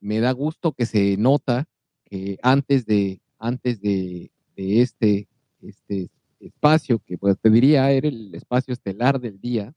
Me 0.00 0.20
da 0.20 0.32
gusto 0.32 0.72
que 0.72 0.86
se 0.86 1.16
nota 1.16 1.68
que 2.04 2.38
antes 2.42 2.86
de, 2.86 3.20
antes 3.38 3.80
de, 3.80 4.30
este, 4.56 5.28
este 5.60 6.10
espacio, 6.40 7.00
que 7.00 7.18
pues 7.18 7.38
te 7.38 7.50
diría 7.50 7.90
era 7.90 8.08
el 8.08 8.34
espacio 8.34 8.72
estelar 8.72 9.20
del 9.20 9.40
día, 9.40 9.74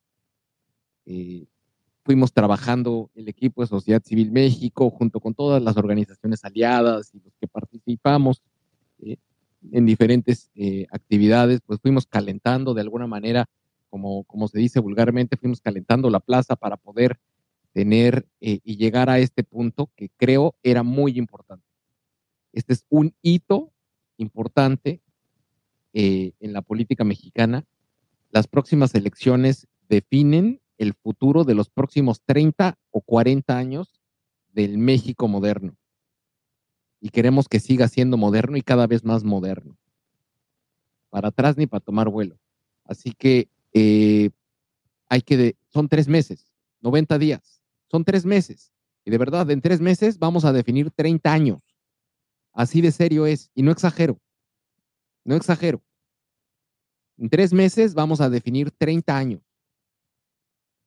eh, 1.06 1.46
fuimos 2.04 2.34
trabajando 2.34 3.10
el 3.16 3.28
equipo 3.28 3.62
de 3.62 3.68
Sociedad 3.68 4.02
Civil 4.04 4.32
México 4.32 4.90
junto 4.90 5.20
con 5.20 5.34
todas 5.34 5.62
las 5.62 5.78
organizaciones 5.78 6.44
aliadas 6.44 7.14
y 7.14 7.20
los 7.20 7.34
que 7.40 7.48
participamos. 7.48 8.42
Eh, 9.00 9.18
en 9.72 9.86
diferentes 9.86 10.50
eh, 10.56 10.88
actividades, 10.92 11.62
pues 11.66 11.80
fuimos 11.80 12.06
calentando 12.06 12.74
de 12.74 12.82
alguna 12.82 13.08
manera, 13.08 13.46
como, 13.90 14.24
como 14.24 14.48
se 14.48 14.60
dice 14.60 14.80
vulgarmente, 14.80 15.38
fuimos 15.38 15.62
calentando 15.62 16.10
la 16.10 16.20
plaza 16.20 16.56
para 16.56 16.78
poder 16.78 17.20
tener 17.74 18.28
eh, 18.42 18.60
y 18.64 18.78
llegar 18.78 19.10
a 19.10 19.20
este 19.20 19.44
punto 19.44 19.90
que 19.96 20.10
creo 20.18 20.56
era 20.64 20.84
muy 20.84 21.18
importante. 21.18 21.66
Este 22.54 22.74
es 22.74 22.86
un 22.90 23.14
hito 23.22 23.72
importante 24.18 25.02
eh, 25.94 26.34
en 26.40 26.54
la 26.54 26.62
política 26.62 27.04
mexicana. 27.04 27.66
Las 28.30 28.48
próximas 28.48 28.94
elecciones 28.96 29.68
definen 29.88 30.62
el 30.78 30.94
futuro 30.94 31.44
de 31.44 31.54
los 31.54 31.70
próximos 31.70 32.22
30 32.26 32.78
o 32.90 33.02
40 33.02 33.58
años 33.58 34.02
del 34.54 34.78
México 34.78 35.28
moderno 35.28 35.78
y 37.02 37.10
queremos 37.10 37.50
que 37.50 37.60
siga 37.60 37.88
siendo 37.88 38.16
moderno 38.16 38.56
y 38.56 38.62
cada 38.62 38.88
vez 38.88 39.04
más 39.04 39.24
moderno. 39.24 39.76
Para 41.10 41.30
atrás 41.30 41.58
ni 41.58 41.66
para 41.66 41.84
tomar 41.84 42.08
vuelo. 42.08 42.38
Así 42.86 43.12
que 43.12 43.50
eh, 43.74 44.30
hay 45.10 45.22
que, 45.24 45.36
de, 45.36 45.58
son 45.68 45.90
tres 45.90 46.08
meses, 46.08 46.54
90 46.82 47.18
días, 47.18 47.62
son 47.90 48.06
tres 48.06 48.24
meses. 48.24 48.72
Y 49.04 49.10
de 49.10 49.18
verdad, 49.18 49.50
en 49.50 49.62
tres 49.62 49.82
meses 49.82 50.20
vamos 50.20 50.46
a 50.46 50.54
definir 50.54 50.92
30 50.92 51.34
años. 51.34 51.60
Así 52.54 52.82
de 52.82 52.92
serio 52.92 53.26
es. 53.26 53.50
Y 53.56 53.64
no 53.64 53.72
exagero. 53.72 54.20
No 55.24 55.36
exagero. 55.36 55.82
En 57.18 57.30
tres 57.30 57.52
meses 57.52 57.96
vamos 57.96 58.22
a 58.22 58.30
definir 58.30 58.72
30 58.72 59.18
años. 59.18 59.42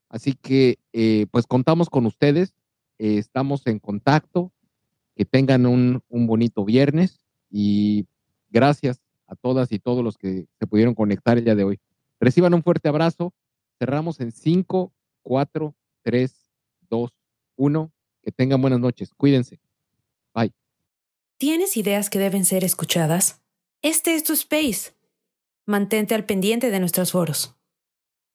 Así 0.08 0.34
que, 0.34 0.78
eh, 0.92 1.26
pues 1.32 1.46
contamos 1.46 1.90
con 1.90 2.06
ustedes. 2.06 2.54
Eh, 2.98 3.18
estamos 3.18 3.66
en 3.66 3.80
contacto 3.80 4.52
que 5.14 5.24
tengan 5.24 5.66
un, 5.66 6.02
un 6.08 6.26
bonito 6.26 6.64
viernes 6.64 7.20
y 7.50 8.06
gracias 8.50 9.00
a 9.26 9.34
todas 9.36 9.72
y 9.72 9.78
todos 9.78 10.04
los 10.04 10.16
que 10.18 10.46
se 10.58 10.66
pudieron 10.66 10.94
conectar 10.94 11.38
el 11.38 11.44
día 11.44 11.54
de 11.54 11.64
hoy. 11.64 11.80
Reciban 12.20 12.54
un 12.54 12.62
fuerte 12.62 12.88
abrazo. 12.88 13.32
Cerramos 13.78 14.20
en 14.20 14.32
5, 14.32 14.92
4, 15.22 15.74
3, 16.02 16.50
2, 16.88 17.10
1. 17.56 17.92
Que 18.22 18.32
tengan 18.32 18.60
buenas 18.60 18.80
noches. 18.80 19.12
Cuídense. 19.14 19.60
Bye. 20.34 20.52
¿Tienes 21.36 21.76
ideas 21.76 22.10
que 22.10 22.18
deben 22.18 22.44
ser 22.44 22.64
escuchadas? 22.64 23.42
Este 23.82 24.14
es 24.14 24.24
tu 24.24 24.32
space. 24.32 24.92
Mantente 25.66 26.14
al 26.14 26.24
pendiente 26.24 26.70
de 26.70 26.80
nuestros 26.80 27.12
foros. 27.12 27.54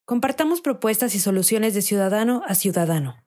Compartamos 0.06 0.62
propuestas 0.62 1.16
y 1.16 1.20
soluciones 1.20 1.74
de 1.74 1.82
ciudadano 1.82 2.44
a 2.46 2.56
ciudadano. 2.56 3.18